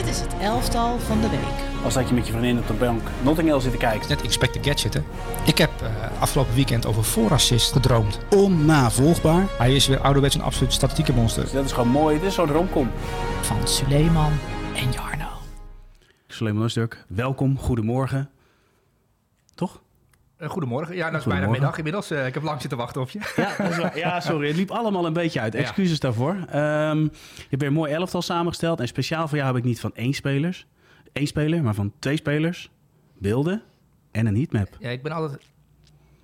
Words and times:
Dit 0.00 0.08
is 0.08 0.20
het 0.20 0.34
elftal 0.38 0.98
van 0.98 1.20
de 1.20 1.28
week. 1.28 1.84
Als 1.84 1.94
dat 1.94 2.08
je 2.08 2.14
met 2.14 2.26
je 2.26 2.32
vriendin 2.32 2.58
op 2.58 2.66
de 2.66 2.72
bank 2.72 3.02
Notting 3.22 3.48
Hill 3.48 3.60
zit 3.60 3.72
te 3.72 3.78
kijken. 3.78 4.08
Net 4.08 4.22
Inspector 4.22 4.64
Gadget, 4.64 4.94
hè? 4.94 5.00
Ik 5.46 5.58
heb 5.58 5.70
uh, 5.82 6.20
afgelopen 6.20 6.54
weekend 6.54 6.86
over 6.86 7.04
voorassist 7.04 7.72
gedroomd. 7.72 8.18
Onnavolgbaar. 8.30 9.46
Hij 9.58 9.74
is 9.74 9.86
weer 9.86 10.00
ouderwets 10.00 10.34
een 10.34 10.42
absoluut 10.42 10.72
statistieke 10.72 11.12
monster. 11.12 11.42
Dus 11.42 11.52
dat 11.52 11.64
is 11.64 11.72
gewoon 11.72 11.88
mooi. 11.88 12.18
Dit 12.18 12.28
is 12.28 12.34
zo'n 12.34 12.46
romcom. 12.46 12.90
Van 13.40 13.68
Suleiman 13.68 14.32
en 14.74 14.92
Jarno. 14.92 15.28
Suleiman 16.26 16.62
Oostdurk, 16.62 17.04
welkom. 17.08 17.58
Goedemorgen. 17.58 18.30
Toch? 19.54 19.80
Uh, 20.40 20.48
goedemorgen. 20.48 20.96
Ja, 20.96 21.10
dat 21.10 21.20
is 21.20 21.26
bijna 21.26 21.48
middag 21.48 21.76
inmiddels. 21.76 22.12
Uh, 22.12 22.26
ik 22.26 22.34
heb 22.34 22.42
lang 22.42 22.60
zitten 22.60 22.78
wachten 22.78 23.00
op 23.00 23.10
je. 23.10 23.20
Ja, 23.36 23.92
ja, 23.94 24.20
sorry. 24.20 24.46
Het 24.46 24.56
liep 24.56 24.70
allemaal 24.70 25.06
een 25.06 25.12
beetje 25.12 25.40
uit. 25.40 25.54
Excuses 25.54 25.92
ja. 25.92 25.98
daarvoor. 25.98 26.34
Um, 26.34 27.02
je 27.02 27.46
hebt 27.48 27.60
weer 27.60 27.66
een 27.66 27.72
mooi 27.72 27.92
elftal 27.92 28.22
samengesteld. 28.22 28.80
En 28.80 28.88
speciaal 28.88 29.28
voor 29.28 29.36
jou 29.36 29.48
heb 29.48 29.58
ik 29.58 29.64
niet 29.64 29.80
van 29.80 29.94
één 29.94 30.12
spelers, 30.12 30.66
één 31.12 31.26
speler, 31.26 31.62
maar 31.62 31.74
van 31.74 31.92
twee 31.98 32.16
spelers, 32.16 32.70
beelden 33.18 33.62
en 34.10 34.26
een 34.26 34.36
heatmap. 34.36 34.68
Ja, 34.78 34.88
ik 34.88 35.02
ben 35.02 35.12
altijd... 35.12 35.40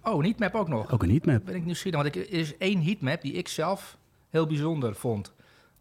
Oh, 0.03 0.19
een 0.19 0.25
heatmap 0.25 0.55
ook 0.55 0.69
nog? 0.69 0.93
Ook 0.93 1.03
een 1.03 1.11
heatmap. 1.11 1.45
Ben 1.45 1.55
ik 1.55 1.65
nieuwsgierig, 1.65 2.03
want 2.03 2.17
er 2.17 2.31
is 2.33 2.57
één 2.59 2.83
heatmap 2.83 3.23
die 3.23 3.33
ik 3.33 3.49
zelf 3.49 3.99
heel 4.31 4.47
bijzonder 4.47 4.95
vond. 4.95 5.35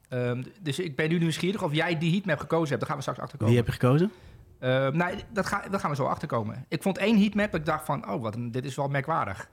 Um, 0.09 0.45
dus 0.61 0.79
ik 0.79 0.95
ben 0.95 1.09
nu 1.09 1.19
nieuwsgierig 1.19 1.63
of 1.63 1.73
jij 1.73 1.97
die 1.97 2.11
heatmap 2.11 2.39
gekozen 2.39 2.67
hebt. 2.67 2.79
Daar 2.79 2.89
gaan 2.89 2.97
we 2.97 3.01
straks 3.01 3.19
achter 3.19 3.37
komen. 3.37 3.53
Wie 3.53 3.63
heb 3.63 3.73
je 3.73 3.79
gekozen? 3.79 4.11
Uh, 4.59 4.69
nou, 4.89 5.15
dat, 5.33 5.45
ga, 5.45 5.63
dat 5.71 5.79
gaan 5.79 5.89
we 5.89 5.95
zo 5.95 6.05
achterkomen. 6.05 6.65
Ik 6.67 6.81
vond 6.81 6.97
één 6.97 7.19
heatmap 7.19 7.51
dat 7.51 7.59
ik 7.59 7.65
dacht 7.65 7.85
van... 7.85 8.09
oh, 8.09 8.21
wat, 8.21 8.35
dit 8.39 8.65
is 8.65 8.75
wel 8.75 8.87
merkwaardig 8.87 9.49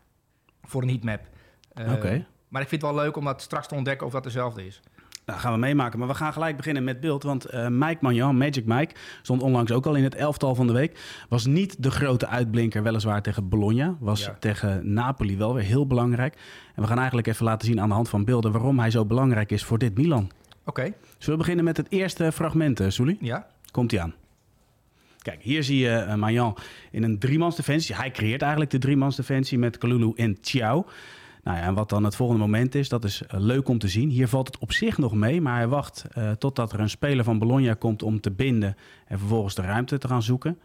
voor 0.62 0.82
een 0.82 0.88
heatmap. 0.88 1.20
Uh, 1.74 1.92
Oké. 1.92 2.26
Maar 2.48 2.62
ik 2.62 2.68
vind 2.68 2.82
het 2.82 2.90
wel 2.90 3.00
leuk 3.00 3.16
om 3.16 3.24
dat 3.24 3.42
straks 3.42 3.68
te 3.68 3.74
ontdekken 3.74 4.06
of 4.06 4.12
dat 4.12 4.24
dezelfde 4.24 4.66
is. 4.66 4.80
Nou, 5.26 5.40
gaan 5.40 5.52
we 5.52 5.58
meemaken. 5.58 5.98
Maar 5.98 6.08
we 6.08 6.14
gaan 6.14 6.32
gelijk 6.32 6.56
beginnen 6.56 6.84
met 6.84 7.00
beeld. 7.00 7.22
Want 7.22 7.54
uh, 7.54 7.68
Mike 7.68 7.98
Magnan, 8.00 8.36
Magic 8.36 8.66
Mike, 8.66 8.94
stond 9.22 9.42
onlangs 9.42 9.72
ook 9.72 9.86
al 9.86 9.94
in 9.94 10.04
het 10.04 10.14
elftal 10.14 10.54
van 10.54 10.66
de 10.66 10.72
week. 10.72 11.24
Was 11.28 11.46
niet 11.46 11.82
de 11.82 11.90
grote 11.90 12.26
uitblinker, 12.26 12.82
weliswaar 12.82 13.22
tegen 13.22 13.48
Bologna. 13.48 13.96
Was 14.00 14.24
ja. 14.24 14.36
tegen 14.38 14.92
Napoli 14.92 15.36
wel 15.36 15.54
weer 15.54 15.64
heel 15.64 15.86
belangrijk. 15.86 16.34
En 16.74 16.82
we 16.82 16.88
gaan 16.88 16.98
eigenlijk 16.98 17.26
even 17.26 17.44
laten 17.44 17.66
zien 17.66 17.80
aan 17.80 17.88
de 17.88 17.94
hand 17.94 18.08
van 18.08 18.24
beelden... 18.24 18.52
waarom 18.52 18.78
hij 18.78 18.90
zo 18.90 19.04
belangrijk 19.04 19.50
is 19.50 19.64
voor 19.64 19.78
dit 19.78 19.96
Milan. 19.96 20.30
Oké. 20.60 20.68
Okay. 20.70 20.94
Zullen 21.18 21.38
we 21.38 21.44
beginnen 21.44 21.64
met 21.64 21.76
het 21.76 21.86
eerste 21.90 22.32
fragment, 22.32 22.82
Soelie? 22.88 23.16
Ja. 23.20 23.46
Komt-ie 23.70 24.00
aan. 24.00 24.14
Kijk, 25.22 25.42
hier 25.42 25.64
zie 25.64 25.78
je 25.78 26.04
uh, 26.08 26.14
Mayan 26.14 26.56
in 26.90 27.02
een 27.02 27.18
driemansdefensie. 27.18 27.94
Hij 27.94 28.10
creëert 28.10 28.42
eigenlijk 28.42 28.70
de 28.70 28.78
driemansdefensie 28.78 29.58
met 29.58 29.78
Kalulu 29.78 30.12
en 30.14 30.38
Chiao. 30.40 30.86
Nou 31.42 31.56
ja, 31.56 31.62
en 31.62 31.74
wat 31.74 31.88
dan 31.88 32.04
het 32.04 32.16
volgende 32.16 32.42
moment 32.42 32.74
is, 32.74 32.88
dat 32.88 33.04
is 33.04 33.22
uh, 33.22 33.40
leuk 33.40 33.68
om 33.68 33.78
te 33.78 33.88
zien. 33.88 34.08
Hier 34.08 34.28
valt 34.28 34.46
het 34.46 34.58
op 34.58 34.72
zich 34.72 34.98
nog 34.98 35.14
mee, 35.14 35.40
maar 35.40 35.56
hij 35.56 35.68
wacht 35.68 36.04
uh, 36.18 36.30
totdat 36.30 36.72
er 36.72 36.80
een 36.80 36.90
speler 36.90 37.24
van 37.24 37.38
Bologna 37.38 37.74
komt 37.74 38.02
om 38.02 38.20
te 38.20 38.30
binden 38.30 38.76
en 39.06 39.18
vervolgens 39.18 39.54
de 39.54 39.62
ruimte 39.62 39.98
te 39.98 40.08
gaan 40.08 40.22
zoeken. 40.22 40.58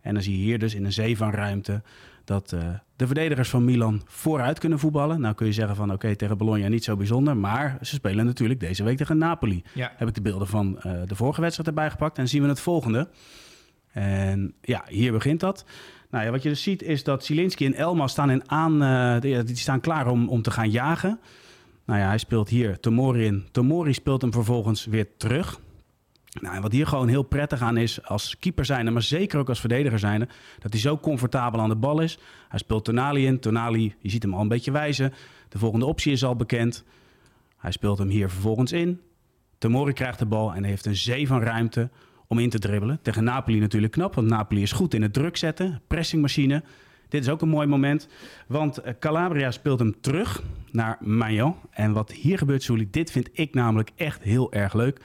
En 0.00 0.14
dan 0.14 0.22
zie 0.22 0.38
je 0.38 0.44
hier 0.44 0.58
dus 0.58 0.74
in 0.74 0.84
een 0.84 0.92
zee 0.92 1.16
van 1.16 1.30
ruimte 1.30 1.82
dat 2.24 2.52
uh, 2.52 2.60
de 2.96 3.06
verdedigers 3.06 3.48
van 3.48 3.64
Milan 3.64 4.02
vooruit 4.04 4.58
kunnen 4.58 4.78
voetballen. 4.78 5.20
Nou 5.20 5.34
kun 5.34 5.46
je 5.46 5.52
zeggen 5.52 5.76
van 5.76 5.84
oké, 5.84 5.94
okay, 5.94 6.16
tegen 6.16 6.38
Bologna 6.38 6.68
niet 6.68 6.84
zo 6.84 6.96
bijzonder, 6.96 7.36
maar 7.36 7.78
ze 7.82 7.94
spelen 7.94 8.26
natuurlijk 8.26 8.60
deze 8.60 8.84
week 8.84 8.96
tegen 8.96 9.18
Napoli. 9.18 9.62
Ja. 9.74 9.92
Heb 9.96 10.08
ik 10.08 10.14
de 10.14 10.22
beelden 10.22 10.48
van 10.48 10.72
de 11.06 11.14
vorige 11.14 11.40
wedstrijd 11.40 11.68
erbij 11.68 11.90
gepakt 11.90 12.18
en 12.18 12.28
zien 12.28 12.42
we 12.42 12.48
het 12.48 12.60
volgende. 12.60 13.08
En 13.92 14.54
ja, 14.60 14.84
hier 14.86 15.12
begint 15.12 15.40
dat. 15.40 15.64
Nou 16.10 16.24
ja, 16.24 16.30
wat 16.30 16.42
je 16.42 16.48
dus 16.48 16.62
ziet 16.62 16.82
is 16.82 17.04
dat 17.04 17.24
Zielinski 17.24 17.66
en 17.66 17.74
Elma 17.74 18.06
staan, 18.06 18.30
in 18.30 18.50
aan, 18.50 18.82
uh, 18.82 19.44
die 19.44 19.56
staan 19.56 19.80
klaar 19.80 20.06
om, 20.06 20.28
om 20.28 20.42
te 20.42 20.50
gaan 20.50 20.70
jagen. 20.70 21.20
Nou 21.84 22.00
ja, 22.00 22.06
hij 22.06 22.18
speelt 22.18 22.48
hier 22.48 22.80
Tomori 22.80 23.24
in. 23.24 23.46
Tomori 23.50 23.92
speelt 23.92 24.22
hem 24.22 24.32
vervolgens 24.32 24.84
weer 24.84 25.06
terug. 25.16 25.60
Nou, 26.40 26.54
en 26.56 26.62
wat 26.62 26.72
hier 26.72 26.86
gewoon 26.86 27.08
heel 27.08 27.22
prettig 27.22 27.60
aan 27.60 27.76
is 27.76 28.04
als 28.04 28.38
keeper 28.38 28.64
zijnde, 28.64 28.90
maar 28.90 29.02
zeker 29.02 29.38
ook 29.38 29.48
als 29.48 29.60
verdediger 29.60 29.98
zijnde, 29.98 30.28
dat 30.58 30.72
hij 30.72 30.80
zo 30.80 30.98
comfortabel 30.98 31.60
aan 31.60 31.68
de 31.68 31.76
bal 31.76 32.00
is. 32.00 32.18
Hij 32.48 32.58
speelt 32.58 32.84
Tonali 32.84 33.26
in. 33.26 33.40
Tonali, 33.40 33.94
je 33.98 34.10
ziet 34.10 34.22
hem 34.22 34.34
al 34.34 34.40
een 34.40 34.48
beetje 34.48 34.70
wijzen. 34.70 35.12
De 35.48 35.58
volgende 35.58 35.86
optie 35.86 36.12
is 36.12 36.24
al 36.24 36.36
bekend. 36.36 36.84
Hij 37.56 37.72
speelt 37.72 37.98
hem 37.98 38.08
hier 38.08 38.30
vervolgens 38.30 38.72
in. 38.72 39.00
Tomori 39.58 39.92
krijgt 39.92 40.18
de 40.18 40.26
bal 40.26 40.54
en 40.54 40.64
heeft 40.64 40.86
een 40.86 40.96
zee 40.96 41.26
van 41.26 41.42
ruimte 41.42 41.90
om 42.32 42.38
in 42.38 42.50
te 42.50 42.58
dribbelen. 42.58 42.98
Tegen 43.02 43.24
Napoli 43.24 43.58
natuurlijk 43.58 43.92
knap, 43.92 44.14
want 44.14 44.28
Napoli 44.28 44.62
is 44.62 44.72
goed 44.72 44.94
in 44.94 45.02
het 45.02 45.12
druk 45.12 45.36
zetten. 45.36 45.80
Pressingmachine. 45.86 46.62
Dit 47.08 47.22
is 47.22 47.28
ook 47.28 47.42
een 47.42 47.48
mooi 47.48 47.66
moment, 47.66 48.08
want 48.46 48.82
Calabria 48.98 49.50
speelt 49.50 49.78
hem 49.78 50.00
terug 50.00 50.42
naar 50.70 50.96
Magnan. 51.00 51.56
En 51.70 51.92
wat 51.92 52.12
hier 52.12 52.38
gebeurt, 52.38 52.62
Souli, 52.62 52.90
dit 52.90 53.10
vind 53.10 53.28
ik 53.32 53.54
namelijk 53.54 53.90
echt 53.96 54.22
heel 54.22 54.52
erg 54.52 54.74
leuk. 54.74 55.00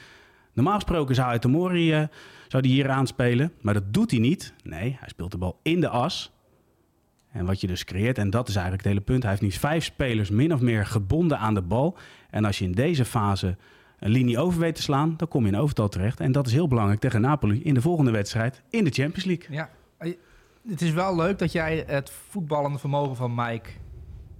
Normaal 0.54 0.76
gesproken 0.76 1.16
zou 1.16 1.28
hij 1.28 1.40
Tomori 1.40 2.00
uh, 2.00 2.08
zou 2.48 2.64
die 2.64 2.72
hier 2.72 2.90
aanspelen, 2.90 3.52
maar 3.62 3.74
dat 3.74 3.94
doet 3.94 4.12
hij 4.12 4.20
niet. 4.20 4.54
Nee, 4.64 4.98
hij 5.00 5.10
speelt 5.10 5.32
de 5.32 5.38
bal 5.38 5.60
in 5.62 5.80
de 5.82 5.90
as. 5.90 6.32
En 7.32 7.46
wat 7.46 7.62
je 7.62 7.68
dus 7.68 7.84
creëert, 7.84 8.18
en 8.18 8.30
dat 8.30 8.48
is 8.48 8.56
eigenlijk 8.56 8.84
het 8.84 8.94
hele 8.94 9.06
punt, 9.06 9.22
hij 9.22 9.32
heeft 9.32 9.44
nu 9.44 9.52
vijf 9.52 9.84
spelers 9.84 10.30
min 10.30 10.54
of 10.54 10.62
meer 10.62 10.86
gebonden 10.86 11.40
aan 11.40 11.54
de 11.54 11.62
bal. 11.62 11.98
En 12.30 12.46
als 12.46 12.60
je 12.60 12.66
in 12.66 12.72
deze 12.72 13.06
fase 13.06 13.58
een 14.00 14.12
linie 14.12 14.40
over 14.40 14.60
weet 14.60 14.76
te 14.76 14.82
slaan, 14.82 15.14
dan 15.18 15.28
kom 15.28 15.46
je 15.46 15.52
in 15.52 15.58
overtal 15.58 15.90
terecht. 15.90 16.20
En 16.20 16.32
dat 16.32 16.48
is 16.48 16.54
heel 16.54 16.68
belangrijk 16.68 17.00
tegen 17.00 17.22
Napoli 17.22 17.64
in 17.64 17.74
de 17.74 17.82
volgende 17.82 18.12
wedstrijd 18.12 18.62
in 18.70 18.84
de 18.84 18.92
Champions 18.92 19.26
League. 19.26 19.56
Ja, 19.56 19.70
het 20.68 20.82
is 20.82 20.92
wel 20.92 21.16
leuk 21.16 21.40
dat 21.40 21.52
jij 21.52 21.84
het 21.88 22.12
voetballende 22.30 22.80
vermogen 22.80 23.16
van 23.16 23.36
Mike, 23.36 23.70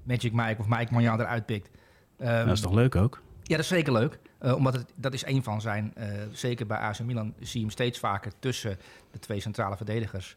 Magic 0.04 0.34
Mike 0.34 0.56
of 0.60 0.68
Mike 0.68 0.94
Magnan 0.94 1.20
eruit 1.20 1.46
pikt. 1.46 1.70
Um, 2.20 2.28
dat 2.28 2.56
is 2.56 2.62
toch 2.62 2.74
leuk 2.74 2.96
ook? 2.96 3.22
Ja, 3.44 3.56
dat 3.56 3.60
is 3.66 3.68
zeker 3.68 3.94
leuk. 3.94 4.20
Uh, 4.42 4.56
omdat 4.56 4.74
het, 4.74 4.94
dat 4.96 5.14
is 5.14 5.26
een 5.26 5.44
van 5.44 5.62
zijn, 5.62 5.94
uh, 5.98 6.06
zeker 6.32 6.66
bij 6.66 6.78
AC 6.78 7.00
Milan 7.00 7.34
zie 7.40 7.54
je 7.54 7.60
hem 7.60 7.70
steeds 7.70 8.00
vaker 8.00 8.32
tussen 8.40 8.78
de 9.12 9.20
twee 9.20 9.40
centrale 9.40 9.78
verdedigers 9.78 10.36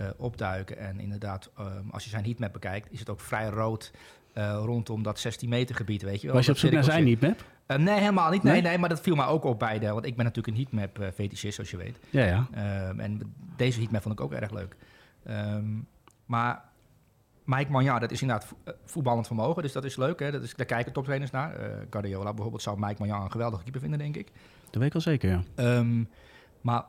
uh, 0.00 0.06
opduiken. 0.16 0.78
En 0.78 1.00
inderdaad, 1.00 1.50
um, 1.60 1.90
als 1.90 2.04
je 2.04 2.10
zijn 2.10 2.24
heatmap 2.24 2.52
bekijkt, 2.52 2.92
is 2.92 2.98
het 2.98 3.10
ook 3.10 3.20
vrij 3.20 3.48
rood 3.48 3.92
rondom 4.34 5.02
dat 5.02 5.18
16 5.18 5.48
meter 5.48 5.74
gebied, 5.74 6.02
weet 6.02 6.20
je 6.20 6.26
wel. 6.26 6.36
Was 6.36 6.46
je 6.46 6.52
op 6.52 6.58
zoek 6.58 6.70
naar 6.70 6.84
zijn 6.84 7.06
heatmap? 7.06 7.44
Uh, 7.66 7.76
nee, 7.76 7.98
helemaal 7.98 8.30
niet. 8.30 8.42
Nee, 8.42 8.52
nee, 8.52 8.62
nee, 8.62 8.78
maar 8.78 8.88
dat 8.88 9.00
viel 9.00 9.14
mij 9.14 9.26
ook 9.26 9.44
op 9.44 9.58
bij 9.58 9.78
de... 9.78 9.92
Want 9.92 10.06
ik 10.06 10.16
ben 10.16 10.24
natuurlijk 10.24 10.56
een 10.56 10.62
heatmap 10.62 10.98
uh, 10.98 11.06
fetischist, 11.14 11.54
zoals 11.54 11.70
je 11.70 11.76
weet. 11.76 11.98
Ja, 12.10 12.24
ja. 12.24 12.46
Uh, 12.54 13.04
en 13.04 13.34
deze 13.56 13.78
heatmap 13.78 14.02
vond 14.02 14.14
ik 14.14 14.20
ook 14.20 14.32
erg 14.32 14.50
leuk. 14.50 14.76
Um, 15.28 15.86
maar 16.26 16.62
Mike 17.44 17.70
Magnan, 17.70 18.00
dat 18.00 18.10
is 18.10 18.22
inderdaad 18.22 18.54
voetballend 18.84 19.26
vermogen. 19.26 19.62
Dus 19.62 19.72
dat 19.72 19.84
is 19.84 19.96
leuk. 19.96 20.18
Hè? 20.18 20.30
Dat 20.30 20.42
is, 20.42 20.54
daar 20.54 20.66
kijken 20.66 20.92
toptrainers 20.92 21.30
naar. 21.30 21.54
Guardiola 21.90 22.32
bijvoorbeeld 22.32 22.62
zou 22.62 22.78
Mike 22.78 22.96
Magnan 22.98 23.22
een 23.22 23.30
geweldige 23.30 23.62
keeper 23.62 23.80
vinden, 23.80 23.98
denk 23.98 24.16
ik. 24.16 24.32
Dat 24.64 24.74
weet 24.74 24.86
ik 24.86 24.92
wel 24.92 25.02
zeker, 25.02 25.30
ja. 25.30 25.78
Um, 25.78 26.08
maar 26.60 26.84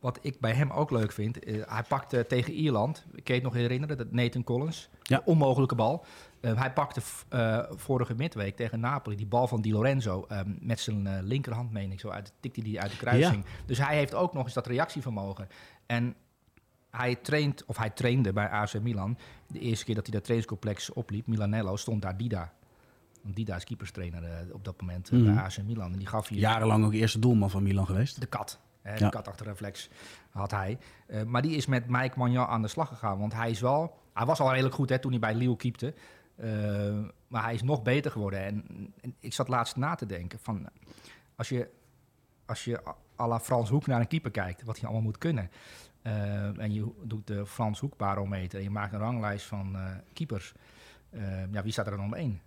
wat 0.00 0.18
ik 0.22 0.40
bij 0.40 0.52
hem 0.52 0.70
ook 0.70 0.90
leuk 0.90 1.12
vind... 1.12 1.38
hij 1.44 1.82
pakte 1.88 2.26
tegen 2.26 2.52
Ierland... 2.52 3.04
Ik 3.14 3.24
kan 3.24 3.34
je 3.34 3.40
het 3.40 3.52
nog 3.52 3.60
herinneren, 3.60 3.96
dat 3.96 4.12
Nathan 4.12 4.44
Collins... 4.44 4.88
Ja. 5.02 5.22
Onmogelijke 5.24 5.74
bal. 5.74 6.04
Uh, 6.42 6.58
hij 6.58 6.72
pakte 6.72 7.00
uh, 7.30 7.58
vorige 7.70 8.14
midweek 8.14 8.56
tegen 8.56 8.80
Napoli 8.80 9.16
die 9.16 9.26
bal 9.26 9.48
van 9.48 9.60
Di 9.60 9.72
Lorenzo 9.72 10.26
um, 10.32 10.58
met 10.60 10.80
zijn 10.80 11.06
uh, 11.06 11.12
linkerhand, 11.20 11.72
meen 11.72 11.92
ik 11.92 12.00
zo, 12.00 12.08
uit, 12.08 12.32
tikte 12.40 12.62
die 12.62 12.80
uit 12.80 12.90
de 12.90 12.96
kruising. 12.96 13.44
Ja. 13.44 13.50
Dus 13.66 13.78
hij 13.78 13.96
heeft 13.96 14.14
ook 14.14 14.32
nog 14.32 14.44
eens 14.44 14.54
dat 14.54 14.66
reactievermogen. 14.66 15.48
En 15.86 16.14
hij 16.90 17.16
traint, 17.16 17.64
of 17.64 17.76
hij 17.76 17.90
trainde 17.90 18.32
bij 18.32 18.48
AC 18.48 18.80
Milan. 18.80 19.18
De 19.46 19.58
eerste 19.58 19.84
keer 19.84 19.94
dat 19.94 20.04
hij 20.04 20.12
dat 20.12 20.22
trainingscomplex 20.24 20.92
opliep, 20.92 21.26
Milanello, 21.26 21.76
stond 21.76 22.02
daar 22.02 22.16
Dida. 22.16 22.52
Want 23.22 23.36
Dida 23.36 23.56
is 23.56 23.64
keeperstrainer 23.64 24.46
op 24.52 24.64
dat 24.64 24.80
moment 24.80 25.10
mm. 25.10 25.24
bij 25.24 25.42
AC 25.42 25.62
Milan. 25.62 25.92
En 25.92 25.98
die 25.98 26.08
gaf 26.08 26.28
hier 26.28 26.38
Jarenlang 26.38 26.84
ook 26.84 26.92
eerste 26.92 27.18
doelman 27.18 27.50
van 27.50 27.62
Milan 27.62 27.86
geweest. 27.86 28.20
De 28.20 28.26
kat. 28.26 28.60
Hè, 28.82 28.96
de 28.96 29.08
kat 29.08 29.28
achter 29.28 29.46
reflex 29.46 29.88
had 30.30 30.50
hij. 30.50 30.78
maar 31.26 31.42
die 31.42 31.56
is 31.56 31.66
met 31.66 31.88
Mike 31.88 32.18
Magnan 32.18 32.46
aan 32.46 32.62
de 32.62 32.68
slag 32.68 32.88
gegaan. 32.88 33.18
Want 33.18 33.34
hij 33.34 33.50
is 33.50 33.60
wel... 33.60 34.00
Hij 34.14 34.26
was 34.26 34.40
al 34.40 34.50
redelijk 34.50 34.74
goed 34.74 34.88
hè, 34.88 34.98
toen 34.98 35.10
hij 35.10 35.20
bij 35.20 35.34
Lille 35.34 35.56
keepte. 35.56 35.94
Uh, 36.42 36.98
maar 37.28 37.42
hij 37.42 37.54
is 37.54 37.62
nog 37.62 37.82
beter 37.82 38.10
geworden. 38.10 38.44
En, 38.44 38.64
en, 39.00 39.14
ik 39.20 39.32
zat 39.32 39.48
laatst 39.48 39.76
na 39.76 39.94
te 39.94 40.06
denken 40.06 40.38
van... 40.38 40.68
Als 41.36 41.48
je, 41.48 41.68
als 42.46 42.64
je 42.64 42.80
à 43.20 43.26
la 43.26 43.40
Frans 43.40 43.70
Hoek 43.70 43.86
naar 43.86 44.00
een 44.00 44.06
keeper 44.06 44.30
kijkt... 44.30 44.62
wat 44.62 44.76
hij 44.76 44.84
allemaal 44.84 45.04
moet 45.04 45.18
kunnen... 45.18 45.50
Uh, 46.06 46.58
en 46.58 46.72
je 46.72 46.90
doet 47.02 47.26
de 47.26 47.46
Frans 47.46 47.80
Hoek 47.80 47.96
barometer... 47.96 48.58
en 48.58 48.64
je 48.64 48.70
maakt 48.70 48.92
een 48.92 48.98
ranglijst 48.98 49.46
van 49.46 49.76
uh, 49.76 49.90
keepers... 50.12 50.54
ja, 51.50 51.62
wie 51.62 51.72
staat 51.72 51.86
er 51.86 51.96
dan 51.96 52.04
om 52.04 52.14
één? 52.14 52.40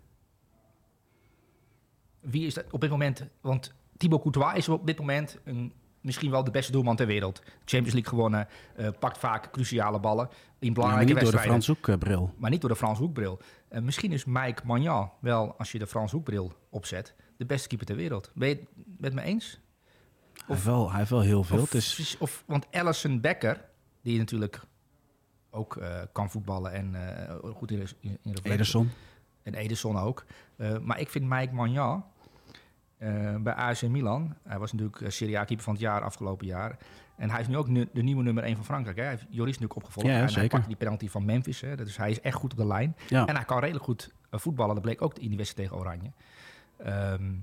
Wie 2.20 2.46
is 2.46 2.54
dat 2.54 2.66
op 2.72 2.82
dit 2.82 2.90
moment... 2.90 3.28
Want 3.42 3.74
Thibaut 3.98 4.22
Courtois 4.22 4.58
is 4.58 4.70
op 4.70 4.86
dit 4.86 5.00
moment 5.00 5.40
een 5.44 5.74
misschien 6.06 6.32
wel 6.32 6.44
de 6.44 6.52
beste 6.52 6.72
doelman 6.72 6.96
ter 6.96 7.08
wereld. 7.08 7.42
Champions 7.66 7.94
League 7.94 8.10
gewonnen, 8.10 8.48
uh, 8.80 8.88
pakt 9.00 9.18
vaak 9.18 9.52
cruciale 9.52 10.00
ballen 10.00 10.30
in 10.60 10.74
belangrijke 10.74 11.08
ja, 11.08 11.14
maar 11.14 11.24
niet 11.24 11.32
wedstrijden. 11.32 11.32
door 11.32 11.60
de 11.60 11.66
Frans 11.66 11.68
Hoekbril. 11.68 12.34
Maar 12.38 12.50
niet 12.50 12.62
door 12.62 12.70
de 12.70 12.76
Frans 12.76 13.00
Hoekbril. 13.00 13.40
Uh, 13.76 13.82
misschien 13.82 14.12
is 14.12 14.26
Mike 14.26 14.62
Magnan 14.66 15.12
wel, 15.20 15.56
als 15.58 15.72
je 15.72 15.80
de 15.80 15.88
Frans 15.88 16.12
Hoekbril 16.12 16.54
opzet, 16.70 17.16
de 17.38 17.46
beste 17.46 17.68
keeper 17.68 17.88
ter 17.88 17.96
wereld. 17.96 18.32
Ben 18.34 18.50
je 18.50 18.56
het 18.56 18.68
met 19.00 19.14
me 19.14 19.22
eens? 19.22 19.60
Of, 20.34 20.46
hij, 20.46 20.56
heeft 20.56 20.66
wel, 20.66 20.90
hij 20.90 20.98
heeft 20.98 21.10
wel 21.10 21.22
heel 21.22 21.44
veel. 21.44 21.62
Of, 21.62 21.70
dus... 21.70 22.18
of, 22.20 22.44
want 22.46 22.66
Allison 22.72 23.22
Becker, 23.22 23.66
die 24.02 24.18
natuurlijk 24.18 24.62
ook 25.50 25.76
uh, 25.76 26.02
kan 26.12 26.30
voetballen 26.30 26.72
en 26.72 26.94
uh, 26.94 27.54
goed 27.54 27.72
in, 27.72 27.88
in, 28.00 28.20
in 28.22 28.36
Ederson. 28.44 28.92
En 29.44 29.54
Ederson 29.54 29.98
ook. 29.98 30.26
Maar 30.82 31.00
ik 31.00 31.10
vind 31.10 31.26
Mike 31.26 31.54
Magnan 31.54 32.04
eh, 32.98 33.36
bij 33.36 33.54
AC 33.54 33.82
Milan. 33.82 34.36
Hij 34.44 34.60
was 34.60 34.72
natuurlijk 34.72 35.02
eh, 35.02 35.10
Serie 35.10 35.40
A-keeper 35.40 35.64
van 35.64 35.74
het 35.74 35.82
jaar 35.82 36.02
afgelopen 36.02 36.48
jaar. 36.48 36.78
En 37.18 37.30
hij 37.30 37.40
is 37.40 37.48
nu 37.48 37.58
ook 37.58 37.68
nu- 37.68 37.90
de 37.94 38.02
nieuwe 38.04 38.24
nummer 38.24 38.44
1 38.44 38.56
van 38.56 38.66
Frankrijk. 38.66 38.98
Hè. 38.98 39.04
Hij 39.04 39.12
heeft 39.12 39.26
Joris 39.30 39.52
natuurlijk 39.60 39.76
opgevolgd. 39.76 40.08
Ja, 40.10 40.14
en 40.16 40.20
hij 40.22 40.30
zeker. 40.32 40.50
pakte 40.50 40.68
die 40.68 40.78
penalty 40.78 41.10
van 41.10 41.26
Memphis. 41.26 41.62
Hè. 41.62 41.76
Dus 41.76 41.98
hij 41.98 42.10
is 42.10 42.22
echt 42.22 42.36
goed 42.36 42.52
op 42.52 42.58
de 42.58 42.66
lijn. 42.68 42.96
Ja. 43.08 43.26
En 43.26 43.36
hij 43.36 43.46
kan 43.46 43.60
redelijk 43.60 43.86
goed 43.86 44.12
eh, 44.30 44.40
voetballen. 44.40 44.74
Dat 44.76 44.84
bleek 44.84 45.02
ook 45.02 45.18
in 45.20 45.28
die 45.28 45.38
wedstrijd 45.38 45.70
tegen 45.70 45.84
Oranje. 45.86 46.12
Ehm, 46.78 47.34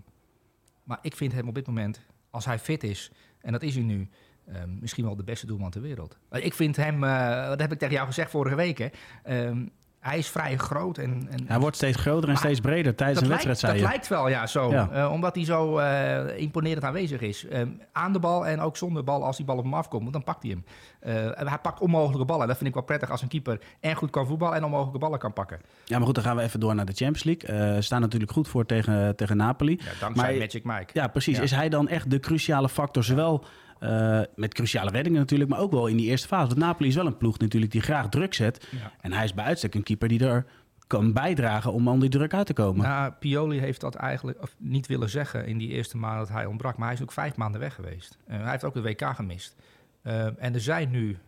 maar 0.85 0.99
ik 1.03 1.17
vind 1.17 1.33
hem 1.33 1.49
op 1.49 1.55
dit 1.55 1.67
moment, 1.67 2.01
als 2.31 2.45
hij 2.45 2.59
fit 2.59 2.83
is, 2.83 3.11
en 3.41 3.53
dat 3.53 3.63
is 3.63 3.75
hij 3.75 3.85
nu, 3.85 4.09
ehm, 4.47 4.79
misschien 4.81 5.05
wel 5.05 5.17
de 5.17 5.25
beste 5.25 5.47
doelman 5.47 5.71
ter 5.71 5.81
wereld. 5.83 6.19
Ik 6.31 6.55
vind 6.55 6.77
hem, 6.77 7.05
eh, 7.05 7.47
dat 7.47 7.61
heb 7.61 7.73
ik 7.73 7.79
tegen 7.79 7.95
jou 7.95 8.07
gezegd 8.07 8.31
vorige 8.31 8.55
week, 8.57 8.79
hè. 8.79 8.89
Ehm, 9.23 9.67
hij 10.03 10.19
is 10.19 10.29
vrij 10.29 10.57
groot 10.57 10.99
en, 10.99 11.27
en 11.31 11.45
Hij 11.47 11.59
wordt 11.59 11.77
steeds 11.77 11.97
groter 11.97 12.29
en 12.29 12.37
steeds 12.37 12.61
breder 12.61 12.95
tijdens 12.95 13.21
een 13.21 13.29
wedstrijd, 13.29 13.59
zei 13.59 13.73
dat 13.73 13.81
je. 13.81 13.87
lijkt 13.89 14.09
wel, 14.09 14.29
ja, 14.29 14.47
zo. 14.47 14.71
Ja. 14.71 14.89
Eh, 14.93 15.13
omdat 15.13 15.35
hij 15.35 15.45
zo 15.45 15.79
eh, 15.79 16.39
imponerend 16.39 16.85
aanwezig 16.85 17.21
is. 17.21 17.47
Ehm, 17.47 17.69
aan 17.93 18.13
de 18.13 18.19
bal 18.19 18.47
en 18.47 18.61
ook 18.61 18.77
zonder 18.77 19.05
bal, 19.05 19.25
als 19.25 19.37
die 19.37 19.47
bal 19.47 19.57
op 19.57 19.63
hem 19.65 19.75
afkomt, 19.75 20.01
want 20.03 20.13
dan 20.13 20.25
pakt 20.25 20.43
hij 20.43 20.51
hem. 20.51 20.65
Eh, 21.01 21.49
hij 21.49 21.59
pakt 21.59 21.81
onmogelijke 21.81 22.25
ballen. 22.25 22.47
Dat 22.47 22.57
vind 22.57 22.69
ik 22.69 22.75
wel 22.75 22.83
prettig 22.85 23.11
als 23.11 23.23
een 23.23 23.29
keeper 23.29 23.61
en 23.81 23.95
goed 23.95 24.11
kan 24.11 24.27
voetballen 24.27 24.57
en 24.57 24.65
onmogelijke 24.65 24.99
ballen 24.99 25.19
kan 25.19 25.33
pakken. 25.33 25.61
Ja, 25.85 25.97
maar 25.97 26.07
goed, 26.07 26.15
dan 26.15 26.25
gaan 26.25 26.37
we 26.37 26.43
even 26.43 26.61
door 26.61 26.75
naar 26.75 26.87
de 26.87 26.93
Champions 26.95 27.25
League. 27.25 27.75
Ze 27.75 27.83
staan 27.83 28.01
natuurlijk 28.01 28.33
goed 28.33 28.49
voor 28.49 28.67
tegen, 28.67 29.17
tegen 29.17 29.37
Napoli. 29.37 29.73
Ja, 29.79 29.91
dankzij 30.01 30.31
Maar- 30.31 30.39
Magic 30.39 30.65
Mike. 30.65 30.91
Ja, 30.93 31.07
precies. 31.09 31.37
Ja. 31.37 31.43
Is 31.43 31.51
hij 31.51 31.69
dan 31.69 31.89
echt 31.89 32.11
de 32.11 32.21
cruciale 32.21 32.69
factor? 32.69 33.05
Zowel 33.05 33.45
eh, 33.83 34.21
met 34.35 34.55
cruciale 34.55 34.91
reddingen 34.91 35.19
natuurlijk, 35.19 35.51
maar 35.51 35.59
ook 35.59 35.71
wel 35.73 35.87
in 35.87 35.97
die 35.97 36.07
eerste 36.07 36.27
fase. 36.29 36.47
Want 36.47 36.59
Napoli 36.59 36.89
is 36.89 36.95
wel 36.95 37.07
een 37.07 37.17
ploeg 37.17 37.39
natuurlijk 37.39 37.73
die 37.73 37.81
graag 37.81 38.09
druk 38.09 38.35
zet. 38.35 38.69
Ja. 38.71 38.93
En 39.01 39.13
hij 39.13 39.25
is 39.25 39.35
bij 39.35 39.45
uitstek 39.45 39.75
een 39.75 39.83
keeper 39.83 40.09
die 40.09 40.27
er 40.27 40.47
kan 40.87 41.13
bijdragen 41.13 41.73
om 41.73 41.89
aan 41.89 42.01
die 42.01 42.09
druk 42.09 42.35
uit 42.35 42.47
te 42.47 42.53
komen. 42.53 42.87
Nou, 42.87 43.13
Pioli 43.13 43.59
heeft 43.59 43.81
dat 43.81 43.95
eigenlijk 43.95 44.43
of 44.43 44.55
niet 44.59 44.87
willen 44.87 45.11
zeggen 45.11 45.47
in 45.47 45.59
die 45.59 45.69
eerste 45.69 45.97
maanden 45.97 46.19
dat 46.19 46.29
hij 46.29 46.47
ontbrak. 46.47 46.77
Maar 46.77 46.87
hij 46.87 46.97
is 46.97 47.03
ook 47.03 47.13
vijf 47.13 47.37
maanden 47.37 47.61
weg 47.61 47.75
geweest. 47.75 48.19
Eh, 48.27 48.41
hij 48.41 48.51
heeft 48.51 48.65
ook 48.65 48.75
de 48.75 48.83
WK 48.83 49.05
gemist. 49.15 49.57
Eh, 50.03 50.43
en 50.43 50.55
er 50.55 50.61
zijn 50.61 50.91
nu 50.91 51.19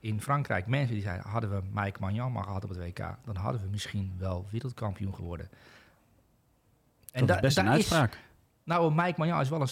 in 0.00 0.20
Frankrijk 0.20 0.66
mensen 0.66 0.94
die 0.94 1.02
zeiden... 1.02 1.30
hadden 1.30 1.50
we 1.50 1.62
Mike 1.72 2.00
Magnan 2.00 2.32
maar 2.32 2.44
gehad 2.44 2.64
op 2.64 2.70
het 2.70 2.78
WK... 2.78 3.16
dan 3.24 3.36
hadden 3.36 3.60
we 3.62 3.68
misschien 3.70 4.12
wel 4.18 4.46
wereldkampioen 4.50 5.14
geworden. 5.14 5.48
dat 7.12 7.28
da- 7.28 7.34
is 7.34 7.40
best 7.40 7.58
een 7.58 7.68
uitspraak. 7.68 8.18
nou, 8.64 8.94
Mike 8.94 9.14
Magnan 9.16 9.40
is 9.40 9.48
wel 9.48 9.60
een 9.60 9.68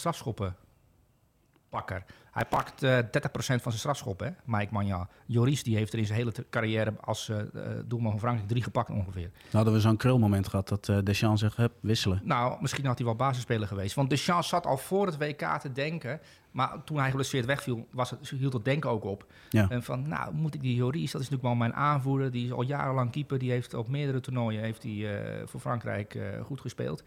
strafschoppenpakker. 1.67 2.05
Hij 2.31 2.45
pakt 2.45 2.83
eh 2.83 2.99
30% 2.99 3.03
van 3.39 3.61
zijn 3.61 3.79
strafschoppen, 3.79 4.27
hè, 4.27 4.33
Mike 4.45 4.73
Magnan. 4.73 5.09
Joris 5.27 5.63
die 5.63 5.77
heeft 5.77 5.93
er 5.93 5.99
in 5.99 6.07
zijn 6.07 6.19
hele 6.19 6.33
carrière 6.51 6.93
als 7.01 7.29
eh, 7.29 7.39
eh, 7.39 7.47
doelman 7.85 8.11
van 8.11 8.21
Frankrijk 8.21 8.49
drie 8.49 8.63
gepakt 8.63 8.91
ongeveer. 8.91 9.31
Dan 9.33 9.51
hadden 9.51 9.73
we 9.73 9.81
zo'n 9.81 9.97
krulmoment 9.97 10.49
gehad 10.49 10.69
dat 10.69 10.89
eh 10.89 10.99
Deschamps 11.05 11.41
zegt, 11.41 11.59
wisselen. 11.81 12.21
Nou, 12.25 12.57
misschien 12.61 12.87
had 12.87 12.97
hij 12.97 13.07
wel 13.07 13.17
basisspeler 13.17 13.69
geweest. 13.69 13.95
Want 13.95 14.11
Deschamps 14.11 14.49
zat 14.49 14.67
al 14.67 14.77
voor 14.77 15.07
het 15.07 15.17
WK 15.17 15.59
te 15.61 15.73
denken. 15.73 16.21
Maar 16.51 16.85
toen 16.85 16.99
hij 16.99 17.09
geblesseerd 17.09 17.45
wegviel, 17.45 17.87
was 17.91 18.11
het, 18.11 18.29
hield 18.29 18.53
het 18.53 18.65
denken 18.65 18.91
ook 18.91 19.05
op. 19.05 19.27
Ja. 19.51 19.69
En 19.69 19.83
van, 19.83 20.09
nou, 20.09 20.35
moet 20.35 20.55
ik 20.55 20.61
die 20.61 20.75
Joris, 20.75 21.13
dat 21.13 21.21
is 21.21 21.29
natuurlijk 21.31 21.43
wel 21.43 21.55
mijn 21.55 21.75
aanvoerder. 21.75 22.31
Die 22.31 22.45
is 22.45 22.53
al 22.53 22.63
jarenlang 22.63 23.11
keeper. 23.11 23.39
Die 23.39 23.51
heeft 23.51 23.75
op 23.75 23.89
meerdere 23.89 24.21
toernooien 24.21 24.63
heeft 24.63 24.83
hij, 24.83 24.93
eh, 24.93 25.47
voor 25.47 25.61
Frankrijk 25.61 26.15
eh, 26.15 26.45
goed 26.45 26.61
gespeeld. 26.61 27.03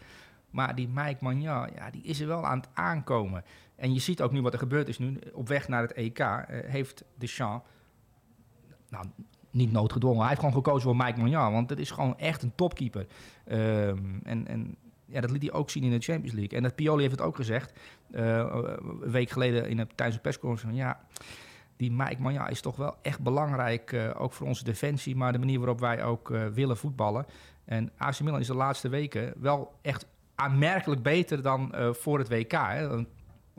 Maar 0.50 0.76
die 0.76 0.88
Mike 0.88 1.18
Magnan, 1.20 1.70
ja, 1.76 1.90
die 1.92 2.04
is 2.04 2.20
er 2.20 2.28
wel 2.28 2.46
aan 2.46 2.58
het 2.58 2.70
aankomen. 2.74 3.44
En 3.80 3.94
je 3.94 4.00
ziet 4.00 4.22
ook 4.22 4.32
nu 4.32 4.42
wat 4.42 4.54
er 4.54 4.60
gebeurd 4.60 4.88
is 4.88 4.98
nu. 4.98 5.20
Op 5.34 5.48
weg 5.48 5.68
naar 5.68 5.82
het 5.82 5.94
EK 5.94 6.20
eh, 6.20 6.44
heeft 6.48 7.04
Deschamps... 7.18 7.66
Nou, 8.90 9.06
niet 9.52 9.72
noodgedwongen. 9.72 10.20
Hij 10.20 10.28
heeft 10.28 10.40
gewoon 10.40 10.56
gekozen 10.56 10.82
voor 10.82 10.96
Mike 10.96 11.20
Magnan. 11.20 11.54
Want 11.54 11.70
dat 11.70 11.78
is 11.78 11.92
gewoon 11.92 12.18
echt 12.18 12.44
een 12.44 12.56
topkeeper. 12.56 13.08
Ehm, 13.46 13.98
en, 14.24 14.48
en 14.48 14.76
ja, 15.06 15.22
dat 15.22 15.32
liet 15.32 15.42
hij 15.42 15.52
ook 15.52 15.70
zien 15.70 15.84
in 15.84 15.92
de 15.92 16.00
Champions 16.00 16.36
League. 16.36 16.58
En 16.58 16.64
dat 16.64 16.76
Pioli 16.76 17.02
heeft 17.02 17.16
het 17.18 17.22
ook 17.22 17.36
gezegd. 17.36 17.74
eh, 18.12 18.38
een 19.02 19.12
week 19.12 19.30
geleden 19.30 19.70
in 19.70 19.80
een, 19.80 19.88
tijdens 19.96 20.16
een 20.16 20.22
persconferentie. 20.22 20.82
Van, 20.84 20.90
ja, 20.90 21.00
die 21.78 21.92
Mike 21.92 22.22
Magnan 22.22 22.50
is 22.50 22.62
toch 22.62 22.76
wel 22.76 22.96
echt 23.02 23.20
belangrijk. 23.20 23.92
eh, 23.92 24.22
ook 24.22 24.34
voor 24.34 24.48
onze 24.48 24.64
defensie. 24.64 25.16
Maar 25.16 25.32
de 25.32 25.40
manier 25.40 25.60
waarop 25.60 25.80
wij 25.80 26.04
ook 26.04 26.28
willen 26.54 26.78
voetballen. 26.78 27.26
En 27.66 27.92
AC 27.98 28.20
Milan 28.20 28.40
is 28.40 28.48
de 28.48 28.56
laatste 28.56 28.90
weken 28.90 29.34
wel 29.38 29.74
echt 29.82 30.06
aanmerkelijk 30.36 31.04
beter 31.04 31.42
dan 31.42 31.74
voor 31.92 32.20
het 32.20 32.30
WK. 32.30 32.52
Hè. 32.52 33.04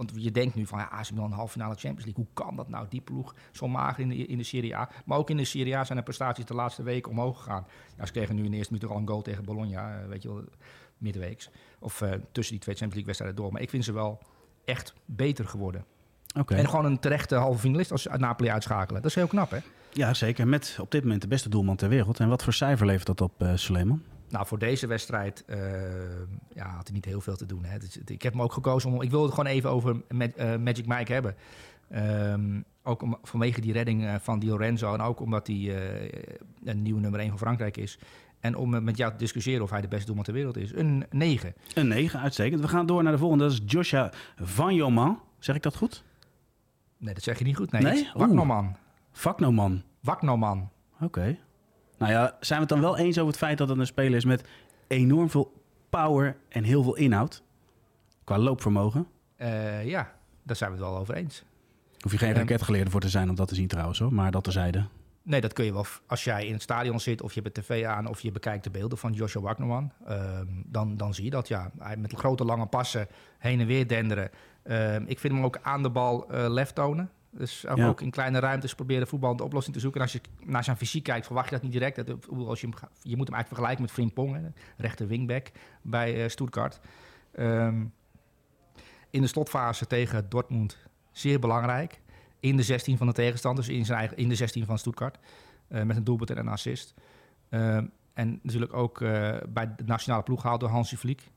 Want- 0.06 0.12
je 0.24 0.30
denkt 0.30 0.54
nu 0.54 0.66
van 0.66 0.78
ja, 0.78 0.88
AC 0.92 1.10
Milan 1.10 1.32
halve 1.32 1.52
finale 1.52 1.74
Champions 1.74 2.04
League. 2.04 2.24
Hoe 2.24 2.44
kan 2.46 2.56
dat 2.56 2.68
nou? 2.68 2.86
Die 2.88 3.00
ploeg 3.00 3.34
zo 3.52 3.68
mager 3.68 4.02
in 4.02 4.08
de, 4.08 4.16
in 4.26 4.38
de 4.38 4.44
Serie 4.44 4.76
A. 4.76 4.88
Maar 5.04 5.18
ook 5.18 5.30
in 5.30 5.36
de 5.36 5.44
Serie 5.44 5.76
A 5.76 5.84
zijn 5.84 5.98
de 5.98 6.04
prestaties 6.04 6.44
de 6.44 6.54
laatste 6.54 6.82
weken 6.82 7.10
omhoog 7.10 7.36
gegaan. 7.38 7.66
Ja, 7.98 8.06
ze 8.06 8.12
kregen 8.12 8.34
nu 8.34 8.44
in 8.44 8.50
de 8.50 8.56
eerste 8.56 8.72
minuut 8.72 8.90
al 8.90 8.96
een 8.96 9.08
goal 9.08 9.22
tegen 9.22 9.44
Bologna. 9.44 10.00
eh, 10.00 10.08
weet 10.08 10.22
je 10.22 10.28
wel, 10.28 10.44
middenweeks. 10.98 11.50
Of 11.78 12.00
eh, 12.02 12.10
tussen 12.32 12.54
die 12.54 12.62
twee 12.62 12.74
Champions 12.76 12.80
League 12.80 13.04
wedstrijden 13.04 13.36
door. 13.36 13.52
Maar 13.52 13.62
ik 13.62 13.70
vind 13.70 13.84
ze 13.84 13.92
wel 13.92 14.18
echt 14.64 14.94
beter 15.04 15.44
geworden. 15.48 15.84
Oké. 16.38 16.54
En 16.54 16.68
gewoon 16.68 16.84
een 16.84 16.98
terechte 16.98 17.34
halve 17.34 17.58
finalist 17.58 17.92
als 17.92 18.06
Napoli 18.16 18.50
uitschakelen. 18.50 19.02
Dat 19.02 19.10
is 19.10 19.16
heel 19.16 19.26
knap, 19.26 19.50
hè? 19.50 19.58
Ja, 19.92 20.14
zeker. 20.14 20.48
Met 20.48 20.76
op 20.80 20.90
dit 20.90 21.02
moment 21.02 21.22
de 21.22 21.28
beste 21.28 21.48
doelman 21.48 21.76
ter 21.76 21.88
wereld. 21.88 22.20
En 22.20 22.28
wat 22.28 22.42
voor 22.44 22.52
cijfer 22.52 22.86
levert 22.86 23.06
dat 23.06 23.20
op, 23.20 23.42
eh 23.42 23.52
Suleiman? 23.54 24.02
Nou, 24.30 24.46
voor 24.46 24.58
deze 24.58 24.86
wedstrijd 24.86 25.44
eh, 25.46 25.58
ja, 26.54 26.68
had 26.68 26.86
hij 26.86 26.94
niet 26.94 27.04
heel 27.04 27.20
veel 27.20 27.36
te 27.36 27.46
doen. 27.46 27.64
Hè. 27.64 27.78
Dus 27.78 27.96
ik 27.96 28.22
heb 28.22 28.32
hem 28.32 28.42
ook 28.42 28.52
gekozen 28.52 28.90
om... 28.90 29.02
Ik 29.02 29.10
wil 29.10 29.22
het 29.22 29.30
gewoon 29.30 29.50
even 29.50 29.70
over 29.70 30.02
eh, 30.08 30.56
Magic 30.56 30.86
Mike 30.86 31.12
hebben. 31.12 31.34
Ehm, 31.90 32.60
ook 32.82 33.02
om, 33.02 33.18
vanwege 33.22 33.60
die 33.60 33.72
redding 33.72 34.04
eh, 34.04 34.14
van 34.20 34.38
Di 34.38 34.48
Lorenzo. 34.48 34.94
En 34.94 35.00
ook 35.00 35.20
omdat 35.20 35.46
hij 35.46 35.56
eh, 35.56 36.34
een 36.64 36.82
nieuwe 36.82 37.00
nummer 37.00 37.20
1 37.20 37.28
van 37.28 37.38
Frankrijk 37.38 37.76
is. 37.76 37.98
En 38.40 38.56
om 38.56 38.84
met 38.84 38.96
jou 38.96 39.12
te 39.12 39.18
discussiëren 39.18 39.62
of 39.62 39.70
hij 39.70 39.80
de 39.80 39.88
beste 39.88 40.06
doelman 40.06 40.24
ter 40.24 40.34
wereld 40.34 40.56
is. 40.56 40.74
Een 40.74 41.04
9. 41.10 41.54
Een 41.74 41.88
9, 41.88 42.20
uitstekend. 42.20 42.60
We 42.60 42.68
gaan 42.68 42.86
door 42.86 43.02
naar 43.02 43.12
de 43.12 43.18
volgende. 43.18 43.44
Dat 43.44 43.52
is 43.52 43.60
Joshua 43.66 44.12
Van 44.36 44.74
Joman. 44.74 45.20
Zeg 45.38 45.56
ik 45.56 45.62
dat 45.62 45.76
goed? 45.76 46.04
Nee, 46.96 47.14
dat 47.14 47.22
zeg 47.22 47.38
je 47.38 47.44
niet 47.44 47.56
goed. 47.56 47.70
Nee, 47.70 47.82
Nee? 47.82 48.10
Waknoman. 50.00 50.70
Oké. 51.00 51.38
Nou 52.00 52.12
ja, 52.12 52.36
zijn 52.40 52.60
we 52.60 52.64
het 52.66 52.68
dan 52.68 52.80
wel 52.80 52.98
eens 52.98 53.16
over 53.18 53.28
het 53.30 53.38
feit 53.38 53.58
dat 53.58 53.68
het 53.68 53.78
een 53.78 53.86
speler 53.86 54.16
is 54.16 54.24
met 54.24 54.44
enorm 54.86 55.30
veel 55.30 55.52
power 55.90 56.36
en 56.48 56.64
heel 56.64 56.82
veel 56.82 56.96
inhoud? 56.96 57.42
Qua 58.24 58.38
loopvermogen. 58.38 59.06
Eh, 59.36 59.86
ja, 59.86 60.12
daar 60.42 60.56
zijn 60.56 60.70
we 60.70 60.76
het 60.76 60.86
wel 60.86 60.96
over 60.98 61.14
eens. 61.14 61.42
Hoef 62.00 62.12
je 62.12 62.18
geen 62.18 62.28
Ehm. 62.30 62.38
raketgeleerde 62.38 62.90
voor 62.90 63.00
te 63.00 63.08
zijn 63.08 63.28
om 63.28 63.34
dat 63.34 63.48
te 63.48 63.54
zien 63.54 63.68
trouwens 63.68 63.98
hoor. 63.98 64.12
Maar 64.12 64.30
dat 64.30 64.44
terzijde. 64.44 64.84
Nee, 65.22 65.40
dat 65.40 65.52
kun 65.52 65.64
je 65.64 65.72
wel. 65.72 65.84
Als 66.06 66.24
jij 66.24 66.46
in 66.46 66.52
het 66.52 66.62
stadion 66.62 67.00
zit 67.00 67.22
of 67.22 67.34
je 67.34 67.40
hebt 67.40 67.54
de 67.54 67.60
tv 67.60 67.84
aan 67.84 68.06
of 68.06 68.20
je 68.20 68.32
bekijkt 68.32 68.64
de 68.64 68.70
beelden 68.70 68.98
van 68.98 69.12
Joshua 69.12 69.40
Wagnerman, 69.42 69.92
ehm, 70.06 70.46
dan, 70.66 70.96
dan 70.96 71.14
zie 71.14 71.24
je 71.24 71.30
dat 71.30 71.48
ja. 71.48 71.70
Hij 71.78 71.96
met 71.96 72.12
grote 72.12 72.44
lange 72.44 72.66
passen 72.66 73.06
heen 73.38 73.60
en 73.60 73.66
weer 73.66 73.86
denderen. 73.86 74.30
Ehm, 74.62 75.04
ik 75.06 75.18
vind 75.18 75.32
hem 75.34 75.44
ook 75.44 75.58
aan 75.62 75.82
de 75.82 75.90
bal 75.90 76.30
eh 76.30 76.48
lef 76.48 76.72
tonen. 76.72 77.10
Dus 77.30 77.66
ook, 77.66 77.76
Ja. 77.76 77.88
ook 77.88 78.00
in 78.00 78.10
kleine 78.10 78.38
ruimtes 78.38 78.74
proberen 78.74 79.06
voetbal 79.06 79.36
de 79.36 79.44
oplossing 79.44 79.74
te 79.74 79.80
zoeken. 79.80 80.00
En 80.00 80.06
als 80.06 80.14
je 80.16 80.20
naar 80.44 80.64
zijn 80.64 80.76
fysiek 80.76 81.02
kijkt, 81.02 81.26
verwacht 81.26 81.48
je 81.48 81.54
dat 81.54 81.62
niet 81.62 81.72
direct. 81.72 82.06
Dat, 82.06 82.28
als 82.28 82.60
je, 82.60 82.66
hem, 82.66 82.76
je 83.02 83.16
moet 83.16 83.26
hem 83.28 83.36
eigenlijk 83.36 83.46
vergelijken 83.46 83.82
met 83.82 83.90
Frimpong, 83.90 84.34
hè, 84.34 84.42
de 84.42 84.52
rechter 84.76 85.06
wingback 85.06 85.50
bij 85.82 86.22
eh 86.22 86.28
Stuttgart. 86.28 86.80
Ehm, 87.32 87.84
in 89.10 89.20
de 89.20 89.26
slotfase 89.26 89.86
tegen 89.86 90.28
Dortmund 90.28 90.78
zeer 91.12 91.38
belangrijk. 91.40 92.00
In 92.40 92.56
de 92.56 92.62
16 92.62 92.96
van 92.96 93.06
de 93.06 93.12
tegenstanders, 93.12 93.68
in, 93.68 93.84
zijn 93.84 93.98
eigen, 93.98 94.16
in 94.16 94.28
de 94.28 94.34
16 94.34 94.64
van 94.64 94.78
Stuttgart. 94.78 95.18
Eh, 95.68 95.82
met 95.82 95.96
een 95.96 96.04
doelpunt 96.04 96.30
en 96.30 96.38
een 96.38 96.48
assist. 96.48 96.94
Ehm, 97.48 97.86
en 98.14 98.40
natuurlijk 98.42 98.72
ook 98.72 99.00
eh, 99.00 99.36
bij 99.48 99.74
de 99.76 99.84
nationale 99.84 100.22
ploeg 100.22 100.40
gehaald 100.40 100.60
door 100.60 100.68
Hansi 100.68 100.96
Vliek. 100.96 101.30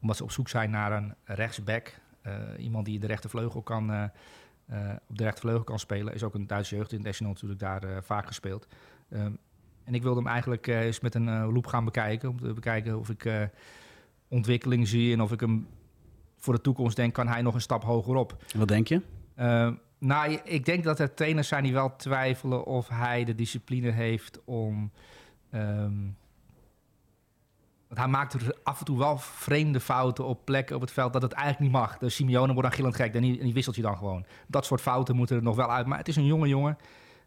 Omdat 0.00 0.16
ze 0.16 0.22
op 0.22 0.30
zoek 0.30 0.48
zijn 0.48 0.70
naar 0.70 0.92
een 0.92 1.14
rechtsback. 1.24 2.00
Iemand 2.58 2.84
die 2.84 2.98
de 2.98 3.06
rechtervleugel 3.06 3.62
kan, 3.62 4.10
op 5.08 5.16
de 5.16 5.22
rechtervleugel 5.22 5.64
kan 5.64 5.78
spelen. 5.78 6.14
Is 6.14 6.22
ook 6.22 6.34
een 6.34 6.46
Duitse 6.46 6.76
jeugd 6.76 6.92
international 6.92 7.32
natuurlijk 7.32 7.60
daar 7.60 7.82
eh, 7.82 7.96
vaak 8.02 8.26
gespeeld. 8.26 8.66
Ehm, 9.08 9.32
en 9.84 9.94
ik 9.94 10.02
wilde 10.02 10.20
hem 10.20 10.28
eigenlijk 10.28 10.66
eh, 10.66 10.80
eens 10.80 11.00
met 11.00 11.14
een 11.14 11.28
eh, 11.28 11.48
loop 11.52 11.66
gaan 11.66 11.84
bekijken. 11.84 12.28
Om 12.28 12.40
te 12.40 12.52
bekijken 12.52 12.98
of 12.98 13.08
ik 13.08 13.24
eh, 13.24 13.42
ontwikkeling 14.28 14.88
zie 14.88 15.12
en 15.12 15.20
of 15.20 15.32
ik 15.32 15.40
hem 15.40 15.66
voor 16.36 16.54
de 16.54 16.60
toekomst 16.60 16.96
denk, 16.96 17.14
kan 17.14 17.28
hij 17.28 17.42
nog 17.42 17.54
een 17.54 17.60
stap 17.60 17.82
hoger 17.82 18.14
op. 18.14 18.36
Wat 18.56 18.68
denk 18.68 18.88
je? 18.88 19.00
Uh, 19.38 19.70
nou, 19.98 20.38
ik 20.44 20.64
denk 20.64 20.84
dat 20.84 20.98
er 20.98 21.14
trainers 21.14 21.48
zijn 21.48 21.62
die 21.62 21.72
wel 21.72 21.96
twijfelen 21.96 22.64
of 22.64 22.88
hij 22.88 23.24
de 23.24 23.34
discipline 23.34 23.90
heeft 23.90 24.40
om. 24.44 24.90
Um, 25.54 26.16
want 27.92 28.04
hij 28.04 28.12
maakt 28.12 28.32
er 28.32 28.56
af 28.62 28.78
en 28.78 28.84
toe 28.84 28.98
wel 28.98 29.18
vreemde 29.18 29.80
fouten 29.80 30.24
op 30.24 30.44
plekken 30.44 30.76
op 30.76 30.80
het 30.80 30.92
veld 30.92 31.12
dat 31.12 31.22
het 31.22 31.32
eigenlijk 31.32 31.72
niet 31.72 31.80
mag. 31.80 31.98
De 31.98 32.08
Simeone 32.08 32.52
wordt 32.52 32.68
dan 32.68 32.72
gillend 32.72 32.96
gek 32.96 33.14
en 33.14 33.22
die, 33.22 33.38
en 33.38 33.44
die 33.44 33.54
wisselt 33.54 33.76
je 33.76 33.82
dan 33.82 33.96
gewoon. 33.96 34.24
Dat 34.46 34.64
soort 34.64 34.80
fouten 34.80 35.16
moeten 35.16 35.36
er 35.36 35.42
nog 35.42 35.56
wel 35.56 35.70
uit. 35.70 35.86
Maar 35.86 35.98
het 35.98 36.08
is 36.08 36.16
een 36.16 36.24
jonge 36.24 36.48
jongen. 36.48 36.78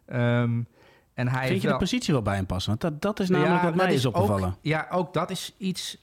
Um, 0.06 0.66
en 1.14 1.28
hij 1.28 1.46
Vind 1.46 1.60
je 1.60 1.68
wel... 1.68 1.78
de 1.78 1.82
positie 1.82 2.12
wel 2.12 2.22
bij 2.22 2.34
hem 2.34 2.46
passen? 2.46 2.70
Want 2.70 2.80
dat, 2.80 3.02
dat 3.02 3.20
is 3.20 3.28
namelijk 3.28 3.62
ja, 3.62 3.64
wat 3.64 3.74
mij 3.74 3.94
is 3.94 4.04
opgevallen. 4.04 4.48
Ook, 4.48 4.58
ja, 4.60 4.86
ook 4.90 5.12
dat 5.12 5.30
is 5.30 5.54
iets 5.58 5.98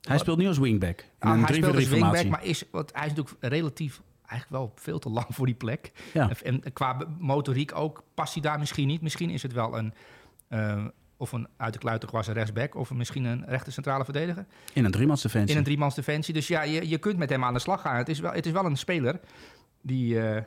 Hij 0.00 0.18
speelt 0.18 0.38
nu 0.38 0.46
als 0.46 0.58
wingback. 0.58 1.00
In 1.00 1.06
Ah, 1.18 1.32
een 1.32 1.44
hij 1.44 1.54
speelt 1.54 1.74
als 1.74 1.84
3-4-3 1.84 1.88
wingback, 1.88 2.00
formatie. 2.00 2.30
maar 2.30 2.44
is, 2.44 2.64
wat, 2.70 2.90
hij 2.94 3.06
is 3.06 3.12
natuurlijk 3.12 3.36
relatief 3.40 4.00
eigenlijk 4.26 4.62
wel 4.62 4.72
veel 4.74 4.98
te 4.98 5.08
lang 5.08 5.26
voor 5.28 5.46
die 5.46 5.54
plek. 5.54 5.92
Ja. 6.12 6.30
En, 6.42 6.64
en 6.64 6.72
qua 6.72 6.96
motoriek 7.18 7.74
ook 7.74 8.04
past 8.14 8.32
hij 8.32 8.42
daar 8.42 8.58
misschien 8.58 8.86
niet. 8.86 9.00
Misschien 9.00 9.30
is 9.30 9.42
het 9.42 9.52
wel 9.52 9.78
een, 9.78 9.94
uh, 10.48 10.84
of 11.20 11.32
een 11.32 11.48
uit 11.56 11.72
de 11.72 11.78
kluiten 11.78 12.08
gewassen 12.08 12.34
rechtsback 12.34 12.74
of 12.74 12.90
misschien 12.90 13.24
een 13.24 13.44
rechter 13.46 13.72
centrale 13.72 14.04
verdediger. 14.04 14.46
In 14.72 14.84
een 14.84 14.90
driemans 14.90 15.22
defensie. 15.22 15.50
In 15.50 15.56
een 15.56 15.64
driemans 15.64 15.94
defensie. 15.94 16.34
Dus 16.34 16.48
ja, 16.48 16.62
je, 16.62 16.88
je 16.88 16.98
kunt 16.98 17.16
met 17.16 17.30
hem 17.30 17.44
aan 17.44 17.52
de 17.52 17.58
slag 17.58 17.80
gaan. 17.80 17.96
Het 17.96 18.08
is 18.08 18.20
wel, 18.20 18.32
het 18.32 18.46
is 18.46 18.52
wel 18.52 18.64
een 18.64 18.76
speler 18.76 19.20
die 19.80 20.20
eh, 20.20 20.44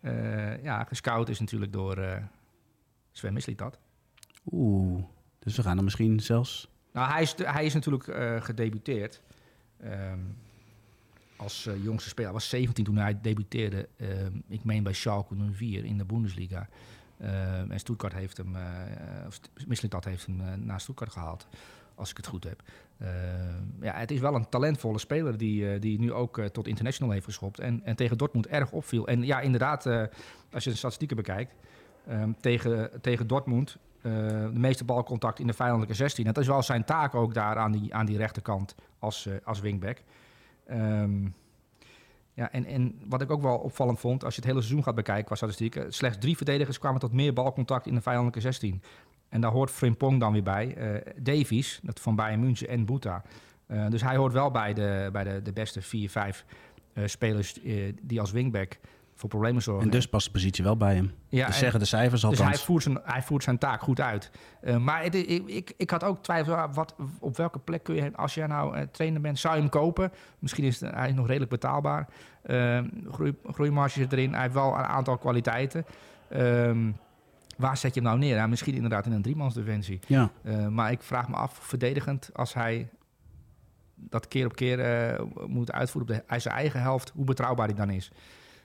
eh, 0.00 0.62
ja, 0.62 0.84
gescout 0.84 1.28
is 1.28 1.40
natuurlijk 1.40 1.72
door 1.72 1.96
eh 1.96 2.22
Sven 3.12 3.32
Mislitat. 3.32 3.78
Oeh, 4.52 5.04
dus 5.38 5.56
we 5.56 5.62
gaan 5.62 5.76
er 5.76 5.84
misschien 5.84 6.20
zelfs... 6.20 6.68
Nou, 6.92 7.10
hij 7.10 7.22
is, 7.22 7.34
hij 7.36 7.64
is 7.64 7.74
natuurlijk 7.74 8.04
gedebuteerd 8.44 9.22
ehm, 9.80 10.18
als 11.36 11.68
jongste 11.82 12.08
speler. 12.08 12.30
Hij 12.30 12.40
was 12.40 12.48
17 12.48 12.84
toen 12.84 12.96
hij 12.96 13.20
debuteerde. 13.20 13.88
ehm, 13.96 14.32
ik 14.48 14.64
meen 14.64 14.82
bij 14.82 14.92
Schalke 14.92 15.34
04 15.52 15.84
in 15.84 15.98
de 15.98 16.04
Bundesliga. 16.04 16.68
Ehm, 17.20 17.70
en 17.70 17.78
Stuttgart 17.78 18.12
heeft 18.12 18.36
hem, 18.36 18.56
eh 18.56 18.62
of 19.26 19.40
Mislintat 19.66 20.04
heeft 20.04 20.26
hem 20.26 20.40
eh, 20.40 20.54
naar 20.54 20.80
Stuttgart 20.80 21.12
gehaald, 21.12 21.46
als 21.94 22.10
ik 22.10 22.16
het 22.16 22.26
goed 22.26 22.44
heb. 22.44 22.62
Ehm, 22.98 23.84
ja, 23.84 23.94
het 23.94 24.10
is 24.10 24.20
wel 24.20 24.34
een 24.34 24.48
talentvolle 24.48 24.98
speler 24.98 25.38
die, 25.38 25.72
eh, 25.72 25.80
die 25.80 25.98
nu 25.98 26.12
ook 26.12 26.40
tot 26.40 26.66
international 26.66 27.12
heeft 27.12 27.24
geschopt. 27.24 27.58
En, 27.58 27.80
en 27.84 27.96
tegen 27.96 28.18
Dortmund 28.18 28.46
erg 28.46 28.72
opviel. 28.72 29.06
En 29.06 29.22
ja, 29.22 29.40
inderdaad, 29.40 29.86
als 30.52 30.64
je 30.64 30.70
de 30.70 30.76
statistieken 30.76 31.16
bekijkt, 31.16 31.54
ehm, 32.06 32.32
tegen, 32.40 32.90
tegen 33.00 33.26
Dortmund 33.26 33.76
de 34.02 34.50
meeste 34.52 34.84
balcontact 34.84 35.38
in 35.38 35.46
de 35.46 35.52
vijandelijke 35.52 35.94
16. 35.94 36.24
Dat 36.24 36.38
is 36.38 36.46
wel 36.46 36.62
zijn 36.62 36.84
taak 36.84 37.14
ook 37.14 37.34
daar 37.34 37.56
aan 37.56 37.72
die, 37.72 37.94
aan 37.94 38.06
die 38.06 38.16
rechterkant 38.16 38.74
als, 38.98 39.28
als 39.44 39.60
wingback. 39.60 40.02
Ehm, 40.66 41.26
ja, 42.34 42.52
en, 42.52 42.64
en 42.64 42.98
wat 43.08 43.20
ik 43.20 43.30
ook 43.30 43.42
wel 43.42 43.56
opvallend 43.56 44.00
vond, 44.00 44.24
als 44.24 44.34
je 44.34 44.40
het 44.40 44.50
hele 44.50 44.62
seizoen 44.62 44.82
gaat 44.82 44.94
bekijken 44.94 45.24
qua 45.24 45.34
statistieken, 45.34 45.92
slechts 45.92 46.18
drie 46.18 46.36
verdedigers 46.36 46.78
kwamen 46.78 47.00
tot 47.00 47.12
meer 47.12 47.32
balcontact 47.32 47.86
in 47.86 47.94
de 47.94 48.00
vijandelijke 48.00 48.40
16. 48.40 48.82
En 49.28 49.40
daar 49.40 49.50
hoort 49.50 49.70
Frimpong 49.70 50.20
dan 50.20 50.32
weer 50.32 50.42
bij. 50.42 50.76
eh 50.76 51.12
Davies, 51.16 51.80
dat 51.82 52.00
van 52.00 52.16
Bayern 52.16 52.40
München 52.40 52.68
en 52.68 52.84
Boeta. 52.84 53.22
Eh, 53.66 53.88
dus 53.88 54.02
hij 54.02 54.16
hoort 54.16 54.32
wel 54.32 54.50
bij 54.50 54.74
de, 54.74 55.08
bij 55.12 55.24
de, 55.24 55.42
de 55.42 55.52
beste 55.52 55.82
vier, 55.82 56.10
vijf 56.10 56.44
eh, 56.92 57.06
spelers 57.06 57.58
die 58.02 58.20
als 58.20 58.30
wingback 58.30 58.78
voor 59.24 59.32
problemen 59.38 59.62
zorgen. 59.62 59.84
En 59.84 59.90
dus 59.90 60.06
past 60.08 60.26
de 60.26 60.32
positie 60.32 60.64
wel 60.64 60.76
bij 60.76 60.94
hem. 60.94 61.12
ja, 61.28 61.46
dus 61.46 61.54
en- 61.54 61.60
zeggen 61.60 61.80
de 61.80 61.86
cijfers 61.86 62.20
dus 62.20 62.30
althans. 62.30 62.56
hij 62.56 62.58
voert, 62.66 62.82
zijn, 62.82 62.98
hij 63.04 63.22
voert 63.22 63.42
zijn 63.42 63.58
taak 63.58 63.80
goed 63.82 64.00
uit. 64.00 64.30
Eh, 64.60 64.76
maar 64.76 65.02
het, 65.02 65.14
ik, 65.14 65.42
ik, 65.46 65.72
ik 65.76 65.90
had 65.90 66.04
ook 66.04 66.22
twijfel, 66.22 66.68
wat, 66.72 66.94
op 67.20 67.36
welke 67.36 67.58
plek 67.58 67.82
kun 67.82 67.94
je 67.94 68.00
hem, 68.00 68.14
als 68.14 68.34
jij 68.34 68.46
nou 68.46 68.76
eh, 68.76 68.82
trainer 68.92 69.20
bent, 69.20 69.38
zou 69.38 69.54
je 69.54 69.60
hem 69.60 69.70
kopen? 69.70 70.12
Misschien 70.38 70.64
is 70.64 70.80
hij 70.80 71.12
nog 71.12 71.26
redelijk 71.26 71.50
betaalbaar. 71.50 72.08
Uh, 72.46 72.80
groei, 73.10 73.34
groeimarge 73.52 73.98
zit 73.98 74.12
erin, 74.12 74.32
hij 74.32 74.42
heeft 74.42 74.54
wel 74.54 74.68
een 74.74 74.84
aantal 74.84 75.18
kwaliteiten. 75.18 75.84
Ehm, 76.28 76.90
waar 77.56 77.76
zet 77.76 77.94
je 77.94 78.00
hem 78.00 78.08
nou 78.08 78.20
neer? 78.22 78.34
Ja, 78.36 78.46
misschien 78.46 78.74
inderdaad 78.74 79.06
in 79.06 79.12
een 79.12 79.22
driemansdefensie. 79.22 79.98
Ja, 80.06 80.30
Eh, 80.42 80.66
maar 80.68 80.90
ik 80.90 81.02
vraag 81.02 81.28
me 81.28 81.34
af, 81.36 81.58
verdedigend, 81.60 82.30
als 82.32 82.54
hij 82.54 82.88
dat 83.94 84.28
keer 84.28 84.46
op 84.46 84.54
keer 84.56 84.78
moet 85.46 85.72
uitvoeren 85.72 86.14
op 86.16 86.26
de, 86.28 86.40
zijn 86.40 86.54
eigen 86.54 86.80
helft, 86.80 87.12
hoe 87.14 87.24
betrouwbaar 87.24 87.66
hij 87.66 87.76
dan 87.76 87.90
is. 87.90 88.10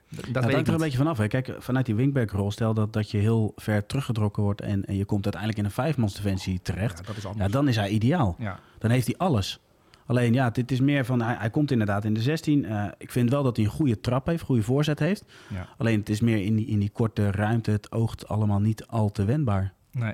Dat 0.09 0.45
weet 0.45 0.57
ik 0.57 0.67
er 0.67 0.73
een 0.73 0.79
beetje 0.79 0.97
vanaf. 0.97 1.17
Hè. 1.17 1.27
Kijk, 1.27 1.55
vanuit 1.59 1.85
die 1.85 1.95
wingback-rol, 1.95 2.51
stel 2.51 2.73
dat, 2.73 2.93
dat 2.93 3.11
je 3.11 3.17
heel 3.17 3.53
ver 3.55 3.85
teruggetrokken 3.85 4.43
wordt 4.43 4.61
en, 4.61 4.85
en 4.85 4.95
je 4.95 5.05
komt 5.05 5.23
uiteindelijk 5.23 5.61
in 5.61 5.65
een 5.65 5.83
vijfmansdefensie 5.83 6.61
terecht. 6.61 6.97
Ja, 6.97 7.05
dat 7.05 7.17
is 7.17 7.25
Ja, 7.35 7.47
dan 7.47 7.67
is 7.67 7.75
hij 7.75 7.89
ideaal. 7.89 8.35
Ja. 8.39 8.59
Dan 8.77 8.91
heeft 8.91 9.05
hij 9.05 9.15
alles. 9.17 9.59
Alleen 10.05 10.33
ja, 10.33 10.49
dit 10.49 10.71
is 10.71 10.79
meer 10.79 11.05
van, 11.05 11.21
hij, 11.21 11.35
hij 11.35 11.49
komt 11.49 11.71
inderdaad 11.71 12.05
in 12.05 12.13
de 12.13 12.21
16. 12.21 12.65
Eh, 12.65 12.85
ik 12.97 13.11
vind 13.11 13.29
wel 13.29 13.43
dat 13.43 13.55
hij 13.55 13.65
een 13.65 13.71
goede 13.71 13.99
trap 13.99 14.25
heeft, 14.25 14.43
goede 14.43 14.63
voorzet 14.63 14.99
heeft. 14.99 15.25
Ja. 15.49 15.67
Alleen 15.77 15.99
het 15.99 16.09
is 16.09 16.21
meer 16.21 16.43
in 16.45 16.55
die, 16.55 16.65
in 16.65 16.79
die 16.79 16.89
korte 16.89 17.31
ruimte. 17.31 17.71
Het 17.71 17.91
oogt 17.91 18.27
allemaal 18.27 18.59
niet 18.59 18.87
al 18.87 19.11
te 19.11 19.25
wendbaar. 19.25 19.73
Nee. 19.91 20.13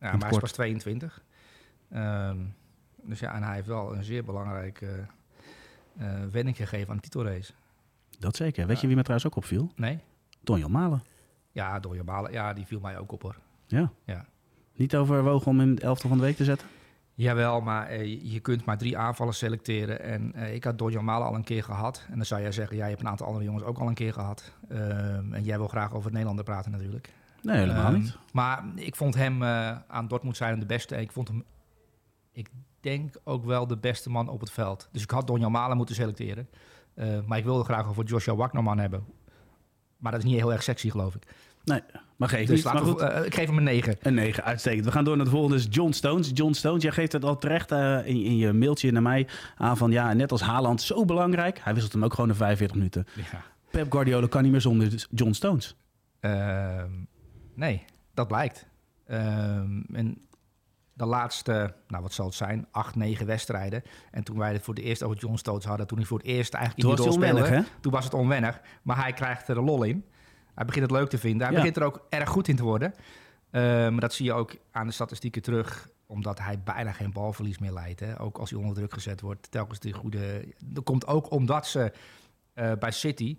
Ja, 0.00 0.12
maar 0.12 0.20
hij 0.20 0.30
is 0.30 0.38
pas 0.38 0.52
22. 0.52 1.22
Ehm, 1.90 2.36
dus 3.02 3.20
ja, 3.20 3.34
en 3.34 3.42
hij 3.42 3.54
heeft 3.54 3.66
wel 3.66 3.94
een 3.94 4.04
zeer 4.04 4.24
belangrijke 4.24 5.06
wending 6.30 6.56
gegeven 6.56 6.88
aan 6.90 6.96
de 6.96 7.02
titelrace. 7.02 7.52
Dat 8.18 8.36
zeker. 8.36 8.66
Weet 8.66 8.80
je 8.80 8.86
wie 8.86 8.96
me 8.96 9.02
trouwens 9.02 9.30
ook 9.30 9.36
opviel? 9.36 9.72
Nee? 9.76 9.98
Tonjo 10.44 10.68
Malen. 10.68 11.02
Ja, 11.52 11.78
door 11.80 11.94
je 11.94 12.04
balen. 12.04 12.32
Ja, 12.32 12.52
die 12.52 12.66
viel 12.66 12.80
mij 12.80 12.98
ook 12.98 13.12
op 13.12 13.22
hoor. 13.22 13.36
Ja. 13.66 13.90
Ja. 14.04 14.26
Niet 14.74 14.96
overwogen 14.96 15.46
om 15.50 15.58
hem 15.58 15.68
in 15.68 15.74
het 15.74 15.84
elftal 15.84 16.08
van 16.08 16.18
de 16.18 16.24
week 16.24 16.36
te 16.36 16.44
zetten? 16.44 16.68
Jawel, 17.14 17.60
maar 17.60 17.86
eh, 17.86 18.32
je- 18.32 18.40
kunt 18.40 18.64
maar 18.64 18.78
drie 18.78 18.98
aanvallers 18.98 19.38
selecteren. 19.38 20.00
En 20.00 20.34
eh, 20.34 20.54
ik 20.54 20.64
had 20.64 20.78
Dojan 20.78 21.04
Malen 21.04 21.26
al 21.26 21.34
een 21.34 21.44
keer 21.44 21.62
gehad. 21.64 22.06
En 22.10 22.16
dan 22.16 22.24
zou 22.24 22.40
jij 22.40 22.52
zeggen, 22.52 22.76
ja, 22.76 22.82
je 22.84 22.90
hebt 22.90 23.02
een 23.02 23.08
aantal 23.08 23.26
andere 23.26 23.44
jongens 23.44 23.64
ook 23.64 23.78
al 23.78 23.88
een 23.88 23.94
keer 23.94 24.12
gehad. 24.12 24.52
Ehm, 24.68 25.32
en 25.32 25.44
jij 25.44 25.58
wil 25.58 25.68
graag 25.68 25.90
over 25.90 26.02
het 26.02 26.10
Nederlander 26.12 26.44
praten 26.44 26.70
natuurlijk. 26.70 27.12
Nee, 27.42 27.56
helemaal 27.58 27.84
Ehm, 27.92 28.00
niet. 28.00 28.16
Maar 28.32 28.64
ik 28.74 28.96
vond 28.96 29.14
hem 29.14 29.42
eh, 29.42 29.76
aan 29.88 30.08
Dortmund 30.08 30.36
zijn 30.36 30.60
de 30.60 30.66
beste. 30.66 30.94
En 30.94 31.00
ik 31.00 31.12
vond 31.12 31.28
hem, 31.28 31.44
ik 32.32 32.48
denk 32.80 33.14
ook 33.24 33.44
wel 33.44 33.66
de 33.66 33.76
beste 33.76 34.10
man 34.10 34.28
op 34.28 34.40
het 34.40 34.50
veld. 34.50 34.88
Dus 34.92 35.02
ik 35.02 35.10
had 35.10 35.26
Donjan 35.26 35.52
Malen 35.52 35.76
moeten 35.76 35.94
selecteren. 35.94 36.48
Eh, 36.98 37.18
maar 37.26 37.38
ik 37.38 37.44
wilde 37.44 37.64
graag 37.64 37.88
over 37.88 38.04
Joshua 38.04 38.34
Waknerman 38.34 38.78
hebben. 38.78 39.04
Maar 39.96 40.12
dat 40.12 40.20
is 40.20 40.26
niet 40.26 40.38
heel 40.38 40.52
erg 40.52 40.62
sexy, 40.62 40.90
geloof 40.90 41.14
ik. 41.14 41.22
Nee, 41.64 41.80
maar 42.16 42.28
geef 42.28 42.46
Dus 42.46 42.64
niet. 42.64 42.72
Maar 42.72 42.82
goed. 42.82 43.00
we, 43.00 43.06
eh, 43.06 43.24
ik 43.24 43.34
geef 43.34 43.46
hem 43.46 43.56
een 43.56 43.64
9. 43.64 43.96
Een 44.00 44.14
9, 44.14 44.44
uitstekend. 44.44 44.84
We 44.84 44.90
gaan 44.90 45.04
door 45.04 45.16
naar 45.16 45.24
de 45.24 45.30
volgende, 45.30 45.56
is 45.56 45.66
John 45.70 45.92
Stones. 45.92 46.30
John 46.34 46.52
Stones, 46.52 46.82
jij 46.82 46.92
geeft 46.92 47.12
het 47.12 47.24
al 47.24 47.38
terecht 47.38 47.72
eh, 47.72 48.06
in, 48.06 48.22
in 48.22 48.36
je 48.36 48.52
mailtje 48.52 48.90
naar 48.90 49.02
mij 49.02 49.26
aan 49.56 49.76
van... 49.76 49.90
ja, 49.90 50.12
net 50.12 50.32
als 50.32 50.40
Haaland, 50.40 50.82
zo 50.82 51.04
belangrijk. 51.04 51.60
Hij 51.62 51.74
wisselt 51.74 51.92
hem 51.92 52.04
ook 52.04 52.14
gewoon 52.14 52.28
na 52.28 52.34
45 52.34 52.76
minuten. 52.76 53.06
Ja. 53.14 53.42
Pep 53.70 53.92
Guardiola 53.92 54.26
kan 54.26 54.42
niet 54.42 54.52
meer 54.52 54.60
zonder 54.60 55.06
John 55.10 55.32
Stones. 55.32 55.76
Ehm, 56.20 56.90
nee, 57.54 57.84
dat 58.14 58.28
blijkt. 58.28 58.66
Ehm, 59.06 59.80
en 59.92 60.27
de 60.98 61.06
laatste, 61.06 61.74
nou 61.88 62.02
wat 62.02 62.12
zal 62.12 62.26
het 62.26 62.34
zijn, 62.34 62.66
acht, 62.70 62.94
negen 62.96 63.26
wedstrijden. 63.26 63.82
En 64.10 64.22
toen 64.24 64.38
wij 64.38 64.52
het 64.52 64.62
voor 64.62 64.74
de 64.74 64.82
eerst 64.82 65.02
over 65.02 65.16
John 65.16 65.36
Stones 65.36 65.64
hadden, 65.64 65.86
toen 65.86 65.98
hij 65.98 66.06
voor 66.06 66.18
het 66.18 66.26
eerst 66.26 66.54
eigenlijk 66.54 66.82
Toen 66.82 66.96
in 66.96 67.12
die 67.12 67.20
rol 67.20 67.42
speelde, 67.44 67.64
toen 67.80 67.92
was 67.92 68.04
het 68.04 68.14
onwennig. 68.14 68.60
Maar 68.82 68.96
hij 69.02 69.12
krijgt 69.12 69.48
er 69.48 69.54
de 69.54 69.60
lol 69.60 69.82
in. 69.82 70.04
Hij 70.54 70.64
begint 70.64 70.84
het 70.84 70.94
leuk 70.94 71.08
te 71.08 71.18
vinden. 71.18 71.40
Hij 71.46 71.50
Ja. 71.50 71.56
begint 71.58 71.76
er 71.76 71.82
ook 71.82 72.06
erg 72.08 72.28
goed 72.28 72.48
in 72.48 72.56
te 72.56 72.62
worden. 72.64 72.94
Ehm, 73.50 73.90
maar 73.92 74.00
dat 74.00 74.12
zie 74.12 74.24
je 74.24 74.32
ook 74.32 74.56
aan 74.70 74.86
de 74.86 74.92
statistieken 74.92 75.42
terug, 75.42 75.88
omdat 76.06 76.38
hij 76.38 76.60
bijna 76.62 76.92
geen 76.92 77.12
balverlies 77.12 77.58
meer 77.58 77.72
leidt. 77.72 78.00
Hè? 78.00 78.20
Ook 78.20 78.38
als 78.38 78.50
hij 78.50 78.58
onder 78.58 78.74
druk 78.74 78.92
gezet 78.92 79.20
wordt, 79.20 79.50
telkens 79.50 79.78
die 79.78 79.92
goede... 79.92 80.54
Dat 80.64 80.84
komt 80.84 81.06
ook 81.06 81.30
omdat 81.30 81.66
ze 81.66 81.92
eh, 82.54 82.72
bij 82.78 82.90
City... 82.90 83.38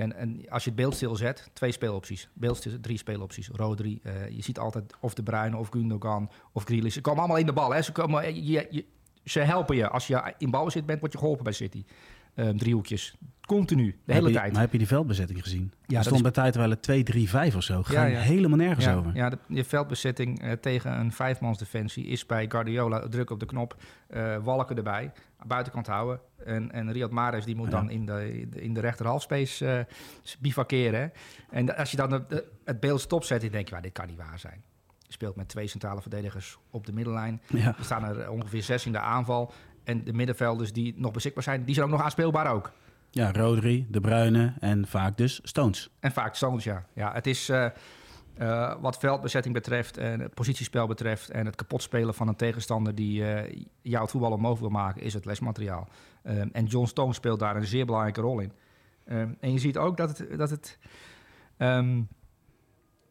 En, 0.00 0.16
en 0.16 0.48
als 0.48 0.64
je 0.64 0.70
het 0.70 0.78
beeld 0.78 0.94
stilzet, 0.94 1.50
twee 1.52 1.72
speelopties. 1.72 2.28
Beeld 2.32 2.66
drie 2.80 2.98
speelopties. 2.98 3.48
Rodri, 3.52 4.00
eh, 4.02 4.28
je 4.28 4.42
ziet 4.42 4.58
altijd 4.58 4.94
of 5.00 5.14
De 5.14 5.22
Bruyne 5.22 5.56
of 5.56 5.68
Gundogan 5.68 6.30
of 6.52 6.64
Grealish. 6.64 6.94
Ze 6.94 7.00
komen 7.00 7.18
allemaal 7.20 7.36
in 7.38 7.46
de 7.46 7.52
bal. 7.52 7.72
Hè? 7.74 7.82
Ze, 7.82 7.92
komen, 7.92 8.22
eh, 8.22 8.34
je, 8.34 8.66
je- 8.70 8.84
ze 9.24 9.40
helpen 9.40 9.76
je. 9.76 9.88
Als 9.88 10.06
je 10.06 10.34
in 10.38 10.50
balbezit 10.50 10.86
bent, 10.86 11.00
word 11.00 11.12
je 11.12 11.18
geholpen 11.18 11.44
bij 11.44 11.52
City. 11.52 11.84
Ehm, 12.34 12.56
driehoekjes. 12.56 13.14
Continu, 13.40 13.98
de 14.04 14.12
hele 14.12 14.28
je, 14.28 14.34
tijd. 14.34 14.52
Maar 14.52 14.60
heb 14.60 14.72
je 14.72 14.78
die 14.78 14.86
veldbezetting 14.86 15.42
gezien? 15.42 15.72
Ja, 15.86 16.04
er 16.04 16.22
bij 16.22 16.30
tijd 16.30 16.54
wel 16.54 16.80
2, 16.80 17.02
3, 17.02 17.28
5 17.28 17.56
of 17.56 17.62
zo. 17.62 17.82
Ga 17.82 17.92
Ja, 17.92 18.04
je 18.04 18.12
ja. 18.12 18.20
helemaal 18.20 18.58
nergens 18.58 18.84
ja, 18.84 18.94
over. 18.94 19.14
Ja, 19.14 19.28
de, 19.30 19.38
de 19.48 19.64
veldbezetting 19.64 20.40
eh, 20.42 20.52
tegen 20.52 20.98
een 20.98 21.12
vijfmansdefensie 21.12 22.06
is 22.06 22.26
bij 22.26 22.46
Guardiola 22.48 23.08
druk 23.08 23.30
op 23.30 23.40
de 23.40 23.46
knop, 23.46 23.76
eh, 24.06 24.36
walken 24.42 24.76
erbij, 24.76 25.12
buitenkant 25.46 25.86
houden. 25.86 26.20
En, 26.44 26.72
en 26.72 26.92
Riyad 26.92 27.10
Mahrez 27.10 27.44
die 27.44 27.56
moet 27.56 27.70
Ja. 27.70 27.76
dan 27.76 27.90
in 27.90 28.06
de, 28.06 28.46
in 28.56 28.74
de 28.74 28.80
rechter 28.80 29.06
halfspace 29.06 29.66
eh, 29.66 29.84
bivakeren. 30.38 31.12
En 31.50 31.76
als 31.76 31.90
je 31.90 31.96
dan 31.96 32.12
het, 32.12 32.44
het 32.64 32.80
beeld 32.80 33.00
stopzet, 33.00 33.40
dan 33.40 33.50
denk 33.50 33.68
je, 33.68 33.74
"Ja, 33.74 33.80
dit 33.80 33.92
kan 33.92 34.06
niet 34.06 34.16
waar 34.16 34.38
zijn. 34.38 34.62
Je 34.98 35.12
speelt 35.12 35.36
met 35.36 35.48
twee 35.48 35.66
centrale 35.66 36.00
verdedigers 36.00 36.58
op 36.70 36.86
de 36.86 36.92
middenlijn. 36.92 37.40
Ja. 37.48 37.66
Er 37.78 37.84
staan 37.84 38.04
er 38.04 38.30
ongeveer 38.30 38.62
zes 38.62 38.86
in 38.86 38.92
de 38.92 38.98
aanval. 39.00 39.52
En 39.84 40.04
de 40.04 40.12
middenvelders 40.12 40.72
die 40.72 40.94
nog 40.96 41.12
beschikbaar 41.12 41.42
zijn, 41.42 41.64
die 41.64 41.74
zijn 41.74 41.86
ook 41.86 41.92
nog 41.92 42.02
aanspeelbaar 42.02 42.52
ook. 42.52 42.72
ja, 43.10 43.32
Rodri, 43.32 43.86
De 43.88 44.00
Bruyne 44.00 44.54
en 44.60 44.86
vaak 44.86 45.16
dus 45.16 45.40
Stones. 45.42 45.90
En 46.00 46.12
vaak 46.12 46.34
Stones, 46.34 46.64
ja. 46.64 46.86
ja 46.94 47.12
het 47.12 47.26
is 47.26 47.48
eh, 47.48 47.66
eh, 48.40 48.74
wat 48.80 48.98
veldbezetting 48.98 49.54
betreft 49.54 49.96
en 49.96 50.20
het 50.20 50.34
positiespel 50.34 50.86
betreft... 50.86 51.30
en 51.30 51.46
het 51.46 51.54
kapotspelen 51.54 52.14
van 52.14 52.28
een 52.28 52.36
tegenstander 52.36 52.94
die 52.94 53.24
eh, 53.24 53.64
jou 53.82 54.02
het 54.02 54.10
voetbal 54.10 54.32
omhoog 54.32 54.58
wil 54.58 54.68
maken... 54.68 55.02
is 55.02 55.14
het 55.14 55.24
lesmateriaal. 55.24 55.88
Ehm, 56.22 56.48
en 56.52 56.64
John 56.64 56.86
Stones 56.86 57.16
speelt 57.16 57.38
daar 57.38 57.56
een 57.56 57.66
zeer 57.66 57.86
belangrijke 57.86 58.20
rol 58.20 58.40
in. 58.40 58.52
Ehm, 59.04 59.32
en 59.40 59.52
je 59.52 59.58
ziet 59.58 59.76
ook 59.76 59.96
dat 59.96 60.18
het, 60.18 60.38
dat, 60.38 60.50
het, 60.50 60.78
ehm, 61.56 62.02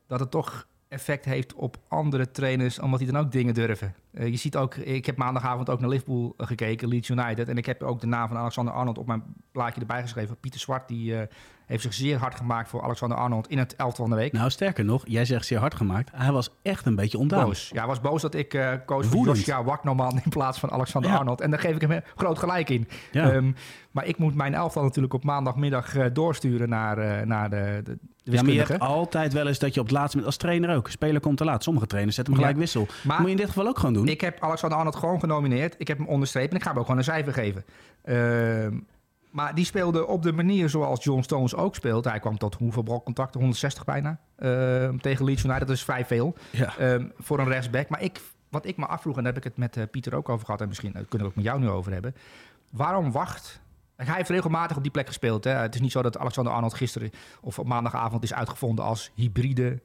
dat 0.08 0.20
het 0.20 0.32
toch 0.32 0.68
effect 0.88 1.26
heeft 1.26 1.54
op 1.54 1.78
andere 1.88 2.32
trainers... 2.32 2.80
omdat 2.80 3.00
die 3.00 3.12
dan 3.12 3.22
ook 3.26 3.32
dingen 3.32 3.54
durven. 3.54 3.96
Eh, 4.14 4.28
je 4.28 4.36
ziet 4.36 4.58
ook, 4.58 4.76
ik 4.76 5.06
heb 5.06 5.18
maandagavond 5.18 5.70
ook 5.70 5.80
naar 5.80 5.90
Liverpool 5.90 6.34
eh, 6.38 6.48
gekeken, 6.48 6.88
Leeds 6.88 7.10
United. 7.10 7.48
En 7.48 7.58
ik 7.58 7.66
heb 7.66 7.84
ook 7.84 8.02
de 8.02 8.08
naam 8.08 8.28
van 8.28 8.38
Alexander 8.38 8.74
Arnold 8.74 8.98
op 8.98 9.08
mijn 9.08 9.24
plaatje 9.52 9.82
erbij 9.82 10.02
geschreven. 10.02 10.38
Pieter 10.40 10.60
Zwart 10.60 10.88
die, 10.88 11.16
eh, 11.16 11.28
heeft 11.66 11.84
zich 11.84 11.94
zeer 11.94 12.18
hard 12.18 12.36
gemaakt 12.36 12.70
voor 12.70 12.84
Alexander 12.84 13.18
Arnold 13.18 13.50
in 13.50 13.58
het 13.58 13.76
elftal 13.76 14.06
van 14.06 14.16
de 14.16 14.22
week. 14.22 14.32
Nou, 14.32 14.50
sterker 14.50 14.86
nog, 14.86 15.04
jij 15.08 15.26
zegt 15.26 15.46
zeer 15.46 15.60
hard 15.60 15.76
gemaakt. 15.76 16.10
Hij 16.14 16.32
was 16.32 16.50
echt 16.62 16.86
een 16.86 16.96
beetje 16.96 17.18
ontdaan. 17.18 17.46
Boos. 17.46 17.70
Ja, 17.74 17.78
hij 17.78 17.88
was 17.88 18.02
boos 18.02 18.22
dat 18.22 18.34
ik 18.34 18.54
eh 18.54 18.74
koos 18.86 19.08
voor. 19.08 19.26
Joshua 19.26 19.64
Waknoman 19.64 20.22
in 20.24 20.30
plaats 20.30 20.60
van 20.60 20.72
Alexander 20.72 21.12
Ja. 21.12 21.18
Arnold. 21.18 21.42
En 21.42 21.50
daar 21.50 21.60
geef 21.60 21.76
ik 21.76 21.82
hem 21.82 22.02
groot 22.16 22.40
gelijk 22.40 22.70
in. 22.70 22.88
Ja. 23.12 23.32
Ehm, 23.32 23.52
maar 23.92 24.06
ik 24.06 24.18
moet 24.18 24.36
mijn 24.36 24.54
elftal 24.54 24.84
natuurlijk 24.84 25.14
op 25.14 25.24
maandagmiddag 25.24 26.12
doorsturen 26.12 26.70
naar, 26.70 27.28
naar 27.28 27.50
de, 27.50 27.82
de, 27.84 27.98
Ja, 28.24 28.42
maar 28.42 28.52
je 28.52 28.60
hebt 28.64 28.80
altijd 28.80 29.34
wel 29.34 29.48
eens 29.48 29.60
dat 29.60 29.74
je 29.74 29.80
op 29.80 29.86
het 29.86 29.96
laatste 29.96 30.18
moment 30.18 30.36
als 30.36 30.44
trainer 30.44 30.76
ook. 30.76 30.90
Speler 30.90 31.22
komt 31.22 31.38
te 31.38 31.44
laat. 31.46 31.64
Sommige 31.64 31.88
trainers 31.88 32.16
zetten 32.16 32.34
hem 32.34 32.44
Ja. 32.44 32.50
gelijk 32.50 32.66
wissel. 32.74 32.88
Maar- 33.04 33.18
Moet 33.18 33.26
je 33.26 33.32
in 33.32 33.38
dit 33.38 33.48
geval 33.48 33.68
ook 33.68 33.78
gewoon 33.80 33.94
doen. 33.94 33.99
Ik 34.08 34.22
heb 34.22 34.40
Alexander 34.44 34.78
Arnold 34.78 34.96
gewoon 34.96 35.20
genomineerd. 35.20 35.76
Ik 35.78 35.88
heb 35.88 35.98
hem 35.98 36.08
onderstreept 36.08 36.50
en 36.52 36.56
ik 36.56 36.64
ga 36.64 36.70
hem 36.70 36.78
ook 36.78 36.84
gewoon 36.86 36.98
een 37.00 37.06
cijfer 37.06 37.34
geven. 37.34 37.66
Ehm, 38.04 38.80
maar 39.32 39.56
die 39.56 39.66
speelde 39.66 40.08
op 40.08 40.24
de 40.24 40.32
manier 40.32 40.70
zoals 40.70 41.04
John 41.04 41.22
Stones 41.22 41.56
ook 41.56 41.76
speelt. 41.76 42.06
Hij 42.06 42.20
kwam 42.20 42.38
tot 42.38 42.56
hoeveel 42.56 42.84
balcontacten? 42.84 43.40
160 43.40 43.86
bijna. 43.86 44.20
Ehm, 44.36 44.98
tegen 44.98 45.26
Leeds 45.26 45.44
United. 45.44 45.68
Dat 45.68 45.76
is 45.76 45.84
vrij 45.84 46.06
veel 46.06 46.36
Ja. 46.52 46.78
ehm, 46.78 47.06
voor 47.18 47.40
een 47.40 47.48
rechtsback. 47.48 47.90
Maar 47.90 48.02
ik, 48.02 48.22
wat 48.50 48.66
ik 48.66 48.78
me 48.78 48.86
afvroeg, 48.86 49.18
en 49.18 49.24
daar 49.24 49.34
heb 49.34 49.46
ik 49.46 49.50
het 49.50 49.58
met 49.58 49.78
eh, 49.78 49.84
Pieter 49.92 50.16
ook 50.16 50.30
over 50.30 50.46
gehad... 50.46 50.62
en 50.62 50.68
misschien 50.68 50.94
eh, 50.94 51.02
kunnen 51.10 51.10
we 51.10 51.18
het 51.18 51.28
ook 51.28 51.36
met 51.36 51.46
jou 51.46 51.60
nu 51.60 51.70
over 51.70 51.92
hebben. 51.92 52.16
Waarom 52.72 53.12
wacht... 53.12 53.62
Hij 53.96 54.16
heeft 54.16 54.30
regelmatig 54.30 54.78
op 54.78 54.84
die 54.84 54.92
plek 54.92 55.08
gespeeld. 55.08 55.44
Hè? 55.44 55.52
Het 55.52 55.76
is 55.76 55.82
niet 55.82 55.92
zo 55.92 56.02
dat 56.02 56.18
Alexander 56.18 56.54
Arnold 56.54 56.74
gisteren 56.74 57.10
of 57.42 57.60
op 57.60 57.68
maandagavond 57.68 58.24
is 58.24 58.34
uitgevonden 58.34 58.86
als 58.86 59.12
hybride 59.16 59.80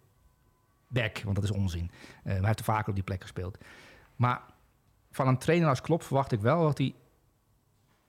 back. 0.89 1.21
Want 1.25 1.35
dat 1.35 1.45
is 1.45 1.51
onzin. 1.51 1.91
Hij 2.25 2.39
heeft 2.43 2.59
er 2.59 2.65
vaker 2.65 2.89
op 2.89 2.95
die 2.95 3.05
plek 3.05 3.21
gespeeld. 3.23 3.59
Maar 4.17 4.41
van 5.11 5.29
een 5.29 5.39
trainer 5.39 5.69
als 5.69 5.81
Klopp 5.81 6.03
verwacht 6.03 6.33
ik 6.33 6.41
wel 6.41 6.63
dat 6.63 6.79
hij 6.79 6.95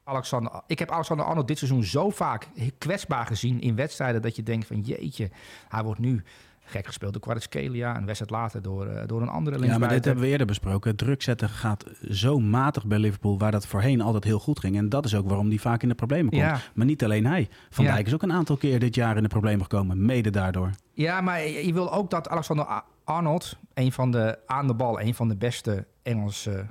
Alexander... 0.04 0.62
Ik 0.68 0.80
heb 0.80 0.92
Alexander 0.92 1.26
Arnold 1.26 1.48
dit 1.48 1.58
seizoen 1.58 1.84
zo 1.84 2.10
vaak 2.10 2.48
kwetsbaar 2.78 3.26
gezien 3.26 3.62
in 3.62 3.76
wedstrijden... 3.76 4.22
dat 4.22 4.36
je 4.36 4.44
denkt 4.44 4.68
van 4.68 4.82
jeetje, 4.82 5.30
hij 5.68 5.84
wordt 5.84 6.00
nu 6.00 6.24
gek 6.68 6.86
gespeeld 6.86 7.14
door 7.14 7.22
Kvaratskhelia... 7.22 7.98
een 7.98 8.06
wedstrijd 8.06 8.32
later 8.32 8.62
door, 8.62 8.88
eh, 8.88 9.08
door 9.08 9.22
een 9.22 9.28
andere 9.28 9.56
Ja, 9.56 9.62
maar 9.62 9.68
linksbuiten. 9.68 9.96
dit 9.98 10.06
hebben 10.06 10.24
we 10.24 10.30
eerder 10.30 10.48
besproken. 10.48 10.96
Druk 10.96 11.22
zetten 11.22 11.50
gaat 11.50 11.86
zo 12.10 12.40
matig 12.40 12.86
bij 12.86 13.00
Liverpool, 13.00 13.38
waar 13.38 13.52
dat 13.52 13.68
voorheen 13.68 14.02
altijd 14.02 14.24
heel 14.24 14.40
goed 14.40 14.60
ging. 14.60 14.78
En 14.78 14.90
dat 14.90 15.06
is 15.06 15.16
ook 15.16 15.28
waarom 15.28 15.50
die 15.50 15.62
vaak 15.62 15.84
in 15.84 15.90
de 15.90 15.96
problemen 15.96 16.30
komt. 16.30 16.42
Ja. 16.42 16.60
Maar 16.74 16.86
niet 16.86 17.04
alleen 17.04 17.26
hij. 17.26 17.50
Van 17.70 17.86
Ja. 17.86 17.94
Dijk 17.94 18.08
is 18.08 18.14
ook 18.14 18.24
een 18.24 18.34
aantal 18.34 18.58
keer 18.58 18.80
dit 18.80 18.96
jaar 18.96 19.18
in 19.18 19.24
de 19.24 19.30
problemen 19.30 19.62
gekomen, 19.62 20.06
mede 20.06 20.30
daardoor. 20.30 20.70
Ja, 20.94 21.22
maar 21.22 21.48
je 21.48 21.74
wil 21.74 21.94
ook 21.94 22.10
dat 22.10 22.30
Alexander 22.30 22.84
Arnold, 23.06 23.58
een 23.74 23.92
van 23.92 24.12
de 24.12 24.40
aan 24.46 24.68
de 24.68 24.76
bal, 24.76 25.02
een 25.02 25.16
van 25.16 25.28
de 25.28 25.36
beste 25.36 25.88
Engelse 26.04 26.66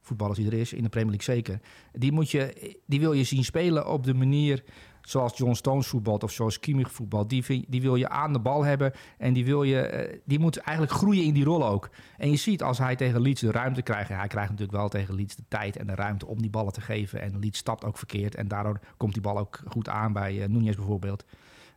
voetballers 0.00 0.38
die 0.38 0.46
er 0.46 0.58
is, 0.58 0.72
in 0.72 0.82
de 0.82 0.88
Premier 0.88 1.10
League 1.10 1.34
zeker, 1.34 1.60
die, 1.92 2.12
moet 2.12 2.30
je, 2.30 2.74
die 2.86 3.00
wil 3.00 3.12
je 3.12 3.24
zien 3.24 3.44
spelen 3.44 3.88
op 3.88 4.04
de 4.04 4.14
manier 4.14 4.64
zoals 5.00 5.36
John 5.36 5.52
Stones 5.52 5.86
voetbalt 5.86 6.22
of 6.22 6.30
zoals 6.30 6.60
Kimmich 6.60 6.92
voetbalt. 6.92 7.30
Die, 7.30 7.64
die 7.68 7.82
wil 7.82 7.96
je 7.96 8.08
aan 8.08 8.32
de 8.32 8.40
bal 8.40 8.64
hebben 8.64 8.92
en 9.18 9.32
die, 9.32 9.44
wil 9.44 9.62
je, 9.62 9.80
eh, 9.80 10.18
die 10.24 10.38
moet 10.38 10.56
eigenlijk 10.56 10.96
groeien 10.96 11.24
in 11.24 11.34
die 11.34 11.44
rol 11.44 11.66
ook. 11.66 11.90
En 12.16 12.30
je 12.30 12.36
ziet 12.36 12.62
als 12.62 12.78
hij 12.78 12.96
tegen 12.96 13.20
Leeds 13.20 13.40
de 13.40 13.50
ruimte 13.50 13.82
krijgt, 13.82 14.08
hij 14.08 14.28
krijgt 14.28 14.50
natuurlijk 14.50 14.78
wel 14.78 14.88
tegen 14.88 15.14
Leeds 15.14 15.36
de 15.36 15.44
tijd 15.48 15.76
en 15.76 15.86
de 15.86 15.94
ruimte 15.94 16.26
om 16.26 16.40
die 16.40 16.50
ballen 16.50 16.72
te 16.72 16.80
geven. 16.80 17.20
En 17.20 17.38
Leeds 17.38 17.58
stapt 17.58 17.84
ook 17.84 17.98
verkeerd 17.98 18.34
en 18.34 18.48
daardoor 18.48 18.80
komt 18.96 19.12
die 19.12 19.22
bal 19.22 19.38
ook 19.38 19.60
goed 19.66 19.88
aan 19.88 20.12
bij 20.12 20.42
eh 20.42 20.48
Nunez 20.48 20.76
bijvoorbeeld. 20.76 21.24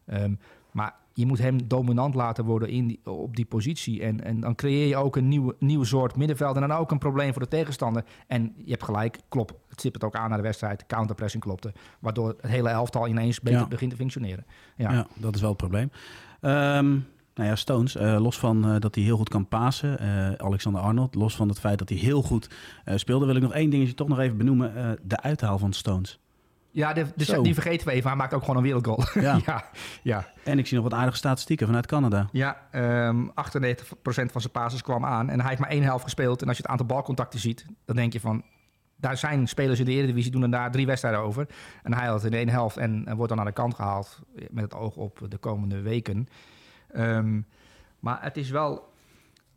Ehm, 0.05 0.33
maar 0.71 0.95
je 1.13 1.25
moet 1.25 1.39
hem 1.39 1.67
dominant 1.67 2.15
laten 2.15 2.45
worden 2.45 2.69
in 2.69 2.87
die, 2.87 2.99
op 3.03 3.35
die 3.35 3.45
positie. 3.45 4.03
En, 4.03 4.23
en 4.23 4.39
dan 4.39 4.55
creëer 4.55 4.87
je 4.87 4.95
ook 4.95 5.15
een 5.15 5.27
nieuwe, 5.27 5.55
nieuw 5.59 5.83
soort 5.83 6.15
middenveld. 6.15 6.55
En 6.55 6.61
dan 6.67 6.77
ook 6.77 6.91
een 6.91 6.97
probleem 6.97 7.33
voor 7.33 7.41
de 7.41 7.47
tegenstander. 7.47 8.03
En 8.27 8.53
je 8.57 8.71
hebt 8.71 8.83
gelijk, 8.83 9.19
klopt. 9.29 9.53
Het 9.69 9.79
stipt 9.79 9.95
het 9.95 10.03
ook 10.03 10.15
aan 10.15 10.29
naar 10.29 10.37
de 10.37 10.43
wedstrijd. 10.43 10.85
Counterpressing 10.85 11.43
klopte. 11.43 11.73
Waardoor 11.99 12.27
het 12.27 12.41
hele 12.41 12.69
elftal 12.69 13.07
ineens 13.07 13.39
beter 13.41 13.59
Ja. 13.59 13.67
begint 13.67 13.91
te 13.91 13.97
functioneren. 13.97 14.45
Ja. 14.75 14.91
Ja. 14.91 15.07
dat 15.15 15.35
is 15.35 15.41
wel 15.41 15.49
het 15.49 15.57
probleem. 15.59 15.91
Ehm, 16.41 16.89
nou 17.33 17.49
ja, 17.49 17.55
Stones, 17.55 17.95
eh, 17.95 18.19
los 18.19 18.39
van 18.39 18.65
eh, 18.65 18.79
dat 18.79 18.95
hij 18.95 19.03
heel 19.03 19.17
goed 19.17 19.29
kan 19.29 19.47
pasen, 19.47 19.99
eh, 19.99 20.31
Alexander 20.31 20.81
Arnold, 20.81 21.15
los 21.15 21.35
van 21.35 21.47
het 21.47 21.59
feit 21.59 21.79
dat 21.79 21.89
hij 21.89 21.97
heel 21.97 22.21
goed 22.21 22.49
speelde, 22.95 23.25
wil 23.25 23.35
ik 23.35 23.41
nog 23.41 23.53
één 23.53 23.69
dingetje 23.69 23.93
toch 23.93 24.07
nog 24.07 24.19
even 24.19 24.37
benoemen. 24.37 24.97
de 25.03 25.21
uithaal 25.21 25.57
van 25.57 25.73
Stones. 25.73 26.19
Ja, 26.71 26.93
de, 26.93 27.05
die 27.41 27.53
vergeten 27.53 27.87
we 27.87 27.93
even. 27.93 28.07
Hij 28.07 28.17
maakt 28.17 28.33
ook 28.33 28.41
gewoon 28.41 28.57
een 28.57 28.63
wereldgoal. 28.63 29.03
Ja. 29.13 29.39
ja, 29.45 29.69
ja. 30.03 30.27
En 30.43 30.59
ik 30.59 30.67
zie 30.67 30.77
nog 30.77 30.89
wat 30.89 30.99
aardige 30.99 31.17
statistieken 31.17 31.65
vanuit 31.65 31.85
Canada. 31.85 32.29
Ja, 32.31 32.67
ehm 32.71 33.27
98% 33.27 33.31
van 34.03 34.41
zijn 34.41 34.51
passes 34.51 34.81
kwam 34.81 35.05
aan. 35.05 35.29
En 35.29 35.39
hij 35.39 35.49
heeft 35.49 35.61
maar 35.61 35.69
één 35.69 35.83
helft 35.83 36.03
gespeeld. 36.03 36.41
En 36.41 36.47
als 36.47 36.57
je 36.57 36.61
het 36.61 36.71
aantal 36.71 36.85
balcontacten 36.85 37.39
ziet, 37.39 37.65
dan 37.85 37.95
denk 37.95 38.13
je 38.13 38.19
van... 38.19 38.43
Daar 38.95 39.17
zijn 39.17 39.47
spelers 39.47 39.79
in 39.79 39.85
de 39.85 39.91
Eredivisie, 39.91 40.31
doen 40.31 40.43
er 40.43 40.51
daar 40.51 40.71
drie 40.71 40.85
wedstrijden 40.85 41.21
over. 41.21 41.47
En 41.83 41.93
hij 41.93 42.05
had 42.05 42.15
het 42.15 42.23
in 42.23 42.31
de 42.31 42.37
ene 42.37 42.51
helft 42.51 42.77
en, 42.77 43.05
en 43.05 43.15
wordt 43.15 43.29
dan 43.29 43.39
aan 43.39 43.45
de 43.45 43.51
kant 43.51 43.75
gehaald... 43.75 44.19
met 44.51 44.63
het 44.63 44.73
oog 44.73 44.95
op 44.95 45.25
de 45.29 45.37
komende 45.37 45.81
weken. 45.81 46.27
Ehm, 46.91 47.41
maar 47.99 48.17
het 48.21 48.37
is 48.37 48.49
wel 48.49 48.93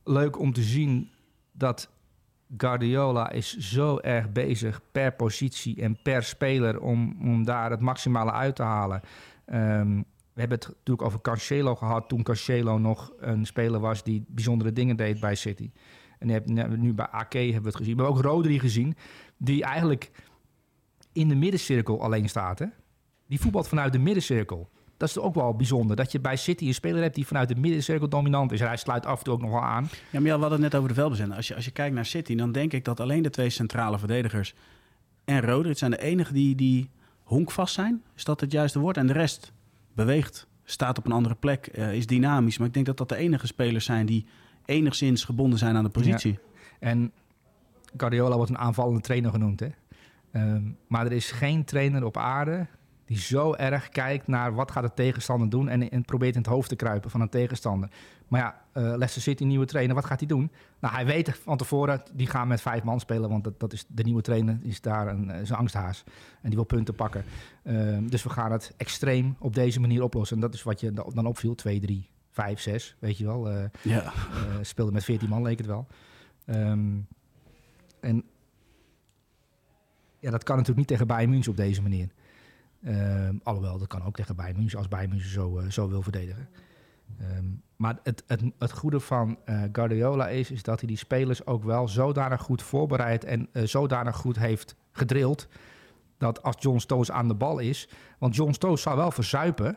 leuk 0.05 0.39
om 0.39 0.53
te 0.53 0.63
zien 0.63 1.11
dat 1.53 1.91
Guardiola 2.57 3.31
is 3.31 3.57
zo 3.57 3.99
erg 3.99 4.33
bezig 4.33 4.81
per 4.93 5.13
positie 5.13 5.83
en 5.83 6.03
per 6.03 6.23
speler... 6.23 6.81
om, 6.81 7.17
om 7.21 7.45
daar 7.45 7.71
het 7.71 7.81
maximale 7.81 8.33
uit 8.33 8.57
te 8.57 8.63
halen. 8.63 9.01
Ehm, 9.45 9.97
we 10.33 10.41
hebben 10.41 10.59
het 10.59 10.69
natuurlijk 10.69 11.07
over 11.07 11.21
Cancelo 11.21 11.75
gehad 11.75 12.09
toen 12.09 12.23
Cancelo 12.23 12.79
nog 12.79 13.13
een 13.19 13.47
speler 13.47 13.81
was 13.81 14.03
die 14.03 14.25
bijzondere 14.29 14.73
dingen 14.73 14.97
deed 14.97 15.21
bij 15.21 15.35
City. 15.35 15.71
En 16.19 16.29
je 16.29 16.33
hebt, 16.33 16.77
nu 16.79 16.95
bij 16.95 17.07
AK 17.07 17.33
hebben 17.33 17.63
we 17.63 17.69
het 17.69 17.77
gezien. 17.77 17.97
Hebben 17.97 18.15
ook 18.15 18.23
Rodri 18.23 18.59
gezien, 18.59 18.95
die 19.37 19.65
eigenlijk 19.65 20.11
in 21.13 21.29
de 21.29 21.35
middencirkel 21.35 22.03
alleen 22.03 22.29
staat. 22.29 22.59
Hè? 22.59 22.67
Die 23.27 23.41
voetbalt 23.41 23.69
vanuit 23.69 23.93
de 23.93 23.99
middencirkel. 23.99 24.71
Dat 25.03 25.11
is 25.11 25.19
ook 25.19 25.35
wel 25.35 25.55
bijzonder, 25.55 25.97
dat 25.97 26.13
je 26.13 26.21
bij 26.21 26.37
City 26.37 26.67
een 26.67 26.75
speler 26.75 27.03
hebt 27.03 27.15
die 27.15 27.27
vanuit 27.27 27.49
de 27.49 27.55
middencirkel 27.55 28.09
dominant 28.09 28.53
is. 28.53 28.61
En 28.61 28.67
hij 28.67 28.77
sluit 28.77 29.07
af 29.07 29.19
en 29.19 29.25
toe 29.25 29.35
ook 29.35 29.41
nog 29.41 29.51
wel 29.51 29.63
aan. 29.63 29.89
Ja, 30.11 30.21
maar 30.21 30.29
ja, 30.29 30.35
we 30.35 30.41
hadden 30.41 30.51
het 30.51 30.61
net 30.61 30.75
over 30.75 30.89
de 30.89 30.95
veldbezender. 30.95 31.37
Als 31.37 31.49
je, 31.49 31.55
als 31.55 31.65
je 31.65 31.71
kijkt 31.71 31.95
naar 31.95 32.07
City, 32.07 32.35
dan 32.35 32.53
denk 32.53 32.73
ik 32.73 32.85
dat 32.85 33.01
alleen 33.01 33.23
de 33.23 33.31
twee 33.31 33.51
centrale 33.51 33.99
verdedigers 33.99 34.55
en 35.25 35.41
Rodri 35.41 35.75
zijn 35.75 35.91
de 35.91 36.03
enigen 36.03 36.35
die, 36.35 36.55
die 36.55 36.91
honkvast 37.23 37.75
zijn. 37.75 38.03
Is 38.17 38.25
dat 38.25 38.41
het 38.41 38.53
juiste 38.53 38.79
woord? 38.79 38.97
En 38.97 39.07
de 39.07 39.13
rest 39.13 39.53
beweegt, 39.95 40.47
staat 40.65 40.99
op 40.99 41.07
een 41.07 41.13
andere 41.13 41.35
plek, 41.35 41.67
eh, 41.67 41.95
is 41.95 42.07
dynamisch. 42.07 42.59
Maar 42.59 42.67
ik 42.67 42.75
denk 42.75 42.87
dat 42.87 42.97
dat 42.97 43.09
de 43.09 43.17
enige 43.17 43.47
spelers 43.47 43.85
zijn 43.85 44.07
die 44.07 44.27
enigszins 44.65 45.25
gebonden 45.25 45.59
zijn 45.59 45.77
aan 45.77 45.85
de 45.85 45.91
positie. 45.91 46.39
En 46.81 47.13
Guardiola 47.97 48.37
wordt 48.37 48.51
een 48.51 48.59
aanvallende 48.59 49.01
trainer 49.01 49.31
genoemd. 49.31 49.61
Hè? 49.61 49.69
Ehm, 50.33 50.63
maar 50.87 51.07
er 51.07 51.13
is 51.13 51.31
geen 51.31 51.65
trainer 51.65 52.05
op 52.05 52.17
aarde 52.17 52.67
die 53.13 53.21
zo 53.21 53.55
erg 53.55 53.89
kijkt 53.89 54.27
naar 54.27 54.55
wat 54.55 54.71
gaat 54.71 54.83
de 54.83 54.95
tegenstander 54.95 55.49
doen 55.49 55.69
en, 55.69 55.91
en 55.91 56.05
probeert 56.05 56.35
in 56.35 56.41
het 56.41 56.51
hoofd 56.51 56.69
te 56.69 56.77
kruipen 56.77 57.11
van 57.11 57.21
een 57.21 57.29
tegenstander. 57.29 57.91
Maar 58.29 58.41
ja, 58.41 58.63
eh, 58.73 58.83
Leicester 58.83 59.23
City, 59.23 59.45
nieuwe 59.45 59.65
trainer, 59.67 59.95
wat 59.95 60.05
gaat 60.05 60.19
hij 60.19 60.29
doen? 60.29 60.51
Nou, 60.81 60.95
hij 60.95 61.07
weet 61.07 61.39
van 61.43 61.57
tevoren, 61.57 62.03
die 62.13 62.27
gaan 62.27 62.49
met 62.49 62.61
vijf 62.61 62.83
man 62.83 63.01
spelen, 63.01 63.29
want 63.31 63.45
dat, 63.45 63.61
dat 63.61 63.73
is, 63.73 63.85
de 63.89 64.03
nieuwe 64.03 64.23
trainer 64.23 64.59
is 64.63 64.81
daar 64.81 65.09
een, 65.09 65.31
eh, 65.31 65.51
angsthaas 65.51 66.05
en 66.43 66.49
die 66.49 66.55
wil 66.55 66.65
punten 66.65 66.95
pakken. 66.95 67.25
Ehm, 67.63 68.07
dus 68.07 68.23
we 68.23 68.31
gaan 68.31 68.53
het 68.53 68.75
extreem 68.77 69.37
op 69.39 69.55
deze 69.55 69.81
manier 69.81 70.03
oplossen. 70.03 70.37
En 70.37 70.43
dat 70.43 70.55
is 70.55 70.63
wat 70.63 70.81
je 70.81 70.93
da- 70.93 71.05
dan 71.15 71.27
opviel, 71.27 71.55
2, 71.55 71.81
3, 71.81 72.09
5, 72.31 72.61
6, 72.61 72.97
weet 72.99 73.19
je 73.19 73.25
wel. 73.25 73.51
eh, 73.51 73.65
Ja. 73.83 74.13
speelde 74.63 74.93
met 74.93 75.05
14 75.05 75.29
man, 75.29 75.43
leek 75.43 75.59
het 75.59 75.67
wel. 75.67 75.87
Ehm, 76.45 76.91
en 78.01 78.25
ja, 80.19 80.31
dat 80.31 80.43
kan 80.43 80.53
natuurlijk 80.57 80.79
niet 80.79 80.89
tegen 80.89 81.07
Bayern 81.07 81.31
München 81.31 81.51
op 81.51 81.57
deze 81.57 81.83
manier. 81.83 82.09
Ehm, 82.85 83.37
alhoewel, 83.43 83.79
dat 83.79 83.89
kan 83.89 84.05
ook 84.05 84.17
tegen 84.17 84.37
Bayern 84.37 84.57
München 84.57 84.79
als 84.79 84.89
Bayern 84.89 85.11
München 85.11 85.31
zo, 85.31 85.59
eh, 85.59 85.71
zo 85.71 85.89
wil 85.89 86.03
verdedigen. 86.03 86.49
Ehm, 87.19 87.45
maar 87.77 87.99
het, 88.03 88.25
het, 88.27 88.43
het 88.59 88.73
goede 88.73 89.01
van 89.01 89.39
eh, 89.45 89.63
Guardiola 89.73 90.29
is, 90.29 90.51
is 90.51 90.63
dat 90.63 90.79
hij 90.79 90.89
die 90.89 90.97
spelers 90.97 91.47
ook 91.47 91.65
wel 91.65 91.89
zodanig 91.89 92.41
goed 92.41 92.63
voorbereid 92.63 93.25
en 93.25 93.49
eh, 93.53 93.63
zodanig 93.67 94.17
goed 94.17 94.39
heeft 94.39 94.77
gedrild. 94.93 95.49
Dat 96.19 96.43
als 96.43 96.57
John 96.59 96.79
Stones 96.79 97.11
aan 97.11 97.29
de 97.29 97.35
bal 97.35 97.59
is. 97.59 97.89
Want 98.19 98.37
John 98.37 98.53
Stones 98.53 98.83
zou 98.83 98.97
wel 98.97 99.11
verzuipen 99.11 99.77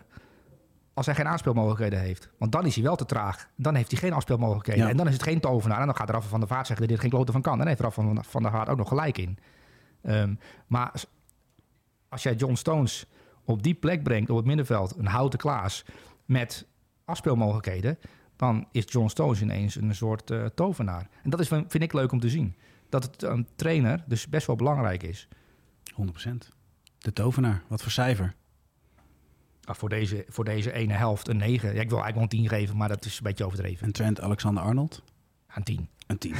als 0.93 1.05
hij 1.05 1.15
geen 1.15 1.27
aanspeelmogelijkheden 1.27 1.99
heeft. 1.99 2.29
Want 2.37 2.51
dan 2.51 2.65
is 2.65 2.75
hij 2.75 2.83
wel 2.83 2.95
te 2.95 3.05
traag. 3.05 3.49
Dan 3.55 3.75
heeft 3.75 3.91
hij 3.91 3.99
geen 3.99 4.13
afspeelmogelijkheden. 4.13 4.83
Ja. 4.83 4.89
En 4.89 4.97
dan 4.97 5.07
is 5.07 5.13
het 5.13 5.23
geen 5.23 5.39
tovenaar. 5.39 5.79
En 5.79 5.85
dan 5.85 5.95
gaat 5.95 6.09
Rafa 6.09 6.27
van 6.27 6.39
der 6.39 6.49
Vaart 6.49 6.67
zeggen 6.67 6.87
dat 6.87 6.95
er 6.95 7.01
geen 7.01 7.11
klote 7.11 7.31
van 7.31 7.41
kan. 7.41 7.51
En 7.51 7.59
dan 7.59 7.67
heeft 7.67 7.79
Rafa 7.79 8.01
van, 8.01 8.23
van 8.23 8.41
der 8.41 8.51
Vaart 8.51 8.69
ook 8.69 8.77
nog 8.77 8.87
gelijk 8.87 9.17
in. 9.17 9.37
Ehm, 10.01 10.35
maar 10.67 10.91
als- 12.15 12.23
jij 12.23 12.35
John 12.35 12.53
Stones 12.55 13.05
op 13.43 13.63
die 13.63 13.73
plek 13.73 14.03
brengt, 14.03 14.29
op 14.29 14.37
het 14.37 14.45
middenveld, 14.45 14.97
een 14.97 15.05
houten 15.05 15.39
Klaas, 15.39 15.85
met 16.25 16.67
afspeelmogelijkheden, 17.05 17.97
dan 18.35 18.67
is 18.71 18.83
John 18.87 19.07
Stones 19.07 19.41
ineens 19.41 19.75
een 19.75 19.95
soort 19.95 20.31
eh, 20.31 20.45
tovenaar. 20.45 21.09
En 21.23 21.29
dat 21.29 21.39
is, 21.39 21.47
vind 21.47 21.73
ik 21.81 21.93
leuk 21.93 22.11
om 22.11 22.19
te 22.19 22.29
zien. 22.29 22.55
Dat 22.89 23.03
het 23.03 23.23
een 23.23 23.47
trainer 23.55 24.03
dus 24.07 24.27
best 24.27 24.47
wel 24.47 24.55
belangrijk 24.55 25.03
is. 25.03 25.27
100%. 25.93 26.51
De 26.97 27.13
tovenaar, 27.13 27.63
wat 27.67 27.81
voor 27.81 27.91
cijfer? 27.91 28.35
Ah, 29.63 29.75
voor, 29.75 29.89
deze, 29.89 30.25
voor 30.27 30.45
deze 30.45 30.71
ene 30.71 30.93
helft 30.93 31.27
een 31.27 31.37
9. 31.37 31.73
Ja, 31.73 31.81
ik 31.81 31.89
wil 31.89 32.01
eigenlijk 32.03 32.13
wel 32.13 32.23
een 32.23 32.47
10 32.49 32.59
geven, 32.59 32.77
maar 32.77 32.87
dat 32.89 33.05
is 33.05 33.17
een 33.17 33.23
beetje 33.23 33.45
overdreven. 33.45 33.85
En 33.85 33.91
Trent 33.93 34.21
Alexander-Arnold? 34.21 35.03
Een 35.55 35.63
tien. 35.63 35.87
Een 36.07 36.17
tien. 36.17 36.35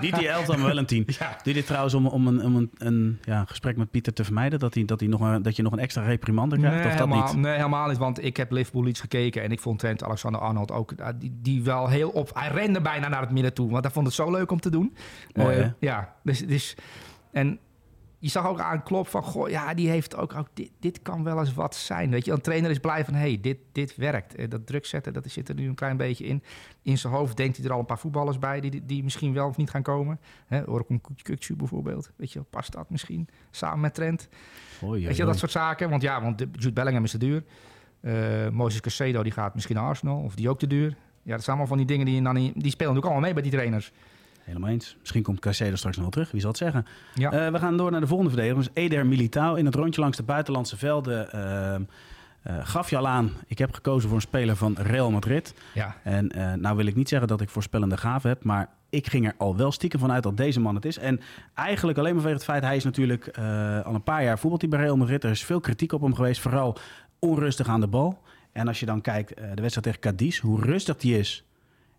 Niet 0.00 0.14
die 0.16 0.28
elf, 0.28 0.46
dan 0.46 0.58
maar 0.58 0.68
wel 0.68 0.78
een 0.78 0.86
tien. 0.86 1.04
Ja. 1.18 1.36
Doe 1.42 1.52
dit 1.52 1.66
trouwens 1.66 1.94
om, 1.94 2.06
om 2.06 2.26
een, 2.26 2.42
om 2.44 2.56
een, 2.56 2.70
een 2.78 3.18
ja, 3.22 3.44
gesprek 3.44 3.76
met 3.76 3.90
Pieter 3.90 4.12
te 4.12 4.24
vermijden? 4.24 4.58
Dat, 4.58 4.74
hij, 4.74 4.84
dat, 4.84 5.00
hij 5.00 5.08
nog 5.08 5.20
een, 5.20 5.42
dat 5.42 5.56
je 5.56 5.62
nog 5.62 5.72
een 5.72 5.78
extra 5.78 6.02
reprimande 6.02 6.56
krijgt? 6.56 6.76
Nee 6.76 6.84
of 6.86 6.90
dat 6.98 7.06
helemaal, 7.08 7.32
niet? 7.32 7.42
nee, 7.42 7.56
helemaal 7.56 7.88
niet. 7.88 7.98
Want 7.98 8.24
ik 8.24 8.36
heb 8.36 8.50
Liverpool 8.50 8.86
iets 8.86 9.00
gekeken. 9.00 9.42
En 9.42 9.52
ik 9.52 9.60
vond 9.60 9.78
Trent 9.78 10.04
Alexander-Arnold 10.04 10.72
ook... 10.72 10.92
eh, 10.92 11.08
Die, 11.18 11.38
die 11.42 11.62
wel 11.62 11.88
heel 11.88 12.08
op... 12.10 12.30
Hij 12.34 12.48
rende 12.48 12.80
bijna 12.80 13.08
naar 13.08 13.20
het 13.20 13.30
midden 13.30 13.54
toe. 13.54 13.70
Want 13.70 13.84
hij 13.84 13.92
vond 13.92 14.06
het 14.06 14.14
zo 14.14 14.30
leuk 14.30 14.50
om 14.50 14.60
te 14.60 14.70
doen. 14.70 14.96
Mooi, 15.34 15.56
Eh? 15.58 15.68
Ja. 15.80 16.14
Dus, 16.22 16.46
dus, 16.46 16.76
en 17.32 17.58
je 18.18 18.28
zag 18.28 18.46
ook 18.46 18.60
aan 18.60 18.82
Klop 18.82 19.08
van... 19.08 19.22
Goh, 19.22 19.48
ja, 19.48 19.74
die 19.74 19.88
heeft 19.88 20.16
ook... 20.16 20.34
ook 20.34 20.48
dit, 20.54 20.70
dit 20.80 21.02
kan 21.02 21.24
wel 21.24 21.38
eens 21.38 21.54
wat 21.54 21.74
zijn. 21.74 22.10
Weet 22.10 22.24
je, 22.24 22.32
een 22.32 22.40
trainer 22.40 22.70
is 22.70 22.78
blij 22.78 23.04
van... 23.04 23.14
hey, 23.14 23.38
dit, 23.40 23.58
dit 23.72 23.96
werkt. 23.96 24.34
Eh, 24.34 24.48
Dat 24.48 24.66
druk 24.66 24.86
zetten, 24.86 25.12
dat 25.12 25.24
zit 25.30 25.48
er 25.48 25.54
nu 25.54 25.68
een 25.68 25.74
klein 25.74 25.96
beetje 25.96 26.24
in. 26.24 26.42
In 26.82 26.98
zijn 26.98 27.12
hoofd 27.12 27.36
denkt 27.36 27.56
hij 27.56 27.66
er 27.66 27.72
al 27.72 27.78
een 27.78 27.84
paar 27.84 27.98
voetballers 27.98 28.38
bij... 28.38 28.60
die, 28.60 28.84
die 28.86 29.02
misschien 29.04 29.32
wel 29.32 29.48
of 29.48 29.56
niet 29.56 29.70
gaan 29.70 29.82
komen. 29.82 30.20
Orkun 30.66 31.00
Kukcu 31.22 31.56
bijvoorbeeld. 31.56 32.10
Weet 32.16 32.32
je, 32.32 32.40
past 32.40 32.72
dat 32.72 32.90
misschien? 32.90 33.28
Samen 33.50 33.80
met 33.80 33.94
Trent. 33.94 34.28
Oei, 34.84 35.06
Weet 35.06 35.16
je, 35.16 35.24
dat 35.24 35.38
soort 35.38 35.50
zaken. 35.50 35.90
Want 35.90 36.02
ja, 36.02 36.22
want 36.22 36.38
de- 36.38 36.48
Jude 36.52 36.72
Bellingham 36.72 37.04
is 37.04 37.10
te 37.10 37.18
duur. 37.18 37.44
Eh 38.00 38.48
Moses 38.48 38.80
Casedo 38.80 39.22
die 39.22 39.32
gaat 39.32 39.54
misschien 39.54 39.76
naar 39.76 39.84
Arsenal. 39.84 40.22
Of 40.22 40.34
die 40.34 40.48
ook 40.48 40.58
te 40.58 40.66
duur. 40.66 40.96
Ja, 41.22 41.34
dat 41.34 41.44
zijn 41.44 41.56
allemaal 41.56 41.66
van 41.66 41.76
die 41.76 41.86
dingen 41.86 42.06
die, 42.06 42.22
die 42.22 42.70
spelen 42.70 42.94
natuurlijk 42.94 43.04
allemaal 43.04 43.20
mee 43.20 43.32
bij 43.32 43.42
die 43.42 43.50
trainers. 43.52 43.92
Helemaal 44.48 44.70
eens. 44.70 44.96
Misschien 45.00 45.22
komt 45.22 45.40
Caicedo 45.40 45.76
straks 45.76 45.94
nog 45.96 46.04
wel 46.04 46.14
terug. 46.14 46.30
Wie 46.30 46.40
zal 46.40 46.50
het 46.50 46.58
zeggen? 46.58 46.86
Ja. 47.14 47.30
Eh, 47.32 47.52
we 47.52 47.58
gaan 47.58 47.76
door 47.76 47.90
naar 47.90 48.00
de 48.00 48.06
volgende 48.06 48.32
verdediger. 48.32 48.62
Dus 48.64 48.82
Eder 48.82 49.06
Militao 49.06 49.54
in 49.54 49.64
het 49.64 49.74
rondje 49.74 50.00
langs 50.00 50.16
de 50.16 50.22
buitenlandse 50.22 50.76
velden. 50.76 51.32
ehm, 51.32 51.82
eh, 52.42 52.54
gaf 52.62 52.90
je 52.90 52.96
al 52.96 53.08
aan, 53.08 53.32
ik 53.46 53.58
heb 53.58 53.74
gekozen 53.74 54.08
voor 54.08 54.16
een 54.18 54.22
speler 54.24 54.56
van 54.56 54.74
Real 54.78 55.10
Madrid. 55.10 55.54
Ja, 55.74 55.96
En 56.02 56.30
eh, 56.30 56.52
nou 56.52 56.76
wil 56.76 56.86
ik 56.86 56.94
niet 56.94 57.08
zeggen 57.08 57.28
dat 57.28 57.40
ik 57.40 57.48
voorspellende 57.48 57.96
gaven 57.96 58.28
heb, 58.28 58.44
maar 58.44 58.68
ik 58.90 59.06
ging 59.06 59.26
er 59.26 59.34
al 59.36 59.56
wel 59.56 59.72
stiekem 59.72 60.00
vanuit 60.00 60.22
dat 60.22 60.36
deze 60.36 60.60
man 60.60 60.74
het 60.74 60.84
is. 60.84 60.98
En 60.98 61.20
eigenlijk 61.54 61.98
alleen 61.98 62.12
maar 62.12 62.22
vanwege 62.22 62.42
het 62.42 62.50
feit, 62.50 62.62
hij 62.62 62.76
is 62.76 62.84
natuurlijk 62.84 63.38
al 63.84 63.94
een 63.94 64.02
paar 64.02 64.22
jaar 64.22 64.38
voetbalt 64.38 64.60
hij 64.60 64.70
bij 64.70 64.80
Real 64.80 64.96
Madrid. 64.96 65.24
Er 65.24 65.30
is 65.30 65.44
veel 65.44 65.60
kritiek 65.60 65.92
op 65.92 66.00
hem 66.00 66.14
geweest, 66.14 66.40
vooral 66.40 66.76
onrustig 67.18 67.68
aan 67.68 67.80
de 67.80 67.86
bal. 67.86 68.22
En 68.52 68.68
als 68.68 68.80
je 68.80 68.86
dan 68.86 69.00
kijkt, 69.00 69.28
de 69.36 69.62
wedstrijd 69.62 69.82
tegen 69.82 70.00
Cadiz, 70.00 70.38
hoe 70.38 70.60
rustig 70.60 70.96
die 70.96 71.18
is. 71.18 71.44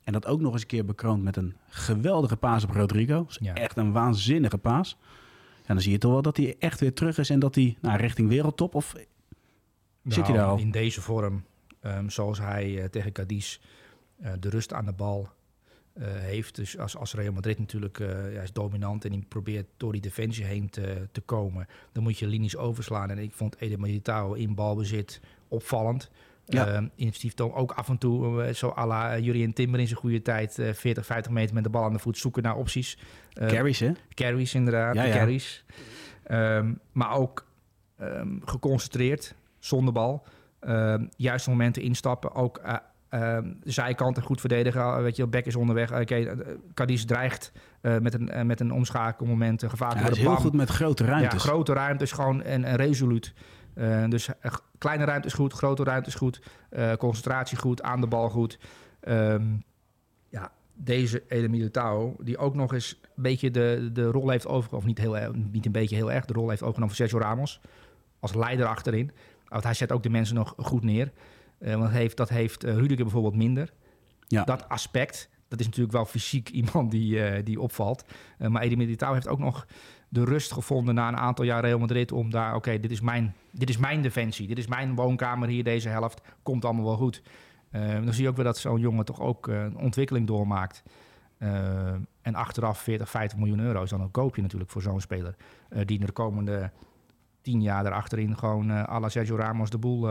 En 0.09 0.15
dat 0.15 0.25
ook 0.25 0.41
nog 0.41 0.53
eens 0.53 0.61
een 0.61 0.67
keer 0.67 0.85
bekroond 0.85 1.23
met 1.23 1.35
een 1.35 1.55
geweldige 1.67 2.37
paas 2.37 2.63
op 2.63 2.71
Rodrigo. 2.71 3.27
Ja. 3.29 3.53
Echt 3.53 3.77
een 3.77 3.91
waanzinnige 3.91 4.57
paas. 4.57 4.97
En 5.65 5.73
dan 5.73 5.81
zie 5.81 5.91
je 5.91 5.97
toch 5.97 6.11
wel 6.11 6.21
dat 6.21 6.37
hij 6.37 6.55
echt 6.59 6.79
weer 6.79 6.93
terug 6.93 7.17
is 7.17 7.29
en 7.29 7.39
dat 7.39 7.55
hij 7.55 7.77
nou, 7.81 7.97
richting 7.97 8.29
wereldtop 8.29 8.75
of 8.75 8.95
Zit 10.03 10.27
hij 10.27 10.35
daar 10.35 10.45
al? 10.45 10.49
Nou, 10.49 10.61
In 10.61 10.71
deze 10.71 11.01
vorm, 11.01 11.43
ehm, 11.79 12.09
zoals 12.09 12.39
hij 12.39 12.81
eh, 12.81 12.89
tegen 12.89 13.11
Cadiz 13.11 13.59
eh, 14.21 14.31
de 14.39 14.49
rust 14.49 14.73
aan 14.73 14.85
de 14.85 14.91
bal 14.91 15.29
eh, 15.93 16.05
heeft. 16.07 16.55
Dus 16.55 16.77
als, 16.77 16.97
als 16.97 17.13
Real 17.13 17.33
Madrid 17.33 17.59
natuurlijk 17.59 17.99
is 18.43 18.53
dominant 18.53 19.05
en 19.05 19.11
die 19.11 19.25
probeert 19.27 19.67
door 19.77 19.91
die 19.91 20.01
defensie 20.01 20.45
heen 20.45 20.69
te, 20.69 21.07
te 21.11 21.21
komen. 21.21 21.67
Dan 21.91 22.03
moet 22.03 22.19
je 22.19 22.27
linies 22.27 22.57
overslaan. 22.57 23.09
En 23.09 23.17
ik 23.17 23.33
vond 23.33 23.57
Eder 23.59 23.79
Militao 23.79 24.33
in 24.33 24.55
balbezit 24.55 25.21
opvallend. 25.47 26.09
Ja. 26.49 26.67
Ehm, 26.67 26.87
initiatief 26.95 27.39
ook 27.39 27.71
af 27.71 27.89
en 27.89 27.97
toe, 27.97 28.43
eh, 28.43 28.53
zo 28.53 28.73
à 28.77 28.85
la 28.85 29.17
Jurien 29.19 29.53
Timber 29.53 29.79
in 29.79 29.87
zijn 29.87 29.99
goede 29.99 30.21
tijd, 30.21 30.59
eh 30.59 30.73
40, 30.73 31.05
50 31.05 31.31
meter 31.31 31.53
met 31.53 31.63
de 31.63 31.69
bal 31.69 31.83
aan 31.83 31.93
de 31.93 31.99
voet 31.99 32.17
zoeken 32.17 32.43
naar 32.43 32.55
opties. 32.55 32.97
Eh, 33.33 33.47
carries, 33.47 33.79
hè? 33.79 33.91
carries 34.13 34.53
inderdaad, 34.53 34.95
Ja, 34.95 35.01
de 35.01 35.07
ja. 35.07 35.13
carries. 35.15 35.65
Ehm, 36.23 36.73
maar 36.91 37.11
ook 37.11 37.47
ehm, 37.97 38.27
geconcentreerd, 38.45 39.35
zonder 39.59 39.93
bal. 39.93 40.25
Ehm 40.59 41.05
juiste 41.15 41.49
momenten 41.49 41.81
instappen, 41.81 42.33
ook 42.35 42.57
eh, 42.57 42.75
ehm, 43.09 43.53
zijkanten 43.63 44.23
goed 44.23 44.39
verdedigen. 44.39 45.03
Weet 45.03 45.15
je, 45.15 45.27
Beck 45.27 45.45
is 45.45 45.55
onderweg. 45.55 45.91
Oké, 45.91 46.15
eh, 46.15 46.37
Cadiz 46.73 47.03
dreigt 47.03 47.51
eh, 47.81 47.97
met, 47.97 48.13
een, 48.13 48.29
eh, 48.29 48.43
met 48.43 48.59
een 48.59 48.71
omschakelmoment. 48.71 49.63
Uh, 49.63 49.69
gevaar 49.69 49.95
Ja, 49.95 50.01
hij 50.01 50.09
is 50.09 50.17
heel 50.17 50.35
goed 50.35 50.53
met 50.53 50.69
grote 50.69 51.05
ruimtes. 51.05 51.43
Ja, 51.43 51.49
grote 51.49 51.73
ruimtes 51.73 52.11
gewoon 52.11 52.41
en, 52.43 52.63
en 52.63 52.75
resoluut. 52.75 53.33
Eh, 53.73 54.03
dus 54.07 54.29
eh, 54.39 54.51
kleine 54.79 55.03
ruimte 55.05 55.27
is 55.27 55.33
goed, 55.33 55.53
grote 55.53 55.83
ruimte 55.83 56.09
is 56.09 56.15
goed. 56.15 56.41
eh, 56.69 56.93
concentratie 56.93 57.57
goed, 57.57 57.81
aan 57.81 58.01
de 58.01 58.07
bal 58.07 58.29
goed. 58.29 58.59
Ehm, 58.99 59.43
ja, 60.29 60.51
deze 60.73 61.23
Ede 61.27 61.49
Militao, 61.49 62.15
die 62.19 62.37
ook 62.37 62.55
nog 62.55 62.73
eens 62.73 62.99
een 63.15 63.23
beetje 63.23 63.51
de, 63.51 63.89
de 63.93 64.05
rol 64.05 64.29
heeft 64.29 64.47
overgenomen, 64.47 64.77
of 64.79 64.85
niet, 64.85 64.97
heel, 64.97 65.17
erg- 65.17 65.33
niet 65.51 65.65
een 65.65 65.71
beetje 65.71 65.95
heel 65.95 66.11
erg, 66.11 66.25
de 66.25 66.33
rol 66.33 66.49
heeft 66.49 66.61
overgenomen 66.61 66.95
van 66.95 67.07
Sergio 67.07 67.27
Ramos. 67.27 67.61
Als 68.19 68.33
leider 68.33 68.65
achterin. 68.65 69.11
Want 69.47 69.63
hij 69.63 69.73
zet 69.73 69.91
ook 69.91 70.03
de 70.03 70.09
mensen 70.09 70.35
nog 70.35 70.53
goed 70.57 70.83
neer. 70.83 71.11
Eh, 71.59 71.71
want 71.71 71.83
dat 71.83 71.91
heeft, 71.91 72.17
dat 72.17 72.29
heeft 72.29 72.63
eh, 72.63 72.73
Rudiger 72.75 73.03
bijvoorbeeld 73.03 73.35
minder. 73.35 73.73
Ja. 74.27 74.43
Dat 74.43 74.69
aspect, 74.69 75.29
dat 75.47 75.59
is 75.59 75.65
natuurlijk 75.65 75.93
wel 75.93 76.05
fysiek 76.05 76.49
iemand 76.61 76.91
die, 76.91 77.23
eh, 77.23 77.45
die 77.45 77.61
opvalt. 77.61 78.03
Eh, 78.37 78.47
maar 78.47 78.61
Ede 78.61 78.75
Militao 78.75 79.13
heeft 79.13 79.27
ook 79.27 79.39
nog 79.39 79.65
de 80.09 80.23
rust 80.23 80.51
gevonden 80.51 80.95
na 80.95 81.07
een 81.07 81.17
aantal 81.17 81.45
jaar 81.45 81.61
Real 81.63 81.79
Madrid 81.79 82.11
om 82.11 82.29
daar, 82.29 82.55
oké, 82.55 82.79
dit 82.79 82.91
is 82.91 83.01
mijn, 83.01 83.35
dit 83.51 83.69
is 83.69 83.77
mijn 83.77 84.01
defensie, 84.01 84.47
dit 84.47 84.57
is 84.57 84.67
mijn 84.67 84.95
woonkamer 84.95 85.47
hier, 85.47 85.63
deze 85.63 85.89
helft, 85.89 86.21
komt 86.43 86.65
allemaal 86.65 86.85
wel 86.85 86.95
goed. 86.95 87.21
Eh, 87.71 87.93
dan 87.93 88.13
zie 88.13 88.23
je 88.23 88.29
ook 88.29 88.35
weer 88.35 88.45
dat 88.45 88.57
zo'n 88.57 88.79
jongen 88.79 89.05
toch 89.05 89.19
ook 89.19 89.47
eh, 89.47 89.63
een 89.63 89.77
ontwikkeling 89.77 90.27
doormaakt. 90.27 90.83
Eh, 91.37 91.93
en 92.21 92.35
achteraf 92.35 92.79
40, 92.79 93.09
50 93.09 93.37
miljoen 93.37 93.59
euro 93.59 93.83
is 93.83 93.89
dan 93.89 94.01
een 94.01 94.11
koopje 94.11 94.41
natuurlijk 94.41 94.71
voor 94.71 94.81
zo'n 94.81 95.01
speler. 95.01 95.35
die 95.85 95.99
de 95.99 96.11
komende 96.11 96.71
tien 97.41 97.61
jaar 97.61 97.85
erachterin 97.85 98.37
gewoon 98.37 98.71
eh 98.71 98.89
à 98.89 98.99
la 98.99 99.09
Sergio 99.09 99.35
Ramos 99.35 99.69
de 99.69 99.77
boel 99.77 100.09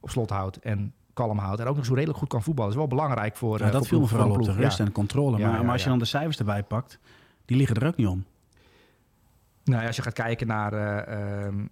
op 0.00 0.10
slot 0.10 0.30
houdt 0.30 0.58
en 0.58 0.92
kalm 1.12 1.38
houdt. 1.38 1.60
En 1.60 1.66
ook 1.66 1.76
nog 1.76 1.84
zo 1.84 1.94
redelijk 1.94 2.18
goed 2.18 2.28
kan 2.28 2.42
voetballen. 2.42 2.72
Dat 2.74 2.82
is 2.82 2.88
wel 2.88 2.98
belangrijk 2.98 3.36
voor 3.36 3.58
Ja, 3.58 3.64
dat 3.64 3.74
voor 3.74 3.86
viel 3.86 4.00
me 4.00 4.06
vooral 4.06 4.28
voor 4.28 4.38
op 4.38 4.44
de 4.44 4.52
rust 4.52 4.78
Ja. 4.78 4.84
en 4.84 4.92
controle. 4.92 5.38
Ja, 5.38 5.50
maar, 5.50 5.62
maar 5.64 5.72
als 5.72 5.82
je 5.82 5.88
dan 5.88 5.98
de 5.98 6.04
cijfers 6.04 6.38
erbij 6.38 6.62
pakt, 6.62 6.98
die 7.44 7.56
liggen 7.56 7.76
er 7.76 7.86
ook 7.86 7.96
niet 7.96 8.06
om. 8.06 8.24
Nou 9.64 9.86
als 9.86 9.96
je 9.96 10.02
gaat 10.02 10.12
kijken 10.12 10.46
naar, 10.46 10.72
eh, 10.72 11.44
ehm, 11.46 11.66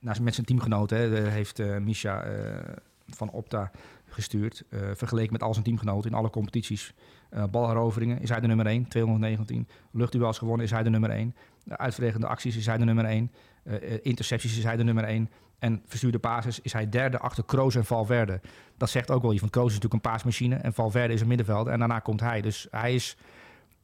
naar 0.00 0.22
met 0.22 0.34
zijn 0.34 0.46
teamgenoten, 0.46 1.30
heeft 1.30 1.58
eh, 1.58 1.78
Misha 1.78 2.22
eh, 2.22 2.74
van 3.06 3.30
Opta 3.30 3.70
gestuurd. 4.14 4.64
eh, 4.70 4.80
vergeleken 4.94 5.32
met 5.32 5.42
al 5.42 5.52
zijn 5.52 5.64
teamgenoten 5.64 6.10
in 6.10 6.16
alle 6.16 6.30
competities. 6.30 6.94
Eh 7.30 7.44
balheroveringen 7.50 8.20
is 8.20 8.28
hij 8.28 8.40
de 8.40 8.46
nummer 8.46 8.66
1, 8.66 8.88
219. 8.88 9.68
Luchtduels 9.92 10.38
gewonnen 10.38 10.66
is 10.66 10.72
hij 10.72 10.82
de 10.82 10.90
nummer 10.90 11.10
1. 11.10 11.34
uitverdedigende 11.68 12.26
acties 12.26 12.56
is 12.56 12.66
hij 12.66 12.78
de 12.78 12.84
nummer 12.84 13.04
1. 13.04 13.30
Eh, 13.64 13.74
eh, 13.74 13.98
intercepties 14.02 14.58
is 14.58 14.64
hij 14.64 14.76
de 14.76 14.84
nummer 14.84 15.04
1. 15.04 15.30
En 15.58 15.82
verstuurde 15.86 16.18
basis 16.18 16.60
is 16.60 16.72
hij 16.72 16.88
derde 16.88 17.18
achter 17.18 17.44
Kroos 17.44 17.74
en 17.74 17.84
Valverde. 17.84 18.40
Dat 18.76 18.90
zegt 18.90 19.10
ook 19.10 19.22
wel 19.22 19.30
iets, 19.30 19.40
want 19.40 19.52
Kroos 19.52 19.68
is 19.68 19.74
natuurlijk 19.74 20.04
een 20.04 20.10
paasmachine 20.10 20.54
en 20.54 20.72
Valverde 20.72 21.14
is 21.14 21.20
een 21.20 21.26
middenveld. 21.26 21.66
En 21.66 21.78
daarna 21.78 21.98
komt 21.98 22.20
hij. 22.20 22.40
Dus 22.40 22.66
hij 22.70 22.94
is 22.94 23.16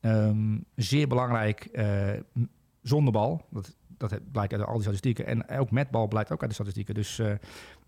ehm, 0.01 0.59
zeer 0.75 1.09
belangrijk 1.09 1.68
zonder 2.83 3.12
bal. 3.12 3.47
Dat, 3.51 3.77
dat 3.88 4.19
blijkt 4.33 4.53
uit 4.53 4.64
al 4.64 4.73
die 4.73 4.83
statistieken. 4.83 5.27
En 5.27 5.49
ook 5.49 5.71
met 5.71 5.90
bal 5.90 6.09
blijkt 6.09 6.33
ook 6.33 6.40
uit 6.40 6.49
de 6.49 6.55
statistieken. 6.55 6.95
Dus 6.95 7.19
eh, 7.19 7.33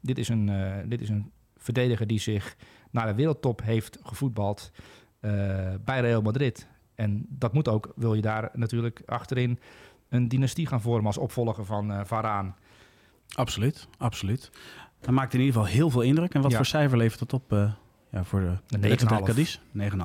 dit, 0.00 0.18
is 0.18 0.28
een, 0.28 0.48
eh, 0.48 0.76
dit 0.86 1.00
is 1.00 1.08
een 1.08 1.30
verdediger 1.56 2.06
die 2.06 2.20
zich 2.20 2.56
naar 2.90 3.06
de 3.06 3.14
wereldtop 3.14 3.62
heeft 3.62 3.98
gevoetbald 4.02 4.70
eh, 5.20 5.30
bij 5.84 6.00
Real 6.00 6.22
Madrid. 6.22 6.68
En 6.94 7.26
dat 7.28 7.52
moet 7.52 7.68
ook, 7.68 7.92
wil 7.96 8.14
je 8.14 8.22
daar 8.22 8.50
natuurlijk 8.52 9.02
achterin 9.06 9.58
een 10.08 10.28
dynastie 10.28 10.66
gaan 10.66 10.80
vormen 10.80 11.06
als 11.06 11.18
opvolger 11.18 11.64
van 11.64 12.06
Varaan. 12.06 12.56
Absoluut, 13.34 13.88
absoluut. 13.98 14.50
Hij 15.00 15.12
maakt 15.12 15.34
in 15.34 15.40
ieder 15.40 15.54
geval 15.54 15.70
heel 15.70 15.90
veel 15.90 16.00
indruk. 16.00 16.34
En 16.34 16.42
wat 16.42 16.50
Ja. 16.50 16.56
voor 16.56 16.66
cijfer 16.66 16.98
levert 16.98 17.18
dat 17.18 17.32
op 17.32 17.74
ja, 18.12 18.24
voor 18.24 18.40
de, 18.40 18.56
de 18.66 18.88
wedstrijd 18.88 19.20
9,5. 19.20 19.24
tegen 19.24 19.24
Cadiz? 19.24 19.58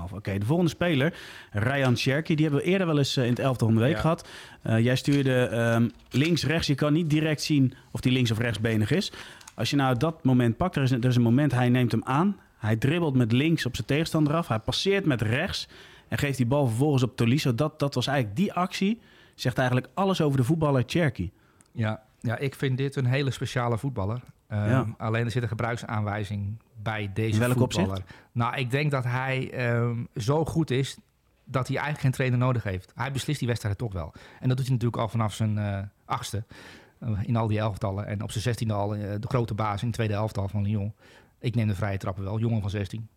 9,5. 0.10 0.15
Oké, 0.15 0.38
de 0.38 0.46
volgende 0.46 0.72
speler, 0.72 1.13
Ryan 1.52 1.96
Cherky. 1.96 2.36
Die 2.36 2.46
hebben 2.46 2.63
we 2.63 2.70
eerder 2.72 2.88
wel 2.88 2.98
eens 2.98 3.17
eh, 3.17 3.24
in 3.24 3.30
het 3.30 3.39
elftal 3.39 3.67
van 3.67 3.76
de 3.76 3.84
week 3.84 3.93
Ja. 3.96 4.00
gehad. 4.02 4.28
Eh, 4.62 4.80
jij 4.80 4.96
stuurde 4.96 5.46
ehm, 5.48 5.89
links-rechts. 6.10 6.67
Je 6.67 6.76
kan 6.76 6.93
niet 6.93 7.10
direct 7.10 7.41
zien 7.41 7.74
of 7.91 8.00
die 8.02 8.12
links- 8.12 8.32
of 8.32 8.38
rechtsbenig 8.39 8.91
is. 8.91 9.12
Als 9.56 9.70
je 9.70 9.76
nou 9.76 9.98
dat 9.98 10.24
moment 10.24 10.58
pakt, 10.58 10.76
er 10.76 10.84
is, 10.84 10.91
een- 10.91 11.02
er 11.02 11.10
is 11.10 11.15
een 11.15 11.22
moment, 11.22 11.52
hij 11.52 11.70
neemt 11.70 11.91
hem 11.91 12.04
aan. 12.04 12.38
Hij 12.58 12.76
dribbelt 12.76 13.15
met 13.15 13.32
links 13.32 13.65
op 13.65 13.76
zijn 13.76 13.88
tegenstander 13.88 14.34
af. 14.34 14.48
Hij 14.48 14.60
passeert 14.60 15.06
met 15.06 15.22
rechts 15.22 15.67
en 16.08 16.17
geeft 16.17 16.38
die 16.38 16.46
bal 16.46 16.67
vervolgens 16.67 17.04
op 17.04 17.15
Tolisso. 17.15 17.56
Dat, 17.56 17.80
dat 17.80 17.93
was 17.96 18.08
eigenlijk 18.08 18.38
die 18.38 18.54
actie. 18.54 19.00
Zegt 19.36 19.58
eigenlijk 19.58 19.88
alles 19.93 20.22
over 20.22 20.38
de 20.38 20.43
voetballer 20.43 20.84
Cherky. 20.86 21.32
Ja, 21.72 22.04
ja, 22.19 22.38
ik 22.38 22.56
vind 22.56 22.77
dit 22.77 22.95
een 22.95 23.06
hele 23.06 23.32
speciale 23.32 23.77
voetballer. 23.77 24.21
Ehm, 24.47 24.69
Ja. 24.69 24.86
Alleen 24.97 25.25
er 25.25 25.32
zit 25.32 25.41
een 25.41 25.47
gebruiksaanwijzing 25.47 26.58
bij 26.82 27.12
deze 27.13 27.39
welk 27.39 27.58
voetballer. 27.58 28.03
Nou, 28.32 28.56
ik 28.56 28.71
denk 28.71 28.91
dat 28.91 29.03
hij 29.03 29.51
ehm, 29.51 30.03
zo 30.15 30.45
goed 30.45 30.71
is 30.71 30.97
dat 31.43 31.67
hij 31.67 31.75
eigenlijk 31.75 31.99
geen 32.03 32.12
trainer 32.12 32.39
nodig 32.39 32.63
heeft. 32.63 32.91
Hij 32.95 33.12
beslist 33.12 33.39
die 33.39 33.47
wedstrijd 33.47 33.77
toch 33.77 33.93
wel. 33.93 34.13
En 34.39 34.47
dat 34.47 34.58
doet 34.58 34.65
hij 34.65 34.75
natuurlijk 34.75 35.01
al 35.01 35.10
vanaf 35.10 35.34
zijn 35.34 35.58
eh, 35.58 35.80
achtste. 36.06 36.43
eh, 36.99 37.10
in 37.23 37.36
al 37.36 37.47
die 37.47 37.60
elftallen. 37.60 38.08
En 38.08 38.23
op 38.23 38.32
zijn 38.32 38.43
zestiende 38.43 38.73
al 38.73 38.95
eh, 38.95 39.01
de 39.19 39.27
grote 39.27 39.53
baas 39.53 39.82
in 39.82 39.88
de 39.88 39.93
tweede 39.93 40.13
elftal 40.13 40.47
van 40.47 40.63
Lyon. 40.63 40.93
Ik 41.39 41.56
neem 41.56 41.67
de 41.67 41.75
vrije 41.75 41.97
trappen 41.97 42.23
wel. 42.23 42.39
Jongen 42.39 42.62
van 42.62 42.69
16. 42.69 43.08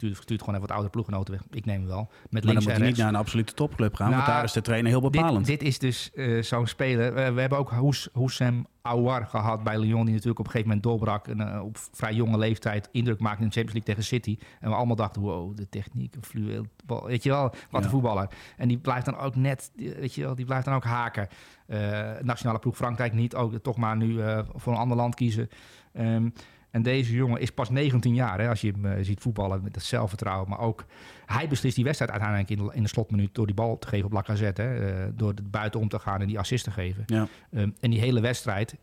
Stuurt, 0.00 0.16
stuurt 0.22 0.40
gewoon 0.40 0.54
even 0.54 0.66
wat 0.66 0.76
oude 0.76 0.90
ploeggenoten 0.90 1.34
weg. 1.34 1.42
Ik 1.50 1.64
neem 1.64 1.78
hem 1.78 1.86
wel. 1.86 2.08
Met 2.30 2.44
Maar 2.44 2.54
dan 2.54 2.62
moet 2.62 2.78
niet 2.78 2.96
naar 2.96 3.08
een 3.08 3.14
absolute 3.14 3.54
topclub 3.54 3.94
gaan, 3.94 4.10
want 4.10 4.22
Nou, 4.22 4.32
daar 4.34 4.44
is 4.44 4.52
de 4.52 4.60
trainer 4.62 4.90
heel 4.90 5.00
bepalend. 5.00 5.46
Dit, 5.46 5.58
dit 5.58 5.68
is 5.68 5.78
dus 5.78 6.10
eh, 6.14 6.42
zo'n 6.42 6.66
speler. 6.66 7.14
We, 7.14 7.32
we 7.32 7.40
hebben 7.40 7.58
ook 7.58 7.70
Hous- 7.70 8.08
Houssem 8.12 8.66
Aouar 8.82 9.26
gehad 9.26 9.62
bij 9.62 9.78
Lyon, 9.78 10.04
die 10.04 10.14
natuurlijk 10.14 10.38
op 10.38 10.44
een 10.44 10.50
gegeven 10.50 10.66
moment 10.68 10.82
doorbrak 10.82 11.28
en 11.28 11.40
eh, 11.54 11.62
op 11.64 11.76
vrij 11.92 12.14
jonge 12.14 12.38
leeftijd 12.38 12.88
indruk 12.92 13.20
maakte 13.20 13.42
in 13.42 13.48
de 13.48 13.54
Champions 13.54 13.72
League 13.86 13.94
tegen 13.94 14.04
City. 14.04 14.38
En 14.60 14.68
we 14.70 14.74
allemaal 14.76 14.96
dachten, 14.96 15.22
wow, 15.22 15.56
de 15.56 15.68
techniek, 15.68 16.14
fluweel, 16.20 16.66
weet 17.04 17.22
je 17.22 17.30
wel, 17.30 17.42
wat 17.42 17.54
Ja. 17.70 17.78
een 17.78 17.90
voetballer. 17.90 18.28
En 18.56 18.68
die 18.68 18.78
blijft 18.78 19.04
dan 19.04 19.16
ook 19.18 19.36
net, 19.36 19.70
weet 19.76 20.14
je 20.14 20.22
wel, 20.22 20.34
die 20.34 20.44
blijft 20.44 20.64
dan 20.64 20.74
ook 20.74 20.84
haken. 20.84 21.28
Eh, 21.66 22.10
nationale 22.22 22.58
ploeg 22.58 22.76
Frankrijk 22.76 23.12
niet, 23.12 23.34
ook 23.34 23.54
toch 23.62 23.76
maar 23.76 23.96
nu 23.96 24.20
eh, 24.22 24.38
voor 24.54 24.72
een 24.72 24.78
ander 24.78 24.96
land 24.96 25.14
kiezen. 25.14 25.48
Ehm, 25.92 26.28
en 26.70 26.82
deze 26.82 27.14
jongen 27.14 27.40
is 27.40 27.50
pas 27.50 27.70
19 27.70 28.14
jaar, 28.14 28.40
hè, 28.40 28.48
als 28.48 28.60
je 28.60 28.70
hem 28.70 28.86
eh, 28.86 29.04
ziet 29.04 29.20
voetballen 29.20 29.62
met 29.62 29.74
dat 29.74 29.82
zelfvertrouwen. 29.82 30.48
Maar 30.48 30.58
ook, 30.58 30.84
hij 31.26 31.48
beslist 31.48 31.74
die 31.74 31.84
wedstrijd 31.84 32.10
uiteindelijk 32.10 32.50
in 32.50 32.66
de, 32.66 32.74
in 32.74 32.82
de 32.82 32.88
slotminuut 32.88 33.34
door 33.34 33.46
die 33.46 33.54
bal 33.54 33.78
te 33.78 33.88
geven 33.88 34.06
op 34.06 34.12
Lacazette. 34.12 34.62
Hè, 34.62 35.04
eh, 35.04 35.08
door 35.14 35.28
het 35.28 35.50
buiten 35.50 35.80
om 35.80 35.88
te 35.88 35.98
gaan 35.98 36.20
en 36.20 36.26
die 36.26 36.38
assist 36.38 36.64
te 36.64 36.70
geven. 36.70 37.02
Ja. 37.06 37.28
Ehm, 37.52 37.70
en 37.80 37.90
die 37.90 38.00
hele 38.00 38.20
wedstrijd, 38.20 38.76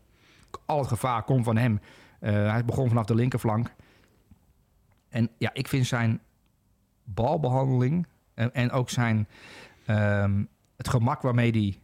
al 0.66 0.78
het 0.78 0.88
gevaar 0.88 1.22
komt 1.22 1.44
van 1.44 1.56
hem. 1.56 1.80
Eh, 2.20 2.32
hij 2.32 2.64
begon 2.64 2.88
vanaf 2.88 3.04
de 3.04 3.14
linkerflank. 3.14 3.72
En 5.08 5.30
ja, 5.38 5.50
ik 5.52 5.68
vind 5.68 5.86
zijn 5.86 6.20
balbehandeling 7.04 8.06
en, 8.34 8.54
en 8.54 8.70
ook 8.70 8.90
zijn 8.90 9.28
ehm, 9.86 10.44
het 10.76 10.88
gemak 10.88 11.22
waarmee 11.22 11.50
hij 11.50 11.78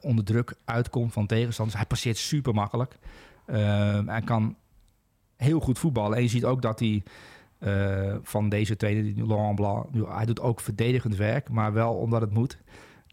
onder 0.00 0.24
druk 0.24 0.54
uitkomt 0.64 1.12
van 1.12 1.26
tegenstanders. 1.26 1.78
Hij 1.78 1.86
passeert 1.86 2.16
super 2.16 2.54
makkelijk. 2.54 2.98
Ehm, 3.46 4.08
hij 4.08 4.20
kan 4.20 4.56
heel 5.36 5.60
goed 5.60 5.78
voetballen. 5.78 6.16
En 6.16 6.22
je 6.22 6.28
ziet 6.28 6.44
ook 6.44 6.62
dat 6.62 6.78
hij 6.78 7.02
eh, 7.58 8.16
van 8.22 8.48
deze 8.48 8.76
die 8.76 9.26
Laurent 9.26 9.54
Blanc, 9.54 9.86
hij 10.08 10.26
doet 10.26 10.40
ook 10.40 10.60
verdedigend 10.60 11.16
werk, 11.16 11.48
maar 11.48 11.72
wel 11.72 11.94
omdat 11.94 12.20
het 12.20 12.32
moet. 12.32 12.58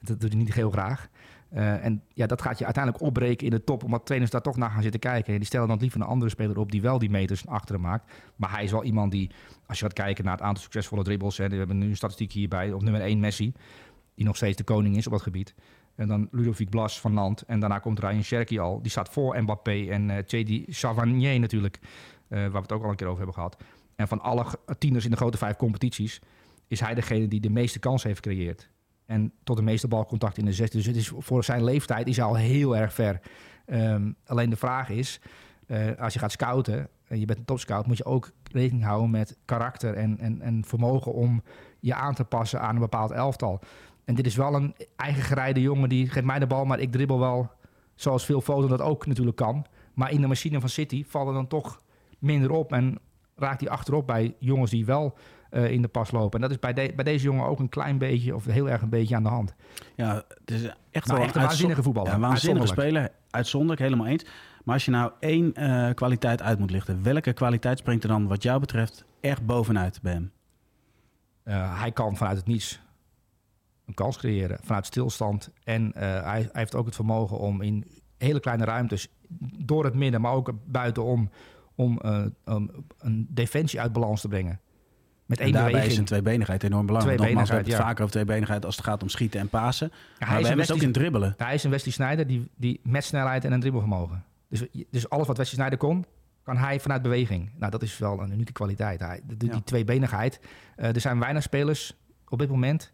Dat 0.02 0.20
doet 0.20 0.32
hij 0.32 0.40
niet 0.40 0.54
heel 0.54 0.72
graag. 0.72 1.10
Eh, 1.50 1.86
en 1.86 2.04
ja, 2.14 2.26
dat 2.28 2.42
gaat 2.42 2.58
je 2.58 2.66
uiteindelijk 2.66 3.04
opbreken 3.04 3.46
in 3.46 3.52
de 3.52 3.64
top, 3.64 3.84
omdat 3.84 4.06
trainers 4.06 4.32
daar 4.32 4.42
toch 4.42 4.58
naar 4.58 4.70
gaan 4.70 4.82
zitten 4.82 5.00
kijken. 5.00 5.34
En 5.34 5.40
die 5.40 5.48
stellen 5.48 5.68
dan 5.68 5.80
liever 5.80 6.02
een 6.02 6.08
andere 6.08 6.32
speler 6.32 6.58
op 6.58 6.72
die 6.72 6.82
wel 6.82 7.00
die 7.00 7.10
meters 7.10 7.48
achteren 7.48 7.82
maakt. 7.82 8.12
Maar 8.36 8.52
hij 8.52 8.64
is 8.64 8.72
wel 8.72 8.84
iemand 8.84 9.12
die, 9.12 9.30
als 9.68 9.80
je 9.80 9.86
gaat 9.86 9.94
kijken 9.94 10.24
naar 10.24 10.34
het 10.34 10.44
aantal 10.44 10.64
succesvolle 10.64 11.04
dribbles, 11.04 11.40
en 11.40 11.50
we 11.50 11.56
hebben 11.56 11.78
nu 11.78 11.90
een 11.90 11.96
statistiek 11.96 12.32
hierbij, 12.32 12.72
op 12.72 12.82
nummer 12.82 13.02
1 13.02 13.20
Messi, 13.20 13.54
die 14.16 14.26
nog 14.26 14.36
steeds 14.36 14.58
de 14.58 14.64
koning 14.64 14.98
is 14.98 15.06
op 15.06 15.12
dat 15.12 15.22
gebied. 15.22 15.54
En 15.96 16.08
dan 16.08 16.28
Ludovic 16.32 16.70
Blas 16.70 17.00
van 17.00 17.14
Nant. 17.14 17.42
En 17.42 17.60
daarna 17.60 17.80
komt 17.80 18.00
Ryan 18.00 18.24
Cherky 18.24 18.60
al. 18.60 18.82
Die 18.82 18.92
staat 18.92 19.10
voor 19.10 19.42
Mbappé 19.42 19.86
en 19.90 20.10
eh 20.10 20.18
J.D. 20.26 20.76
Savanier 20.76 21.40
natuurlijk. 21.40 21.80
Eh, 22.34 22.40
waar 22.40 22.52
we 22.52 22.58
het 22.58 22.72
ook 22.72 22.84
al 22.84 22.90
een 22.90 22.96
keer 22.96 23.08
over 23.08 23.18
hebben 23.18 23.36
gehad. 23.36 23.58
En 23.96 24.08
van 24.08 24.22
alle 24.22 24.46
tieners 24.78 25.06
in 25.06 25.12
de 25.12 25.18
grote 25.18 25.38
vijf 25.38 25.56
competities... 25.56 26.22
is 26.68 26.80
hij 26.80 26.94
degene 26.94 27.28
die 27.28 27.40
de 27.40 27.50
meeste 27.50 27.80
kansen 27.80 28.10
heeft 28.10 28.26
gecreëerd. 28.26 28.70
En 29.06 29.34
tot 29.44 29.58
de 29.58 29.64
meeste 29.64 29.88
balcontact 29.88 30.38
in 30.38 30.46
de 30.46 30.54
16. 30.54 30.80
Dus 30.80 30.88
het 30.88 30.98
is 30.98 31.12
voor 31.18 31.44
zijn 31.44 31.64
leeftijd 31.64 32.08
is 32.08 32.18
hij 32.18 32.26
al 32.26 32.36
heel 32.36 32.78
erg 32.78 32.94
ver. 32.94 33.20
Ehm, 33.66 34.12
alleen 34.26 34.50
de 34.50 34.56
vraag 34.56 34.90
is, 34.90 35.22
eh, 35.68 35.92
als 36.00 36.14
je 36.14 36.20
gaat 36.20 36.32
scouten... 36.32 36.90
en 37.08 37.20
je 37.20 37.26
bent 37.26 37.40
een 37.40 37.46
topscout... 37.46 37.88
moet 37.88 37.98
je 37.98 38.06
ook 38.06 38.32
rekening 38.52 38.84
houden 38.84 39.10
met 39.10 39.38
karakter... 39.46 39.94
en, 39.94 40.20
en, 40.20 40.42
en 40.42 40.66
vermogen 40.66 41.14
om 41.14 41.44
je 41.80 41.94
aan 41.94 42.14
te 42.14 42.24
passen 42.24 42.62
aan 42.62 42.76
een 42.76 42.82
bepaald 42.82 43.12
elftal. 43.12 43.60
En 44.06 44.16
dit 44.16 44.26
is 44.26 44.36
wel 44.36 44.56
een 44.56 44.76
eigen 44.96 45.24
gerijde 45.24 45.62
jongen 45.62 45.90
die 45.90 46.10
geeft 46.10 46.26
mij 46.26 46.40
de 46.40 46.48
bal, 46.48 46.66
maar 46.66 46.80
ik 46.80 46.92
dribbel 46.92 47.20
wel 47.20 47.52
zoals 47.96 48.26
veel 48.26 48.42
Foden 48.42 48.70
dat 48.70 48.82
ook 48.82 49.06
natuurlijk 49.06 49.38
kan. 49.38 49.66
Maar 49.94 50.12
in 50.12 50.22
de 50.22 50.28
machine 50.28 50.60
van 50.60 50.70
City 50.70 51.06
vallen 51.08 51.34
dan 51.34 51.48
toch 51.48 51.82
minder 52.24 52.52
op 52.52 52.72
en 52.74 53.00
raakt 53.36 53.62
hij 53.62 53.70
achterop 53.70 54.08
bij 54.08 54.36
jongens 54.40 54.72
die 54.72 54.86
wel 54.86 55.18
eh, 55.50 55.72
in 55.72 55.82
de 55.82 55.88
pas 55.88 56.12
lopen. 56.12 56.34
En 56.36 56.42
dat 56.42 56.52
is 56.52 56.60
bij, 56.60 56.74
de- 56.74 56.94
bij 56.96 57.04
deze 57.04 57.24
jongen 57.26 57.46
ook 57.46 57.60
een 57.60 57.70
klein 57.70 57.98
beetje 57.98 58.36
of 58.36 58.46
heel 58.46 58.70
erg 58.70 58.82
een 58.82 58.90
beetje 58.90 59.16
aan 59.16 59.24
de 59.24 59.30
hand. 59.30 59.54
Ja, 59.96 60.24
het 60.40 60.52
is 60.52 60.70
echt 60.92 61.08
wel 61.12 61.18
echt 61.22 61.36
een 61.36 61.42
waanzinnige 61.42 61.84
voetballer. 61.84 62.10
Ja, 62.10 62.16
een 62.16 62.22
waanzinnige 62.22 62.68
speler. 62.68 63.12
Uitzonderlijk, 63.30 63.82
helemaal 63.82 64.08
eens. 64.08 64.26
Maar 64.64 64.74
als 64.74 64.86
je 64.86 64.92
nou 64.92 65.12
één 65.20 65.54
eh, 65.54 65.94
kwaliteit 65.94 66.42
uit 66.42 66.60
moet 66.60 66.72
lichten, 66.72 67.04
welke 67.04 67.34
kwaliteit 67.34 67.78
springt 67.78 68.04
er 68.04 68.10
dan 68.10 68.28
wat 68.28 68.44
jou 68.44 68.60
betreft 68.60 69.06
echt 69.22 69.46
bovenuit 69.46 70.00
bij 70.02 70.14
hem? 70.14 70.32
Eh, 71.44 71.80
hij 71.80 71.92
kan 71.92 72.16
vanuit 72.18 72.38
het 72.38 72.46
niets 72.48 72.82
een 73.86 73.94
kans 73.94 74.18
creëren, 74.18 74.58
vanuit 74.62 74.86
stilstand. 74.86 75.52
En 75.64 75.92
hij, 75.96 76.22
hij 76.22 76.50
heeft 76.52 76.76
ook 76.76 76.86
het 76.86 76.96
vermogen 76.96 77.38
om 77.38 77.62
in 77.62 77.86
hele 78.18 78.40
kleine 78.40 78.66
ruimtes, 78.66 79.08
door 79.66 79.84
het 79.84 79.94
midden, 79.94 80.22
maar 80.22 80.32
ook 80.34 80.52
buitenom, 80.66 81.30
om 81.76 82.00
eh, 82.00 82.24
um, 82.46 82.70
een 83.00 83.28
defensie 83.30 83.82
uit 83.82 83.94
balans 83.94 84.22
te 84.22 84.28
brengen. 84.28 84.60
Met 85.26 85.40
En 85.40 85.46
één 85.46 85.54
daarbij 85.54 85.86
is 85.86 85.94
zijn 85.94 86.06
tweebenigheid 86.06 86.64
enorm 86.64 86.86
belangrijk. 86.86 87.20
Nogmaals, 87.20 87.50
we 87.50 87.56
hebben 87.56 87.74
het 87.74 87.82
vaker 87.82 88.04
over 88.04 88.16
tweebenigheid 88.16 88.66
als 88.66 88.76
het 88.76 88.86
gaat 88.86 89.02
om 89.02 89.10
schieten 89.10 89.40
en 89.40 89.50
pasen. 89.50 89.90
Ja, 89.92 89.98
maar 90.20 90.28
hij, 90.28 90.42
bij 90.42 90.42
is 90.42 90.50
een 90.50 90.60
is 90.60 90.68
het 90.68 90.78
ook 90.78 90.84
in 90.84 90.92
dribbelen. 90.92 91.34
hij 91.38 91.54
is 91.54 91.64
een 91.64 91.72
Wesley 91.72 91.94
Sneijder 91.94 92.28
die, 92.28 92.50
die 92.56 92.80
met 92.84 93.04
snelheid 93.04 93.46
en 93.46 93.52
een 93.52 93.60
dribbelvermogen. 93.60 94.24
Dus, 94.50 94.66
dus 94.90 95.10
alles 95.10 95.28
wat 95.28 95.38
Wesley 95.38 95.56
Sneijder 95.56 95.80
kon, 95.80 96.06
kan 96.44 96.58
hij 96.58 96.80
vanuit 96.80 97.02
beweging. 97.02 97.50
Nou, 97.58 97.72
dat 97.72 97.82
is 97.82 97.98
wel 97.98 98.22
een 98.22 98.32
unieke 98.32 98.52
kwaliteit. 98.52 99.00
Hij, 99.00 99.22
de, 99.28 99.38
die 99.38 99.50
Ja. 99.52 99.62
tweebenigheid. 99.62 100.40
Eh, 100.76 100.96
er 100.96 101.02
zijn 101.02 101.20
weinig 101.20 101.44
spelers 101.44 101.96
op 102.28 102.40
dit 102.40 102.50
moment 102.50 102.92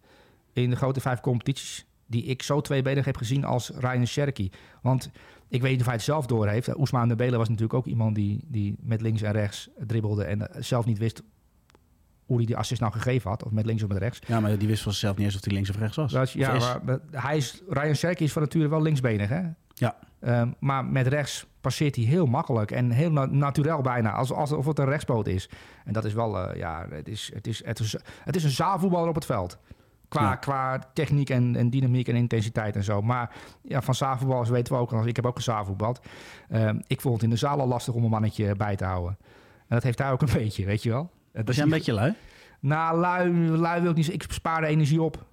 in 0.54 0.70
de 0.70 0.76
grote 0.76 1.00
vijf 1.00 1.20
competities 1.20 1.86
die 2.06 2.24
ik 2.24 2.42
zo 2.44 2.62
tweebenig 2.62 3.06
heb 3.06 3.18
gezien 3.18 3.44
als 3.46 3.70
Ryan 3.70 4.06
Cherky. 4.06 4.50
Want 4.82 5.10
ik 5.50 5.62
weet 5.62 5.72
niet 5.72 5.80
of 5.80 5.86
hij 5.86 5.96
het 5.96 6.04
zelf 6.04 6.26
door 6.26 6.48
heeft. 6.48 6.78
Oesmaan 6.80 7.08
Dembele 7.08 7.38
was 7.38 7.48
natuurlijk 7.48 7.74
ook 7.74 7.86
iemand 7.86 8.16
die, 8.16 8.46
die 8.48 8.76
met 8.80 9.02
links 9.02 9.22
en 9.22 9.32
rechts 9.32 9.70
dribbelde 9.78 10.24
en 10.24 10.50
eh, 10.54 10.62
zelf 10.62 10.86
niet 10.86 10.98
wist 10.98 11.24
hoe 12.26 12.38
hij 12.38 12.46
die 12.46 12.58
assist 12.58 12.82
nou 12.82 12.94
gegeven 12.94 13.30
had, 13.30 13.44
of 13.44 13.52
met 13.52 13.66
links 13.66 13.84
of 13.84 13.90
met 13.90 13.98
rechts. 13.98 14.20
Ja, 14.28 14.40
maar 14.40 14.58
die 14.58 14.68
wist 14.68 14.82
van 14.84 14.92
zichzelf 14.92 15.16
niet 15.18 15.26
eens 15.26 15.36
of 15.36 15.44
hij 15.44 15.54
links 15.54 15.70
of 15.70 15.78
rechts 15.78 15.96
was. 15.96 16.12
Dat 16.12 16.24
is- 16.28 16.34
ja, 16.34 16.54
is. 16.54 16.76
maar, 16.84 17.00
hij 17.12 17.38
is, 17.38 17.62
Ryan 17.70 17.96
Cherky 17.96 18.24
is 18.24 18.32
van 18.32 18.42
nature 18.42 18.68
wel 18.68 18.82
linksbenig, 18.82 19.30
hè? 19.30 19.42
Ja. 19.74 19.96
Ehm, 20.20 20.52
maar 20.60 20.86
met 20.86 21.08
rechts 21.08 21.46
passeert 21.62 21.96
hij 21.96 22.06
heel 22.06 22.26
makkelijk 22.26 22.72
en 22.72 22.92
heel 22.92 23.12
na 23.12 23.26
natuurlijk 23.26 23.82
bijna, 23.82 24.12
als, 24.12 24.32
alsof 24.32 24.66
het 24.66 24.80
een 24.80 24.86
rechtspoot 24.86 25.28
is. 25.28 25.50
En 25.86 25.94
dat 25.94 26.06
is 26.06 26.14
wel, 26.14 26.38
eh, 26.40 26.56
ja, 26.60 26.86
het 26.90 27.08
is, 27.08 27.32
het, 27.34 27.48
is, 27.48 27.66
het, 27.66 27.80
is, 27.80 27.96
het 28.24 28.36
is 28.36 28.44
een 28.44 28.50
zaalvoetballer 28.50 29.10
op 29.10 29.16
het 29.16 29.26
veld. 29.26 29.58
Qua, 30.10 30.22
Ja. 30.22 30.36
qua 30.36 30.80
techniek 30.94 31.30
en, 31.30 31.56
en 31.56 31.70
dynamiek 31.70 32.08
en 32.08 32.16
intensiteit 32.16 32.76
en 32.76 32.84
zo. 32.84 33.02
Maar 33.02 33.32
ja, 33.64 33.82
van 33.82 33.96
zaalvoetballers 33.96 34.50
weten 34.50 34.74
we 34.74 34.80
ook, 34.80 34.90
want 34.90 35.06
ik 35.06 35.16
heb 35.16 35.26
ook 35.26 35.36
een 35.36 35.42
zaalvoetbald. 35.42 36.00
Ehm 36.50 36.80
ik 36.88 37.02
vond 37.02 37.14
het 37.14 37.24
in 37.24 37.30
de 37.30 37.36
zaal 37.36 37.60
al 37.60 37.68
lastig 37.68 37.94
om 37.94 38.04
een 38.04 38.10
mannetje 38.10 38.56
bij 38.56 38.76
te 38.76 38.86
houden. 38.86 39.18
En 39.58 39.76
dat 39.76 39.84
heeft 39.84 40.00
hij 40.00 40.12
ook 40.12 40.22
een 40.22 40.34
beetje, 40.44 40.66
weet 40.66 40.84
je 40.84 40.90
wel. 40.90 41.12
Dat 41.32 41.42
Was 41.46 41.50
is 41.50 41.56
jij 41.56 41.64
een 41.64 41.70
beetje 41.70 41.94
lui? 41.94 42.14
Nou, 42.60 42.98
lui, 43.00 43.32
lui 43.58 43.82
wil 43.82 43.90
ik 43.90 43.96
niet 43.96 44.06
zeggen. 44.06 44.24
Ik 44.24 44.32
spaar 44.34 44.62
de 44.62 44.68
energie 44.68 45.02
op. 45.02 45.26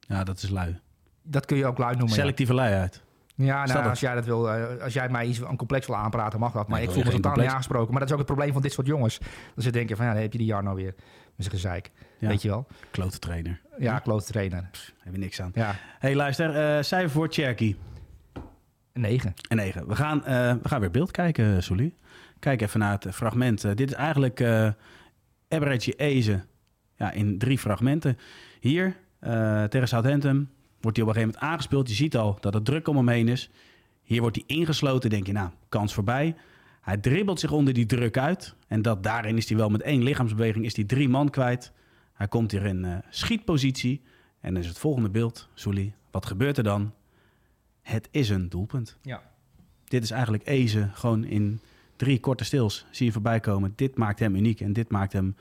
Ja, 0.00 0.24
dat 0.24 0.36
is 0.42 0.48
lui. 0.48 0.78
Dat 1.22 1.44
kun 1.46 1.56
je 1.56 1.66
ook 1.66 1.78
lui 1.78 1.90
noemen. 1.90 2.08
ja. 2.14 2.20
Selectieve 2.20 2.54
luiheid. 2.54 3.02
Ja, 3.44 3.64
nou, 3.66 3.88
als 3.88 4.00
jij 4.00 4.14
dat 4.14 4.24
wil, 4.24 4.50
eh, 4.52 4.82
als 4.82 4.92
jij 4.92 5.08
mij 5.08 5.26
iets 5.26 5.38
een 5.38 5.56
complex 5.56 5.86
wil 5.86 5.96
aanpraten, 5.96 6.40
mag 6.40 6.52
dat. 6.52 6.68
Maar 6.68 6.78
Nee, 6.78 6.88
ik 6.88 6.94
voel 6.94 7.04
me 7.04 7.10
totaal 7.10 7.36
niet 7.36 7.46
aangesproken. 7.46 7.90
Maar 7.90 7.98
dat 8.00 8.08
is 8.08 8.12
ook 8.12 8.20
het 8.20 8.26
probleem 8.32 8.52
van 8.52 8.62
dit 8.62 8.72
soort 8.72 8.86
jongens. 8.86 9.18
Dat 9.54 9.64
ze 9.64 9.70
denken 9.70 9.96
van, 9.96 10.06
ja, 10.06 10.12
dan 10.12 10.22
heb 10.22 10.32
je 10.32 10.38
die 10.38 10.46
jaar 10.46 10.62
nou 10.62 10.76
weer 10.76 10.94
met 11.36 11.46
zijn 11.46 11.50
gezeik. 11.50 11.90
Ja. 12.18 12.28
Weet 12.28 12.42
je 12.42 12.48
wel? 12.48 12.66
Klote 12.90 13.18
trainer. 13.18 13.60
Ja, 13.78 13.98
klote 13.98 14.24
trainer. 14.24 14.70
Heb 14.98 15.12
je 15.12 15.18
niks 15.18 15.40
aan. 15.42 15.50
Ja, 15.54 15.74
hey, 15.98 16.14
luister. 16.14 16.76
eh 16.76 16.82
cijfer 16.82 17.10
voor 17.10 17.28
Cherky. 17.30 17.76
een 18.92 19.00
negen. 19.00 19.34
En 19.48 19.56
9. 19.56 19.88
We 19.88 19.96
gaan, 19.96 20.24
eh, 20.24 20.52
we 20.62 20.68
gaan 20.68 20.80
weer 20.80 20.90
beeld 20.90 21.10
kijken, 21.10 21.62
Sully. 21.62 21.94
Kijk 22.38 22.60
even 22.62 22.80
naar 22.80 22.92
het 23.00 23.14
fragment. 23.14 23.60
Dit 23.76 23.80
is 23.90 23.92
eigenlijk 23.92 24.40
eh 24.40 24.68
Eberechi 25.48 25.92
Eze 25.92 26.44
ja, 26.96 27.10
in 27.10 27.38
drie 27.38 27.58
fragmenten. 27.58 28.18
Hier, 28.60 28.96
tegen 29.68 29.88
Southampton, 29.88 30.50
wordt 30.80 30.96
hij 30.96 31.06
op 31.06 31.12
een 31.12 31.20
gegeven 31.20 31.38
moment 31.40 31.52
aangespeeld. 31.52 31.88
Je 31.88 31.94
ziet 31.94 32.16
al 32.16 32.36
dat 32.40 32.54
het 32.54 32.64
druk 32.64 32.88
om 32.88 32.96
hem 32.96 33.08
heen 33.08 33.28
is. 33.28 33.50
Hier 34.02 34.20
wordt 34.20 34.36
hij 34.36 34.56
ingesloten. 34.56 35.10
Denk 35.10 35.26
je, 35.26 35.32
nou, 35.32 35.50
kans 35.68 35.94
voorbij. 35.94 36.34
Hij 36.80 36.96
dribbelt 36.96 37.40
zich 37.40 37.50
onder 37.52 37.74
die 37.74 37.86
druk 37.86 38.18
uit. 38.18 38.54
En 38.66 38.82
dat 38.82 39.02
daarin 39.02 39.36
is 39.36 39.48
hij 39.48 39.58
wel 39.58 39.68
met 39.68 39.82
één 39.82 40.02
lichaamsbeweging 40.02 40.64
is 40.64 40.76
hij 40.76 40.84
drie 40.84 41.08
man 41.08 41.30
kwijt. 41.30 41.72
Hij 42.12 42.28
komt 42.28 42.50
hier 42.50 42.64
in 42.66 42.84
eh, 42.84 42.96
schietpositie. 43.10 44.02
En 44.40 44.54
dan 44.54 44.62
is 44.62 44.68
het 44.68 44.78
volgende 44.78 45.10
beeld, 45.10 45.48
Sully. 45.54 45.94
Wat 46.10 46.26
gebeurt 46.26 46.56
er 46.56 46.64
dan? 46.64 46.92
Het 47.82 48.08
is 48.10 48.28
een 48.28 48.48
doelpunt 48.48 48.98
Ja. 49.02 49.22
dit 49.84 50.02
is 50.02 50.10
eigenlijk 50.10 50.46
Eze 50.46 50.90
gewoon 50.92 51.24
in 51.24 51.60
drie 51.96 52.20
korte 52.20 52.44
stils 52.44 52.86
zie 52.90 53.06
je 53.06 53.12
voorbij 53.12 53.40
komen. 53.40 53.72
Dit 53.76 53.96
maakt 53.96 54.18
hem 54.18 54.34
uniek 54.34 54.60
en 54.60 54.72
dit 54.72 54.90
maakt 54.90 55.12
hem 55.12 55.36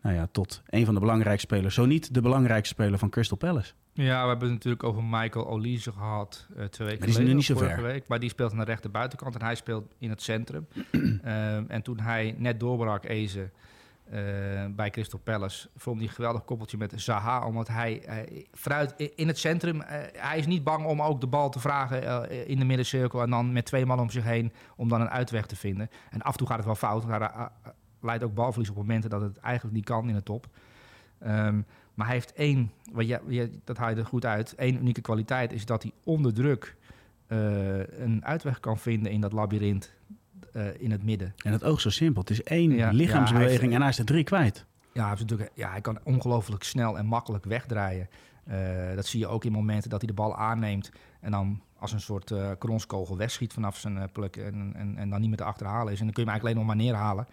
nou 0.00 0.14
ja, 0.14 0.28
tot 0.32 0.62
een 0.66 0.84
van 0.84 0.94
de 0.94 1.00
belangrijkste 1.00 1.46
spelers. 1.54 1.74
Zo 1.74 1.86
niet 1.86 2.14
de 2.14 2.20
belangrijkste 2.20 2.74
speler 2.74 2.98
van 2.98 3.10
Crystal 3.10 3.36
Palace. 3.36 3.72
Ja, 3.96 4.22
we 4.22 4.28
hebben 4.28 4.46
het 4.48 4.56
natuurlijk 4.56 4.82
over 4.82 5.02
Michael 5.04 5.46
Olise 5.46 5.92
gehad 5.92 6.46
eh, 6.56 6.64
twee 6.64 6.88
weken 6.88 7.08
Maar 7.08 7.16
die 7.18 7.26
is 7.26 7.32
nu 7.34 7.42
geleden, 7.42 7.66
niet 7.66 7.74
ver. 7.74 7.82
Week, 7.92 8.08
maar 8.08 8.20
die 8.20 8.28
speelt 8.28 8.52
aan 8.52 8.58
de 8.58 8.64
rechter 8.64 8.90
buitenkant 8.90 9.34
en 9.34 9.42
hij 9.42 9.54
speelt 9.54 9.94
in 9.98 10.10
het 10.10 10.22
centrum. 10.22 10.66
Ehm, 11.22 11.64
en 11.68 11.82
toen 11.82 12.00
hij 12.00 12.34
net 12.38 12.60
doorbrak, 12.60 13.04
Eze, 13.04 13.50
eh, 14.04 14.18
bij 14.70 14.90
Crystal 14.90 15.18
Palace, 15.24 15.68
vond 15.76 15.98
hij 15.98 16.06
een 16.08 16.14
geweldig 16.14 16.44
koppeltje 16.44 16.76
met 16.76 16.92
Zaha. 16.96 17.46
Omdat 17.46 17.68
hij 17.68 18.02
eh, 18.04 18.42
vooruit 18.52 18.94
i- 19.00 19.10
in 19.16 19.26
het 19.28 19.38
centrum, 19.38 19.82
hij 20.16 20.38
is 20.38 20.46
niet 20.46 20.64
bang 20.64 20.86
om 20.86 21.02
ook 21.02 21.20
de 21.20 21.26
bal 21.26 21.50
te 21.50 21.60
vragen 21.60 22.30
in 22.48 22.58
de 22.58 22.64
middencirkel. 22.64 23.22
En 23.22 23.30
dan 23.30 23.52
met 23.52 23.64
twee 23.64 23.86
man 23.86 24.00
om 24.00 24.10
zich 24.10 24.24
heen, 24.24 24.52
om 24.76 24.88
dan 24.88 25.00
een 25.00 25.10
uitweg 25.10 25.46
te 25.46 25.56
vinden. 25.56 25.90
En 26.10 26.22
af 26.22 26.32
en 26.32 26.38
toe 26.38 26.46
gaat 26.46 26.56
het 26.56 26.66
wel 26.66 26.74
fout. 26.74 27.04
Hij 27.06 27.48
leidt 28.00 28.24
ook 28.24 28.34
balverlies 28.34 28.70
op 28.70 28.76
momenten 28.76 29.10
dat 29.10 29.20
het 29.20 29.36
eigenlijk 29.38 29.74
niet 29.76 29.84
kan 29.84 30.08
in 30.08 30.14
de 30.14 30.22
top. 30.22 30.46
Ehm, 31.18 31.60
maar 31.94 32.06
hij 32.06 32.14
heeft 32.14 32.32
één, 32.32 32.72
wat 32.92 33.06
je, 33.08 33.20
je, 33.28 33.50
dat 33.64 33.76
haal 33.76 33.90
je 33.90 33.96
er 33.96 34.06
goed 34.06 34.24
uit, 34.24 34.54
één 34.54 34.76
unieke 34.76 35.00
kwaliteit 35.00 35.52
is 35.52 35.66
dat 35.66 35.82
hij 35.82 35.92
onder 36.04 36.34
druk 36.34 36.76
eh, 37.26 37.78
een 37.98 38.24
uitweg 38.24 38.60
kan 38.60 38.78
vinden 38.78 39.12
in 39.12 39.20
dat 39.20 39.32
labyrint 39.32 39.92
eh, 40.52 40.80
in 40.80 40.90
het 40.90 41.04
midden. 41.04 41.34
En 41.44 41.52
het 41.52 41.64
oog 41.64 41.80
zo 41.80 41.90
simpel. 41.90 42.20
Het 42.20 42.30
is 42.30 42.42
één 42.42 42.70
Ja, 42.70 42.76
ja, 42.76 42.90
lichaamsbeweging 42.92 43.50
hij 43.50 43.60
heeft- 43.60 43.74
en 43.74 43.80
hij 43.80 43.90
is 43.90 43.98
er 43.98 44.04
drie 44.04 44.24
kwijt. 44.24 44.66
Ja, 44.92 45.08
hij, 45.08 45.16
natuurlijk, 45.18 45.50
ja, 45.54 45.70
hij 45.70 45.80
kan 45.80 45.98
ongelooflijk 46.04 46.62
snel 46.62 46.98
en 46.98 47.06
makkelijk 47.06 47.44
wegdraaien. 47.44 48.08
Eh, 48.44 48.94
dat 48.94 49.06
zie 49.06 49.20
je 49.20 49.26
ook 49.26 49.44
in 49.44 49.52
momenten 49.52 49.90
dat 49.90 50.00
hij 50.00 50.08
de 50.08 50.14
bal 50.14 50.36
aanneemt 50.36 50.90
en 51.20 51.30
dan 51.30 51.60
als 51.78 51.92
een 51.92 52.00
soort 52.00 52.30
eh 52.30 52.50
kronskogel 52.58 53.16
wegschiet 53.16 53.52
vanaf 53.52 53.76
zijn 53.78 54.08
pluk 54.12 54.36
en, 54.36 54.72
en, 54.76 54.96
en 54.96 55.10
dan 55.10 55.20
niet 55.20 55.28
meer 55.28 55.38
te 55.38 55.44
achterhalen 55.44 55.92
is. 55.92 55.98
En 55.98 56.04
dan 56.04 56.14
kun 56.14 56.24
je 56.24 56.30
hem 56.30 56.38
eigenlijk 56.40 56.42
alleen 56.42 56.56
nog 56.56 56.66
maar 56.66 56.76
neerhalen. 56.76 57.26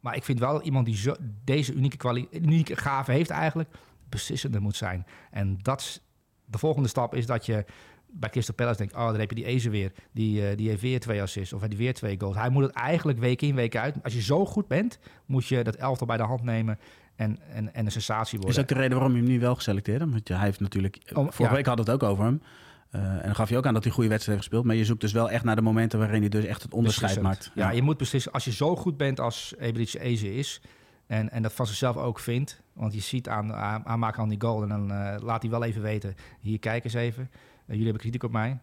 Maar 0.00 0.16
ik 0.16 0.24
vind 0.24 0.38
wel 0.38 0.62
iemand 0.62 0.86
die 0.86 0.96
zo, 0.96 1.14
deze 1.44 1.72
unieke, 1.72 1.96
kwali- 1.96 2.28
unieke 2.30 2.76
gave 2.76 3.12
heeft 3.12 3.30
eigenlijk, 3.30 3.70
beslissender 4.08 4.62
moet 4.62 4.76
zijn. 4.76 5.06
En 5.30 5.58
dat 5.62 6.02
de 6.44 6.58
volgende 6.58 6.88
stap 6.88 7.14
is 7.14 7.26
dat 7.26 7.46
je 7.46 7.64
bij 8.12 8.30
Crystal 8.30 8.54
Palace 8.54 8.78
denkt, 8.78 8.94
oh, 8.94 9.08
daar 9.08 9.18
heb 9.18 9.28
je 9.28 9.34
die 9.34 9.44
Eze 9.44 9.70
weer. 9.70 9.92
Die, 10.12 10.48
eh, 10.48 10.56
die 10.56 10.68
heeft 10.68 10.82
weer 10.82 11.00
twee 11.00 11.22
assists 11.22 11.52
of 11.52 11.60
hij 11.60 11.68
heeft 11.68 11.80
weer 11.80 11.94
twee 11.94 12.20
goals. 12.20 12.36
Hij 12.36 12.50
moet 12.50 12.62
het 12.62 12.72
eigenlijk 12.72 13.18
week 13.18 13.42
in, 13.42 13.54
week 13.54 13.76
uit. 13.76 13.96
Als 14.02 14.14
je 14.14 14.22
zo 14.22 14.46
goed 14.46 14.66
bent, 14.68 14.98
moet 15.26 15.46
je 15.46 15.64
dat 15.64 15.74
elftal 15.74 16.06
bij 16.06 16.16
de 16.16 16.22
hand 16.22 16.42
nemen 16.42 16.78
en, 17.16 17.38
en, 17.52 17.74
en 17.74 17.84
een 17.84 17.92
sensatie 17.92 18.38
worden. 18.38 18.56
Is 18.56 18.62
ook 18.62 18.68
de 18.68 18.74
reden 18.74 18.98
waarom 18.98 19.16
je 19.16 19.22
hem 19.22 19.30
nu 19.30 19.40
wel 19.40 19.54
geselecteerd 19.54 19.98
hebt. 20.00 20.12
Want 20.12 20.28
hij 20.28 20.38
heeft 20.38 20.60
natuurlijk... 20.60 20.98
Vorige 21.04 21.42
ja. 21.42 21.52
week 21.52 21.66
hadden 21.66 21.84
we 21.84 21.90
het 21.90 22.02
ook 22.02 22.10
over 22.10 22.24
hem. 22.24 22.42
Eh, 22.90 23.00
en 23.00 23.22
dan 23.22 23.34
gaf 23.34 23.48
je 23.48 23.56
ook 23.56 23.66
aan 23.66 23.74
dat 23.74 23.84
hij 23.84 23.92
goede 23.92 24.08
wedstrijden 24.08 24.42
heeft 24.42 24.52
gespeeld. 24.52 24.64
Maar 24.64 24.82
je 24.82 24.88
zoekt 24.88 25.00
dus 25.00 25.12
wel 25.12 25.30
echt 25.30 25.44
naar 25.44 25.56
de 25.56 25.62
momenten 25.62 25.98
waarin 25.98 26.20
hij 26.20 26.28
dus 26.28 26.44
echt 26.44 26.62
het 26.62 26.74
onderscheid 26.74 27.14
Beslissend. 27.14 27.54
maakt. 27.54 27.68
Ja, 27.68 27.76
je 27.76 27.82
moet 27.82 27.96
beslissen. 27.96 28.32
Als 28.32 28.44
je 28.44 28.52
zo 28.52 28.76
goed 28.76 28.96
bent 28.96 29.20
als 29.20 29.54
Eberitje 29.58 30.00
Eze 30.00 30.34
is... 30.34 30.60
En, 31.06 31.30
en 31.30 31.42
dat 31.42 31.52
van 31.52 31.66
zichzelf 31.66 31.96
ook 31.96 32.18
vindt... 32.18 32.62
want 32.72 32.94
je 32.94 33.00
ziet 33.00 33.28
aan, 33.28 33.52
aan, 33.52 33.86
aan 33.86 33.98
maken 33.98 34.22
aan 34.22 34.28
die 34.28 34.40
goal... 34.40 34.62
en 34.62 34.68
dan 34.68 34.92
eh, 34.92 35.22
laat 35.22 35.42
hij 35.42 35.50
wel 35.50 35.64
even 35.64 35.82
weten... 35.82 36.14
hier, 36.40 36.58
kijk 36.58 36.84
eens 36.84 36.94
even. 36.94 37.30
Eh, 37.32 37.38
jullie 37.66 37.82
hebben 37.82 38.02
kritiek 38.02 38.22
op 38.22 38.32
mij. 38.32 38.58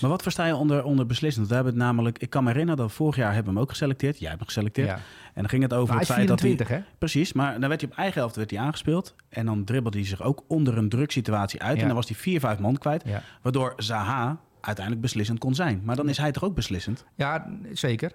Maar 0.00 0.10
wat 0.10 0.22
versta 0.22 0.44
je 0.44 0.56
onder, 0.56 0.84
onder 0.84 1.06
beslissend? 1.06 1.36
Want 1.36 1.48
we 1.48 1.54
hebben 1.54 1.72
het 1.72 1.82
namelijk... 1.82 2.18
Ik 2.18 2.30
kan 2.30 2.44
me 2.44 2.50
herinneren 2.50 2.80
dat 2.80 2.92
vorig 2.92 3.16
jaar 3.16 3.34
hebben 3.34 3.44
we 3.44 3.58
hem 3.58 3.62
ook 3.62 3.70
geselecteerd. 3.70 4.18
Jij 4.18 4.28
hebt 4.28 4.38
hem 4.38 4.48
geselecteerd. 4.48 4.88
Ja. 4.88 4.94
En 4.94 5.40
dan 5.40 5.48
ging 5.48 5.62
het 5.62 5.72
over 5.72 5.88
Maar 5.88 5.98
het 5.98 6.12
feit 6.12 6.28
dat 6.28 6.40
hij... 6.40 6.48
24, 6.48 6.68
hè? 6.76 6.92
Precies, 6.98 7.32
maar 7.32 7.60
dan 7.60 7.68
werd 7.68 7.80
hij 7.80 7.90
op 7.90 7.96
eigen 7.96 8.20
helft 8.20 8.36
werd 8.36 8.50
hij 8.50 8.60
aangespeeld. 8.60 9.14
En 9.28 9.46
dan 9.46 9.64
dribbelde 9.64 9.98
hij 9.98 10.06
zich 10.06 10.22
ook 10.22 10.44
onder 10.46 10.78
een 10.78 10.88
druksituatie 10.88 11.62
uit. 11.62 11.76
Ja. 11.76 11.80
En 11.80 11.86
dan 11.86 11.96
was 11.96 12.08
hij 12.08 12.16
vier, 12.16 12.40
vijf 12.40 12.58
man 12.58 12.78
kwijt. 12.78 13.02
Ja. 13.06 13.22
Waardoor 13.42 13.72
Zaha 13.76 14.40
uiteindelijk 14.60 15.04
beslissend 15.04 15.38
kon 15.38 15.54
zijn. 15.54 15.80
Maar 15.84 15.96
dan 15.96 16.08
is 16.08 16.18
hij 16.18 16.32
toch 16.32 16.44
ook 16.44 16.54
beslissend? 16.54 17.04
ja, 17.14 17.46
zeker. 17.72 18.12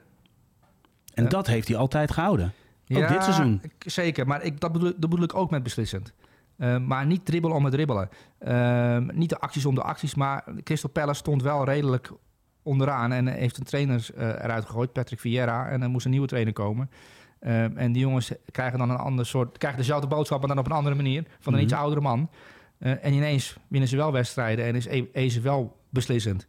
En 1.14 1.30
dat 1.30 1.48
heeft 1.48 1.68
hij 1.68 1.78
altijd 1.78 2.12
gehouden. 2.12 2.54
Ook 2.90 3.08
dit 3.08 3.24
seizoen. 3.24 3.62
Zeker, 3.80 4.28
maar 4.28 4.44
ik, 4.44 4.60
dat, 4.60 4.72
bedoel, 4.72 4.94
dat 4.98 5.10
bedoel 5.10 5.26
ik 5.26 5.36
ook 5.36 5.52
met 5.52 5.64
beslissend. 5.64 6.14
Eh, 6.58 6.78
maar 6.78 7.06
niet 7.06 7.26
dribbelen 7.26 7.58
om 7.58 7.64
het 7.64 7.74
dribbelen. 7.74 8.10
Eh, 8.38 8.98
niet 9.14 9.30
de 9.30 9.40
acties 9.40 9.66
om 9.66 9.76
de 9.76 9.82
acties, 9.82 10.16
maar 10.16 10.44
Crystal 10.64 10.90
Palace 10.90 11.20
stond 11.20 11.42
wel 11.44 11.66
redelijk 11.66 12.12
onderaan 12.64 13.12
en 13.12 13.28
heeft 13.28 13.58
een 13.58 13.64
trainer 13.64 14.08
eh, 14.16 14.28
eruit 14.28 14.66
gegooid, 14.66 14.94
Patrick 14.94 15.20
Vieira, 15.20 15.68
en 15.70 15.82
er 15.82 15.90
moest 15.90 16.06
een 16.06 16.12
nieuwe 16.12 16.28
trainer 16.28 16.54
komen. 16.54 16.90
Eh, 17.40 17.78
en 17.78 17.92
die 17.92 18.02
jongens 18.02 18.32
krijgen 18.52 18.80
dan 18.80 18.90
een 18.90 18.98
ander 18.98 19.26
soort, 19.26 19.58
krijgen 19.58 19.80
dezelfde 19.80 20.08
boodschap, 20.08 20.40
maar 20.40 20.48
dan 20.48 20.58
op 20.58 20.66
een 20.66 20.72
andere 20.72 20.96
manier, 20.96 21.24
van 21.40 21.54
een 21.54 21.60
Mhm. 21.60 21.68
iets 21.68 21.74
oudere 21.80 22.02
man. 22.02 22.30
Eh, 22.78 23.06
en 23.06 23.14
ineens 23.14 23.58
winnen 23.68 23.90
ze 23.90 23.96
wel 23.96 24.12
wedstrijden 24.12 24.66
en 24.66 24.76
is 24.76 24.86
Eze 25.14 25.42
wel 25.42 25.78
beslissend. 25.90 26.48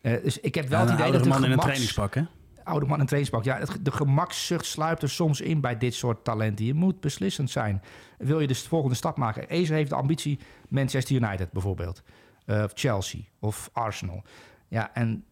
Eh, 0.00 0.22
dus 0.22 0.40
ik 0.40 0.54
heb 0.54 0.68
wel 0.68 0.80
het 0.80 0.88
een 0.88 0.94
idee 0.94 1.12
dat 1.12 1.22
de 1.22 1.28
man 1.28 1.44
in 1.44 1.50
een 1.50 1.58
trainingspak, 1.58 2.14
hè? 2.14 2.22
Oude 2.66 2.86
man 2.86 3.00
in 3.00 3.06
trainingspak. 3.06 3.44
Ja, 3.44 3.60
de 3.82 3.92
gemakszucht 3.92 4.66
sluipt 4.66 5.02
er 5.02 5.10
soms 5.10 5.40
in 5.40 5.60
bij 5.60 5.78
dit 5.78 5.94
soort 5.94 6.24
talenten. 6.24 6.64
Je 6.64 6.74
moet 6.74 7.00
beslissend 7.00 7.50
zijn. 7.50 7.82
Wil 8.18 8.40
je 8.40 8.46
dus 8.46 8.62
de 8.62 8.68
volgende 8.68 8.96
stap 8.96 9.16
maken? 9.16 9.48
Eze 9.48 9.74
heeft 9.74 9.90
de 9.90 9.96
ambitie 9.96 10.38
Manchester 10.68 11.16
United 11.16 11.52
bijvoorbeeld. 11.52 12.02
Eh, 12.44 12.62
of 12.62 12.72
Chelsea 12.74 13.20
of 13.38 13.70
Arsenal. 13.72 14.22
Ja, 14.68 14.94
en 14.94 15.24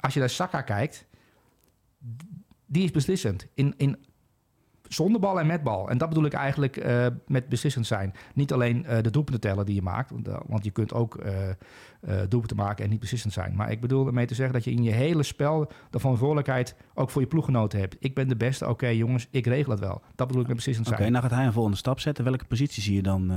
als 0.00 0.14
je 0.14 0.20
naar 0.20 0.30
Saka 0.30 0.62
kijkt... 0.62 1.06
die 2.66 2.84
is 2.84 2.90
beslissend. 2.90 3.46
In, 3.54 3.74
in 3.76 4.04
zonder 4.92 5.20
bal 5.20 5.40
en 5.40 5.46
met 5.46 5.62
bal. 5.62 5.90
En 5.90 5.98
dat 5.98 6.08
bedoel 6.08 6.24
ik 6.24 6.32
eigenlijk 6.32 6.76
eh, 6.76 7.06
met 7.26 7.48
beslissend 7.48 7.86
zijn. 7.86 8.12
Niet 8.34 8.52
alleen 8.52 8.86
eh, 8.86 9.02
de 9.02 9.10
doelpunten 9.10 9.40
tellen 9.40 9.66
die 9.66 9.74
je 9.74 9.82
maakt. 9.82 10.10
Want, 10.10 10.28
eh, 10.28 10.40
want 10.46 10.64
je 10.64 10.70
kunt 10.70 10.92
ook 10.92 11.18
doelpunten 12.28 12.56
maken 12.56 12.84
en 12.84 12.90
niet 12.90 13.00
beslissend 13.00 13.32
zijn. 13.32 13.56
Maar 13.56 13.70
ik 13.70 13.80
bedoel 13.80 14.06
ermee 14.06 14.26
te 14.26 14.34
zeggen 14.34 14.54
dat 14.54 14.64
je 14.64 14.70
in 14.70 14.82
je 14.82 14.90
hele 14.90 15.22
spel 15.22 15.70
de 15.90 15.98
verantwoordelijkheid 15.98 16.76
ook 16.94 17.10
voor 17.10 17.20
je 17.20 17.28
ploeggenoten 17.28 17.78
hebt. 17.78 17.96
Ik 17.98 18.14
ben 18.14 18.28
de 18.28 18.36
beste, 18.36 18.68
oké 18.68 18.86
jongens, 18.86 19.28
ik 19.30 19.46
regel 19.46 19.70
het 19.70 19.80
wel. 19.80 20.02
Dat 20.14 20.26
bedoel 20.26 20.42
ik 20.42 20.48
met 20.48 20.56
beslissend 20.56 20.86
Oké, 20.86 20.96
zijn. 20.96 21.12
nou 21.12 21.24
gaat 21.24 21.34
hij 21.34 21.46
een 21.46 21.52
volgende 21.52 21.76
stap 21.78 22.00
zetten. 22.00 22.24
Welke 22.24 22.44
positie 22.44 22.82
zie 22.82 22.94
je 22.94 23.02
dan? 23.02 23.32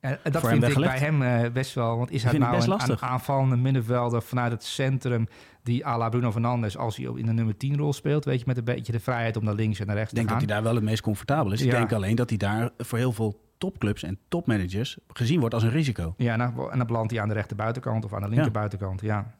En, 0.00 0.18
dat 0.22 0.46
vind 0.48 0.62
ik 0.68 0.74
bij 0.74 0.98
hem 0.98 1.22
eh, 1.22 1.50
best 1.52 1.74
wel. 1.74 1.96
Want 1.96 2.10
is 2.10 2.22
hij 2.24 2.38
nou 2.38 2.56
een, 2.62 2.68
lastig. 2.68 3.02
aanvallende 3.02 3.56
middenvelder 3.56 4.22
vanuit 4.22 4.52
het 4.52 4.64
centrum... 4.64 5.26
die 5.62 5.86
à 5.86 5.98
la 5.98 6.08
Bruno 6.08 6.32
Fernandes, 6.32 6.76
als 6.76 6.96
hij 6.96 7.06
in 7.14 7.26
de 7.26 7.32
nummer 7.32 7.56
10 7.56 7.76
rol 7.76 7.92
speelt... 7.92 8.24
weet 8.24 8.38
je, 8.38 8.44
met 8.46 8.56
een 8.56 8.64
beetje 8.64 8.92
de 8.92 9.00
vrijheid 9.00 9.36
om 9.36 9.44
naar 9.44 9.54
links 9.54 9.80
en 9.80 9.86
naar 9.86 9.96
rechts 9.96 10.10
Ik 10.10 10.16
denk 10.16 10.28
te 10.28 10.34
dat 10.34 10.42
gaan. 10.42 10.52
hij 10.52 10.62
daar 10.62 10.72
wel 10.72 10.80
het 10.80 10.90
meest 10.90 11.02
comfortabel 11.02 11.52
is. 11.52 11.60
Ik 11.60 11.70
Ja. 11.70 11.78
denk 11.78 11.92
alleen 11.92 12.16
dat 12.16 12.28
hij 12.28 12.38
daar 12.38 12.70
voor 12.78 12.98
heel 12.98 13.12
veel 13.12 13.40
topclubs 13.58 14.02
en 14.02 14.18
topmanagers 14.28 14.98
gezien 15.08 15.40
wordt 15.40 15.54
als 15.54 15.62
een 15.62 15.70
risico. 15.70 16.14
Ja, 16.16 16.32
en 16.32 16.38
dan, 16.38 16.70
en 16.70 16.78
dan 16.78 16.86
belandt 16.86 17.10
hij 17.12 17.20
aan 17.20 17.28
de 17.28 17.34
rechter 17.34 17.56
buitenkant 17.56 18.04
of 18.04 18.14
aan 18.14 18.22
de 18.22 18.28
linker 18.28 18.50
buitenkant. 18.50 19.00
Ja. 19.00 19.34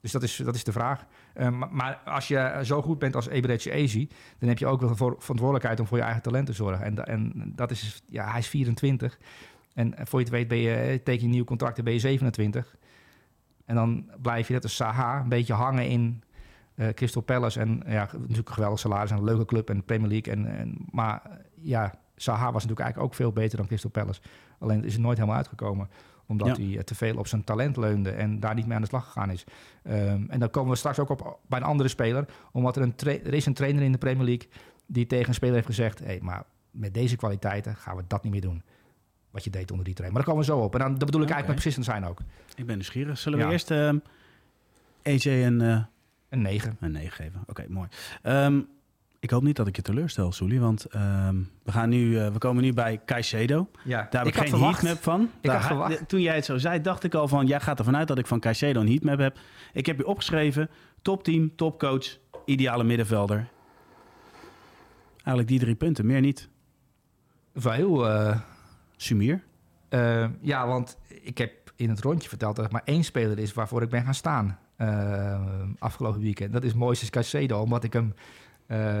Dus 0.00 0.12
dat 0.12 0.22
is, 0.22 0.36
dat 0.36 0.54
is 0.54 0.64
de 0.64 0.72
vraag. 0.72 1.06
Eh, 1.34 1.48
maar, 1.48 1.68
maar 1.72 2.00
als 2.04 2.28
je 2.28 2.60
zo 2.62 2.82
goed 2.82 2.98
bent 2.98 3.16
als 3.16 3.28
Eberetje 3.28 3.70
Ezi, 3.70 4.08
dan 4.38 4.48
heb 4.48 4.58
je 4.58 4.66
ook 4.66 4.80
wel 4.80 4.94
verantwoordelijkheid 4.96 5.80
om 5.80 5.86
voor 5.86 5.96
je 5.96 6.02
eigen 6.02 6.22
talent 6.22 6.46
te 6.46 6.52
zorgen. 6.52 6.84
En, 6.84 7.04
en 7.06 7.52
dat 7.54 7.70
is, 7.70 8.02
ja, 8.08 8.30
hij 8.30 8.38
is 8.38 8.46
24. 8.46 9.18
En 9.74 9.94
voor 9.96 10.18
je 10.18 10.24
het 10.24 10.34
weet 10.34 10.48
ben 10.48 10.58
je, 10.58 10.74
eh, 10.74 10.98
teken 11.04 11.26
je 11.26 11.32
nieuw 11.32 11.44
contract 11.44 11.78
en 11.78 11.84
ben 11.84 11.92
je 11.92 11.98
27. 11.98 12.76
En 13.64 13.74
dan 13.74 14.10
blijf 14.22 14.46
je 14.46 14.52
net 14.52 14.62
als 14.62 14.76
Saha 14.76 15.20
een 15.20 15.28
beetje 15.28 15.52
hangen 15.52 15.88
in 15.88 16.22
eh, 16.74 16.88
Crystal 16.88 17.22
Palace. 17.22 17.60
En 17.60 17.82
ja, 17.86 18.08
natuurlijk 18.12 18.48
een 18.48 18.54
geweldig 18.54 18.78
salaris 18.78 19.10
en 19.10 19.16
een 19.16 19.24
leuke 19.24 19.44
club 19.44 19.70
en 19.70 19.84
Premier 19.84 20.08
League. 20.08 20.32
En, 20.32 20.58
en, 20.58 20.76
maar 20.90 21.22
ja, 21.60 21.94
Saha 22.16 22.44
was 22.44 22.52
natuurlijk 22.52 22.80
eigenlijk 22.80 23.10
ook 23.10 23.14
veel 23.14 23.32
beter 23.32 23.56
dan 23.56 23.66
Crystal 23.66 23.90
Palace. 23.90 24.20
Alleen 24.58 24.84
is 24.84 24.92
het 24.92 25.02
nooit 25.02 25.16
helemaal 25.16 25.38
uitgekomen. 25.38 25.88
Omdat 26.26 26.56
Ja. 26.56 26.64
hij 26.64 26.84
te 26.84 26.94
veel 26.94 27.16
op 27.16 27.26
zijn 27.26 27.44
talent 27.44 27.76
leunde 27.76 28.10
en 28.10 28.40
daar 28.40 28.54
niet 28.54 28.66
mee 28.66 28.74
aan 28.74 28.82
de 28.82 28.88
slag 28.88 29.04
gegaan 29.04 29.30
is. 29.30 29.44
Ehm, 29.82 30.24
en 30.28 30.40
dan 30.40 30.50
komen 30.50 30.70
we 30.70 30.76
straks 30.76 30.98
ook 30.98 31.08
op 31.08 31.38
bij 31.46 31.58
een 31.60 31.66
andere 31.66 31.88
speler. 31.88 32.26
Omdat 32.52 32.76
er 32.76 32.82
een 32.82 32.94
er 32.98 33.34
is 33.34 33.46
een 33.46 33.54
trainer 33.54 33.82
in 33.82 33.92
de 33.92 33.98
Premier 33.98 34.24
League 34.24 34.48
die 34.86 35.06
tegen 35.06 35.28
een 35.28 35.34
speler 35.34 35.54
heeft 35.54 35.66
gezegd... 35.66 35.98
Hey, 35.98 36.18
maar 36.22 36.44
met 36.70 36.94
deze 36.94 37.16
kwaliteiten 37.16 37.76
gaan 37.76 37.96
we 37.96 38.02
dat 38.06 38.22
niet 38.22 38.32
meer 38.32 38.40
doen. 38.40 38.62
Wat 39.32 39.44
je 39.44 39.50
deed 39.50 39.70
onder 39.70 39.84
die 39.86 39.94
trainer. 39.94 40.18
Maar 40.18 40.26
daar 40.26 40.34
komen 40.36 40.48
we 40.48 40.58
zo 40.58 40.64
op. 40.66 40.72
En 40.74 40.80
dan, 40.80 40.90
dat 40.98 41.04
bedoel 41.10 41.22
ik 41.22 41.30
eigenlijk 41.30 41.46
met 41.46 41.54
beslissend 41.54 41.84
zijn 41.86 42.04
ook. 42.10 42.18
Ik 42.56 42.66
ben 42.66 42.74
nieuwsgierig. 42.74 43.18
Zullen 43.18 43.38
we 43.38 43.44
Ja. 43.44 43.50
eerst 43.50 43.70
ehm, 43.70 43.98
AJ 45.02 45.44
een, 45.44 45.60
eh, 45.60 45.82
Een 46.28 46.42
9. 46.42 46.76
een 46.80 46.92
9 46.92 47.12
geven? 47.12 47.42
Oké, 47.46 47.64
mooi. 47.68 47.88
Ehm, 48.22 48.60
ik 49.20 49.30
hoop 49.30 49.42
niet 49.42 49.56
dat 49.56 49.66
ik 49.66 49.76
je 49.76 49.82
teleurstel, 49.82 50.32
Soelie. 50.32 50.60
Want 50.60 50.84
ehm, 50.84 51.36
we, 51.62 51.72
gaan 51.72 51.88
nu, 51.88 52.18
eh, 52.18 52.32
we 52.32 52.38
komen 52.38 52.62
nu 52.62 52.72
bij 52.72 53.00
Caicedo. 53.06 53.68
Ja, 53.84 54.06
Daar 54.10 54.24
heb 54.24 54.34
ik, 54.34 54.40
geen 54.48 54.60
heatmap 54.60 55.02
van. 55.02 55.22
Ik 55.22 55.28
Daar 55.40 55.52
had 55.52 55.62
ha- 55.62 55.68
verwacht. 55.68 56.08
Toen 56.08 56.20
jij 56.20 56.34
het 56.34 56.44
zo 56.44 56.58
zei, 56.58 56.80
dacht 56.80 57.04
ik 57.04 57.14
al 57.14 57.28
van... 57.28 57.46
jij 57.46 57.60
gaat 57.60 57.78
ervan 57.78 57.96
uit 57.96 58.08
dat 58.08 58.18
ik 58.18 58.26
van 58.26 58.40
Caicedo 58.40 58.80
een 58.80 58.88
heatmap 58.88 59.18
heb. 59.18 59.38
Ik 59.72 59.86
heb 59.86 59.96
je 59.98 60.06
opgeschreven. 60.06 60.70
Topteam, 61.02 61.56
topcoach, 61.56 62.18
ideale 62.44 62.84
middenvelder. 62.84 63.48
Eigenlijk 65.14 65.48
die 65.48 65.58
drie 65.58 65.74
punten, 65.74 66.06
meer 66.06 66.20
niet. 66.20 66.48
Wel 67.52 67.72
heel... 67.72 68.06
Sumier. 69.02 69.42
Eh, 69.88 70.26
ja, 70.40 70.66
want 70.66 70.98
ik 71.08 71.38
heb 71.38 71.72
in 71.76 71.88
het 71.88 72.00
rondje 72.00 72.28
verteld 72.28 72.56
dat 72.56 72.64
er 72.64 72.72
maar 72.72 72.82
één 72.84 73.04
speler 73.04 73.38
is 73.38 73.52
waarvoor 73.52 73.82
ik 73.82 73.88
ben 73.88 74.04
gaan 74.04 74.14
staan 74.14 74.58
eh, 74.76 75.40
afgelopen 75.78 76.20
weekend. 76.20 76.52
Dat 76.52 76.64
is 76.64 76.74
Moises 76.74 77.10
Caicedo, 77.10 77.60
omdat 77.60 77.84
ik 77.84 77.92
hem 77.92 78.14
eh, 78.66 79.00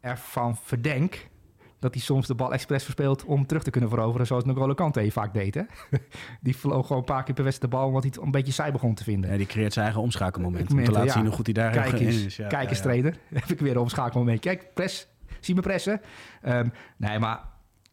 ervan 0.00 0.56
verdenk 0.56 1.30
dat 1.78 1.94
hij 1.94 2.02
soms 2.02 2.26
de 2.26 2.34
bal 2.34 2.52
expres 2.52 2.84
verspeelt 2.84 3.24
om 3.24 3.46
terug 3.46 3.62
te 3.62 3.70
kunnen 3.70 3.90
veroveren, 3.90 4.26
zoals 4.26 4.44
N'Golo 4.44 4.74
Kante 4.74 5.10
vaak 5.10 5.34
deed. 5.34 5.54
Hè? 5.54 5.62
Die 6.40 6.56
vloog 6.56 6.86
gewoon 6.86 7.02
een 7.02 7.08
paar 7.08 7.24
keer 7.24 7.34
per 7.34 7.44
wedstrijd 7.44 7.72
de 7.72 7.78
bal, 7.78 7.86
omdat 7.86 8.02
hij 8.02 8.12
het 8.14 8.24
een 8.24 8.30
beetje 8.30 8.52
saai 8.52 8.72
begon 8.72 8.94
te 8.94 9.04
vinden. 9.04 9.30
Ja, 9.30 9.36
die 9.36 9.46
creëert 9.46 9.72
zijn 9.72 9.84
eigen 9.84 10.02
omschakelmoment. 10.02 10.70
Om 10.70 10.84
te 10.84 10.90
laten 10.90 11.06
ja. 11.06 11.12
zien 11.12 11.24
hoe 11.24 11.34
goed 11.34 11.46
hij 11.46 11.54
daar 11.54 11.72
Kijk 11.72 11.92
eens, 11.92 12.24
is. 12.24 12.36
Ja, 12.36 12.48
kijk 12.48 12.70
eens 12.70 12.80
trainer. 12.80 13.16
Heb 13.34 13.50
ik 13.50 13.60
weer 13.60 13.70
een 13.70 13.78
omschakelmoment. 13.78 14.40
Kijk, 14.40 14.74
press. 14.74 15.08
Zie 15.40 15.54
me 15.54 15.60
pressen. 15.60 16.00
Ehm, 16.42 16.68
nee, 16.96 17.18
maar 17.18 17.40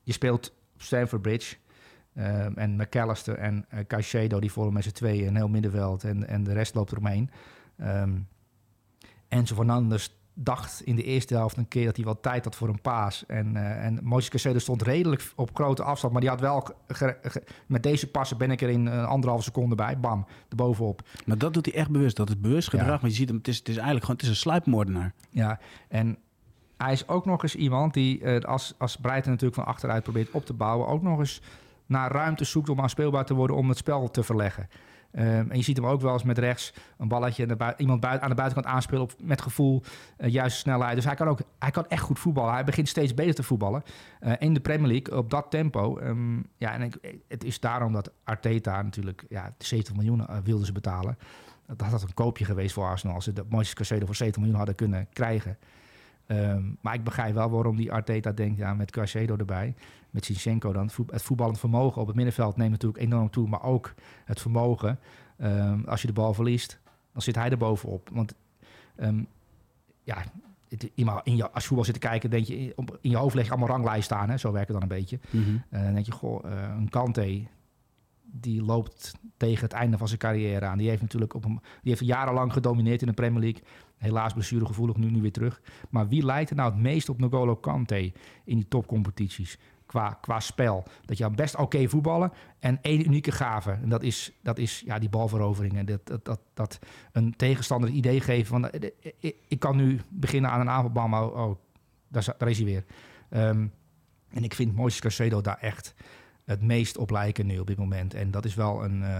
je 0.03 0.13
speelt 0.13 0.57
op 0.79 0.85
Stamford 0.85 1.21
Bridge. 1.21 1.55
Ehm, 2.13 2.53
en 2.55 2.75
McAllister 2.75 3.37
en 3.37 3.65
uh, 3.73 3.79
Caicedo, 3.87 4.39
die 4.39 4.51
vormen 4.51 4.73
met 4.73 4.83
z'n 4.83 4.91
tweeën 4.91 5.27
een 5.27 5.35
heel 5.35 5.47
middenveld. 5.47 6.03
En, 6.03 6.27
en 6.27 6.43
de 6.43 6.53
rest 6.53 6.75
loopt 6.75 6.91
eromheen. 6.91 7.29
Ehm 7.77 8.11
Enzo 9.27 9.55
Fernandes 9.55 10.17
dacht 10.33 10.81
in 10.81 10.95
de 10.95 11.03
eerste 11.03 11.33
helft 11.33 11.57
een 11.57 11.67
keer 11.67 11.85
dat 11.85 11.95
hij 11.95 12.05
wel 12.05 12.19
tijd 12.19 12.43
had 12.43 12.55
voor 12.55 12.67
een 12.67 12.81
paas. 12.81 13.25
En, 13.25 13.55
eh 13.55 13.85
en 13.85 13.99
Caicedo 14.09 14.59
stond 14.59 14.81
redelijk 14.81 15.31
op 15.35 15.49
grote 15.53 15.83
afstand. 15.83 16.13
Maar 16.13 16.21
die 16.21 16.29
had 16.29 16.39
wel... 16.39 16.67
met 17.67 17.83
deze 17.83 18.07
passen 18.07 18.37
ben 18.37 18.51
ik 18.51 18.61
er 18.61 18.69
in 18.69 18.85
een 18.85 19.05
anderhalve 19.05 19.43
seconde 19.43 19.75
bij. 19.75 19.99
Bam, 19.99 20.25
erbovenop. 20.49 21.01
Maar 21.25 21.37
dat 21.37 21.53
doet 21.53 21.65
hij 21.65 21.75
echt 21.75 21.89
bewust. 21.89 22.15
Dat 22.15 22.29
is 22.29 22.39
bewust 22.39 22.69
gedrag. 22.69 22.87
Ja. 22.87 22.97
Maar 23.01 23.09
je 23.09 23.15
ziet 23.15 23.27
hem, 23.27 23.37
het 23.37 23.47
is, 23.47 23.57
het 23.57 23.67
is 23.67 23.75
eigenlijk 23.75 24.05
gewoon 24.05 24.19
het 24.19 24.25
is 24.25 24.31
een 24.31 24.41
sluipmoordenaar. 24.41 25.13
Ja, 25.29 25.59
en 25.87 26.17
hij 26.83 26.93
is 26.93 27.07
ook 27.07 27.25
nog 27.25 27.43
eens 27.43 27.55
iemand 27.55 27.93
die, 27.93 28.23
eh, 28.23 28.43
als, 28.43 28.73
als 28.77 28.97
Breiten 28.97 29.31
natuurlijk 29.31 29.61
van 29.61 29.65
achteruit 29.65 30.03
probeert 30.03 30.31
op 30.31 30.45
te 30.45 30.53
bouwen, 30.53 30.87
ook 30.87 31.01
nog 31.01 31.19
eens 31.19 31.41
naar 31.85 32.11
ruimte 32.11 32.43
zoekt 32.43 32.69
om 32.69 32.81
aanspeelbaar 32.81 33.25
te 33.25 33.33
worden 33.33 33.55
om 33.55 33.69
het 33.69 33.77
spel 33.77 34.11
te 34.11 34.23
verleggen. 34.23 34.69
Ehm, 35.11 35.49
en 35.49 35.57
je 35.57 35.63
ziet 35.63 35.77
hem 35.77 35.85
ook 35.85 36.01
wel 36.01 36.13
eens 36.13 36.23
met 36.23 36.37
rechts 36.37 36.73
een 36.97 37.07
balletje 37.07 37.73
iemand 37.77 38.05
aan 38.05 38.29
de 38.29 38.35
buitenkant 38.35 38.65
aanspelen 38.65 39.01
op, 39.01 39.13
met 39.21 39.41
gevoel, 39.41 39.83
eh, 40.17 40.31
juiste 40.31 40.59
snelheid. 40.59 40.95
Dus 40.95 41.05
hij 41.05 41.15
kan 41.15 41.27
ook 41.27 41.39
hij 41.59 41.71
kan 41.71 41.87
echt 41.87 42.01
goed 42.01 42.19
voetballen. 42.19 42.53
Hij 42.53 42.63
begint 42.63 42.87
steeds 42.87 43.13
beter 43.13 43.35
te 43.35 43.43
voetballen 43.43 43.83
eh, 44.19 44.33
in 44.39 44.53
de 44.53 44.59
Premier 44.59 44.87
League 44.87 45.17
op 45.17 45.29
dat 45.29 45.45
tempo. 45.49 45.97
Ehm, 45.97 46.37
ja, 46.57 46.73
en 46.73 46.81
ik, 46.81 47.21
het 47.27 47.43
is 47.43 47.59
daarom 47.59 47.93
dat 47.93 48.11
Arteta 48.23 48.81
natuurlijk 48.81 49.25
ja, 49.29 49.53
70 49.57 49.95
miljoen 49.95 50.27
eh, 50.27 50.37
wilden 50.43 50.65
ze 50.65 50.71
betalen. 50.71 51.17
Dat 51.67 51.87
had 51.87 52.01
een 52.01 52.13
koopje 52.13 52.45
geweest 52.45 52.73
voor 52.73 52.85
Arsenal 52.85 53.15
als 53.15 53.23
ze 53.23 53.33
de 53.33 53.45
Moises 53.49 53.73
Caicedo 53.73 54.05
voor 54.05 54.15
70 54.15 54.41
miljoen 54.41 54.57
hadden 54.57 54.75
kunnen 54.75 55.07
krijgen. 55.13 55.57
Ehm, 56.29 56.63
maar 56.81 56.93
ik 56.93 57.03
begrijp 57.03 57.33
wel 57.33 57.49
waarom 57.49 57.75
die 57.75 57.91
Arteta 57.91 58.31
denkt, 58.31 58.57
ja, 58.57 58.73
met 58.73 58.91
Caicedo 58.91 59.35
erbij, 59.35 59.73
met 60.09 60.25
Sinchenko 60.25 60.73
dan, 60.73 60.89
het 61.11 61.21
voetballend 61.21 61.59
vermogen 61.59 62.01
op 62.01 62.07
het 62.07 62.15
middenveld 62.15 62.57
neemt 62.57 62.71
natuurlijk 62.71 63.03
enorm 63.03 63.29
toe, 63.29 63.47
maar 63.47 63.63
ook 63.63 63.93
het 64.25 64.41
vermogen. 64.41 64.99
Ehm, 65.37 65.83
als 65.85 66.01
je 66.01 66.07
de 66.07 66.13
bal 66.13 66.33
verliest, 66.33 66.79
dan 67.13 67.21
zit 67.21 67.35
hij 67.35 67.49
er 67.49 67.57
bovenop. 67.57 68.09
Want 68.13 68.33
ehm, 68.95 69.23
ja, 70.03 70.17
het, 70.69 70.91
in 71.23 71.35
je, 71.35 71.51
als 71.51 71.61
je 71.61 71.67
voetbal 71.67 71.85
zit 71.85 71.93
te 71.93 72.07
kijken, 72.07 72.29
denk 72.29 72.45
je, 72.45 72.57
in- 72.57 72.73
je 73.01 73.17
hoofd 73.17 73.35
leg 73.35 73.45
je 73.45 73.51
allemaal 73.51 73.69
ranglijst 73.69 74.03
staan, 74.05 74.29
hè? 74.29 74.37
zo 74.37 74.51
werkt 74.51 74.67
het 74.67 74.79
dan 74.79 74.89
een 74.89 74.97
beetje. 74.97 75.19
Mhm. 75.29 75.57
Dan 75.83 75.93
denk 75.93 76.05
je, 76.05 76.11
goh, 76.11 76.45
eh, 76.51 76.61
een 76.77 76.89
Kante, 76.89 77.43
die 78.23 78.63
loopt 78.63 79.13
tegen 79.37 79.63
het 79.63 79.73
einde 79.73 79.97
van 79.97 80.07
zijn 80.07 80.19
carrière 80.19 80.65
aan. 80.65 80.77
Die 80.77 80.89
heeft 80.89 81.01
natuurlijk 81.01 81.33
op 81.33 81.45
een, 81.45 81.59
die 81.81 81.91
heeft 81.91 82.05
jarenlang 82.05 82.53
gedomineerd 82.53 83.01
in 83.01 83.07
de 83.07 83.13
Premier 83.13 83.39
League. 83.41 83.61
Helaas 83.99 84.33
blessuregevoelig, 84.33 84.95
nu, 84.97 85.11
nu 85.11 85.21
weer 85.21 85.31
terug. 85.31 85.61
Maar 85.89 86.07
wie 86.07 86.25
lijkt 86.25 86.49
er 86.49 86.55
nou 86.55 86.71
het 86.71 86.81
meest 86.81 87.09
op 87.09 87.19
N'Golo 87.19 87.55
Kante 87.55 88.13
in 88.43 88.55
die 88.55 88.67
topcompetities? 88.67 89.57
Qua, 89.85 90.17
qua 90.21 90.39
spel. 90.39 90.83
Dat 91.05 91.17
je 91.17 91.29
best 91.29 91.55
oké 91.55 91.87
voetballen 91.89 92.31
en 92.59 92.79
één 92.81 93.05
unieke 93.05 93.31
gave. 93.31 93.71
En 93.71 93.89
dat 93.89 94.03
is, 94.03 94.31
dat 94.41 94.57
is 94.57 94.81
ja, 94.85 94.99
die 94.99 95.09
balveroveringen. 95.09 95.85
Dat, 95.85 96.07
dat, 96.07 96.25
dat, 96.25 96.39
dat 96.53 96.79
een 97.11 97.35
tegenstander 97.35 97.89
het 97.89 97.97
idee 97.97 98.21
geven 98.21 98.45
van... 98.47 98.69
eh, 98.69 98.89
eh, 99.01 99.11
ik, 99.19 99.35
ik 99.47 99.59
kan 99.59 99.75
nu 99.75 99.99
beginnen 100.09 100.51
aan 100.51 100.59
een 100.59 100.69
aanvalbal, 100.69 101.07
maar 101.07 101.31
oh, 101.31 101.55
daar, 102.07 102.47
is- 102.49 102.57
hij 102.57 102.65
weer. 102.65 102.85
Ehm, 103.29 103.67
en 104.29 104.43
ik 104.43 104.53
vind 104.53 104.75
Moises 104.75 104.99
Caicedo 105.01 105.41
daar 105.41 105.57
echt 105.59 105.93
het 106.45 106.61
meest 106.61 106.97
op 106.97 107.09
lijken 107.09 107.45
nu 107.45 107.59
op 107.59 107.67
dit 107.67 107.77
moment. 107.77 108.13
En 108.13 108.31
dat 108.31 108.45
is 108.45 108.55
wel 108.55 108.83
een, 108.83 109.03
eh, 109.03 109.19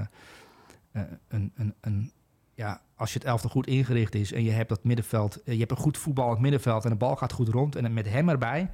eh, 0.91 1.01
een, 1.27 1.51
een, 1.55 1.73
een 1.81 2.11
ja, 2.59 2.81
als 2.95 3.13
je 3.13 3.19
het 3.19 3.27
elftal 3.27 3.49
goed 3.49 3.67
ingericht 3.67 4.15
is 4.15 4.33
en 4.33 4.43
je 4.43 4.51
hebt 4.51 4.69
dat 4.69 4.83
middenveld, 4.83 5.43
eh, 5.43 5.53
je 5.53 5.59
hebt 5.59 5.71
een 5.71 5.77
goed 5.77 5.97
voetballend 5.97 6.39
middenveld 6.39 6.83
en 6.83 6.89
de 6.89 6.95
bal 6.95 7.15
gaat 7.15 7.31
goed 7.31 7.47
rond 7.47 7.75
en 7.75 7.93
met 7.93 8.09
hem 8.09 8.29
erbij, 8.29 8.69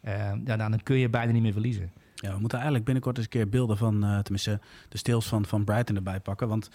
eh, 0.00 0.32
ja, 0.44 0.56
dan 0.56 0.82
kun 0.82 0.96
je 0.96 1.08
bijna 1.08 1.32
niet 1.32 1.42
meer 1.42 1.52
verliezen. 1.52 1.92
Ja, 2.14 2.32
we 2.32 2.38
moeten 2.38 2.58
eigenlijk 2.58 2.84
binnenkort 2.84 3.16
eens 3.16 3.24
een 3.24 3.32
keer 3.32 3.48
beelden 3.48 3.76
van, 3.76 4.04
eh, 4.04 4.18
tenminste, 4.18 4.60
de 4.88 4.98
stils 4.98 5.26
van, 5.26 5.44
van 5.44 5.64
Brighton 5.64 5.96
erbij 5.96 6.20
pakken. 6.20 6.48
Want 6.48 6.70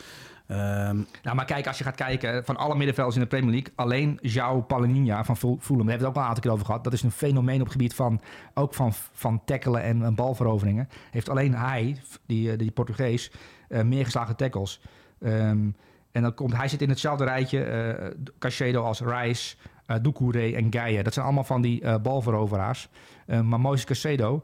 ehm, 0.47 0.97
Nou, 1.23 1.35
maar 1.35 1.45
kijk, 1.45 1.67
als 1.67 1.77
je 1.77 1.83
gaat 1.83 1.95
kijken, 1.95 2.45
van 2.45 2.57
alle 2.57 2.75
middenvelders 2.75 3.15
in 3.15 3.21
de 3.21 3.27
Premier 3.27 3.51
League, 3.51 3.73
alleen 3.75 4.19
João 4.21 4.67
Palhinha 4.67 5.23
van 5.23 5.37
Ful- 5.37 5.57
Fulham, 5.59 5.85
daar 5.85 5.89
hebben 5.89 5.89
we 5.89 5.93
het 5.93 6.05
ook 6.05 6.15
al 6.15 6.21
een 6.21 6.27
aantal 6.27 6.43
keer 6.43 6.51
over 6.51 6.65
gehad. 6.65 6.83
Dat 6.83 6.93
is 6.93 7.03
een 7.03 7.11
fenomeen 7.11 7.59
op 7.59 7.63
het 7.63 7.71
gebied 7.71 7.95
van, 7.95 8.21
ook 8.53 8.73
van, 8.73 8.93
van 8.93 9.41
tackelen 9.45 9.81
en, 9.81 10.03
en 10.03 10.15
balveroveringen. 10.15 10.89
Heeft 11.11 11.29
alleen 11.29 11.55
hij, 11.55 12.01
die, 12.25 12.55
die 12.55 12.71
Portugees, 12.71 13.31
meer 13.67 14.03
geslagen 14.03 14.35
tackles. 14.35 14.81
Ehm, 15.19 15.67
en 16.13 16.21
dan 16.21 16.33
komt, 16.33 16.55
hij 16.55 16.67
zit 16.67 16.81
in 16.81 16.89
hetzelfde 16.89 17.23
rijtje, 17.23 18.15
Caicedo 18.39 18.83
als 18.83 19.01
Rice, 19.01 19.55
eh 19.85 19.97
Doucouré 20.01 20.51
en 20.51 20.67
Gaia. 20.73 21.03
Dat 21.03 21.13
zijn 21.13 21.25
allemaal 21.25 21.43
van 21.43 21.61
die 21.61 21.81
eh, 21.81 21.95
balveroveraars. 22.01 22.89
Maar 23.25 23.59
Moises 23.59 23.85
Caicedo, 23.85 24.43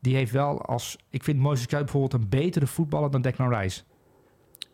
die 0.00 0.14
heeft 0.14 0.32
wel 0.32 0.62
als... 0.62 0.98
Ik 1.10 1.24
vind 1.24 1.38
Moises 1.38 1.66
Caicedo 1.66 1.92
bijvoorbeeld 1.92 2.22
een 2.22 2.28
betere 2.28 2.66
voetballer 2.66 3.10
dan 3.10 3.22
Declan 3.22 3.54
Rice. 3.54 3.82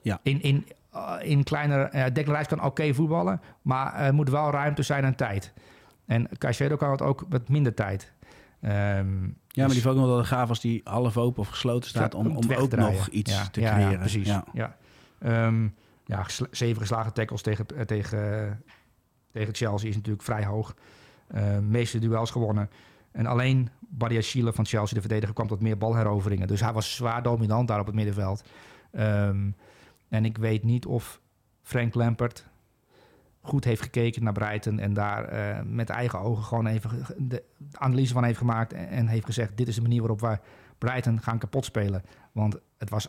Ja. 0.01 0.20
In, 0.22 0.43
in, 0.43 0.66
uh, 0.95 1.14
in 1.20 1.43
kleiner... 1.45 1.95
Uh, 1.95 2.05
Declan 2.12 2.36
Rice 2.36 2.49
kan 2.49 2.64
oké 2.64 2.95
voetballen, 2.95 3.40
maar 3.62 3.95
er 3.95 4.14
moet 4.14 4.28
wel 4.28 4.51
ruimte 4.51 4.82
zijn 4.82 5.05
en 5.05 5.14
tijd. 5.14 5.53
En 6.07 6.28
Caicedo 6.38 6.76
kan 6.76 6.90
het 6.90 7.03
ook 7.03 7.24
met 7.28 7.49
minder 7.49 7.74
tijd. 7.74 8.12
Ehm, 8.61 8.72
ja, 8.72 8.78
maar 8.99 9.05
die 9.47 9.64
dus- 9.64 9.74
heeft 9.74 9.86
ook 9.86 9.97
nog 9.97 10.07
wel 10.07 10.24
gaaf 10.24 10.49
als 10.49 10.61
die 10.61 10.80
half 10.84 11.16
open 11.16 11.43
of 11.43 11.49
gesloten 11.49 11.88
staat 11.88 12.14
om, 12.14 12.26
om 12.26 12.53
ook 12.53 12.76
nog 12.76 13.09
iets 13.09 13.32
Ja, 13.32 13.49
te 13.49 13.61
creëren. 13.61 13.90
Ja, 13.90 13.99
precies. 13.99 14.26
Ja. 14.26 14.45
Ja. 14.53 14.76
Ehm, 15.18 15.68
ja, 16.05 16.26
zeven 16.50 16.80
geslagen 16.80 17.12
tackles 17.12 17.42
tegen, 17.42 17.66
eh, 17.66 17.80
tegen, 17.80 18.46
eh, 18.46 18.53
tegen 19.32 19.55
Chelsea 19.55 19.88
is 19.88 19.94
natuurlijk 19.94 20.24
vrij 20.24 20.44
hoog. 20.44 20.74
Eh, 21.26 21.59
meeste 21.59 21.98
duels 21.98 22.30
gewonnen. 22.30 22.70
En 23.11 23.26
alleen 23.26 23.68
Badiashile 23.78 24.53
van 24.53 24.66
Chelsea, 24.66 24.94
de 24.94 25.00
verdediger, 25.00 25.34
kwam 25.34 25.46
tot 25.46 25.61
meer 25.61 25.78
balheroveringen. 25.78 26.46
Dus 26.46 26.61
hij 26.61 26.72
was 26.72 26.96
zwaar 26.96 27.22
dominant 27.22 27.68
daar 27.68 27.80
op 27.80 27.86
het 27.86 27.94
middenveld. 27.94 28.44
Ehm, 28.92 29.50
en 30.09 30.24
ik 30.24 30.38
weet 30.38 30.62
niet 30.62 30.86
of 30.86 31.20
Frank 31.62 31.94
Lampert 31.94 32.46
goed 33.40 33.64
heeft 33.64 33.82
gekeken 33.82 34.24
naar 34.24 34.32
Brighton 34.32 34.78
en 34.78 34.92
daar 34.92 35.66
met 35.66 35.90
eigen 35.90 36.20
ogen 36.20 36.44
gewoon 36.44 36.66
even 36.66 37.05
de 37.16 37.42
analyse 37.72 38.12
van 38.12 38.24
heeft 38.24 38.38
gemaakt 38.38 38.72
en, 38.72 39.07
heeft 39.07 39.24
gezegd: 39.24 39.57
dit 39.57 39.68
is 39.68 39.74
de 39.74 39.82
manier 39.82 40.00
waarop 40.00 40.20
wij 40.20 40.40
Brighton 40.78 41.20
gaan 41.20 41.38
kapot 41.38 41.64
spelen. 41.64 42.03
Want 42.32 42.59
het 42.78 42.90
was 42.90 43.09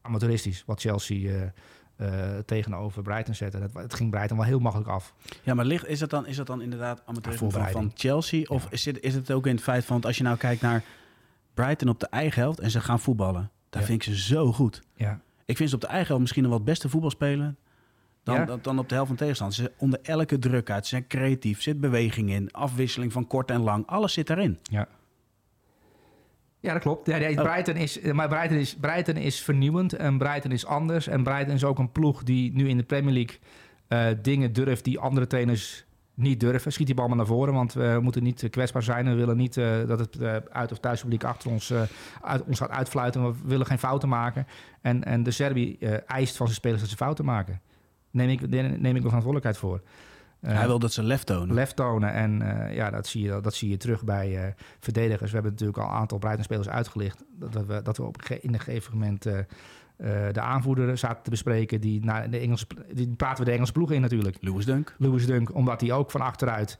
amateuristisch 0.00 0.64
wat 0.66 0.80
Chelsea 0.80 1.52
tegenover 2.46 3.02
Brighton 3.02 3.34
zette. 3.34 3.58
Het, 3.58 3.74
het 3.74 3.94
ging 3.94 4.10
Brighton 4.10 4.36
wel 4.36 4.46
heel 4.46 4.58
makkelijk 4.58 4.90
af. 4.90 5.14
Ja, 5.42 5.54
maar 5.54 5.64
ligt, 5.64 5.86
is, 5.86 5.98
dat 5.98 6.10
dan, 6.10 6.26
is 6.26 6.36
dat 6.36 6.46
dan 6.46 6.62
inderdaad 6.62 7.02
amateurisme 7.06 7.50
van, 7.70 7.90
Chelsea? 7.94 8.44
Of 8.48 8.62
Ja. 8.62 8.70
is, 8.70 8.84
het, 8.84 9.00
is 9.00 9.14
het 9.14 9.30
ook 9.30 9.46
in 9.46 9.54
het 9.54 9.62
feit 9.64 9.84
van, 9.84 9.92
want 9.92 10.06
als 10.06 10.16
je 10.16 10.22
nou 10.22 10.36
kijkt 10.36 10.62
naar 10.62 10.82
Brighton 11.54 11.88
op 11.88 12.00
de 12.00 12.06
eigen 12.06 12.42
helft 12.42 12.60
en 12.60 12.70
ze 12.70 12.80
gaan 12.80 13.00
voetballen, 13.00 13.50
daar 13.70 13.80
Ja. 13.80 13.86
vind 13.88 14.06
ik 14.06 14.14
ze 14.14 14.22
zo 14.22 14.52
goed. 14.52 14.82
Ja, 14.94 15.20
Ik 15.44 15.56
vind 15.56 15.68
ze 15.68 15.74
op 15.74 15.80
de 15.80 15.86
eigen 15.86 16.06
helft 16.06 16.20
misschien 16.20 16.42
nog 16.42 16.50
wel 16.50 16.60
het 16.60 16.68
beste 16.70 16.88
voetbal 16.88 17.10
spelen 17.10 17.56
dan, 18.22 18.34
Ja? 18.34 18.44
dan, 18.44 18.58
dan 18.62 18.78
op 18.78 18.88
de 18.88 18.94
helft 18.94 19.08
van 19.08 19.18
tegenstander. 19.18 19.56
Ze 19.56 19.72
onder 19.78 19.98
elke 20.02 20.38
druk 20.38 20.70
uit, 20.70 20.82
ze 20.86 20.88
zijn 20.88 21.06
creatief, 21.06 21.62
zit 21.62 21.80
beweging 21.80 22.30
in, 22.30 22.52
afwisseling 22.52 23.12
van 23.12 23.26
kort 23.26 23.50
en 23.50 23.60
lang, 23.60 23.86
alles 23.86 24.12
zit 24.12 24.26
daarin. 24.26 24.58
ja. 24.62 24.88
Ja, 26.62 26.72
dat 26.72 26.82
klopt. 26.82 27.06
Ja, 27.06 27.16
Oh. 27.16 27.42
Brighton 27.42 27.76
is, 27.76 28.00
maar 28.00 28.28
Brighton 28.28 28.56
is, 28.58 28.76
Brighton 28.76 29.16
is 29.16 29.40
vernieuwend 29.40 29.92
en 29.92 30.18
Brighton 30.18 30.52
is 30.52 30.66
anders. 30.66 31.06
En 31.06 31.22
Brighton 31.22 31.54
is 31.54 31.64
ook 31.64 31.78
een 31.78 31.92
ploeg 31.92 32.22
die 32.22 32.52
nu 32.54 32.68
in 32.68 32.76
de 32.76 32.82
Premier 32.82 33.12
League 33.14 33.38
eh, 33.88 34.06
dingen 34.22 34.52
durft 34.52 34.84
die 34.84 34.98
andere 34.98 35.26
trainers 35.26 35.84
niet 36.14 36.40
durven. 36.40 36.72
Schiet 36.72 36.86
die 36.86 36.94
bal 36.94 37.08
maar 37.08 37.16
naar 37.16 37.26
voren, 37.26 37.54
want 37.54 37.72
we 37.72 37.98
moeten 38.02 38.22
niet 38.22 38.42
eh, 38.42 38.50
kwetsbaar 38.50 38.82
zijn. 38.82 39.04
We 39.08 39.14
willen 39.14 39.36
niet 39.36 39.56
eh, 39.56 39.86
dat 39.86 39.98
het 39.98 40.22
uit- 40.50 40.72
of 40.72 40.78
thuispubliek 40.78 41.24
achter 41.24 41.50
ons, 41.50 41.72
uit, 42.22 42.42
ons 42.44 42.58
gaat 42.58 42.70
uitfluiten. 42.70 43.26
We 43.26 43.34
willen 43.44 43.66
geen 43.66 43.78
fouten 43.78 44.08
maken. 44.08 44.46
En, 44.80 45.04
en 45.04 45.22
de 45.22 45.30
Serbi 45.30 45.76
eh, 45.80 45.92
eist 46.06 46.36
van 46.36 46.46
zijn 46.46 46.58
spelers 46.58 46.80
dat 46.80 46.90
ze 46.90 46.96
fouten 46.96 47.24
maken. 47.24 47.60
Neem 48.10 48.28
ik, 48.28 48.48
neem 48.50 48.74
ik 48.76 48.80
wel 48.82 48.92
verantwoordelijkheid 49.02 49.56
voor. 49.56 49.80
Eh, 50.42 50.56
Hij 50.56 50.66
wil 50.66 50.78
dat 50.78 50.92
ze 50.92 51.02
lef 51.02 51.24
tonen. 51.24 51.54
lef 51.54 51.72
tonen. 51.72 52.12
En 52.12 52.42
eh, 52.68 52.74
ja, 52.74 52.90
dat 52.90 53.06
zie, 53.06 53.22
je, 53.22 53.40
dat 53.40 53.54
zie 53.54 53.68
je 53.70 53.76
terug 53.76 54.04
bij 54.04 54.44
eh, 54.44 54.52
verdedigers. 54.80 55.28
We 55.30 55.34
hebben 55.34 55.52
natuurlijk 55.52 55.78
al 55.78 55.84
een 55.84 55.90
aantal 55.94 56.18
Brighton-spelers 56.18 56.68
uitgelicht. 56.68 57.24
Dat 57.38 57.66
we, 57.66 57.82
dat 57.82 57.96
we 57.96 58.02
op, 58.02 58.22
in 58.40 58.52
een 58.54 58.60
gegeven 58.60 58.92
moment 58.92 59.26
eh, 59.26 59.38
eh, 59.38 60.32
de 60.32 60.40
aanvoerder 60.40 60.98
zaten 60.98 61.22
te 61.22 61.30
bespreken. 61.30 61.80
Die, 61.80 62.04
naar 62.04 62.30
de 62.30 62.38
Engelse, 62.38 62.66
die 62.92 63.08
praten 63.16 63.38
we 63.38 63.44
de 63.44 63.52
Engelse 63.54 63.72
ploeg 63.72 63.90
in 63.90 64.00
natuurlijk. 64.00 64.36
Lewis 64.40 64.64
Dunk. 64.64 64.94
Lewis 64.98 65.26
Dunk, 65.26 65.54
omdat 65.54 65.80
hij 65.80 65.92
ook 65.92 66.10
van 66.10 66.20
achteruit 66.20 66.78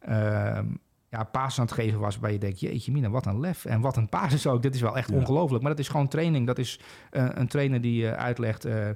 ehm 0.00 0.66
ja, 1.08 1.24
paas 1.24 1.58
aan 1.58 1.64
het 1.64 1.74
geven 1.74 2.00
was. 2.00 2.18
Waar 2.18 2.32
je 2.32 2.38
denkt, 2.38 2.60
jeetje 2.60 2.92
mina, 2.92 3.10
wat 3.10 3.26
een 3.26 3.40
lef. 3.40 3.64
En 3.64 3.80
wat 3.80 3.96
een 3.96 4.08
paas 4.08 4.32
is 4.32 4.46
ook. 4.46 4.62
Dit 4.62 4.74
is 4.74 4.80
wel 4.80 4.96
echt 4.96 5.08
Ja. 5.10 5.16
ongelooflijk. 5.16 5.62
Maar 5.62 5.70
dat 5.70 5.80
is 5.80 5.88
gewoon 5.88 6.08
training. 6.08 6.46
Dat 6.46 6.58
is 6.58 6.80
eh, 7.10 7.26
een 7.34 7.46
trainer 7.48 7.80
die 7.80 8.08
eh, 8.08 8.22
uitlegt... 8.24 8.64
eh, 8.64 8.88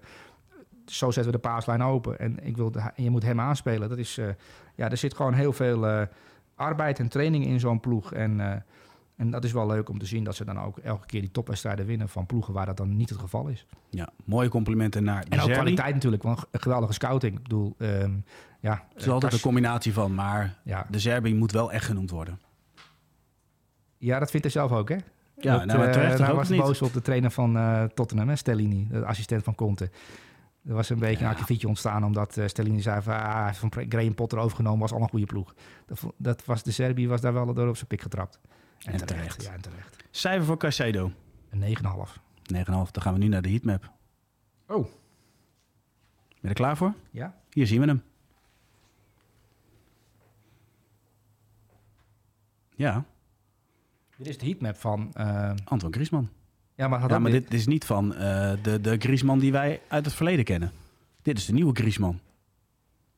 zo 0.90 1.10
zetten 1.10 1.32
we 1.32 1.38
de 1.40 1.48
paaslijn 1.48 1.82
open. 1.82 2.18
En, 2.18 2.46
ik 2.46 2.56
wil 2.56 2.70
de- 2.70 2.90
je 2.96 3.10
moet 3.10 3.22
hem 3.22 3.40
aanspelen. 3.40 3.88
Dat 3.88 3.98
is, 3.98 4.18
eh, 4.18 4.26
ja, 4.74 4.90
er 4.90 4.96
zit 4.96 5.14
gewoon 5.14 5.32
heel 5.34 5.52
veel 5.52 5.86
eh, 5.86 6.02
arbeid 6.54 6.98
en 6.98 7.08
training 7.08 7.46
in 7.46 7.60
zo'n 7.60 7.80
ploeg. 7.80 8.12
En, 8.12 8.40
eh, 8.40 8.60
en 9.16 9.30
dat 9.30 9.44
is 9.44 9.52
wel 9.52 9.66
leuk 9.66 9.88
om 9.88 9.98
te 9.98 10.06
zien 10.06 10.24
dat 10.24 10.34
ze 10.34 10.44
dan 10.44 10.60
ook 10.60 10.78
elke 10.78 11.06
keer 11.06 11.20
die 11.20 11.30
topwedstrijden 11.30 11.86
winnen 11.86 12.08
van 12.08 12.26
ploegen 12.26 12.54
waar 12.54 12.66
dat 12.66 12.76
dan 12.76 12.96
niet 12.96 13.08
het 13.10 13.18
geval 13.18 13.46
is. 13.48 13.66
Ja, 13.90 14.08
mooie 14.24 14.48
complimenten 14.48 15.04
naar 15.04 15.24
de 15.24 15.30
En 15.36 15.40
ook 15.40 15.50
kwaliteit 15.52 15.94
natuurlijk, 15.94 16.22
want 16.22 16.44
een 16.50 16.60
geweldige 16.60 16.92
scouting. 16.92 17.36
Ik 17.36 17.42
bedoel, 17.42 17.74
ehm, 17.78 18.12
ja, 18.60 18.84
Het 18.92 19.02
is 19.02 19.08
altijd 19.08 19.32
een 19.32 19.40
combinatie 19.40 19.92
van, 19.92 20.14
maar 20.14 20.58
ja, 20.62 20.86
de 20.90 20.98
Zerbi 20.98 21.34
moet 21.34 21.52
wel 21.52 21.72
echt 21.72 21.84
genoemd 21.84 22.10
worden. 22.10 22.40
ja, 23.98 24.18
dat 24.18 24.30
vindt 24.30 24.46
hij 24.52 24.54
zelf 24.54 24.72
ook, 24.72 24.88
hè? 24.88 24.96
Ja, 25.40 25.56
dat, 25.56 25.66
nou, 25.66 25.78
maar 25.78 25.92
terecht 25.92 26.20
ook 26.20 26.36
was 26.36 26.48
boos 26.56 26.82
op 26.82 26.92
de 26.92 27.02
trainer 27.02 27.30
van 27.30 27.52
Tottenham, 27.94 28.28
hè, 28.28 28.36
Stellini, 28.36 28.86
de 28.90 29.04
assistent 29.04 29.42
van 29.44 29.54
Conte. 29.54 29.90
Er 30.68 30.74
was 30.74 30.88
een 30.90 30.98
beetje 30.98 31.18
Ja. 31.18 31.24
een 31.24 31.30
akkefietje 31.30 31.68
ontstaan 31.68 32.04
omdat 32.04 32.36
eh, 32.36 32.46
Stellini 32.46 32.80
zei 32.80 33.02
van, 33.02 33.14
ah, 33.14 33.52
van 33.52 33.72
Graham 33.88 34.14
Potter 34.14 34.38
overgenomen, 34.38 34.80
was 34.80 34.92
al 34.92 35.00
een 35.02 35.08
goede 35.08 35.26
ploeg. 35.26 35.54
Dat, 35.86 36.00
dat 36.16 36.44
was 36.44 36.62
de 36.62 36.70
Serbië 36.70 37.08
was 37.08 37.20
daar 37.20 37.32
wel 37.32 37.54
door 37.54 37.68
op 37.68 37.76
zijn 37.76 37.86
pik 37.88 38.00
getrapt. 38.02 38.40
En 38.78 39.06
terecht. 39.06 39.42
Ja, 39.42 39.52
en 39.52 39.60
terecht. 39.60 39.96
Cijfer 40.10 40.44
voor 40.46 40.56
Caicedo. 40.56 41.12
Een 41.50 41.76
9,5. 41.76 42.16
9,5. 42.54 42.64
Dan 42.90 43.02
gaan 43.02 43.12
we 43.12 43.18
nu 43.18 43.28
naar 43.28 43.42
de 43.42 43.48
heatmap. 43.50 43.90
Oh. 44.66 44.82
Ben 44.84 44.90
je 46.40 46.48
er 46.48 46.54
klaar 46.54 46.76
voor? 46.76 46.94
Ja? 47.10 47.34
Hier 47.50 47.66
zien 47.66 47.80
we 47.80 47.86
hem. 47.86 48.02
Ja, 52.74 53.04
Dit 54.16 54.26
is 54.26 54.38
de 54.38 54.46
heatmap 54.46 54.76
van... 54.76 55.10
eh, 55.14 55.50
Antoine 55.64 55.96
Griezmann. 55.96 56.28
Ja, 56.78 56.88
maar, 56.88 57.10
Ja, 57.10 57.18
dit 57.18 57.54
is 57.54 57.66
niet 57.66 57.84
van 57.84 58.14
eh, 58.14 58.52
de, 58.62 58.80
de 58.80 58.96
Griezmann 58.98 59.40
die 59.40 59.52
wij 59.52 59.80
uit 59.88 60.04
het 60.04 60.14
verleden 60.14 60.44
kennen. 60.44 60.72
Dit 61.22 61.38
is 61.38 61.46
de 61.46 61.52
nieuwe 61.52 61.74
Griezmann. 61.74 62.20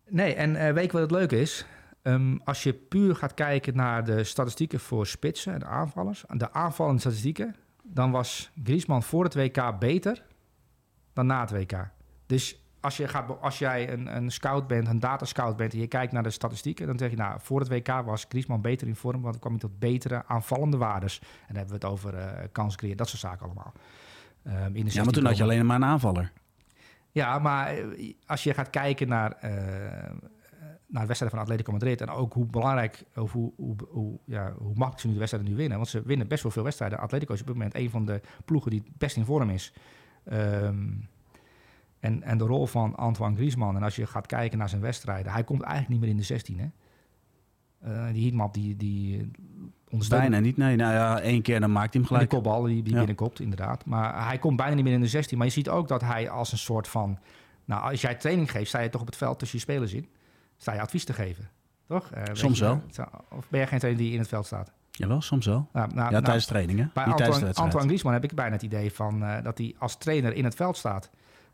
Nee, 0.08 0.34
en 0.34 0.56
eh, 0.56 0.72
weet 0.72 0.84
je 0.84 0.92
wat 0.92 1.00
het 1.00 1.10
leuke 1.10 1.40
is? 1.40 1.66
Ehm, 2.02 2.36
als 2.44 2.62
je 2.62 2.72
puur 2.72 3.16
gaat 3.16 3.34
kijken 3.34 3.76
naar 3.76 4.04
de 4.04 4.24
statistieken 4.24 4.80
voor 4.80 5.06
spitsen 5.06 5.54
en 5.54 5.66
aanvallers, 5.66 6.24
de 6.28 6.52
aanvallende 6.52 7.00
statistieken, 7.00 7.56
dan 7.82 8.10
was 8.10 8.50
Griezmann 8.64 9.02
voor 9.02 9.24
het 9.24 9.34
WK 9.34 9.78
beter 9.78 10.22
dan 11.12 11.26
na 11.26 11.40
het 11.40 11.50
WK. 11.50 11.90
Dus 12.26 12.60
als, 12.80 12.96
je 12.96 13.08
gaat, 13.08 13.40
als 13.40 13.58
jij 13.58 13.92
een, 13.92 14.16
een 14.16 14.30
scout 14.30 14.66
bent, 14.66 14.88
een 14.88 15.00
datascout 15.00 15.56
bent 15.56 15.72
en 15.72 15.78
je 15.78 15.86
kijkt 15.86 16.12
naar 16.12 16.22
de 16.22 16.30
statistieken, 16.30 16.86
dan 16.86 16.98
zeg 16.98 17.10
je, 17.10 17.16
nou, 17.16 17.40
voor 17.40 17.60
het 17.60 17.68
WK 17.68 17.88
was 18.04 18.26
Griezmann 18.28 18.62
beter 18.62 18.86
in 18.86 18.96
vorm, 18.96 19.20
want 19.20 19.32
dan 19.32 19.40
kwam 19.40 19.52
hij 19.52 19.60
tot 19.60 19.78
betere 19.78 20.22
aanvallende 20.26 20.76
waardes. 20.76 21.18
En 21.20 21.28
dan 21.46 21.56
hebben 21.56 21.80
we 21.80 21.86
het 21.86 21.94
over 21.94 22.14
eh 22.14 22.48
kans 22.52 22.76
creëren, 22.76 22.96
dat 22.96 23.08
soort 23.08 23.20
zaken 23.20 23.44
allemaal. 23.44 23.72
Ehm, 24.42 24.54
in 24.56 24.72
de 24.72 24.72
Ja, 24.72 24.82
maar 24.82 24.92
16 24.92 25.12
toen 25.12 25.24
had 25.24 25.36
je 25.36 25.42
alleen 25.42 25.66
maar 25.66 25.76
een 25.76 25.84
aanvaller. 25.84 26.32
ja, 27.10 27.38
maar 27.38 27.76
eh, 27.76 28.12
als 28.26 28.42
je 28.42 28.54
gaat 28.54 28.70
kijken 28.70 29.08
naar, 29.08 29.32
eh, 29.32 29.50
naar 30.86 31.02
de 31.02 31.06
wedstrijden 31.06 31.30
van 31.30 31.38
Atletico 31.38 31.72
Madrid... 31.72 32.00
en 32.00 32.10
ook 32.10 32.32
hoe 32.32 32.46
belangrijk, 32.46 33.04
of 33.16 33.32
hoe, 33.32 33.52
hoe, 33.56 33.76
hoe, 33.88 34.18
ja, 34.24 34.52
hoe 34.58 34.74
makkelijk 34.74 35.00
ze 35.00 35.06
nu 35.06 35.12
de 35.12 35.18
wedstrijden 35.18 35.50
nu 35.50 35.56
winnen... 35.56 35.76
want 35.76 35.88
ze 35.88 36.02
winnen 36.02 36.28
best 36.28 36.42
wel 36.42 36.52
veel 36.52 36.62
wedstrijden. 36.62 36.98
Atletico 36.98 37.32
is 37.32 37.40
op 37.40 37.46
dit 37.46 37.56
moment 37.56 37.74
een 37.74 37.90
van 37.90 38.04
de 38.04 38.20
ploegen 38.44 38.70
die 38.70 38.82
het 38.84 38.98
best 38.98 39.16
in 39.16 39.24
vorm 39.24 39.50
is. 39.50 39.72
Ehm, 40.24 40.88
en, 42.00 42.22
en 42.22 42.38
de 42.38 42.44
rol 42.44 42.66
van 42.66 42.96
Antoine 42.96 43.36
Griezmann... 43.36 43.76
en 43.76 43.82
als 43.82 43.96
je 43.96 44.06
gaat 44.06 44.26
kijken 44.26 44.58
naar 44.58 44.68
zijn 44.68 44.80
wedstrijden... 44.80 45.32
hij 45.32 45.44
komt 45.44 45.60
eigenlijk 45.62 45.90
niet 45.92 46.00
meer 46.00 46.10
in 46.10 46.16
de 46.16 46.22
16, 46.22 46.58
hè? 46.58 46.66
Eh, 47.80 48.12
die 48.12 48.22
heatmap, 48.22 48.54
die, 48.54 48.76
die 48.76 49.30
ondersteunt... 49.90 50.22
Bijna 50.22 50.38
niet. 50.38 50.56
Nee, 50.56 50.76
nou 50.76 50.92
ja, 50.92 51.20
één 51.20 51.42
keer 51.42 51.60
dan 51.60 51.72
maakt 51.72 51.92
hij 51.92 52.02
hem 52.02 52.02
Die 52.02 52.10
gelijk. 52.10 52.28
kopbal 52.28 52.62
die, 52.62 52.82
die 52.82 52.92
Ja. 52.92 52.98
binnenkopt, 52.98 53.40
inderdaad. 53.40 53.84
Maar 53.84 54.26
hij 54.26 54.38
komt 54.38 54.56
bijna 54.56 54.74
niet 54.74 54.84
meer 54.84 54.92
in 54.92 55.00
de 55.00 55.06
16. 55.08 55.38
Maar 55.38 55.46
je 55.46 55.52
ziet 55.52 55.68
ook 55.68 55.88
dat 55.88 56.00
hij 56.00 56.30
als 56.30 56.52
een 56.52 56.58
soort 56.58 56.88
van... 56.88 57.18
Nou, 57.64 57.90
als 57.90 58.00
jij 58.00 58.14
training 58.14 58.50
geeft, 58.50 58.68
sta 58.68 58.80
je 58.80 58.88
toch 58.88 59.00
op 59.00 59.06
het 59.06 59.16
veld 59.16 59.38
tussen 59.38 59.58
je 59.58 59.64
spelers 59.64 59.92
in. 59.92 60.08
Sta 60.56 60.72
je 60.72 60.80
advies 60.80 61.04
te 61.04 61.12
geven, 61.12 61.48
toch? 61.86 62.10
Eh, 62.10 62.22
Soms 62.32 62.58
je, 62.58 62.64
wel. 62.64 62.82
Of 63.30 63.48
ben 63.48 63.58
jij 63.60 63.66
geen 63.66 63.78
trainer 63.78 64.02
die 64.02 64.12
in 64.12 64.18
het 64.18 64.28
veld 64.28 64.46
staat? 64.46 64.72
Jawel, 64.90 65.20
soms 65.20 65.46
wel. 65.46 65.68
Nou, 65.72 65.86
nou, 65.88 66.04
Ja, 66.04 66.10
nou, 66.10 66.24
tijdens 66.24 66.46
trainingen. 66.46 66.90
bij 66.94 67.04
de 67.04 67.10
Antoine. 67.10 67.54
Antoine 67.54 67.88
Griezmann 67.88 68.14
heb 68.20 68.24
ik 68.30 68.34
bijna 68.34 68.52
het 68.52 68.62
idee 68.62 68.92
van 68.92 69.22
eh, 69.24 69.42
dat 69.42 69.58
hij 69.58 69.74
als 69.78 69.96
trainer 69.98 70.32
in 70.34 70.44
het 70.44 70.54
veld 70.54 70.76
staat. 70.76 71.10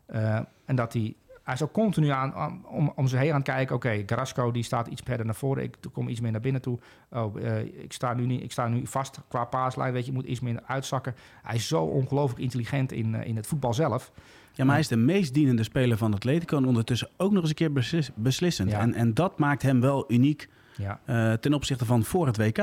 Eh, 0.07 0.39
en 0.65 0.75
dat 0.75 0.93
hij... 0.93 1.15
Hij 1.43 1.55
is 1.55 1.61
ook 1.63 1.71
continu 1.71 2.07
aan, 2.09 2.33
aan- 2.33 2.65
om, 2.65 2.91
om 2.95 3.07
zich 3.07 3.19
heen 3.19 3.29
aan 3.29 3.35
het 3.35 3.43
kijken. 3.49 3.75
Oké, 3.75 4.05
Carrasco 4.05 4.51
die 4.51 4.63
staat 4.63 4.87
iets 4.87 5.01
verder 5.05 5.25
naar 5.25 5.35
voren. 5.35 5.63
Ik 5.63 5.75
kom 5.93 6.07
iets 6.07 6.19
meer 6.19 6.31
naar 6.31 6.41
binnen 6.41 6.61
toe. 6.61 6.79
Oh, 7.11 7.41
eh, 7.43 7.59
ik, 7.59 7.93
sta 7.93 8.13
nu 8.13 8.25
niet, 8.25 8.43
ik 8.43 8.51
sta 8.51 8.67
nu 8.67 8.81
vast 8.87 9.19
qua 9.27 9.45
paaslijn. 9.45 9.93
Weet 9.93 10.03
je, 10.03 10.09
ik 10.09 10.15
moet 10.17 10.25
iets 10.25 10.39
meer 10.39 10.59
uitzakken. 10.65 11.15
Hij 11.43 11.55
is 11.55 11.67
zo 11.67 11.83
ongelooflijk 11.83 12.41
intelligent 12.41 12.91
in, 12.91 13.15
eh, 13.15 13.27
in 13.27 13.35
het 13.35 13.47
voetbal 13.47 13.73
zelf. 13.73 14.11
Ja, 14.53 14.63
maar 14.63 14.73
hij 14.73 14.81
is 14.81 14.87
de 14.87 14.95
meest 14.97 15.33
dienende 15.33 15.63
speler 15.63 15.97
van 15.97 16.13
Atletico... 16.13 16.57
en 16.57 16.65
ondertussen 16.65 17.09
ook 17.17 17.31
nog 17.31 17.41
eens 17.41 17.49
een 17.49 17.55
keer 17.55 17.73
beslis- 17.73 18.11
beslissend. 18.15 18.69
Ja. 18.71 18.79
En, 18.79 18.93
en 18.93 19.13
dat 19.13 19.39
maakt 19.39 19.61
hem 19.61 19.81
wel 19.81 20.11
uniek 20.11 20.49
Ja. 20.77 20.99
ten 21.37 21.53
opzichte 21.53 21.85
van 21.85 22.03
voor 22.03 22.25
het 22.27 22.37
WK. 22.37 22.57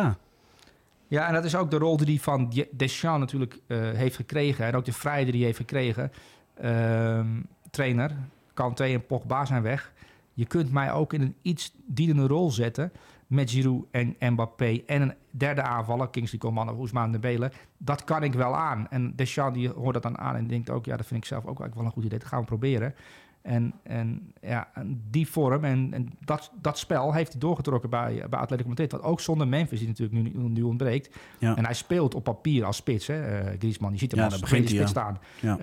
Ja, 1.09 1.27
en 1.29 1.35
dat 1.35 1.45
is 1.45 1.55
ook 1.57 1.71
de 1.71 1.79
rol 1.79 1.97
die 1.97 2.07
hij 2.07 2.19
van 2.19 2.47
Je- 2.51 2.69
Deschamps 2.73 3.21
natuurlijk 3.21 3.59
heeft 3.97 4.17
gekregen. 4.17 4.65
En 4.67 4.75
ook 4.75 4.85
de 4.85 4.93
vrijheid 4.93 5.27
die 5.27 5.37
hij 5.37 5.45
heeft 5.45 5.59
gekregen. 5.59 6.13
Ehm, 6.55 7.27
trainer, 7.71 8.17
Kanté 8.55 8.85
en 8.85 9.07
Pogba 9.07 9.45
zijn 9.45 9.63
weg. 9.63 9.93
Je 10.35 10.47
kunt 10.47 10.73
mij 10.73 10.93
ook 10.93 11.13
in 11.13 11.21
een 11.21 11.35
iets 11.43 11.75
dienende 11.87 12.27
rol 12.27 12.51
zetten... 12.51 12.93
met 13.27 13.51
Giroud 13.51 13.85
en 13.91 14.17
Mbappé 14.19 14.83
en 14.87 15.03
een 15.03 15.15
derde 15.31 15.63
aanvaller... 15.63 16.09
Kingsley 16.09 16.41
Coman 16.41 16.71
of 16.71 16.79
Ousmane 16.79 17.13
Dembele. 17.13 17.53
Dat 17.79 18.05
kan 18.05 18.23
ik 18.23 18.33
wel 18.33 18.57
aan. 18.57 18.87
En 18.91 19.13
Deschamps 19.17 19.59
die 19.59 19.69
hoort 19.69 19.95
dat 19.95 20.03
dan 20.03 20.19
aan 20.19 20.37
en 20.37 20.47
denkt 20.47 20.71
ook... 20.71 20.85
ja, 20.85 20.97
dat 20.97 21.07
vind 21.07 21.21
ik 21.21 21.27
zelf 21.27 21.41
ook 21.41 21.47
eigenlijk 21.47 21.75
wel 21.75 21.85
een 21.85 21.93
goed 21.93 22.05
idee. 22.05 22.19
Dat 22.19 22.29
gaan 22.29 22.41
we 22.41 22.47
proberen. 22.47 22.95
En, 23.43 23.75
en 23.83 24.33
ja, 24.41 24.69
die 25.11 25.29
vorm 25.29 25.65
en, 25.65 25.89
en 25.93 26.09
dat, 26.25 26.53
dat 26.61 26.79
spel 26.79 27.13
heeft 27.13 27.33
hij 27.33 27.41
doorgetrokken 27.41 27.91
bij, 27.91 28.25
bij 28.31 28.39
Atletico 28.39 28.69
Madrid. 28.69 28.93
Wat 28.93 29.03
ook 29.03 29.21
zonder 29.21 29.49
Memphis, 29.49 29.79
die 29.79 29.89
natuurlijk 29.89 30.35
nu, 30.35 30.49
nu 30.49 30.63
ontbreekt. 30.63 31.17
Ja. 31.39 31.57
En 31.57 31.65
hij 31.65 31.75
speelt 31.75 32.15
op 32.15 32.25
papier 32.25 32.65
als 32.65 32.77
spits, 32.77 33.07
hè, 33.07 33.23
eh, 33.23 33.59
Griezmann. 33.59 33.93
Je 33.93 33.99
ziet 33.99 34.11
hem 34.11 34.21
Ja, 34.21 34.27
als 34.27 34.39
spits 34.39 34.73
hij, 34.73 34.87
staan. 34.87 35.19
Ja. 35.41 35.59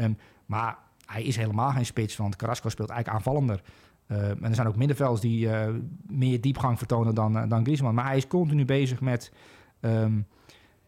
Maar 0.51 0.77
hij 1.05 1.23
is 1.23 1.35
helemaal 1.35 1.71
geen 1.71 1.85
spits, 1.85 2.17
want 2.17 2.35
Carrasco 2.35 2.69
speelt 2.69 2.89
eigenlijk 2.89 3.19
aanvallender. 3.19 3.61
Ehm, 4.07 4.43
en 4.43 4.49
er 4.49 4.55
zijn 4.55 4.67
ook 4.67 4.75
middenvelders 4.75 5.21
die 5.21 5.49
eh, 5.49 5.73
meer 6.07 6.41
diepgang 6.41 6.77
vertonen 6.77 7.15
dan, 7.15 7.37
eh, 7.37 7.49
dan 7.49 7.63
Griezmann. 7.63 7.95
Maar 7.95 8.05
hij 8.05 8.17
is 8.17 8.27
continu 8.27 8.65
bezig 8.65 9.01
met 9.01 9.31
ehm, 9.79 10.21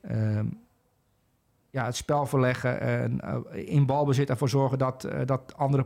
ehm, 0.01 0.45
ja, 1.73 1.85
het 1.85 1.95
spel 1.95 2.25
verleggen, 2.25 2.79
en, 2.79 3.19
eh, 3.21 3.37
in 3.51 3.85
balbezit 3.85 4.29
ervoor 4.29 4.49
zorgen 4.49 4.77
dat, 4.77 5.03
eh, 5.03 5.25
dat 5.25 5.53
andere 5.57 5.85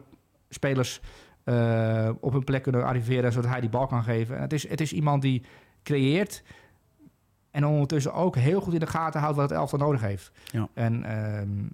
spelers 0.50 1.02
eh, 1.44 2.10
op 2.20 2.32
hun 2.32 2.44
plek 2.44 2.64
kunnen 2.64 2.84
arriveren, 2.84 3.32
zodat 3.32 3.50
hij 3.50 3.60
die 3.60 3.70
bal 3.70 3.88
kan 3.88 4.04
geven. 4.04 4.36
En 4.36 4.42
het, 4.42 4.54
is, 4.54 4.70
het 4.70 4.82
is 4.82 4.94
iemand 4.94 5.22
die 5.22 5.44
creëert 5.84 6.44
en 7.52 7.66
ondertussen 7.66 8.14
ook 8.14 8.36
heel 8.36 8.62
goed 8.62 8.74
in 8.74 8.80
de 8.80 8.88
gaten 8.88 9.20
houdt 9.20 9.36
wat 9.36 9.50
het 9.50 9.60
elftal 9.60 9.80
nodig 9.80 10.02
heeft. 10.02 10.32
Ja. 10.46 10.68
En 10.74 11.04
ehm, 11.04 11.66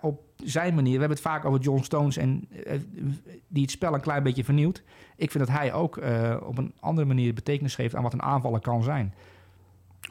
op 0.00 0.22
zijn 0.36 0.74
manier, 0.74 0.92
we 0.92 0.98
hebben 0.98 1.16
het 1.16 1.26
vaak 1.26 1.44
over 1.44 1.60
John 1.60 1.82
Stones 1.82 2.16
en 2.16 2.48
eh, 2.64 2.80
die 3.48 3.62
het 3.62 3.70
spel 3.70 3.94
een 3.94 4.00
klein 4.00 4.22
beetje 4.22 4.44
vernieuwt. 4.44 4.82
Ik 5.16 5.30
vind 5.30 5.46
dat 5.46 5.56
hij 5.56 5.72
ook 5.72 5.96
eh, 5.96 6.36
op 6.42 6.58
een 6.58 6.72
andere 6.80 7.06
manier 7.06 7.34
betekenis 7.34 7.74
geeft 7.74 7.94
aan 7.94 8.02
wat 8.02 8.12
een 8.12 8.22
aanvaller 8.22 8.60
kan 8.60 8.82
zijn. 8.82 9.14
100%. 10.00 10.08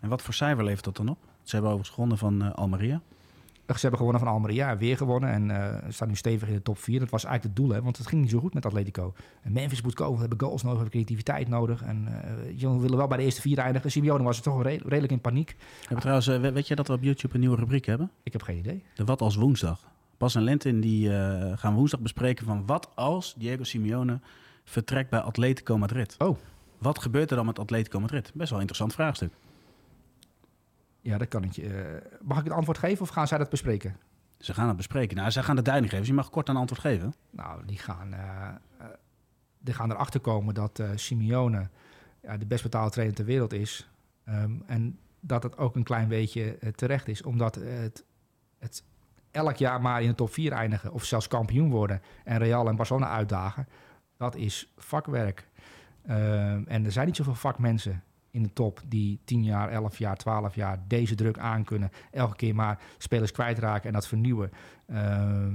En 0.00 0.08
wat 0.08 0.22
voor 0.22 0.34
cijfer 0.34 0.64
levert 0.64 0.84
dat 0.84 0.96
dan 0.96 1.08
op? 1.08 1.18
Ze 1.42 1.54
hebben 1.54 1.70
overigens 1.70 1.94
gewonnen 1.94 2.18
van 2.18 2.42
eh, 2.42 2.52
Almeria. 2.52 3.00
Ze 3.66 3.80
hebben 3.80 3.98
gewonnen 3.98 4.20
van 4.20 4.30
Almeria, 4.32 4.76
weer 4.76 4.96
gewonnen. 4.96 5.30
En 5.30 5.50
eh 5.50 5.90
staan 5.92 6.08
nu 6.08 6.14
stevig 6.16 6.48
in 6.48 6.54
de 6.54 6.62
top 6.62 6.78
4. 6.78 6.98
Dat 7.00 7.10
was 7.10 7.24
eigenlijk 7.24 7.56
het 7.56 7.64
doel, 7.66 7.74
hè, 7.76 7.82
want 7.82 7.96
het 7.96 8.06
ging 8.06 8.20
niet 8.22 8.30
zo 8.30 8.38
goed 8.38 8.54
met 8.54 8.66
Atletico. 8.66 9.14
En 9.42 9.52
Memphis 9.52 9.82
moet 9.82 9.94
komen, 9.94 10.14
we 10.14 10.20
hebben 10.20 10.40
goals 10.40 10.62
nodig, 10.62 10.78
we 10.78 10.82
hebben 10.84 11.04
creativiteit 11.04 11.48
nodig. 11.48 11.82
En 11.82 12.08
eh, 12.08 12.60
je 12.60 12.78
willen 12.80 12.96
wel 12.96 13.06
bij 13.06 13.16
de 13.16 13.22
eerste 13.24 13.40
vier 13.40 13.58
eindigen. 13.58 13.90
Simeone 13.90 14.22
was 14.24 14.40
toch 14.40 14.62
re- 14.62 14.78
redelijk 14.84 15.12
in 15.12 15.20
paniek. 15.20 15.48
We 15.58 15.64
hebben 15.80 15.98
trouwens, 15.98 16.26
eh, 16.28 16.40
we- 16.40 16.52
weet 16.52 16.68
je 16.68 16.74
dat 16.74 16.86
we 16.86 16.92
op 16.92 17.02
YouTube 17.02 17.34
een 17.34 17.40
nieuwe 17.40 17.56
rubriek 17.56 17.86
hebben? 17.86 18.10
Ik 18.22 18.32
heb 18.32 18.42
geen 18.42 18.58
idee. 18.58 18.82
De 18.94 19.04
Wat 19.04 19.20
als 19.20 19.36
Woensdag. 19.36 19.80
Bas 20.18 20.34
en 20.34 20.42
Lentin 20.42 20.80
die 20.80 21.10
gaan 21.56 21.74
woensdag 21.74 22.00
bespreken 22.00 22.44
van 22.46 22.66
wat 22.66 22.90
als 22.94 23.34
Diego 23.38 23.64
Simeone 23.64 24.20
vertrekt 24.64 25.10
bij 25.10 25.20
Atletico 25.20 25.78
Madrid. 25.78 26.14
Oh. 26.18 26.36
Wat 26.78 26.98
gebeurt 26.98 27.30
er 27.30 27.36
dan 27.36 27.46
met 27.46 27.58
Atletico 27.58 28.00
Madrid? 28.00 28.22
Best 28.34 28.50
wel 28.50 28.60
een 28.60 28.66
interessant 28.68 28.94
vraagstuk. 28.94 29.32
Ja, 31.04 31.18
dat 31.18 31.28
kan 31.28 31.44
ik 31.44 31.56
eh, 31.56 31.72
mag 32.20 32.38
ik 32.38 32.44
het 32.44 32.52
antwoord 32.52 32.78
geven 32.78 33.02
of 33.02 33.08
gaan 33.08 33.26
zij 33.26 33.38
dat 33.38 33.50
bespreken? 33.50 33.96
Ze 34.44 34.54
gaan 34.54 34.68
het 34.68 34.76
bespreken. 34.76 35.16
Nou, 35.16 35.30
zij 35.30 35.42
gaan 35.42 35.56
de 35.56 35.62
duiding 35.62 35.90
geven. 35.90 36.04
Dus 36.04 36.14
je 36.14 36.20
mag 36.20 36.30
kort 36.30 36.48
een 36.48 36.56
antwoord 36.56 36.80
geven. 36.80 37.14
Nou, 37.30 37.64
die 37.66 37.78
gaan, 37.78 38.12
eh, 38.12 38.48
eh, 38.78 38.86
die 39.58 39.74
gaan 39.74 39.90
erachter 39.90 40.20
komen 40.20 40.54
dat 40.54 40.78
eh, 40.78 40.90
Simeone 40.94 41.68
ja, 42.22 42.36
de 42.36 42.46
best 42.46 42.62
betaalde 42.62 42.90
trainer 42.90 43.16
ter 43.16 43.24
wereld 43.24 43.52
is. 43.52 43.90
Ehm, 44.24 44.52
en 44.66 44.98
dat 45.20 45.42
het 45.42 45.58
ook 45.58 45.76
een 45.76 45.82
klein 45.82 46.08
beetje 46.08 46.58
terecht 46.74 47.08
is. 47.08 47.22
Omdat 47.22 47.54
het, 47.54 48.04
het 48.58 48.84
elk 49.30 49.56
jaar 49.56 49.80
maar 49.80 50.02
in 50.02 50.08
de 50.08 50.14
top 50.14 50.32
4 50.32 50.52
eindigen. 50.52 50.92
Of 50.92 51.04
zelfs 51.04 51.28
kampioen 51.28 51.70
worden. 51.70 52.02
En 52.24 52.38
Real 52.38 52.68
en 52.68 52.76
Barcelona 52.76 53.08
uitdagen. 53.08 53.68
Dat 54.16 54.36
is 54.36 54.72
vakwerk. 54.76 55.48
Ehm, 56.06 56.62
en 56.66 56.84
er 56.84 56.92
zijn 56.92 57.06
niet 57.06 57.16
zoveel 57.16 57.34
vakmensen 57.34 58.02
in 58.34 58.42
de 58.42 58.52
top 58.52 58.80
die 58.86 59.20
10 59.24 59.44
jaar, 59.44 59.68
11 59.68 59.98
jaar, 59.98 60.16
12 60.16 60.54
jaar 60.54 60.78
deze 60.88 61.14
druk 61.14 61.38
aankunnen. 61.38 61.90
Elke 62.10 62.36
keer 62.36 62.54
maar 62.54 62.78
spelers 62.98 63.32
kwijtraken 63.32 63.86
en 63.86 63.92
dat 63.92 64.06
vernieuwen. 64.06 64.50
Ehm, 64.86 65.52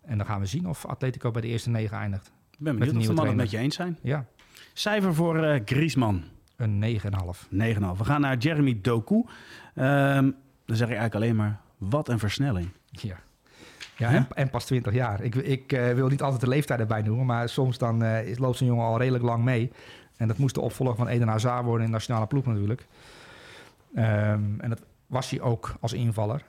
en 0.00 0.16
dan 0.16 0.26
gaan 0.26 0.40
we 0.40 0.46
zien 0.46 0.68
of 0.68 0.86
Atletico 0.86 1.30
bij 1.30 1.40
de 1.40 1.48
eerste 1.48 1.70
negen 1.70 1.96
eindigt. 1.96 2.32
Ik 2.50 2.58
ben 2.58 2.78
benieuwd 2.78 2.96
of 2.96 3.02
de 3.02 3.12
mannen 3.12 3.26
het 3.26 3.36
met 3.36 3.50
je 3.50 3.58
eens 3.58 3.74
zijn. 3.74 3.98
Ja, 4.02 4.26
Cijfer 4.72 5.14
voor 5.14 5.42
eh, 5.42 5.60
Griezmann. 5.64 6.24
een 6.56 7.00
9,5. 7.00 7.48
9,5. 7.50 7.98
We 7.98 8.04
gaan 8.04 8.20
naar 8.20 8.36
Jeremy 8.36 8.78
Doku. 8.82 9.24
Ehm, 9.74 10.30
dan 10.66 10.76
zeg 10.76 10.88
ik 10.88 10.96
eigenlijk 10.96 11.14
alleen 11.14 11.36
maar, 11.36 11.60
wat 11.78 12.08
een 12.08 12.18
versnelling. 12.18 12.68
Ja. 12.90 13.16
Ja, 13.96 14.10
en, 14.10 14.26
en 14.34 14.50
pas 14.50 14.64
20 14.64 14.92
jaar. 14.92 15.22
Ik, 15.22 15.34
ik 15.34 15.72
eh, 15.72 15.92
wil 15.92 16.08
niet 16.08 16.22
altijd 16.22 16.40
de 16.40 16.48
leeftijd 16.48 16.80
erbij 16.80 17.02
noemen, 17.02 17.26
maar 17.26 17.48
soms 17.48 17.78
dan 17.78 18.02
eh, 18.02 18.38
loopt 18.38 18.56
zo'n 18.56 18.66
jongen 18.66 18.84
al 18.84 18.98
redelijk 18.98 19.24
lang 19.24 19.44
mee. 19.44 19.72
En 20.22 20.28
dat 20.28 20.38
moest 20.38 20.54
de 20.54 20.60
opvolger 20.60 20.96
van 20.96 21.08
Eden 21.08 21.28
Hazard 21.28 21.64
worden 21.64 21.80
in 21.80 21.86
de 21.86 21.96
nationale 21.96 22.26
ploeg 22.26 22.46
natuurlijk. 22.46 22.86
Ehm, 23.94 24.60
en 24.60 24.68
dat 24.68 24.82
was 25.06 25.30
hij 25.30 25.40
ook 25.40 25.74
als 25.80 25.92
invaller. 25.92 26.44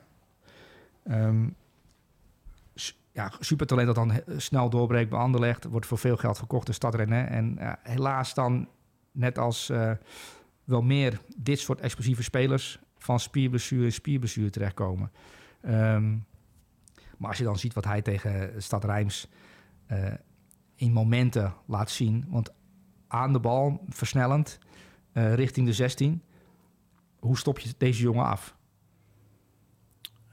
S- 2.76 3.00
ja, 3.12 3.32
supertalent 3.40 3.88
dat 3.88 3.96
dan 3.96 4.22
snel 4.38 4.70
doorbreekt 4.70 5.10
bij. 5.10 5.56
Wordt 5.70 5.86
voor 5.86 5.98
veel 5.98 6.18
geld 6.18 6.38
verkocht 6.38 6.68
de 6.68 6.74
Stad 6.74 6.96
Rennes. 6.96 7.30
En 7.30 7.58
helaas 7.84 8.34
dan, 8.34 8.68
net 9.12 9.38
als 9.38 9.70
eh, 9.70 9.92
wel 10.64 10.82
meer 10.82 11.20
dit 11.36 11.60
soort 11.60 11.82
explosieve 11.82 12.24
spelers... 12.24 12.80
van 12.98 13.20
spierblessure 13.20 13.84
in 13.84 13.92
spierblessure 13.92 14.50
terechtkomen. 14.50 15.12
Ehm, 15.62 16.12
maar 17.18 17.30
als 17.30 17.38
je 17.38 17.44
dan 17.44 17.60
ziet 17.60 17.74
wat 17.74 17.86
hij 17.86 18.02
tegen 18.02 18.62
Stad 18.62 18.84
Rijms 18.84 19.28
eh, 19.86 20.14
in 20.76 20.92
momenten 20.92 21.54
laat 21.66 21.90
zien... 21.90 22.26
want 22.30 22.52
aan 23.14 23.34
de 23.34 23.40
bal, 23.40 23.84
versnellend, 23.90 24.60
eh, 25.12 25.34
richting 25.34 25.66
de 25.66 25.74
16... 25.74 26.22
hoe 27.20 27.38
stop 27.38 27.60
je 27.60 27.74
deze 27.78 28.02
jongen 28.02 28.26
af? 28.26 28.56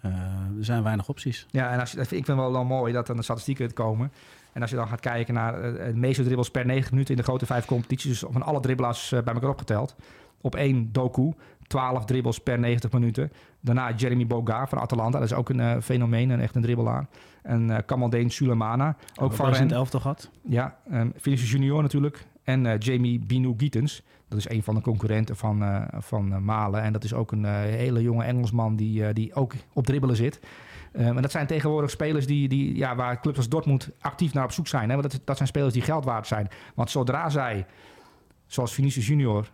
Eh, 0.01 0.13
er 0.59 0.65
zijn 0.65 0.83
weinig 0.83 1.09
opties. 1.09 1.47
Ja, 1.51 1.73
en 1.73 1.81
als 1.81 1.91
je, 1.91 1.97
vind 1.97 2.13
ik 2.13 2.25
vind 2.25 2.39
wel, 2.39 2.53
wel 2.53 2.65
mooi 2.65 2.93
dat 2.93 3.07
dan 3.07 3.17
de 3.17 3.23
statistieken 3.23 3.73
komen. 3.73 4.13
En 4.53 4.61
als 4.61 4.71
je 4.71 4.77
dan 4.77 4.89
gaat 4.89 5.01
kijken 5.01 5.35
naar 5.35 5.63
eh, 5.63 5.85
de 5.87 5.99
meeste 5.99 6.23
dribbles 6.23 6.51
per 6.51 6.67
90 6.67 6.91
minuten 6.91 7.15
in 7.15 7.21
de 7.21 7.27
grote 7.27 7.47
vijf 7.47 7.65
competities, 7.65 8.21
dus 8.21 8.31
van 8.33 8.43
alle 8.43 8.61
dribbelaars 8.61 9.09
bij 9.09 9.35
elkaar 9.35 9.51
opgeteld. 9.51 9.97
Op 10.41 10.55
één 10.55 10.93
Doku, 10.93 11.33
12 11.67 12.05
dribbles 12.05 12.39
per 12.39 12.59
90 12.59 12.93
minuten. 12.93 13.33
Daarna 13.61 13.93
Jeremy 13.93 14.27
Boga 14.27 14.67
van 14.67 14.79
Atalanta, 14.79 15.19
dat 15.19 15.31
is 15.31 15.35
ook 15.35 15.49
een 15.49 15.83
fenomeen, 15.83 16.31
een 16.31 16.41
echt 16.41 16.55
een 16.55 16.63
dribbelaar. 16.63 17.07
En 17.43 17.71
eh 17.71 17.79
Kamaldeen 17.87 18.31
Sulemana, 18.31 18.97
ook 19.21 19.33
van 19.33 19.45
in 19.45 19.51
het 19.51 19.59
Rennes. 19.59 19.77
elftal 19.77 20.01
gehad. 20.01 20.31
Ja, 20.43 20.77
um, 20.93 21.13
Vinicius 21.17 21.51
Junior 21.51 21.83
natuurlijk. 21.83 22.27
En 22.51 22.67
eh, 22.67 22.79
Jamie 22.79 23.19
Binu 23.19 23.55
Gietens. 23.57 24.03
Dat 24.29 24.39
is 24.39 24.49
een 24.49 24.63
van 24.63 24.75
de 24.75 24.81
concurrenten 24.81 25.37
van, 25.37 25.63
eh, 25.63 25.83
van 25.99 26.33
eh, 26.33 26.39
Malen. 26.39 26.83
En 26.83 26.93
dat 26.93 27.05
is 27.05 27.15
ook 27.15 27.33
een 27.33 27.45
hele 27.45 28.03
jonge 28.03 28.25
Engelsman 28.25 28.77
die, 28.77 29.13
die 29.13 29.35
ook 29.35 29.53
op 29.73 29.87
dribbelen 29.87 30.17
zit. 30.17 30.41
Um, 30.93 31.17
en 31.17 31.23
dat 31.23 31.31
zijn 31.31 31.47
tegenwoordig 31.47 31.91
spelers 31.91 32.27
die, 32.27 32.49
die, 32.49 32.77
ja, 32.77 32.97
waar 32.97 33.21
clubs 33.21 33.37
als 33.37 33.49
Dortmund 33.49 33.91
actief 34.01 34.33
naar 34.33 34.45
op 34.45 34.53
zoek 34.53 34.67
zijn. 34.67 34.89
Hè? 34.89 34.97
Want 34.97 35.11
dat, 35.11 35.21
dat 35.25 35.37
zijn 35.37 35.49
spelers 35.49 35.73
die 35.73 35.83
geld 35.83 36.05
waard 36.05 36.27
zijn. 36.27 36.49
Want 36.75 36.91
zodra 36.91 37.29
zij, 37.29 37.67
zoals 38.47 38.75
Vinicius 38.75 39.07
Junior, 39.07 39.51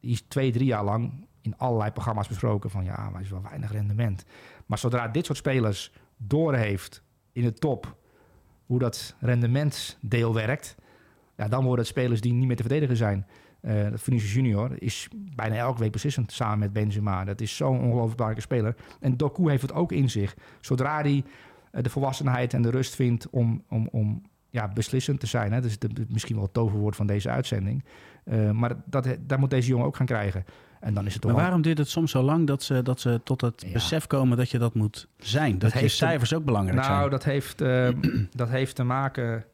die 0.00 0.10
is 0.10 0.20
twee, 0.28 0.52
drie 0.52 0.66
jaar 0.66 0.84
lang 0.84 1.12
in 1.40 1.56
allerlei 1.56 1.90
programma's 1.90 2.28
besproken 2.28 2.70
van 2.70 2.84
ja, 2.84 3.10
maar 3.10 3.20
is 3.20 3.30
wel 3.30 3.42
weinig 3.42 3.72
rendement. 3.72 4.24
Maar 4.66 4.78
zodra 4.78 5.08
dit 5.08 5.26
soort 5.26 5.38
spelers 5.38 5.92
doorheeft 6.16 7.02
in 7.32 7.42
de 7.42 7.52
top 7.52 7.96
hoe 8.66 8.78
dat 8.78 9.14
rendementsdeel 9.20 10.34
werkt, 10.34 10.76
ja, 11.36 11.48
dan 11.48 11.60
worden 11.64 11.78
het 11.84 11.86
spelers 11.94 12.20
die 12.20 12.32
niet 12.32 12.46
meer 12.46 12.56
te 12.56 12.62
verdedigen 12.62 12.96
zijn. 12.96 13.26
Dat 13.90 14.00
Vinicius 14.02 14.34
Junior 14.34 14.70
is 14.82 15.08
bijna 15.36 15.54
elke 15.56 15.80
week 15.80 15.92
beslissend 15.92 16.32
samen 16.32 16.58
met 16.58 16.72
Benzema. 16.72 17.24
Dat 17.24 17.40
is 17.40 17.56
zo'n 17.56 17.80
ongelooflijk 17.80 18.16
belangrijke 18.16 18.40
speler. 18.40 18.74
En 19.00 19.16
Doku 19.16 19.50
heeft 19.50 19.62
het 19.62 19.72
ook 19.72 19.92
in 19.92 20.10
zich. 20.10 20.34
Zodra 20.60 21.00
hij 21.00 21.24
eh, 21.70 21.82
de 21.82 21.90
volwassenheid 21.90 22.54
en 22.54 22.62
de 22.62 22.70
rust 22.70 22.94
vindt 22.94 23.30
om, 23.30 23.62
om, 23.68 23.88
om 23.92 24.22
ja, 24.50 24.68
beslissend 24.68 25.20
te 25.20 25.26
zijn. 25.26 25.52
Hè? 25.52 25.60
Dat 25.60 25.70
is 25.70 25.78
de, 25.78 25.88
misschien 26.08 26.34
wel 26.34 26.44
het 26.44 26.52
toverwoord 26.54 26.96
van 26.96 27.06
deze 27.06 27.30
uitzending. 27.30 27.84
Eh, 28.24 28.50
maar 28.50 28.74
dat, 28.86 29.16
dat 29.20 29.38
moet 29.38 29.50
deze 29.50 29.68
jongen 29.68 29.86
ook 29.86 29.96
gaan 29.96 30.06
krijgen. 30.06 30.44
En 30.80 30.94
dan 30.94 31.06
is 31.06 31.14
het 31.14 31.24
Maar 31.24 31.34
waarom 31.34 31.62
duurt 31.62 31.78
het 31.78 31.88
soms 31.88 32.10
zo 32.10 32.22
lang 32.22 32.46
dat 32.46 32.62
ze, 32.62 32.82
dat 32.82 33.00
ze 33.00 33.20
tot 33.24 33.40
het 33.40 33.62
Ja. 33.66 33.72
besef 33.72 34.06
komen 34.06 34.36
dat 34.36 34.50
je 34.50 34.58
dat 34.58 34.74
moet 34.74 35.08
zijn? 35.18 35.58
Dat, 35.58 35.72
je 35.72 35.78
te- 35.78 35.88
cijfers 35.88 36.34
ook 36.34 36.44
belangrijk 36.44 36.78
Nou, 36.80 36.98
zijn. 36.98 37.10
dat 37.10 37.24
heeft, 37.24 37.58
dat 38.42 38.48
heeft 38.48 38.74
te 38.76 38.82
maken. 38.84 39.44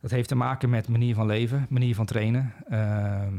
Dat 0.00 0.10
heeft 0.10 0.28
te 0.28 0.34
maken 0.34 0.70
met 0.70 0.88
manier 0.88 1.14
van 1.14 1.26
leven, 1.26 1.66
manier 1.68 1.94
van 1.94 2.06
trainen, 2.06 2.52
ehm, 2.68 3.34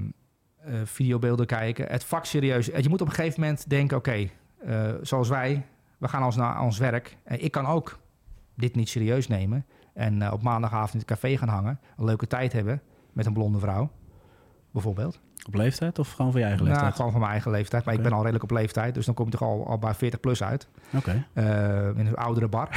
eh, 0.57 0.73
videobeelden 0.83 1.45
kijken. 1.45 1.87
Het 1.87 2.03
vak 2.03 2.25
serieus. 2.25 2.65
Je 2.65 2.89
moet 2.89 3.01
op 3.01 3.07
een 3.07 3.13
gegeven 3.13 3.39
moment 3.39 3.69
denken: 3.69 3.97
oké, 3.97 4.29
eh, 4.65 4.91
zoals 5.01 5.29
wij, 5.29 5.65
we 5.97 6.07
gaan 6.07 6.23
ons 6.23 6.35
naar 6.35 6.61
ons 6.61 6.77
werk. 6.77 7.17
Ik 7.25 7.51
kan 7.51 7.65
ook 7.65 7.99
dit 8.55 8.75
niet 8.75 8.89
serieus 8.89 9.27
nemen. 9.27 9.65
En 9.93 10.21
eh, 10.21 10.33
op 10.33 10.41
maandagavond 10.41 10.93
in 10.93 10.99
het 10.99 11.07
café 11.07 11.37
gaan 11.37 11.47
hangen, 11.47 11.79
een 11.97 12.05
leuke 12.05 12.27
tijd 12.27 12.53
hebben 12.53 12.81
met 13.13 13.25
een 13.25 13.33
blonde 13.33 13.59
vrouw, 13.59 13.91
bijvoorbeeld. 14.71 15.19
Op 15.47 15.53
leeftijd 15.53 15.99
of 15.99 16.11
gewoon 16.11 16.31
voor 16.31 16.39
je 16.39 16.45
eigen 16.45 16.63
Nou, 16.63 16.75
leeftijd? 16.75 16.95
gewoon 16.95 17.11
van 17.11 17.19
mijn 17.19 17.31
eigen 17.31 17.51
leeftijd. 17.51 17.85
Maar 17.85 17.93
ik 17.93 18.01
ben 18.01 18.11
al 18.11 18.19
redelijk 18.19 18.43
op 18.43 18.51
leeftijd, 18.51 18.93
dus 18.93 19.05
dan 19.05 19.13
kom 19.15 19.25
je 19.25 19.31
toch 19.31 19.41
al, 19.41 19.67
al 19.67 19.77
bij 19.77 19.93
40 19.93 20.19
plus 20.19 20.43
uit. 20.43 20.67
Oké. 20.95 21.25
Eh, 21.33 21.87
in 21.87 22.05
een 22.07 22.15
oudere 22.15 22.47
bar. 22.47 22.69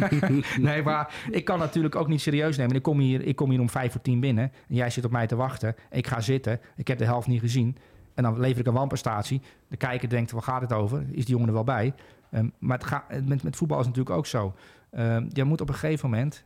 nee, 0.60 0.82
maar 0.82 1.14
ik 1.30 1.44
kan 1.44 1.58
natuurlijk 1.58 1.94
ook 1.94 2.08
niet 2.08 2.20
serieus 2.20 2.56
nemen. 2.56 2.76
Ik 2.76 2.82
kom 2.82 2.98
hier, 2.98 3.22
ik 3.22 3.36
kom 3.36 3.50
hier 3.50 3.60
om 3.60 3.70
vijf 3.70 3.92
voor 3.92 4.00
tien 4.00 4.20
binnen. 4.20 4.52
En 4.68 4.74
jij 4.74 4.90
zit 4.90 5.04
op 5.04 5.10
mij 5.10 5.26
te 5.26 5.36
wachten. 5.36 5.74
Ik 5.90 6.06
ga 6.06 6.20
zitten. 6.20 6.60
Ik 6.76 6.88
heb 6.88 6.98
de 6.98 7.04
helft 7.04 7.26
niet 7.26 7.40
gezien. 7.40 7.76
En 8.14 8.22
dan 8.22 8.40
lever 8.40 8.60
ik 8.60 8.66
een 8.66 8.72
wanprestatie. 8.72 9.42
De 9.68 9.76
kijker 9.76 10.08
denkt, 10.08 10.30
waar 10.30 10.42
gaat 10.42 10.60
het 10.60 10.72
over? 10.72 11.00
Is 11.10 11.24
die 11.24 11.34
jongen 11.34 11.48
er 11.48 11.54
wel 11.54 11.64
bij? 11.64 11.94
Ehm, 12.30 12.48
maar 12.58 12.78
het 12.78 12.86
ga, 12.86 13.04
met, 13.24 13.42
met 13.42 13.56
voetbal 13.56 13.78
is 13.80 13.86
het 13.86 13.96
natuurlijk 13.96 14.16
ook 14.16 14.26
zo. 14.26 14.54
Ehm, 14.90 15.26
je 15.28 15.44
moet 15.44 15.60
op 15.60 15.68
een 15.68 15.74
gegeven 15.74 16.10
moment 16.10 16.44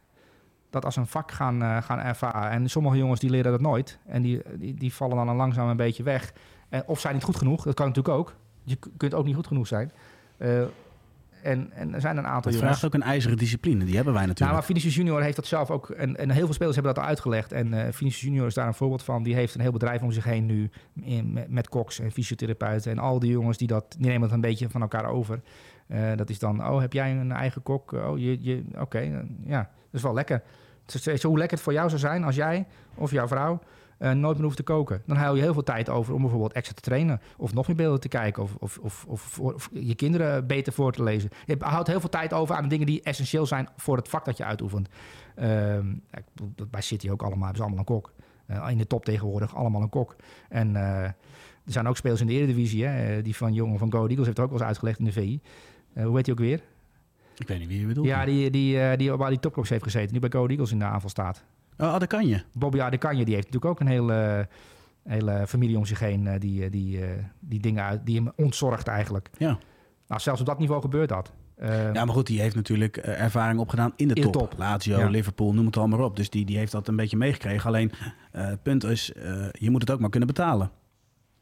dat 0.74 0.84
als 0.84 0.96
een 0.96 1.06
vak 1.06 1.32
gaan, 1.32 1.62
eh, 1.62 1.82
gaan 1.82 1.98
ervaren. 1.98 2.50
En 2.50 2.68
sommige 2.68 2.96
jongens 2.96 3.20
die 3.20 3.30
leren 3.30 3.50
dat 3.52 3.60
nooit. 3.60 3.98
En 4.06 4.22
die, 4.22 4.42
die, 4.58 4.74
die 4.74 4.94
vallen 4.94 5.26
dan 5.26 5.36
langzaam 5.36 5.68
een 5.68 5.76
beetje 5.76 6.02
weg. 6.02 6.32
En, 6.68 6.82
of 6.86 7.00
zijn 7.00 7.14
niet 7.14 7.22
goed 7.22 7.36
genoeg. 7.36 7.64
Dat 7.64 7.74
kan 7.74 7.86
natuurlijk 7.86 8.16
ook. 8.16 8.34
Je 8.62 8.78
kunt 8.96 9.14
ook 9.14 9.24
niet 9.24 9.34
goed 9.34 9.46
genoeg 9.46 9.66
zijn. 9.66 9.92
Eh, 10.36 10.62
en, 11.42 11.72
en 11.72 11.94
er 11.94 12.00
zijn 12.00 12.16
een 12.16 12.26
aantal 12.26 12.52
Dat 12.52 12.60
jongens... 12.60 12.78
vraagt 12.78 12.94
ook 12.94 13.00
een 13.02 13.08
ijzeren 13.08 13.36
discipline. 13.36 13.84
Die 13.84 13.94
hebben 13.94 14.12
wij 14.12 14.22
Nou, 14.22 14.26
natuurlijk. 14.26 14.58
maar 14.58 14.66
Vinicius 14.66 14.94
Junior 14.94 15.22
heeft 15.22 15.36
dat 15.36 15.46
zelf 15.46 15.70
ook. 15.70 15.90
En, 15.90 16.16
en 16.16 16.30
heel 16.30 16.44
veel 16.44 16.54
spelers 16.54 16.74
hebben 16.74 16.94
dat 16.94 17.02
al 17.02 17.08
uitgelegd. 17.08 17.52
En 17.52 17.94
Vinicius 17.94 18.20
Junior 18.20 18.46
is 18.46 18.54
daar 18.54 18.66
een 18.66 18.74
voorbeeld 18.74 19.02
van. 19.02 19.22
Die 19.22 19.34
heeft 19.34 19.54
een 19.54 19.60
heel 19.60 19.72
bedrijf 19.72 20.02
om 20.02 20.12
zich 20.12 20.24
heen 20.24 20.46
nu. 20.46 20.70
In, 21.02 21.32
met, 21.32 21.50
met 21.50 21.68
koks 21.68 21.98
en 21.98 22.12
fysiotherapeuten. 22.12 22.90
En 22.90 22.98
al 22.98 23.18
die 23.18 23.30
jongens 23.30 23.58
die 23.58 23.68
dat. 23.68 23.96
Die 23.98 24.06
nemen 24.06 24.20
dat 24.20 24.32
een 24.32 24.40
beetje 24.40 24.68
van 24.68 24.80
elkaar 24.80 25.06
over. 25.06 25.40
Dat 26.16 26.30
is 26.30 26.38
dan. 26.38 26.66
Oh, 26.68 26.80
heb 26.80 26.92
jij 26.92 27.10
een 27.10 27.32
eigen 27.32 27.62
kok? 27.62 27.92
Oh, 27.92 28.18
je. 28.18 28.38
je 28.40 28.64
Oké, 28.78 28.98
ja. 29.46 29.58
Dat 29.58 30.02
is 30.02 30.02
wel 30.02 30.14
lekker. 30.14 30.42
Zo 30.86 31.28
hoe 31.28 31.38
lekker 31.38 31.56
het 31.56 31.66
voor 31.66 31.72
jou 31.72 31.88
zou 31.88 32.00
zijn 32.00 32.24
als 32.24 32.34
jij 32.34 32.66
of 32.94 33.10
jouw 33.10 33.28
vrouw. 33.28 33.60
eh, 33.98 34.10
nooit 34.10 34.36
meer 34.36 34.44
hoeft 34.44 34.56
te 34.56 34.62
koken. 34.62 35.02
Dan 35.06 35.16
haal 35.16 35.34
je 35.34 35.42
heel 35.42 35.52
veel 35.52 35.62
tijd 35.62 35.88
over 35.88 36.14
om 36.14 36.20
bijvoorbeeld 36.20 36.52
extra 36.52 36.74
te 36.74 36.82
trainen. 36.82 37.20
Of 37.36 37.54
nog 37.54 37.66
meer 37.66 37.76
beelden 37.76 38.00
te 38.00 38.08
kijken. 38.08 38.42
Of, 38.42 38.56
of, 38.58 39.04
of, 39.06 39.38
of, 39.38 39.70
je 39.72 39.94
kinderen 39.94 40.46
beter 40.46 40.72
voor 40.72 40.92
te 40.92 41.02
lezen. 41.02 41.30
Je 41.46 41.56
houdt 41.58 41.88
heel 41.88 42.00
veel 42.00 42.08
tijd 42.08 42.32
over 42.32 42.54
aan 42.54 42.62
de 42.62 42.68
dingen 42.68 42.86
die 42.86 43.02
essentieel 43.02 43.46
zijn 43.46 43.68
voor 43.76 43.96
het 43.96 44.08
vak 44.08 44.24
dat 44.24 44.36
je 44.36 44.44
uitoefent. 44.44 44.88
Ehm, 45.34 45.94
bij 46.70 46.80
City 46.80 47.10
ook 47.10 47.22
allemaal. 47.22 47.44
Hebben 47.44 47.56
ze 47.56 47.62
allemaal 47.62 47.78
een 47.78 47.84
kok. 47.84 48.12
Eh, 48.46 48.70
in 48.70 48.78
de 48.78 48.86
top 48.86 49.04
tegenwoordig 49.04 49.56
allemaal 49.56 49.82
een 49.82 49.88
kok. 49.88 50.16
En 50.48 50.76
eh, 50.76 51.02
er 51.64 51.72
zijn 51.72 51.88
ook 51.88 51.96
spelers 51.96 52.20
in 52.20 52.26
de 52.26 52.32
Eredivisie. 52.32 52.84
Hè? 52.84 53.22
Die 53.22 53.36
van 53.36 53.52
jongen 53.52 53.78
van 53.78 53.92
Go 53.92 54.06
Eagles 54.06 54.26
heeft 54.26 54.36
het 54.36 54.40
ook 54.40 54.50
wel 54.50 54.58
eens 54.58 54.68
uitgelegd 54.68 54.98
in 54.98 55.04
de 55.04 55.12
VI. 55.12 55.40
Hoe 55.94 56.16
heet 56.16 56.26
hij 56.26 56.34
ook 56.34 56.40
weer? 56.40 56.60
Ik 57.38 57.48
weet 57.48 57.58
niet 57.58 57.68
wie 57.68 57.80
je 57.80 57.86
bedoelt. 57.86 58.06
Ja, 58.06 58.24
die, 58.24 58.50
die, 58.50 58.80
eh, 58.80 58.98
die 58.98 59.12
waar 59.12 59.30
die 59.30 59.38
topclubs 59.38 59.68
heeft 59.68 59.82
gezeten. 59.82 60.10
Die 60.10 60.20
bij 60.20 60.30
Go 60.40 60.46
Eagles 60.46 60.72
in 60.72 60.78
de 60.78 60.84
aanval 60.84 61.10
staat. 61.10 61.44
Oh, 61.78 61.98
dat 61.98 62.06
kan 62.08 62.26
je. 62.26 62.42
Bobby 62.52 62.80
Adekanje, 62.80 63.24
die 63.24 63.34
heeft 63.34 63.46
natuurlijk 63.52 63.72
ook 63.72 63.80
een 63.80 63.92
hele, 63.92 64.48
hele 65.04 65.44
familie 65.46 65.76
om 65.76 65.84
zich 65.84 65.98
heen. 65.98 66.26
eh, 66.26 66.40
die, 66.40 66.64
eh, 66.64 66.70
die, 66.70 67.00
die 67.40 67.60
dingen 67.60 67.84
uit, 67.84 68.06
die 68.06 68.16
hem 68.16 68.32
ontzorgt 68.36 68.86
eigenlijk. 68.88 69.30
Ja. 69.38 69.58
Nou, 70.08 70.20
zelfs 70.20 70.40
op 70.40 70.46
dat 70.46 70.58
niveau 70.58 70.80
gebeurt 70.80 71.08
dat. 71.08 71.32
Ja, 71.60 71.92
maar 72.04 72.08
goed, 72.14 72.26
die 72.26 72.40
heeft 72.40 72.54
natuurlijk 72.54 72.96
ervaring 72.96 73.60
opgedaan 73.60 73.92
in 73.96 74.08
de 74.08 74.14
In 74.14 74.22
de 74.22 74.30
top. 74.30 74.50
top. 74.50 74.58
Lazio, 74.58 74.98
Ja. 74.98 75.08
Liverpool, 75.08 75.54
noem 75.54 75.66
het 75.66 75.76
allemaal 75.76 76.04
op. 76.04 76.16
Dus 76.16 76.30
die, 76.30 76.44
die 76.44 76.56
heeft 76.58 76.72
dat 76.72 76.88
een 76.88 76.96
beetje 76.96 77.16
meegekregen. 77.16 77.66
Alleen, 77.68 77.92
het 78.30 78.62
punt 78.62 78.84
is, 78.84 79.12
je 79.52 79.70
moet 79.70 79.80
het 79.80 79.90
ook 79.90 80.00
maar 80.00 80.10
kunnen 80.10 80.28
betalen. 80.28 80.70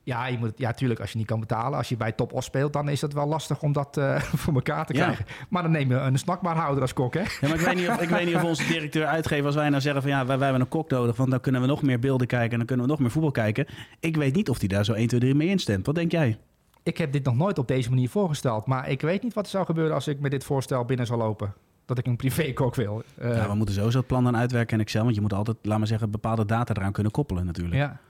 Ja, 0.05 0.27
je 0.27 0.39
moet, 0.39 0.53
ja, 0.57 0.73
tuurlijk, 0.73 1.01
als 1.01 1.13
je 1.13 1.19
niet 1.19 1.27
kan 1.27 1.41
betalen, 1.41 1.79
als 1.79 1.89
je 1.89 1.97
bij 1.97 2.13
Top 2.13 2.33
Os 2.33 2.45
speelt, 2.45 2.73
dan 2.73 2.89
is 2.89 3.01
het 3.01 3.13
wel 3.13 3.27
lastig 3.27 3.63
om 3.63 3.73
dat 3.73 3.97
eh, 3.97 4.21
voor 4.43 4.55
elkaar 4.55 4.87
te 4.87 4.95
Ja. 4.95 5.03
krijgen. 5.03 5.25
Maar 5.49 5.63
dan 5.63 5.71
neem 5.71 5.89
je 5.89 5.95
een 5.95 6.19
snackbarhouder 6.19 6.83
als 6.83 6.93
kok, 6.93 7.15
hè? 7.15 7.21
Ja, 7.21 7.27
maar 7.41 7.55
ik 7.55 7.61
weet 7.61 7.75
niet 7.75 7.89
of, 7.89 8.01
ik 8.01 8.09
weet 8.09 8.27
niet 8.27 8.35
of 8.35 8.45
onze 8.45 8.67
directeur 8.67 9.07
uitgever, 9.07 9.47
als 9.47 9.55
wij 9.55 9.69
nou 9.69 9.81
zeggen 9.83 10.03
van 10.03 10.11
ja, 10.11 10.27
wij, 10.27 10.37
wij 10.37 10.45
hebben 10.47 10.61
een 10.63 10.69
kok 10.71 10.91
nodig, 10.91 11.17
want 11.17 11.31
dan 11.31 11.41
kunnen 11.41 11.61
we 11.61 11.67
nog 11.67 11.83
meer 11.83 11.99
beelden 11.99 12.27
kijken 12.27 12.51
en 12.51 12.57
dan 12.59 12.67
kunnen 12.67 12.85
we 12.85 12.91
nog 12.91 13.01
meer 13.01 13.11
voetbal 13.11 13.31
kijken. 13.31 13.67
Ik 14.01 14.17
weet 14.17 14.35
niet 14.35 14.49
of 14.49 14.59
hij 14.59 14.69
daar 14.69 14.85
zo 14.85 14.93
1, 14.93 15.07
2, 15.09 15.21
3 15.21 15.35
mee 15.35 15.49
instemt. 15.49 15.87
Wat 15.87 15.95
denk 15.95 16.11
jij? 16.13 16.39
Ik 16.83 16.99
heb 16.99 17.13
dit 17.13 17.25
nog 17.25 17.37
nooit 17.37 17.59
op 17.59 17.69
deze 17.69 17.89
manier 17.89 18.09
voorgesteld, 18.09 18.67
maar 18.67 18.89
ik 18.89 19.01
weet 19.01 19.23
niet 19.23 19.35
wat 19.35 19.45
er 19.45 19.51
zou 19.51 19.65
gebeuren 19.65 19.95
als 19.95 20.09
ik 20.09 20.21
met 20.21 20.31
dit 20.31 20.45
voorstel 20.45 20.85
binnen 20.85 21.07
zou 21.07 21.19
lopen. 21.19 21.53
Dat 21.87 21.99
ik 21.99 22.07
een 22.07 22.17
privékok 22.17 22.75
wil. 22.75 23.03
Eh, 23.19 23.37
ja, 23.37 23.49
we 23.49 23.55
moeten 23.55 23.75
sowieso 23.75 23.99
het 23.99 24.07
plan 24.07 24.25
dan 24.25 24.37
uitwerken 24.37 24.75
in 24.77 24.83
Excel, 24.83 25.03
want 25.03 25.15
je 25.15 25.21
moet 25.21 25.33
altijd, 25.33 25.57
laat 25.63 25.79
maar 25.79 25.87
zeggen, 25.87 26.11
bepaalde 26.11 26.45
data 26.45 26.75
eraan 26.75 26.93
kunnen 26.93 27.13
koppelen 27.13 27.47
natuurlijk. 27.47 27.77
ja. 27.77 28.01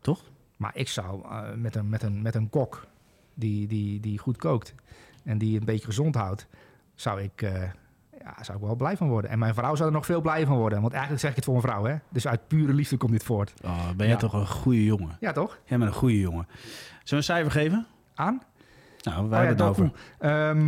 Toch? 0.00 0.22
Maar 0.58 0.70
ik 0.74 0.88
zou 0.88 1.24
eh, 1.24 1.40
met, 1.56 1.74
een, 1.76 1.88
met, 1.88 2.02
een, 2.02 2.22
met 2.22 2.34
een 2.34 2.50
kok 2.50 2.86
die, 3.34 3.66
die, 3.66 4.00
die 4.00 4.18
goed 4.18 4.36
kookt 4.36 4.74
en 5.24 5.38
die 5.38 5.58
een 5.58 5.64
beetje 5.64 5.84
gezond 5.86 6.14
houdt, 6.14 6.46
zou 6.94 7.20
ik, 7.22 7.42
eh, 7.42 7.62
ja, 8.20 8.42
zou 8.42 8.58
ik 8.58 8.64
wel 8.64 8.74
blij 8.76 8.96
van 8.96 9.08
worden. 9.08 9.30
En 9.30 9.38
mijn 9.38 9.54
vrouw 9.54 9.74
zou 9.74 9.88
er 9.88 9.94
nog 9.94 10.06
veel 10.06 10.20
blij 10.20 10.46
van 10.46 10.56
worden. 10.56 10.80
Want 10.80 10.92
eigenlijk 10.92 11.20
zeg 11.22 11.30
ik 11.30 11.36
het 11.36 11.44
voor 11.44 11.54
mijn 11.54 11.66
vrouw, 11.66 11.84
hè? 11.84 11.96
Dus 12.08 12.26
uit 12.26 12.48
pure 12.48 12.72
liefde 12.72 12.96
komt 12.96 13.12
dit 13.12 13.22
voort. 13.24 13.52
Oh, 13.64 13.86
ben 13.88 13.96
jij 14.06 14.08
Ja. 14.08 14.16
toch 14.16 14.32
een 14.32 14.46
goede 14.48 14.84
jongen? 14.84 15.16
Ja, 15.20 15.32
toch? 15.32 15.58
Jij 15.64 15.78
bent 15.78 15.90
een 15.90 15.96
goede 15.96 16.20
jongen. 16.20 16.46
Zullen 16.48 17.04
we 17.04 17.16
een 17.16 17.22
cijfer 17.22 17.50
geven? 17.50 17.86
Aan? 18.14 18.42
Nou, 19.02 19.28
wij 19.28 19.38
Oh 19.38 19.44
ja, 19.44 19.48
hebben 19.48 19.66
het 19.66 19.76
Doku. 19.76 19.82
over. 19.82 19.98
Ehm, 20.18 20.66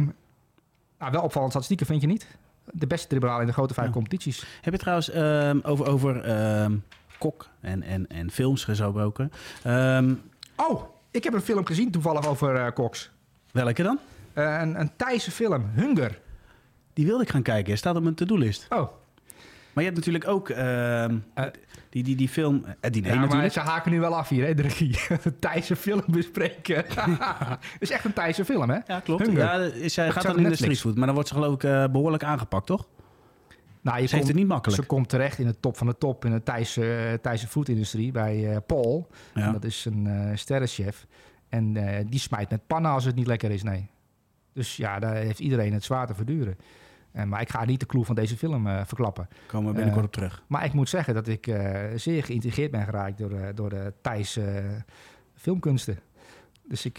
nou, 0.98 1.12
wel 1.12 1.22
opvallende 1.22 1.50
statistieken, 1.50 1.86
vind 1.86 2.00
je 2.00 2.06
niet? 2.06 2.38
De 2.72 2.86
beste 2.86 3.08
dribbelaar 3.08 3.40
in 3.40 3.46
de 3.46 3.52
grote 3.52 3.74
vijf 3.74 3.86
Ja. 3.86 3.92
competities. 3.92 4.46
Heb 4.60 4.72
je 4.72 4.78
trouwens 4.78 5.10
ehm, 5.10 5.58
over, 5.62 5.86
over 5.86 6.24
ehm, 6.24 6.76
kok 7.20 7.48
en, 7.60 7.82
en, 7.82 8.06
en 8.08 8.30
films 8.30 8.64
gesproken? 8.64 9.32
Ehm, 9.62 10.14
Oh, 10.56 10.82
ik 11.10 11.24
heb 11.24 11.32
een 11.32 11.40
film 11.40 11.66
gezien 11.66 11.90
toevallig 11.90 12.26
over 12.26 12.54
eh 12.56 12.72
koks. 12.74 13.10
welke 13.52 13.82
dan? 13.82 13.98
Eh, 14.32 14.58
een, 14.60 14.80
een 14.80 14.90
Thaise 14.96 15.30
film, 15.30 15.70
Hunger. 15.74 16.18
Die 16.92 17.06
wilde 17.06 17.22
ik 17.22 17.30
gaan 17.30 17.42
kijken. 17.42 17.78
Staat 17.78 17.96
op 17.96 18.02
mijn 18.02 18.14
to-do-list. 18.14 18.66
Oh, 18.68 18.78
Maar 18.78 19.84
je 19.84 19.90
hebt 19.90 19.96
natuurlijk 19.96 20.28
ook 20.28 20.48
ehm, 20.48 21.16
Eh. 21.34 21.44
die, 21.90 22.02
die, 22.02 22.16
die 22.16 22.28
film, 22.28 22.64
die 22.90 23.04
ja, 23.04 23.14
natuurlijk. 23.14 23.52
ze 23.52 23.60
haken 23.60 23.90
nu 23.90 24.00
wel 24.00 24.16
af 24.16 24.28
hier, 24.28 24.46
hè, 24.46 24.54
de 24.54 24.62
regie. 24.62 24.98
Een 25.24 25.38
Thaise 25.38 25.76
film 25.76 26.02
bespreken. 26.06 26.76
Het 27.72 27.78
is 27.78 27.90
echt 27.90 28.04
een 28.04 28.12
Thaise 28.12 28.44
film, 28.44 28.70
hè? 28.70 28.78
Ja, 28.86 29.00
klopt. 29.00 29.26
Hunger. 29.26 29.74
Ja, 29.76 29.88
zij 29.88 30.10
gaat 30.10 30.22
dan 30.22 30.36
in 30.38 30.42
de 30.48 30.54
streetfood. 30.56 30.94
Maar 30.96 31.04
dan 31.06 31.14
wordt 31.14 31.28
ze 31.28 31.34
geloof 31.34 31.54
ik 31.54 31.64
eh, 31.64 31.84
behoorlijk 31.86 32.24
aangepakt, 32.24 32.66
toch? 32.66 32.86
Nou, 33.80 34.00
je 34.00 34.06
Ze 34.06 34.14
heeft 34.14 34.28
het 34.28 34.36
niet 34.36 34.46
makkelijk. 34.46 34.82
Ze 34.82 34.88
komt 34.88 35.08
terecht 35.08 35.38
in 35.38 35.46
de 35.46 35.60
top 35.60 35.76
van 35.76 35.86
de 35.86 35.98
top 35.98 36.24
in 36.24 36.30
de 36.30 36.42
Thaise, 36.42 36.94
eh, 36.94 37.12
Thaise 37.12 37.46
foodindustrie 37.46 38.12
bij 38.12 38.50
eh, 38.50 38.56
Paul. 38.66 39.08
En. 39.34 39.52
Dat 39.52 39.64
is 39.64 39.84
een 39.84 40.06
eh 40.06 40.36
sterrenchef. 40.36 41.06
En 41.48 41.72
die 42.06 42.20
smijt 42.20 42.50
met 42.50 42.66
pannen 42.66 42.90
als 42.90 43.04
het 43.04 43.14
niet 43.14 43.26
lekker 43.26 43.50
is, 43.50 43.62
nee. 43.62 43.88
Dus 44.52 44.76
ja, 44.76 44.98
daar 44.98 45.14
heeft 45.14 45.38
iedereen 45.38 45.72
het 45.72 45.84
zwaar 45.84 46.06
te 46.06 46.14
verduren. 46.14 46.56
Eh, 47.12 47.24
maar 47.24 47.40
ik 47.40 47.50
ga 47.50 47.64
niet 47.64 47.80
de 47.80 47.86
clue 47.86 48.04
van 48.04 48.14
deze 48.14 48.36
film 48.36 48.66
eh, 48.66 48.80
verklappen. 48.84 49.28
Komen 49.46 49.68
we 49.68 49.74
binnenkort 49.74 50.04
op 50.04 50.12
terug. 50.12 50.42
Maar 50.46 50.64
ik 50.64 50.72
moet 50.72 50.88
zeggen 50.88 51.14
dat 51.14 51.28
ik 51.28 51.44
zeer 51.94 52.24
geïntegreerd 52.24 52.70
ben 52.70 52.84
geraakt 52.84 53.18
door, 53.18 53.54
door 53.54 53.70
de 53.70 53.92
Thaise 54.00 54.64
filmkunsten. 55.34 55.98
Dus 56.68 56.84
ik 56.84 56.98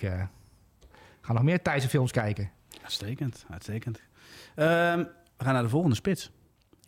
ga 1.22 1.34
nog 1.34 1.44
meer 1.44 1.62
Thaise 1.62 1.90
films 1.90 2.12
kijken. 2.12 2.50
Uitstekend, 2.82 3.46
uitstekend. 3.50 4.02
Ehm, 4.56 4.98
we 5.38 5.44
gaan 5.44 5.54
naar 5.54 5.64
de 5.64 5.70
volgende 5.70 5.96
spits. 5.96 6.32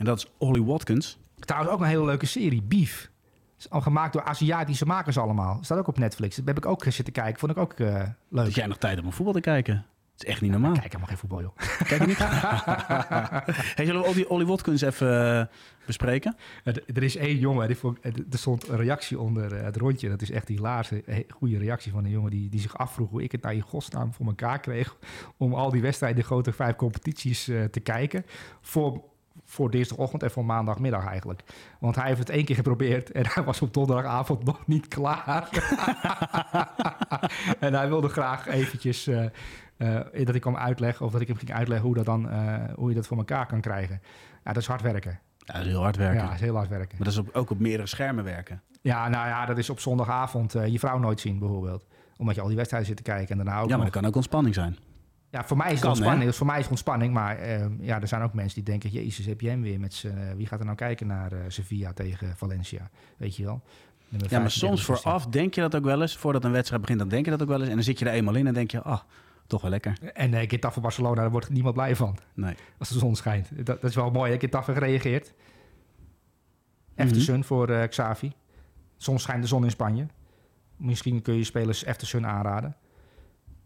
En 0.04 0.10
dat 0.10 0.18
is 0.18 0.32
Ollie 0.38 0.64
Watkins. 0.64 1.18
Trouwens 1.40 1.74
ook 1.74 1.80
een 1.80 1.88
hele 1.88 2.06
leuke 2.06 2.26
serie, 2.26 2.62
Beef. 2.64 3.12
Is 3.58 3.70
al 3.70 3.82
gemaakt 3.82 4.14
door 4.14 4.24
Aziatische 4.24 4.86
makers 4.86 5.18
allemaal. 5.18 5.58
Staat 5.62 5.78
ook 5.78 5.88
op 5.88 5.98
Netflix. 5.98 6.36
Dat 6.36 6.46
heb 6.46 6.58
ik 6.58 6.66
ook 6.66 6.84
zitten 6.84 7.14
kijken. 7.14 7.40
Vond 7.40 7.52
ik 7.52 7.58
ook 7.58 7.74
eh, 7.74 7.88
leuk. 8.30 8.46
Dat 8.46 8.56
jij 8.56 8.68
nog 8.68 8.78
tijd 8.78 8.94
hebt 8.94 9.06
om 9.06 9.14
voetbal 9.14 9.34
te 9.34 9.40
kijken. 9.40 9.74
Het 10.14 10.24
is 10.24 10.30
echt 10.30 10.42
niet 10.42 10.52
normaal. 10.52 10.74
Ik 10.74 10.80
kijk 10.80 10.94
helemaal 10.94 11.08
geen 11.08 11.18
voetbal, 11.18 11.42
joh. 11.42 11.56
Kijk 11.90 12.02
je 12.02 12.08
niet 12.08 12.18
hey, 13.78 13.86
zullen 13.86 14.02
we 14.02 14.08
Ollie, 14.08 14.30
Ollie 14.30 14.48
Watkins 14.48 14.82
even 14.82 15.40
eh, 15.40 15.46
bespreken? 15.86 16.36
Er, 16.64 16.84
er 16.94 17.04
is 17.04 17.16
één 17.16 17.38
jongen, 17.38 17.68
die 17.68 17.78
vond, 17.78 18.06
er 18.06 18.14
stond 18.30 18.68
een 18.68 18.78
reactie 18.78 19.20
onder 19.20 19.54
eh, 19.54 19.64
het 19.64 19.78
rondje. 19.78 20.10
Dat 20.10 20.22
is 20.22 20.32
echt 20.32 20.48
die 20.48 20.60
laatste 20.60 21.26
goede 21.30 21.58
reactie 21.58 21.92
van 21.92 22.04
een 22.06 22.12
jongen 22.12 22.32
die, 22.32 22.50
die 22.50 22.60
zich 22.60 22.78
afvroeg 22.78 23.10
hoe 23.10 23.24
ik 23.24 23.32
het 23.32 23.42
naar 23.42 23.56
je 23.56 23.62
godsnaam 23.62 24.14
voor 24.14 24.26
elkaar 24.26 24.60
kreeg. 24.60 24.98
Om 25.38 25.54
al 25.54 25.70
die 25.70 25.82
wedstrijden, 25.82 26.20
de 26.20 26.26
grote 26.26 26.52
vijf 26.52 26.76
competities 26.76 27.44
te 27.44 27.80
kijken. 27.84 28.26
Voor, 28.62 29.02
voor 29.54 29.72
dinsdagochtend 29.72 30.24
en 30.24 30.32
voor 30.32 30.46
maandagmiddag 30.46 31.06
eigenlijk. 31.08 31.42
Want 31.80 31.96
hij 31.96 32.08
heeft 32.08 32.20
het 32.20 32.30
één 32.30 32.46
keer 32.46 32.56
geprobeerd 32.56 33.12
en 33.12 33.24
hij 33.28 33.44
was 33.44 33.62
op 33.62 33.74
donderdagavond 33.74 34.44
nog 34.50 34.68
niet 34.68 34.88
klaar. 34.88 35.50
en 37.60 37.74
hij 37.74 37.88
wilde 37.88 38.08
graag 38.10 38.48
eventjes 38.48 39.08
eh, 39.08 39.24
eh, 39.78 40.26
dat 40.26 40.36
ik 40.36 40.44
hem 40.44 40.56
uitleggen 40.58 41.06
of 41.06 41.12
dat 41.12 41.22
ik 41.22 41.28
hem 41.28 41.38
ging 41.38 41.54
uitleggen 41.54 41.86
hoe, 41.88 41.96
dat 41.96 42.06
dan, 42.06 42.30
eh, 42.30 42.54
hoe 42.76 42.90
je 42.90 42.96
dat 42.96 43.08
voor 43.08 43.18
elkaar 43.18 43.46
kan 43.46 43.62
krijgen. 43.62 44.02
Ja, 44.44 44.54
dat 44.54 44.62
is 44.62 44.68
hard 44.68 44.82
werken. 44.82 45.20
Ja, 45.38 45.54
dat 45.54 45.62
is 45.66 45.72
heel 45.72 45.82
hard 45.82 45.96
werken. 45.98 46.18
Ja, 46.22 46.26
dat 46.26 46.34
is 46.34 46.40
heel 46.42 46.56
hard 46.56 46.70
werken. 46.70 46.96
Maar 46.98 47.06
dat 47.08 47.14
is 47.14 47.20
op- 47.20 47.36
ook 47.36 47.50
op 47.50 47.60
meerdere 47.60 47.88
schermen 47.88 48.24
werken. 48.24 48.62
Ja, 48.82 49.10
nou 49.10 49.28
ja, 49.28 49.46
dat 49.46 49.58
is 49.58 49.70
op 49.70 49.80
zondagavond 49.80 50.52
je 50.52 50.80
vrouw 50.80 50.98
nooit 50.98 51.20
zien 51.20 51.40
bijvoorbeeld. 51.40 51.86
Omdat 52.18 52.36
je 52.36 52.42
al 52.42 52.48
die 52.48 52.56
wedstrijden 52.56 52.90
zit 52.90 52.98
te 52.98 53.04
kijken 53.12 53.40
en 53.40 53.46
daarna 53.46 53.62
ook 53.62 53.70
Ja, 53.70 53.76
maar 53.76 53.78
nog- 53.78 53.86
dat 53.94 54.02
kan 54.02 54.10
ook 54.10 54.16
ontspanning 54.16 54.56
zijn. 54.56 54.78
Ja, 55.34 55.44
voor 55.44 55.58
mij 55.58 55.66
is 55.66 55.72
het 55.72 55.82
Kan, 55.82 55.90
ontspanning. 55.90 56.26
Dus 56.26 56.38
voor 56.38 56.46
mij 56.46 56.56
is 56.56 56.62
het 56.62 56.72
ontspanning. 56.72 57.14
Maar 57.14 57.38
eh, 57.38 57.66
ja, 57.80 58.02
er 58.02 58.08
zijn 58.08 58.22
ook 58.22 58.34
mensen 58.34 58.56
die 58.56 58.64
denken... 58.64 58.90
Jezus, 58.90 59.26
heb 59.26 59.42
je 59.42 59.50
hem 59.50 59.62
weer 59.62 59.80
met 59.80 60.04
eh, 60.06 60.14
wie 60.36 60.48
gaat 60.48 60.60
er 60.60 60.66
nou 60.66 60.78
kijken 60.78 61.08
naar 61.08 61.32
eh, 61.32 61.40
Sevilla 61.48 61.94
tegen 61.94 62.38
Valencia? 62.38 62.90
Weet 63.18 63.36
je 63.36 63.44
wel? 63.44 63.62
Nummer 64.10 64.32
Ja, 64.32 64.40
maar 64.40 64.50
15, 64.50 64.68
soms 64.68 64.86
16. 64.86 64.96
vooraf 64.96 65.26
denk 65.26 65.54
je 65.54 65.62
dat 65.62 65.76
ook 65.76 65.84
wel 65.84 66.02
eens. 66.02 66.18
Voordat 66.18 66.44
een 66.44 66.52
wedstrijd 66.52 66.82
begint, 66.82 67.00
dan 67.00 67.10
denk 67.10 67.26
je 67.26 67.32
dat 67.32 67.42
ook 67.42 67.48
wel 67.48 67.60
eens. 67.60 67.70
En 67.70 67.76
dan 67.76 67.84
zit 67.84 68.00
je 68.00 68.06
er 68.06 68.12
eenmaal 68.12 68.36
in 68.36 68.48
en 68.48 68.54
denk 68.54 68.72
je, 68.72 68.82
ah, 68.82 69.00
toch 69.48 69.62
wel 69.62 69.70
lekker. 69.70 69.98
En 70.14 70.34
uh, 70.34 70.40
Getafe 70.40 70.80
Barcelona, 70.80 71.22
daar 71.22 71.32
wordt 71.32 71.50
niemand 71.50 71.76
blij 71.76 71.96
van. 71.96 72.18
Nee. 72.34 72.56
Als 72.78 72.90
de 72.90 73.00
zon 73.00 73.16
schijnt. 73.16 73.50
Dat, 73.56 73.66
dat 73.66 73.90
is 73.90 73.96
wel 73.96 74.12
mooi, 74.12 74.32
hè? 74.32 74.40
Getafe 74.40 74.74
gereageerd. 74.74 75.34
Mhm. 76.96 77.02
Eftersun 77.02 77.44
voor 77.44 77.88
Xavi. 77.88 78.34
Soms 78.98 79.22
schijnt 79.22 79.42
de 79.42 79.48
zon 79.48 79.64
in 79.64 79.72
Spanje. 79.72 80.06
Misschien 80.78 81.22
kun 81.22 81.34
je 81.34 81.44
spelers 81.44 81.86
Eftersun 81.86 82.28
aanraden. 82.28 82.76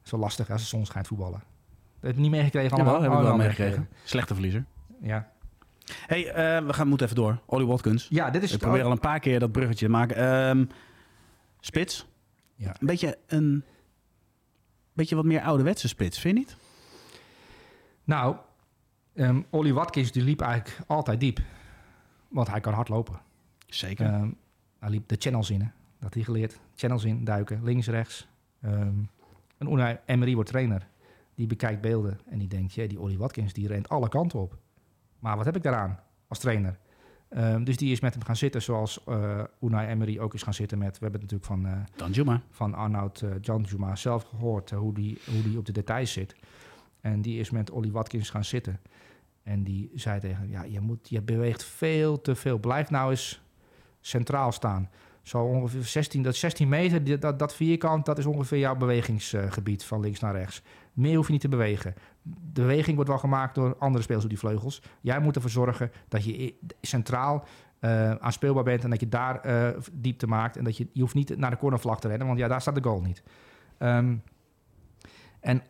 Wel 0.09 0.20
lastig 0.20 0.49
als 0.49 0.61
de 0.61 0.68
zon 0.68 0.86
schijnt 0.86 1.07
voetballen. 1.07 1.55
Heb 2.08 2.16
je 2.16 2.22
niet 2.22 2.32
meegekregen 2.32 2.72
allemaal? 2.72 2.93
heb 2.93 3.03
ik 3.03 3.10
Oh, 3.10 3.16
wel 3.16 3.28
wel 3.28 3.38
meegekregen. 3.38 3.89
Slechte 4.03 4.34
verliezer. 4.34 4.66
Ja. 5.01 5.32
hey, 5.86 6.32
eh, 6.32 6.66
we 6.66 6.74
gaan, 6.74 6.88
moeten 6.88 7.05
even 7.05 7.22
door. 7.22 7.39
Ollie 7.45 7.68
Watkins. 7.68 8.08
ja, 8.10 8.30
dit 8.30 8.43
is 8.43 8.53
Ik 8.53 8.60
probeer 8.60 8.84
al 8.84 8.91
een 8.91 8.99
paar 8.99 9.20
keer 9.20 9.39
dat 9.39 9.51
bruggetje 9.51 9.86
te 9.86 9.91
maken. 9.91 10.16
Ehm, 10.16 10.66
spits. 11.60 12.08
Ja. 12.55 12.76
Een 12.80 12.88
beetje 12.88 13.18
een... 13.28 13.64
Beetje 14.93 15.16
wat 15.16 15.26
meer 15.26 15.41
ouderwetse 15.41 15.88
spits, 15.88 16.20
vind 16.20 16.38
je 16.38 16.43
niet? 16.43 16.55
Nou, 18.03 18.36
ehm 19.14 19.41
Ollie 19.49 19.74
Watkins 19.74 20.12
die 20.12 20.24
liep 20.24 20.41
eigenlijk 20.41 20.80
altijd 20.88 21.20
diep. 21.20 21.39
Want 22.28 22.47
hij 22.47 22.60
kan 22.60 22.74
hard 22.74 22.89
lopen. 22.89 23.20
Zeker. 23.68 24.05
Ehm, 24.05 24.30
hij 24.80 24.89
liep 24.89 25.08
de 25.08 25.16
channels 25.20 25.49
in, 25.49 25.60
hè. 25.60 25.68
dat 25.68 26.03
had 26.03 26.14
hij 26.14 26.24
geleerd. 26.24 26.60
Channels 26.76 27.03
in, 27.03 27.24
duiken, 27.24 27.64
links, 27.64 27.88
rechts. 27.88 28.28
Ehm 28.62 28.99
en 29.58 29.72
Unai 29.72 29.97
Emery 30.05 30.34
wordt 30.36 30.49
trainer. 30.49 30.88
Die 31.38 31.47
bekijkt 31.47 31.81
beelden 31.81 32.19
en 32.29 32.38
die 32.39 32.47
denkt... 32.47 32.73
"Jee, 32.73 32.88
die 32.88 32.99
Ollie 32.99 33.17
Watkins 33.17 33.53
die 33.53 33.67
rent 33.67 33.89
alle 33.89 34.09
kanten 34.09 34.39
op. 34.39 34.57
Maar 35.19 35.35
wat 35.38 35.45
heb 35.45 35.55
ik 35.55 35.63
daaraan 35.63 35.99
als 36.27 36.39
trainer? 36.39 36.77
Ehm, 37.29 37.63
dus 37.63 37.77
die 37.77 37.91
is 37.91 37.99
met 37.99 38.13
hem 38.13 38.23
gaan 38.23 38.35
zitten 38.35 38.61
zoals 38.61 39.03
eh 39.05 39.43
Unai 39.61 39.88
Emery 39.88 40.19
ook 40.19 40.33
is 40.33 40.43
gaan 40.43 40.53
zitten 40.53 40.77
met... 40.77 40.99
We 40.99 41.03
hebben 41.03 41.21
het 41.21 41.31
natuurlijk 41.31 41.61
van... 41.61 41.71
eh, 41.71 41.97
Dan 41.97 42.11
Juma. 42.11 42.41
van 42.49 42.73
Arnoud 42.73 43.21
uh, 43.21 43.29
Janjuma 43.41 43.95
zelf 43.95 44.23
gehoord 44.23 44.71
eh, 44.71 44.77
hoe, 44.77 44.93
die, 44.93 45.17
hoe 45.31 45.41
die 45.43 45.57
op 45.57 45.65
de 45.65 45.71
details 45.71 46.11
zit. 46.11 46.35
En 47.01 47.21
die 47.21 47.39
is 47.39 47.49
met 47.49 47.71
Ollie 47.71 47.91
Watkins 47.91 48.29
gaan 48.29 48.43
zitten. 48.43 48.79
En 49.43 49.63
die 49.63 49.91
zei 49.95 50.19
tegen 50.19 50.38
hem, 50.38 50.49
ja, 50.49 50.63
je, 50.63 50.79
moet, 50.79 51.09
je 51.09 51.21
beweegt 51.21 51.63
veel 51.63 52.21
te 52.21 52.35
veel. 52.35 52.57
Blijf 52.59 52.89
nou 52.89 53.09
eens 53.09 53.41
centraal 54.01 54.51
staan. 54.51 54.89
Zo 55.21 55.43
ongeveer 55.43 55.83
16, 55.83 56.21
dat 56.21 56.35
16 56.35 56.69
meter, 56.69 57.19
dat, 57.19 57.39
dat 57.39 57.55
vierkant, 57.55 58.05
dat 58.05 58.17
is 58.17 58.25
ongeveer 58.25 58.59
jouw 58.59 58.75
bewegingsgebied 58.75 59.83
van 59.83 59.99
links 59.99 60.19
naar 60.19 60.35
rechts. 60.35 60.61
Meer 60.98 61.16
hoef 61.16 61.26
je 61.26 61.32
niet 61.32 61.41
te 61.41 61.48
bewegen. 61.48 61.93
De 62.24 62.62
beweging 62.62 62.95
wordt 62.95 63.10
wel 63.10 63.20
gemaakt 63.20 63.56
door 63.56 63.76
andere 63.78 64.04
spelers 64.04 64.24
op 64.24 64.30
die 64.30 64.39
vleugels. 64.39 64.82
Jij 65.02 65.20
moet 65.20 65.36
ervoor 65.36 65.50
zorgen 65.50 65.91
dat 66.08 66.24
je 66.26 66.54
centraal 66.82 67.43
eh 67.80 68.12
aanspeelbaar 68.12 68.64
bent 68.64 68.84
en 68.84 68.89
dat 68.89 69.00
je 69.00 69.08
daar 69.08 69.39
eh, 69.39 69.82
diepte 69.93 70.28
maakt. 70.28 70.58
En 70.58 70.64
dat 70.64 70.78
je, 70.78 70.88
je 70.93 71.02
hoeft 71.02 71.14
niet 71.14 71.38
naar 71.38 71.50
de 71.50 71.58
cornervlag 71.58 72.00
te 72.00 72.08
rennen, 72.08 72.28
want 72.28 72.39
ja, 72.39 72.48
daar 72.48 72.62
staat 72.62 72.76
de 72.76 72.84
goal 72.84 73.02
niet. 73.02 73.24
Ehm, 73.78 74.16
en 75.39 75.62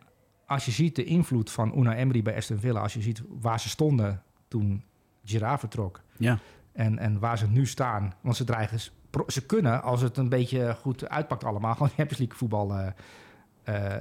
als 0.46 0.64
je 0.64 0.70
ziet 0.70 0.96
de 0.96 1.04
invloed 1.04 1.50
van 1.50 1.78
Una 1.78 1.94
Emery 1.94 2.22
bij 2.22 2.36
Aston 2.36 2.58
Villa, 2.58 2.80
als 2.80 2.94
je 2.94 3.02
ziet 3.02 3.22
waar 3.40 3.60
ze 3.60 3.68
stonden 3.68 4.22
toen 4.48 4.84
Girard 5.24 5.60
vertrok 5.60 6.02
Ja. 6.16 6.38
en, 6.72 6.98
en 6.98 7.18
waar 7.18 7.38
ze 7.38 7.46
nu 7.48 7.66
staan, 7.66 8.14
want 8.20 8.36
ze 8.36 8.44
dreigen, 8.44 8.78
ze 9.26 9.46
kunnen 9.46 9.82
als 9.82 10.00
het 10.00 10.16
een 10.16 10.28
beetje 10.28 10.74
goed 10.80 11.08
uitpakt 11.08 11.44
allemaal, 11.44 11.72
gewoon 11.72 11.88
Champions 11.88 12.18
League 12.18 12.36
voetbal. 12.36 12.74
eh, 12.74 12.86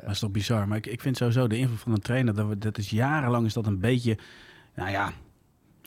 Dat 0.01 0.09
is 0.11 0.19
toch 0.19 0.31
bizar. 0.31 0.67
Maar 0.67 0.77
ik, 0.77 0.85
ik 0.85 1.01
vind 1.01 1.17
sowieso 1.17 1.47
de 1.47 1.57
invloed 1.57 1.79
van 1.79 1.91
een 1.91 1.99
trainer... 2.01 2.35
Dat, 2.35 2.47
we- 2.47 2.57
dat 2.57 2.77
is 2.77 2.89
jarenlang 2.89 3.45
is 3.45 3.53
dat 3.53 3.65
een 3.67 3.79
beetje... 3.79 4.17
Nou 4.75 4.89
ja, 4.89 5.11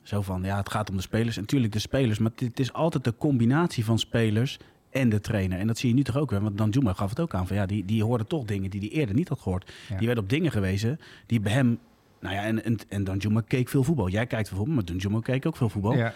zo 0.03 0.23
van... 0.23 0.43
Ja, 0.43 0.57
het 0.57 0.71
gaat 0.71 0.91
om 0.91 0.97
de 0.97 1.03
spelers. 1.03 1.35
En 1.37 1.41
natuurlijk 1.43 1.73
de 1.73 1.79
spelers. 1.79 2.19
Maar 2.19 2.31
het, 2.37 2.61
is 2.61 2.73
altijd 2.73 3.05
de 3.05 3.15
combinatie 3.19 3.85
van 3.85 3.99
spelers 3.99 4.59
en 4.91 5.09
de 5.09 5.21
trainer. 5.21 5.59
En 5.59 5.67
dat 5.67 5.79
zie 5.79 5.89
je 5.89 5.95
nu 5.95 6.03
toch 6.03 6.17
ook 6.17 6.31
weer. 6.31 6.41
Want 6.41 6.59
Dan 6.59 6.71
Juma 6.71 6.93
gaf 6.93 7.09
het 7.11 7.21
ook 7.21 7.35
aan. 7.35 7.47
Van, 7.47 7.57
ja, 7.57 7.67
die, 7.67 7.85
die 7.85 8.05
hoorde 8.05 8.27
toch 8.27 8.45
dingen 8.45 8.71
die 8.71 8.81
hij 8.81 8.89
eerder 8.91 9.15
niet 9.15 9.29
had 9.29 9.41
gehoord. 9.41 9.73
Ja. 9.89 9.97
Die 9.99 10.07
werd 10.07 10.19
op 10.19 10.29
dingen 10.29 10.51
gewezen 10.51 11.01
die 11.27 11.41
bij 11.41 11.53
hem... 11.53 11.79
Nou 12.21 12.35
ja, 12.35 12.43
en, 12.43 12.65
en, 12.65 12.77
en 12.89 13.05
Dan 13.05 13.17
Juma 13.17 13.41
keek 13.41 13.69
veel 13.69 13.85
voetbal. 13.85 14.09
Jij 14.09 14.27
kijkt 14.27 14.49
veel 14.49 14.57
voetbal, 14.57 14.75
maar 14.75 14.85
Dan 14.85 14.97
Juma 14.97 15.21
keek 15.21 15.47
ook 15.47 15.57
veel 15.57 15.69
voetbal. 15.69 15.95
ja. 15.97 16.13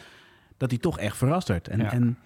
Dat 0.57 0.71
hij 0.71 0.79
toch 0.79 0.99
echt 0.99 1.17
verrast 1.17 1.49
werd. 1.49 1.69
En 1.69 1.79
ja. 1.79 1.93
en 1.93 2.19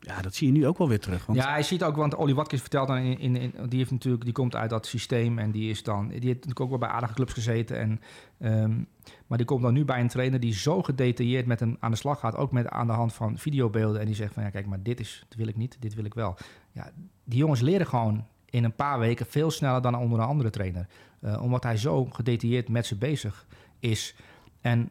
ja, 0.00 0.20
dat 0.22 0.34
zie 0.34 0.46
je 0.46 0.52
nu 0.52 0.66
ook 0.66 0.78
wel 0.78 0.88
weer 0.88 1.00
terug. 1.00 1.26
Want 1.26 1.38
Ja, 1.38 1.50
hij 1.50 1.62
ziet 1.62 1.84
ook, 1.84 1.96
want 1.96 2.14
Ollie 2.14 2.34
Watkins 2.34 2.60
vertelt 2.60 2.88
dan 2.88 2.96
in, 2.96 3.36
in- 3.36 3.54
die 3.68 3.78
heeft 3.78 3.90
natuurlijk, 3.90 4.24
die 4.24 4.32
komt 4.32 4.56
uit 4.56 4.70
dat 4.70 4.86
systeem 4.86 5.38
en 5.38 5.50
die 5.50 5.70
is 5.70 5.82
dan, 5.82 6.08
die 6.08 6.14
heeft 6.18 6.26
natuurlijk 6.34 6.60
ook 6.60 6.68
wel 6.68 6.78
bij 6.78 6.88
aardige 6.88 7.14
clubs 7.14 7.32
gezeten 7.32 7.78
en, 7.78 8.00
ehm, 8.38 8.82
maar 9.26 9.38
die 9.38 9.46
komt 9.46 9.62
dan 9.62 9.72
nu 9.72 9.84
bij 9.84 10.00
een 10.00 10.08
trainer 10.08 10.40
die 10.40 10.54
zo 10.54 10.82
gedetailleerd 10.82 11.46
met 11.46 11.60
hem 11.60 11.76
aan 11.80 11.90
de 11.90 11.96
slag 11.96 12.20
gaat, 12.20 12.36
ook 12.36 12.52
met 12.52 12.68
aan 12.68 12.86
de 12.86 12.92
hand 12.92 13.12
van 13.12 13.38
videobeelden 13.38 14.00
en 14.00 14.06
die 14.06 14.14
zegt 14.14 14.32
van 14.34 14.42
ja 14.42 14.50
kijk, 14.50 14.66
maar 14.66 14.82
dit 14.82 15.00
is, 15.00 15.24
dit 15.28 15.38
wil 15.38 15.48
ik 15.48 15.56
niet, 15.56 15.76
dit 15.80 15.94
wil 15.94 16.04
ik 16.04 16.14
wel. 16.14 16.36
Ja, 16.72 16.90
die 17.24 17.38
jongens 17.38 17.60
leren 17.60 17.86
gewoon 17.86 18.26
in 18.44 18.64
een 18.64 18.74
paar 18.74 18.98
weken 18.98 19.26
veel 19.26 19.50
sneller 19.50 19.82
dan 19.82 19.94
onder 19.96 20.18
een 20.18 20.26
andere 20.26 20.50
trainer, 20.50 20.86
Eh, 21.20 21.42
omdat 21.42 21.62
hij 21.62 21.76
zo 21.76 22.04
gedetailleerd 22.04 22.68
met 22.68 22.86
ze 22.86 22.96
bezig 22.96 23.46
is. 23.78 24.14
En 24.60 24.90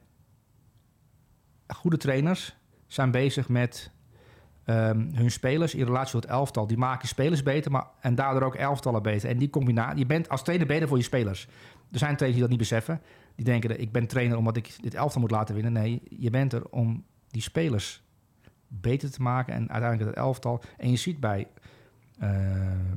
goede 1.67 1.97
trainers 1.97 2.55
zijn 2.87 3.11
bezig 3.11 3.49
met 3.49 3.91
ehm, 4.69 5.13
hun 5.13 5.31
spelers 5.31 5.75
in 5.75 5.85
relatie 5.85 6.11
tot 6.11 6.25
elftal. 6.25 6.67
Die 6.67 6.77
maken 6.77 7.07
spelers 7.07 7.43
beter 7.43 7.71
maar, 7.71 7.87
en 7.99 8.15
daardoor 8.15 8.43
ook 8.43 8.55
elftallen 8.55 9.01
beter. 9.01 9.29
En 9.29 9.37
die 9.37 9.49
combinatie, 9.49 9.99
je 9.99 10.05
bent 10.05 10.29
als 10.29 10.43
trainer 10.43 10.67
beter 10.67 10.87
voor 10.87 10.97
je 10.97 11.03
spelers. 11.03 11.47
Er 11.91 11.99
zijn 11.99 12.15
trainers 12.15 12.31
die 12.31 12.41
dat 12.41 12.49
niet 12.49 12.69
beseffen. 12.69 13.01
Die 13.35 13.45
denken, 13.45 13.81
ik 13.81 13.91
ben 13.91 14.07
trainer 14.07 14.37
omdat 14.37 14.57
ik 14.57 14.75
dit 14.81 14.93
elftal 14.93 15.21
moet 15.21 15.31
laten 15.31 15.55
winnen. 15.55 15.73
Nee, 15.73 16.01
je 16.09 16.29
bent 16.29 16.53
er 16.53 16.69
om 16.69 17.03
die 17.27 17.41
spelers 17.41 18.01
beter 18.67 19.11
te 19.11 19.21
maken 19.21 19.53
en 19.53 19.69
uiteindelijk 19.69 20.09
het 20.09 20.19
elftal. 20.19 20.61
En 20.77 20.91
je 20.91 20.97
ziet 20.97 21.19
bij 21.19 21.47
eh, 22.19 22.29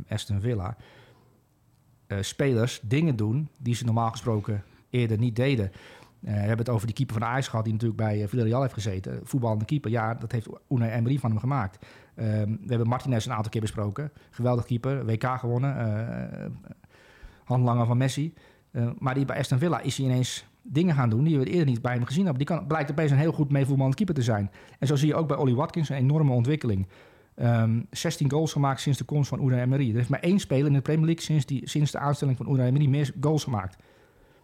Aston 0.08 0.40
Villa 0.40 0.76
eh, 2.06 2.18
spelers 2.20 2.80
dingen 2.82 3.16
doen 3.16 3.48
die 3.58 3.74
ze 3.74 3.84
normaal 3.84 4.10
gesproken 4.10 4.64
eerder 4.90 5.18
niet 5.18 5.36
deden. 5.36 5.72
Eh, 6.22 6.32
we 6.32 6.38
hebben 6.38 6.58
het 6.58 6.68
over 6.68 6.86
die 6.86 6.94
keeper 6.94 7.14
van 7.14 7.24
Ajax 7.24 7.48
gehad, 7.48 7.64
die 7.64 7.72
natuurlijk 7.72 8.00
bij 8.00 8.22
eh, 8.22 8.28
Villarreal 8.28 8.60
heeft 8.60 8.74
gezeten. 8.74 9.20
Voetballende 9.22 9.64
keeper, 9.64 9.90
ja, 9.90 10.14
dat 10.14 10.32
heeft 10.32 10.48
Unai 10.68 10.90
Emery 10.90 11.18
van 11.18 11.30
hem 11.30 11.38
gemaakt. 11.38 11.86
Ehm, 12.14 12.50
we 12.50 12.68
hebben 12.68 12.88
Martinez 12.88 13.26
een 13.26 13.32
aantal 13.32 13.50
keer 13.50 13.60
besproken. 13.60 14.12
Geweldig 14.30 14.64
keeper, 14.64 15.06
WK 15.06 15.24
gewonnen. 15.24 15.76
eh 15.76 16.50
handlanger 17.44 17.86
van 17.86 17.96
Messi. 17.96 18.34
Maar 18.98 19.14
die 19.14 19.24
bij 19.24 19.38
Aston 19.38 19.58
Villa 19.58 19.80
is 19.80 19.96
hij 19.96 20.06
ineens 20.06 20.46
dingen 20.62 20.94
gaan 20.94 21.10
doen 21.10 21.24
die 21.24 21.38
we 21.38 21.44
eerder 21.44 21.66
niet 21.66 21.82
bij 21.82 21.92
hem 21.92 22.04
gezien 22.04 22.24
hebben. 22.24 22.46
Die 22.46 22.56
kan, 22.56 22.66
blijkt 22.66 22.90
opeens 22.90 23.10
een 23.10 23.16
heel 23.16 23.32
goed 23.32 23.50
meevoetballend 23.50 23.94
keeper 23.94 24.14
te 24.14 24.22
zijn. 24.22 24.50
En 24.78 24.86
zo 24.86 24.96
zie 24.96 25.08
je 25.08 25.14
ook 25.14 25.28
bij 25.28 25.36
Ollie 25.36 25.54
Watkins 25.54 25.88
een 25.88 25.96
enorme 25.96 26.32
ontwikkeling. 26.32 26.86
Ehm, 27.34 27.80
16 27.90 28.30
goals 28.30 28.52
gemaakt 28.52 28.80
sinds 28.80 28.98
de 28.98 29.04
komst 29.04 29.28
van 29.28 29.44
Unai 29.44 29.60
Emery. 29.60 29.88
Er 29.90 29.96
heeft 29.96 30.08
maar 30.08 30.20
één 30.20 30.38
speler 30.38 30.66
in 30.66 30.72
de 30.72 30.80
Premier 30.80 31.04
League 31.04 31.24
sinds, 31.24 31.46
die, 31.46 31.68
sinds 31.68 31.90
de 31.90 31.98
aanstelling 31.98 32.36
van 32.36 32.52
Unai 32.52 32.68
Emery 32.68 32.86
meer 32.86 33.12
goals 33.20 33.44
gemaakt. 33.44 33.76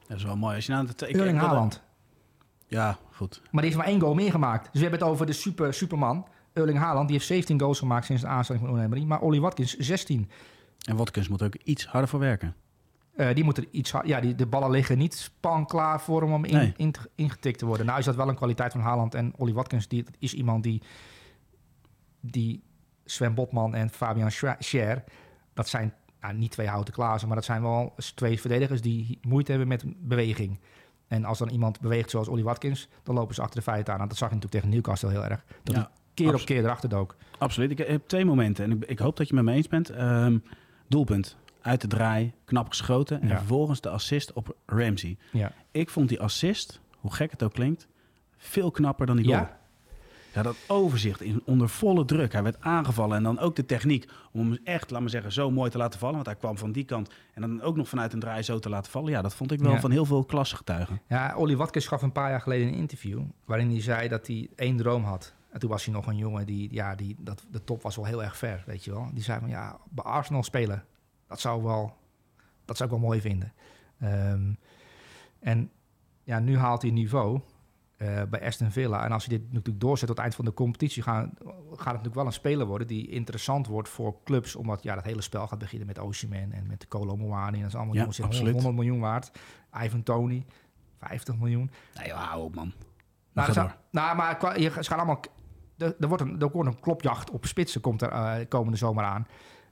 Dat 0.08 0.16
is 0.16 0.24
wel 0.24 0.36
mooi. 0.36 0.54
Als 0.54 0.66
je 0.66 0.72
nou 0.72 0.86
de 0.96 1.06
Erling 1.06 1.38
Haaland. 1.38 1.82
Ja, 2.66 2.98
goed. 3.12 3.40
Maar 3.42 3.62
die 3.62 3.70
heeft 3.70 3.76
maar 3.76 3.86
één 3.92 4.00
goal 4.00 4.14
meer 4.14 4.30
gemaakt. 4.30 4.62
Dus 4.64 4.72
we 4.72 4.80
hebben 4.80 4.98
het 5.00 5.08
over 5.08 5.26
de 5.26 5.32
super, 5.32 5.74
superman. 5.74 6.26
Erling 6.52 6.78
Haaland, 6.78 7.06
die 7.08 7.16
heeft 7.16 7.28
17 7.28 7.60
goals 7.60 7.78
gemaakt 7.78 8.06
sinds 8.06 8.22
de 8.22 8.28
aanstelling 8.28 8.64
van 8.64 8.72
Unai 8.74 8.86
Emery. 8.88 9.04
Maar 9.04 9.20
Ollie 9.20 9.40
Watkins 9.40 9.76
16. 9.76 10.30
En 10.84 10.96
Watkins 10.96 11.28
moet 11.28 11.42
ook 11.42 11.54
iets 11.54 11.86
harder 11.86 12.08
voor 12.10 12.18
werken. 12.20 12.54
Eh, 13.16 13.34
die 13.34 13.44
moeten 13.44 13.66
iets 13.70 13.92
hard- 13.92 14.06
Ja, 14.06 14.20
die, 14.20 14.34
de 14.34 14.46
ballen 14.46 14.70
liggen 14.70 14.98
niet 14.98 15.14
span 15.14 15.66
klaar 15.66 16.00
voor 16.00 16.22
hem 16.22 16.32
om 16.32 16.44
in, 16.44 16.54
Nee. 16.54 16.72
in- 16.76 16.94
ingetikt 17.14 17.58
te 17.58 17.66
worden. 17.66 17.86
Nou 17.86 17.98
is 17.98 18.04
dat 18.04 18.14
wel 18.16 18.28
een 18.28 18.34
kwaliteit 18.34 18.72
van 18.72 18.80
Haaland 18.80 19.14
en 19.14 19.32
Ollie 19.36 19.54
Watkins. 19.54 19.88
Die 19.88 20.04
is 20.18 20.34
iemand 20.34 20.62
die, 20.62 20.82
die 22.20 22.62
Sven 23.04 23.34
Botman 23.34 23.74
en 23.74 23.90
Fabian 23.90 24.30
Scher... 24.58 25.04
Dat 25.54 25.68
zijn 25.68 25.94
nou, 26.20 26.34
niet 26.34 26.50
twee 26.50 26.66
houten 26.68 26.94
klazen, 26.94 27.26
maar 27.26 27.36
dat 27.36 27.44
zijn 27.46 27.62
wel 27.62 27.94
twee 28.14 28.40
verdedigers... 28.40 28.80
die 28.80 29.18
moeite 29.22 29.50
hebben 29.50 29.68
met 29.68 29.84
beweging. 30.08 30.58
En 31.08 31.24
als 31.24 31.38
dan 31.38 31.48
iemand 31.48 31.80
beweegt 31.80 32.10
zoals 32.10 32.28
Ollie 32.28 32.44
Watkins... 32.44 32.88
dan 33.02 33.14
lopen 33.14 33.34
ze 33.34 33.40
achter 33.42 33.56
de 33.56 33.62
feiten 33.62 33.94
aan. 33.94 34.00
En 34.00 34.08
dat 34.08 34.16
zag 34.16 34.28
je 34.28 34.34
natuurlijk 34.34 34.62
tegen 34.62 34.76
Newcastle 34.76 35.10
heel 35.10 35.24
erg. 35.24 35.44
Dat 35.62 35.74
Ja, 35.76 35.90
keer 36.14 36.34
op 36.34 36.44
keer 36.44 36.64
erachter 36.64 36.88
dook. 36.88 37.16
Absoluut. 37.38 37.70
Ik 37.70 37.78
heb 37.78 38.08
twee 38.08 38.24
momenten 38.24 38.64
en 38.64 38.70
ik, 38.72 38.84
ik 38.84 38.98
hoop 38.98 39.16
dat 39.16 39.28
je 39.28 39.34
het 39.34 39.44
met 39.44 39.52
me 39.52 39.58
eens 39.58 39.68
bent. 39.68 39.90
Ehm, 39.90 40.38
doelpunt. 40.88 41.36
Uit 41.60 41.80
de 41.80 41.86
draai, 41.86 42.32
knap 42.44 42.68
geschoten. 42.68 43.20
En 43.20 43.28
Ja. 43.28 43.36
vervolgens 43.36 43.80
de 43.80 43.88
assist 43.88 44.32
op 44.32 44.56
Ramsey. 44.66 45.16
Ja. 45.32 45.52
Ik 45.70 45.90
vond 45.90 46.08
die 46.08 46.20
assist, 46.20 46.80
hoe 46.98 47.12
gek 47.14 47.30
het 47.30 47.42
ook 47.42 47.52
klinkt, 47.52 47.88
veel 48.36 48.70
knapper 48.70 49.06
dan 49.06 49.16
die 49.16 49.24
goal. 49.24 49.36
Ja, 49.38 49.57
Ja, 50.32 50.42
dat 50.42 50.56
overzicht 50.66 51.20
in, 51.20 51.42
onder 51.44 51.68
volle 51.68 52.04
druk. 52.04 52.32
Hij 52.32 52.42
werd 52.42 52.60
aangevallen 52.60 53.16
en 53.16 53.22
dan 53.22 53.38
ook 53.38 53.56
de 53.56 53.66
techniek 53.66 54.08
om 54.32 54.50
hem 54.50 54.58
echt, 54.64 54.90
laat 54.90 55.00
maar 55.00 55.10
zeggen, 55.10 55.32
zo 55.32 55.50
mooi 55.50 55.70
te 55.70 55.78
laten 55.78 55.98
vallen. 55.98 56.14
Want 56.14 56.26
hij 56.26 56.36
kwam 56.36 56.58
van 56.58 56.72
die 56.72 56.84
kant 56.84 57.10
en 57.34 57.40
dan 57.40 57.62
ook 57.62 57.76
nog 57.76 57.88
vanuit 57.88 58.12
een 58.12 58.20
draai 58.20 58.42
zo 58.42 58.58
te 58.58 58.68
laten 58.68 58.90
vallen. 58.90 59.10
Ja, 59.10 59.22
dat 59.22 59.34
vond 59.34 59.52
ik 59.52 59.60
wel 59.60 59.72
Ja. 59.72 59.80
van 59.80 59.90
heel 59.90 60.04
veel 60.04 60.24
klasse 60.24 60.56
getuigen. 60.56 61.00
Ja, 61.08 61.34
Ollie 61.36 61.56
Watkins 61.56 61.86
gaf 61.86 62.02
een 62.02 62.12
paar 62.12 62.30
jaar 62.30 62.40
geleden 62.40 62.68
een 62.68 62.74
interview... 62.74 63.20
waarin 63.44 63.70
hij 63.70 63.80
zei 63.80 64.08
dat 64.08 64.26
hij 64.26 64.48
één 64.56 64.76
droom 64.76 65.04
had. 65.04 65.34
En 65.50 65.60
toen 65.60 65.70
was 65.70 65.84
hij 65.84 65.94
nog 65.94 66.06
een 66.06 66.16
jongen 66.16 66.46
die... 66.46 66.68
Ja, 66.72 66.94
die 66.94 67.16
dat, 67.18 67.46
de 67.50 67.64
top 67.64 67.82
was 67.82 67.96
wel 67.96 68.04
heel 68.04 68.22
erg 68.22 68.36
ver, 68.36 68.62
weet 68.66 68.84
je 68.84 68.90
wel. 68.90 69.08
Die 69.12 69.22
zei 69.22 69.40
van, 69.40 69.48
ja, 69.48 69.78
bij 69.90 70.04
Arsenal 70.04 70.42
spelen... 70.42 70.84
dat 71.28 71.40
zou, 71.40 71.62
wel, 71.62 71.96
dat 72.64 72.76
zou 72.76 72.90
ik 72.90 72.96
wel 72.98 73.04
mooi 73.06 73.20
vinden. 73.20 73.52
Ehm, 74.00 74.52
en 75.40 75.70
ja, 76.24 76.38
nu 76.38 76.56
haalt 76.58 76.82
hij 76.82 76.90
niveau 76.90 77.40
eh, 77.98 78.22
bij 78.30 78.46
Aston 78.46 78.70
Villa. 78.70 79.04
En 79.04 79.12
als 79.12 79.26
hij 79.26 79.38
dit 79.38 79.52
natuurlijk 79.52 79.80
doorzet 79.80 80.06
tot 80.06 80.16
het 80.16 80.18
eind 80.18 80.34
van 80.34 80.44
de 80.44 80.54
competitie... 80.54 81.02
Gaan, 81.02 81.32
gaat 81.38 81.76
het 81.76 81.84
natuurlijk 81.84 82.14
wel 82.14 82.26
een 82.26 82.32
speler 82.32 82.66
worden... 82.66 82.86
die 82.86 83.08
interessant 83.08 83.66
wordt 83.66 83.88
voor 83.88 84.16
clubs... 84.24 84.56
omdat 84.56 84.82
ja, 84.82 84.94
dat 84.94 85.04
hele 85.04 85.20
spel 85.20 85.46
gaat 85.46 85.58
beginnen 85.58 85.86
met 85.86 85.98
Osimhen... 85.98 86.52
en 86.52 86.66
met 86.66 86.88
Kolo 86.88 87.16
Muani. 87.16 87.56
En 87.56 87.62
dat 87.62 87.68
is 87.68 87.74
allemaal 87.74 87.94
Ja, 87.94 88.00
jongens 88.00 88.16
die 88.16 88.26
absoluut. 88.26 88.52
100 88.52 88.74
miljoen 88.74 89.00
waard. 89.00 89.30
Ivan 89.82 90.02
Tony, 90.02 90.46
50 90.98 91.36
miljoen. 91.36 91.70
Nee, 91.94 92.12
hou 92.12 92.42
op 92.42 92.54
man. 92.54 92.72
Nou, 93.32 93.52
Nou, 93.52 93.70
nou, 93.90 94.16
maar 94.16 94.60
je, 94.60 94.70
ze 94.70 94.84
gaan 94.84 94.98
allemaal. 94.98 95.20
Er, 95.76 95.96
er, 96.00 96.08
wordt 96.08 96.22
een, 96.22 96.40
er 96.40 96.50
wordt 96.50 96.68
een 96.68 96.80
klopjacht 96.80 97.30
op 97.30 97.46
spitsen 97.46 97.80
komt 97.80 98.02
er 98.02 98.10
eh, 98.10 98.48
komende 98.48 98.76
zomer 98.78 99.04
aan. 99.04 99.26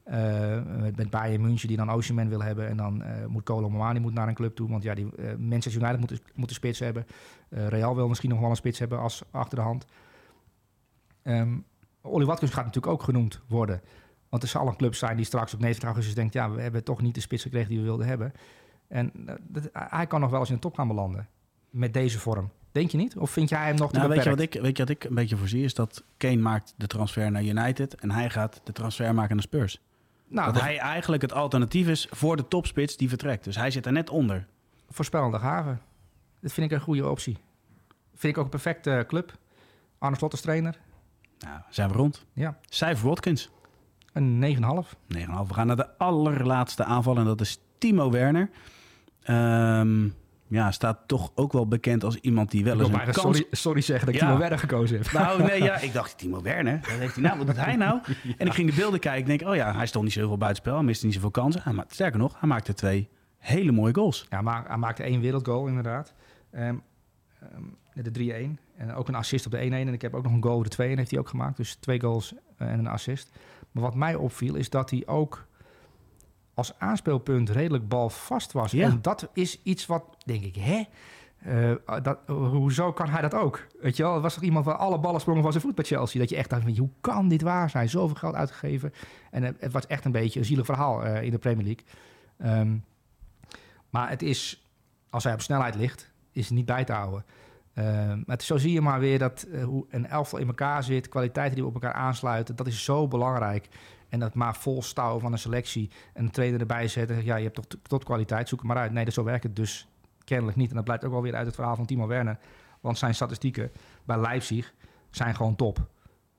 Eh, 0.07 0.63
met, 0.81 0.97
met 0.97 1.11
Bayern 1.11 1.41
München 1.41 1.69
die 1.69 1.77
dan 1.77 1.91
Osimhen 1.91 2.29
wil 2.29 2.43
hebben. 2.43 2.69
En 2.69 2.77
dan 2.77 3.03
eh, 3.03 3.27
moet 3.27 3.43
Kolo 3.43 3.71
Muani 3.71 3.99
moet 3.99 4.15
naar 4.15 4.29
een 4.29 4.35
club 4.35 4.57
toe. 4.57 4.69
Want 4.69 4.83
ja, 4.83 4.95
die, 4.95 5.17
eh, 5.17 5.35
Manchester 5.35 5.83
United 5.83 6.01
moet, 6.01 6.23
moet 6.35 6.49
een 6.49 6.55
spits 6.55 6.79
hebben. 6.79 7.07
Real 7.49 7.95
wil 7.95 8.09
misschien 8.09 8.31
nog 8.31 8.41
wel 8.41 8.51
een 8.51 8.57
spits 8.57 8.79
hebben 8.79 8.99
als 8.99 9.23
achter 9.31 9.59
de 9.59 9.65
hand. 9.65 9.87
Ehm 11.23 11.59
Ollie 12.01 12.27
Watkins 12.27 12.53
gaat 12.53 12.65
natuurlijk 12.65 12.93
ook 12.93 13.03
genoemd 13.03 13.41
worden. 13.49 13.81
Want 14.29 14.43
er 14.43 14.49
zal 14.49 14.69
een 14.69 14.77
club 14.77 14.95
zijn 14.95 15.17
die 15.17 15.25
straks 15.25 15.55
op 15.55 15.61
90 15.61 15.85
augustus 15.85 16.15
denkt... 16.15 16.33
ja, 16.33 16.51
we 16.51 16.61
hebben 16.63 16.85
toch 16.85 17.03
niet 17.03 17.15
de 17.15 17.21
spits 17.21 17.43
gekregen 17.43 17.69
die 17.69 17.79
we 17.79 17.85
wilden 17.85 18.07
hebben. 18.07 18.33
En 18.89 19.13
dat, 19.49 19.69
hij 19.73 20.07
kan 20.07 20.21
nog 20.21 20.31
wel 20.31 20.41
eens 20.41 20.49
in 20.49 20.55
de 20.55 20.61
top 20.61 20.75
gaan 20.75 20.89
belanden. 20.89 21.29
Met 21.71 21.95
deze 21.95 22.19
vorm. 22.19 22.51
Denk 22.73 22.91
je 22.91 22.97
niet? 22.97 23.17
Of 23.17 23.31
vind 23.31 23.49
jij 23.49 23.67
hem 23.67 23.77
nog 23.77 23.93
te 23.93 23.99
Nou, 23.99 24.11
weet, 24.11 24.23
je 24.23 24.31
wat 24.31 24.41
ik, 24.41 24.53
weet 24.53 24.77
je 24.77 24.83
wat 24.83 24.93
ik 24.93 25.05
een 25.05 25.15
beetje 25.15 25.37
voorzie? 25.37 25.65
Is 25.65 25.75
dat 25.75 26.05
Kane 26.17 26.37
maakt 26.37 26.75
de 26.77 26.87
transfer 26.87 27.31
naar 27.31 27.45
United 27.45 27.95
en 27.95 28.11
hij 28.11 28.31
gaat 28.31 28.61
de 28.65 28.73
transfer 28.73 29.15
maken 29.15 29.35
naar 29.35 29.45
Spurs. 29.45 29.81
Nou, 30.29 30.53
dat 30.53 30.63
hij 30.63 30.79
eigenlijk 30.79 31.23
het 31.23 31.33
alternatief 31.33 31.89
is 31.89 32.07
voor 32.11 32.37
de 32.37 32.49
topspits 32.49 32.97
die 32.97 33.09
vertrekt. 33.09 33.45
Dus 33.45 33.57
hij 33.57 33.71
zit 33.71 33.87
er 33.87 33.93
net 33.93 34.11
onder. 34.11 34.47
voorspellende 34.91 35.39
gave. 35.39 35.77
Dat 36.41 36.53
vind 36.53 36.71
ik 36.71 36.77
een 36.79 36.85
goede 36.85 37.09
optie. 37.09 37.37
Vind 38.15 38.33
ik 38.33 38.39
ook 38.39 38.45
een 38.45 38.51
perfecte 38.51 39.05
club. 39.09 39.39
Arne 39.99 40.17
Slot 40.17 40.33
als 40.33 40.41
trainer. 40.41 40.79
Nou, 41.39 41.61
zijn 41.71 41.89
we 41.89 41.95
rond. 41.95 42.25
Ja, 42.33 42.59
Cijfer 42.69 43.09
Watkins. 43.09 43.51
een 44.13 44.57
9,5. 44.85 44.97
9,5. 45.09 45.49
We 45.49 45.55
gaan 45.55 45.67
naar 45.67 45.77
de 45.77 45.99
allerlaatste 45.99 46.85
aanval 46.85 47.17
en 47.17 47.25
dat 47.25 47.41
is 47.41 47.59
Timo 47.79 48.11
Werner. 48.11 48.51
Ehm, 49.23 50.09
ja, 50.49 50.71
staat 50.71 50.99
toch 51.07 51.33
ook 51.35 51.53
wel 51.53 51.69
bekend 51.69 52.05
als 52.05 52.17
iemand 52.17 52.51
die 52.51 52.65
wel 52.65 52.81
eens 52.81 52.89
een 52.89 53.01
kans... 53.05 53.21
sorry, 53.21 53.47
sorry 53.51 53.81
zeggen 53.81 54.07
dat 54.07 54.15
ik 54.15 54.21
Ja. 54.21 54.27
Timo 54.27 54.39
Werner 54.39 54.59
gekozen 54.59 54.97
heb. 54.97 55.13
Nou, 55.13 55.43
nee, 55.43 55.63
ja, 55.63 55.77
ik 55.89 55.93
dacht, 55.93 56.19
Timo 56.19 56.43
Werner, 56.43 56.81
wat 56.81 56.91
heeft 56.91 57.15
hij 57.15 57.23
nou? 57.23 57.39
Wat 57.39 57.47
doet 57.47 57.57
hij 57.57 57.77
nou? 57.77 58.01
En 58.39 58.47
ik 58.47 58.53
ging 58.53 58.71
de 58.71 58.77
beelden 58.77 59.01
kijken. 59.01 59.21
Ik 59.33 59.39
denk, 59.39 59.51
oh 59.51 59.57
ja, 59.57 59.75
hij 59.75 59.87
stond 59.87 60.05
niet 60.05 60.13
zoveel 60.13 60.39
buitenspel. 60.39 60.75
Hij 60.75 60.85
miste 60.85 61.05
niet 61.05 61.15
zoveel 61.15 61.31
kansen. 61.31 61.61
Hij 61.65 61.85
sterker 61.89 62.19
nog, 62.19 62.41
hij 62.41 62.49
maakte 62.49 62.75
twee 62.75 63.09
hele 63.39 63.73
mooie 63.73 63.95
goals. 63.95 64.27
Ja, 64.31 64.43
maar 64.43 64.65
hij 64.67 64.77
maakte 64.77 65.03
één 65.03 65.21
wereldgoal 65.21 65.67
inderdaad. 65.67 66.15
Ehm, 66.51 66.77
ehm, 67.41 68.03
de 68.03 68.11
3-1. 68.11 68.59
En 68.77 68.95
ook 68.95 69.09
een 69.09 69.15
assist 69.15 69.47
op 69.47 69.53
de 69.53 69.59
1-1. 69.59 69.89
En 69.89 69.93
ik 69.93 70.03
heb 70.03 70.15
ook 70.15 70.23
nog 70.23 70.33
een 70.33 70.43
goal 70.43 70.57
op 70.57 70.65
de 70.65 70.71
2 70.71 70.91
en 70.91 70.99
heeft 70.99 71.11
hij 71.11 71.21
ook 71.21 71.29
gemaakt. 71.29 71.57
Dus 71.57 71.75
twee 71.75 72.01
goals 72.01 72.35
en 72.57 72.79
een 72.79 72.87
assist. 72.87 73.31
Maar 73.71 73.83
wat 73.83 73.95
mij 73.95 74.15
opviel 74.15 74.55
is 74.55 74.71
dat 74.71 74.91
hij 74.91 75.03
ook 75.07 75.47
als 76.57 76.79
aanspeelpunt 76.79 77.51
redelijk 77.51 77.89
balvast 77.89 78.53
was. 78.53 78.71
Ja. 78.73 78.85
En 78.89 78.99
dat 79.03 79.29
is 79.33 79.61
iets 79.63 79.87
wat, 79.87 80.05
denk 80.25 80.43
ik, 80.45 80.57
hè? 80.57 80.83
Eh, 81.39 82.03
dat, 82.03 82.19
hoezo 82.27 82.93
kan 82.93 83.09
hij 83.09 83.21
dat 83.21 83.35
ook? 83.35 83.67
Weet 83.81 83.97
je 83.97 84.03
wel, 84.03 84.15
er 84.15 84.21
was 84.21 84.35
toch 84.35 84.43
iemand 84.43 84.65
waar 84.65 84.77
alle 84.77 84.99
ballen 84.99 85.21
sprongen 85.21 85.43
van 85.43 85.51
zijn 85.53 85.65
voet 85.65 85.75
bij 85.75 85.85
Chelsea. 85.85 86.21
Dat 86.21 86.31
je 86.31 86.37
echt 86.37 86.51
dacht, 86.51 86.63
van, 86.63 86.77
hoe 86.77 86.91
kan 87.01 87.29
dit 87.29 87.43
waar 87.43 87.71
zijn? 87.71 87.89
Zoveel 87.89 88.17
geld 88.17 88.35
uitgegeven. 88.35 88.93
En 89.31 89.43
het, 89.43 89.57
het 89.61 89.73
was 89.73 89.87
echt 89.87 90.05
een 90.05 90.13
beetje 90.13 90.39
een 90.39 90.45
zielig 90.45 90.65
verhaal 90.67 91.05
eh, 91.05 91.23
in 91.23 91.31
de 91.31 91.39
Premier 91.39 91.65
League. 91.65 91.85
Ehm, 92.39 92.77
maar 93.91 94.09
het 94.09 94.23
is, 94.23 94.67
als 95.11 95.25
hij 95.25 95.33
op 95.33 95.41
snelheid 95.41 95.75
ligt, 95.75 96.11
is 96.33 96.45
het 96.47 96.55
niet 96.55 96.67
bij 96.67 96.85
te 96.85 96.93
houden. 96.93 97.25
Ehm, 97.75 98.09
maar 98.09 98.37
het- 98.37 98.43
zo 98.43 98.57
zie 98.57 98.73
je 98.73 98.81
maar 98.81 99.01
weer 99.01 99.19
dat 99.19 99.43
eh, 99.43 99.65
hoe 99.65 99.87
een 99.91 100.07
elftal 100.07 100.39
in 100.39 100.47
elkaar 100.47 100.83
zit, 100.83 101.09
kwaliteiten 101.09 101.57
die 101.57 101.67
op 101.67 101.75
elkaar 101.75 101.93
aansluiten, 101.93 102.57
dat 102.57 102.67
is 102.67 102.85
zo 102.85 103.09
belangrijk. 103.09 103.69
En 104.09 104.19
dat 104.19 104.35
maar 104.35 104.57
vol 104.57 104.83
stouwen 104.83 105.21
van 105.21 105.33
een 105.33 105.39
selectie 105.39 105.91
en 106.13 106.25
een 106.25 106.31
trainer 106.31 106.61
erbij 106.61 106.89
zetten. 106.89 107.25
Ja, 107.25 107.37
je 107.37 107.43
hebt 107.43 107.55
toch 107.55 107.81
tot 107.83 108.05
kwaliteit, 108.05 108.49
zoek 108.49 108.63
maar 108.63 108.77
uit. 108.77 108.93
Nee, 108.93 109.05
dat 109.05 109.15
zo 109.15 109.25
werkt 109.25 109.43
het 109.43 109.57
dus 109.57 109.89
kennelijk 110.25 110.57
niet. 110.57 110.69
En 110.69 110.75
dat 110.75 110.85
blijkt 110.85 111.05
ook 111.05 111.13
wel 111.13 111.23
weer 111.23 111.35
uit 111.35 111.47
het 111.47 111.55
verhaal 111.55 111.77
van 111.77 111.87
Timo 111.87 112.07
Werner. 112.07 112.39
Want 112.81 112.99
zijn 112.99 113.15
statistieken 113.15 113.71
bij 114.05 114.21
Leipzig 114.21 114.75
zijn 115.11 115.35
gewoon 115.35 115.57
top. 115.57 115.89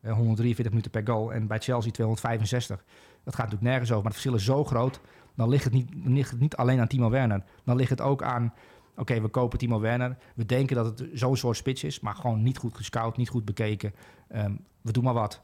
Eh, 0.01 0.13
143 0.13 0.74
minuten 0.74 0.91
per 0.91 1.13
goal 1.13 1.34
en 1.34 1.47
bij 1.47 1.59
Chelsea 1.59 1.91
265. 1.91 2.84
Dat 3.24 3.36
gaat 3.36 3.45
natuurlijk 3.45 3.72
nergens 3.72 3.89
over, 3.91 4.03
maar 4.03 4.11
het 4.11 4.22
verschil 4.22 4.39
is 4.39 4.45
zo 4.45 4.63
groot. 4.63 4.99
Dan 5.36 5.49
ligt 5.49 5.63
het 5.63 5.74
niet, 5.74 6.05
niet 6.39 6.55
alleen 6.55 6.80
aan 6.80 6.88
Timo 6.88 7.09
Werner. 7.09 7.43
Dan 7.63 7.76
ligt 7.76 7.89
het 7.89 8.01
ook 8.01 8.24
aan, 8.24 8.53
oké, 8.95 9.22
we 9.22 9.28
kopen 9.28 9.57
Timo 9.57 9.80
Werner. 9.80 10.18
We 10.36 10.45
denken 10.45 10.76
dat 10.76 10.86
het 10.86 11.09
zo'n 11.13 11.38
soort 11.38 11.57
spits 11.57 11.84
is, 11.84 11.99
maar 11.99 12.15
gewoon 12.15 12.43
niet 12.43 12.57
goed 12.57 12.76
gescout, 12.76 13.18
niet 13.18 13.30
goed 13.30 13.45
bekeken. 13.45 13.93
Ehm, 14.28 14.55
we 14.82 14.91
doen 14.91 15.03
maar 15.03 15.13
wat. 15.13 15.41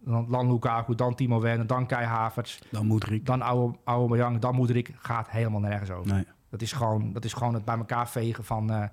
Dan, 0.00 0.26
dan 0.30 0.52
Lukaku, 0.52 0.94
dan 0.94 1.14
Timo 1.14 1.40
Werner, 1.40 1.66
dan 1.66 1.86
Kai 1.86 2.04
Havertz, 2.06 2.58
Dan 2.70 2.86
moet 2.86 3.04
Riek. 3.04 3.26
dan 3.26 3.42
Oude, 3.42 3.78
Aubameyang, 3.84 4.38
dan 4.38 4.54
Moedrik. 4.54 4.92
Gaat 4.96 5.30
helemaal 5.30 5.60
nergens 5.60 5.90
over. 5.90 6.12
Nee. 6.14 6.24
Dat 6.48 6.62
is 6.62 6.72
gewoon, 6.72 7.12
dat 7.12 7.24
is 7.24 7.32
gewoon 7.32 7.54
het 7.54 7.64
bij 7.64 7.76
elkaar 7.76 8.08
vegen 8.08 8.44
van, 8.44 8.70
eh, 8.70 8.88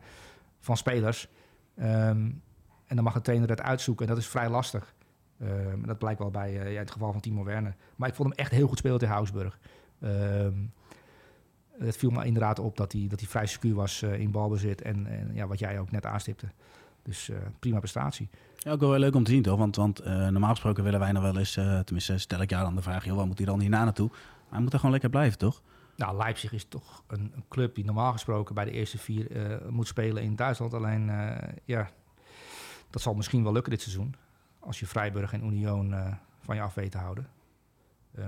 van 0.59 0.77
spelers. 0.77 1.27
Ehm, 1.75 2.29
en 2.85 2.95
dan 2.95 3.03
mag 3.03 3.13
de 3.13 3.21
trainer 3.21 3.49
het 3.49 3.61
uitzoeken. 3.61 4.07
En 4.07 4.13
dat 4.13 4.21
is 4.21 4.29
vrij 4.29 4.49
lastig. 4.49 4.93
Ehm, 5.39 5.81
dat 5.85 5.97
blijkt 5.97 6.19
wel 6.19 6.31
bij 6.31 6.59
eh, 6.61 6.73
ja, 6.73 6.79
het 6.79 6.91
geval 6.91 7.11
van 7.11 7.21
Timo 7.21 7.43
Werner. 7.43 7.75
Maar 7.95 8.09
ik 8.09 8.15
vond 8.15 8.29
hem 8.29 8.37
echt 8.37 8.51
heel 8.51 8.67
goed 8.67 8.77
spelen 8.77 8.99
tegen 8.99 9.15
Augsburg. 9.15 9.59
Ehm, 10.01 10.53
het 11.77 11.97
viel 11.97 12.09
me 12.09 12.25
inderdaad 12.25 12.59
op 12.59 12.77
dat 12.77 12.91
hij, 12.91 13.07
dat 13.07 13.19
hij 13.19 13.29
vrij 13.29 13.45
secuur 13.45 13.75
was 13.75 14.01
eh, 14.01 14.19
in 14.19 14.31
balbezit. 14.31 14.81
En, 14.81 15.07
en 15.07 15.29
ja, 15.33 15.47
wat 15.47 15.59
jij 15.59 15.79
ook 15.79 15.91
net 15.91 16.05
aanstipte. 16.05 16.47
Dus 17.03 17.31
prima 17.59 17.79
prestatie. 17.79 18.29
Ja, 18.65 18.71
ook 18.71 18.79
wel 18.79 18.99
leuk 18.99 19.15
om 19.15 19.23
te 19.23 19.31
zien, 19.31 19.41
toch? 19.41 19.57
Want, 19.57 19.75
want 19.75 19.99
eh, 19.99 20.27
normaal 20.27 20.49
gesproken 20.49 20.83
willen 20.83 20.99
wij 20.99 21.11
nog 21.11 21.23
wel 21.23 21.37
eens, 21.37 21.57
eh, 21.57 21.79
tenminste 21.79 22.17
stel 22.17 22.41
ik 22.41 22.49
jou 22.49 22.63
dan 22.63 22.75
de 22.75 22.81
vraag, 22.81 23.05
joh, 23.05 23.15
waar 23.15 23.27
moet 23.27 23.37
hij 23.37 23.45
dan 23.45 23.59
hierna 23.59 23.83
naartoe? 23.83 24.09
Hij 24.49 24.59
moet 24.59 24.73
er 24.73 24.77
gewoon 24.77 24.91
lekker 24.91 25.09
blijven, 25.09 25.37
toch? 25.37 25.61
Nou, 25.95 26.17
Leipzig 26.17 26.53
is 26.53 26.65
toch 26.65 27.03
een, 27.07 27.31
een 27.35 27.43
club 27.49 27.75
die 27.75 27.85
normaal 27.85 28.11
gesproken 28.11 28.55
bij 28.55 28.65
de 28.65 28.71
eerste 28.71 28.97
vier 28.97 29.31
eh, 29.31 29.69
moet 29.69 29.87
spelen 29.87 30.23
in 30.23 30.35
Duitsland. 30.35 30.73
Alleen, 30.73 31.11
ja, 31.65 31.89
dat 32.89 33.01
zal 33.01 33.13
misschien 33.13 33.43
wel 33.43 33.51
lukken 33.51 33.71
dit 33.71 33.81
seizoen. 33.81 34.15
Als 34.59 34.79
je 34.79 34.87
Freiburg 34.87 35.33
en 35.33 35.45
Union 35.45 35.95
van 36.39 36.55
je 36.55 36.61
af 36.61 36.73
weet 36.73 36.91
te 36.91 36.97
houden. 36.97 37.27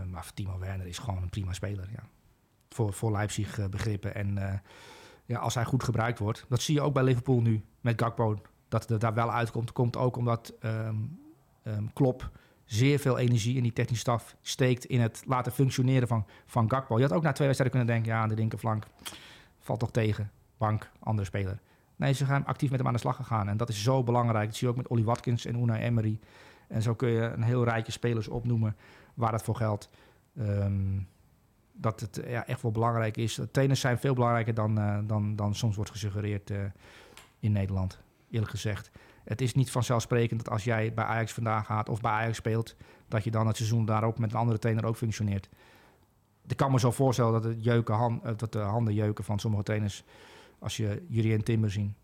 Maar 0.06 0.34
Timo 0.34 0.60
Werner 0.60 0.88
is 0.88 0.98
gewoon 0.98 1.22
een 1.22 1.30
prima 1.30 1.54
speler, 1.54 1.90
ja. 1.92 2.04
Voor, 2.70 2.94
voor 2.94 3.12
Leipzig 3.12 3.70
begrippen. 3.70 4.16
En 4.16 4.62
ja, 5.26 5.40
als 5.40 5.54
hij 5.54 5.66
goed 5.66 5.84
gebruikt 5.84 6.20
wordt, 6.20 6.46
dat 6.50 6.62
zie 6.62 6.76
je 6.76 6.82
ook 6.82 6.94
bij 6.94 7.04
Liverpool 7.04 7.42
nu 7.42 7.64
met 7.82 8.02
Gakpo. 8.02 8.42
Dat 8.68 8.90
het 8.90 9.02
daar 9.02 9.14
wel 9.14 9.32
uitkomt, 9.32 9.72
komt 9.72 9.98
ook 9.98 10.16
omdat 10.16 10.54
ehm 10.60 10.96
ehm, 11.64 11.84
Klopp 11.94 12.32
zeer 12.66 13.00
veel 13.00 13.18
energie 13.18 13.56
in 13.56 13.64
die 13.64 13.74
technische 13.74 14.02
staf 14.02 14.36
steekt 14.42 14.86
in 14.86 15.02
het 15.02 15.24
laten 15.26 15.52
functioneren 15.52 16.08
van, 16.08 16.26
van 16.46 16.70
Gakpo. 16.70 16.96
Je 16.98 17.04
had 17.04 17.14
ook 17.14 17.24
na 17.24 17.32
twee 17.32 17.48
wedstrijden 17.48 17.80
kunnen 17.80 17.96
denken, 17.96 18.16
ja, 18.16 18.22
aan 18.22 18.30
de 18.30 18.36
linkerflank 18.36 18.86
valt 19.60 19.80
toch 19.80 19.92
tegen. 19.92 20.32
Bank, 20.58 20.90
andere 21.00 21.28
speler. 21.28 21.60
Nee, 21.96 22.14
ze 22.14 22.26
gaan 22.26 22.46
actief 22.46 22.70
met 22.70 22.80
hem 22.80 22.88
aan 22.88 22.94
de 22.94 23.00
slag 23.00 23.16
gegaan. 23.16 23.50
En 23.50 23.58
dat 23.58 23.70
is 23.70 23.84
zo 23.84 24.04
belangrijk. 24.04 24.46
Dat 24.46 24.56
zie 24.56 24.68
je 24.68 24.74
ook 24.74 24.80
met 24.80 24.88
Ollie 24.88 25.06
Watkins 25.06 25.46
en 25.46 25.56
Unai 25.56 25.84
Emery. 25.84 26.20
En 26.68 26.82
zo 26.82 26.94
kun 26.94 27.10
je 27.10 27.22
een 27.22 27.44
heel 27.44 27.64
rijtje 27.64 27.92
spelers 27.92 28.28
opnoemen 28.28 28.76
waar 29.14 29.32
dat 29.32 29.44
voor 29.44 29.56
geldt. 29.56 29.90
Ehm, 30.38 31.00
dat 31.72 32.00
het 32.00 32.22
ja, 32.28 32.48
echt 32.48 32.62
wel 32.62 32.72
belangrijk 32.72 33.18
is. 33.18 33.40
Trainers 33.52 33.80
zijn 33.80 33.98
veel 33.98 34.14
belangrijker 34.14 34.54
dan, 34.54 34.80
uh, 34.80 34.98
dan, 35.04 35.36
dan 35.36 35.56
soms 35.56 35.76
wordt 35.76 35.92
gesuggereerd 35.92 36.50
uh, 36.50 36.58
in 37.40 37.52
Nederland, 37.52 38.00
eerlijk 38.30 38.52
gezegd. 38.52 38.92
Het 39.24 39.42
is 39.42 39.54
niet 39.54 39.72
vanzelfsprekend 39.72 40.44
dat 40.44 40.54
als 40.54 40.64
jij 40.64 40.94
bij 40.94 41.06
Ajax 41.06 41.34
vandaag 41.34 41.66
gaat 41.66 41.90
of 41.90 42.02
bij 42.02 42.12
Ajax 42.12 42.38
speelt, 42.38 42.76
dat 43.08 43.24
je 43.24 43.32
dan 43.32 43.48
het 43.48 43.56
seizoen 43.56 43.86
daarop 43.86 44.20
met 44.20 44.32
een 44.32 44.40
andere 44.40 44.60
trainer 44.60 44.86
ook 44.86 44.98
functioneert. 44.98 45.50
Ik 46.48 46.58
kan 46.58 46.72
me 46.72 46.80
zo 46.80 46.92
voorstellen 46.92 47.32
dat, 47.32 47.44
het 47.44 47.64
jeuken 47.64 47.96
eh, 48.24 48.32
dat 48.38 48.52
de 48.52 48.60
handen 48.60 48.94
jeuken 48.94 49.24
van 49.24 49.40
sommige 49.40 49.64
trainers 49.64 50.04
als 50.60 50.78
je 50.78 51.06
Jurien 51.08 51.44
Timber 51.44 51.72
zien. 51.72 51.96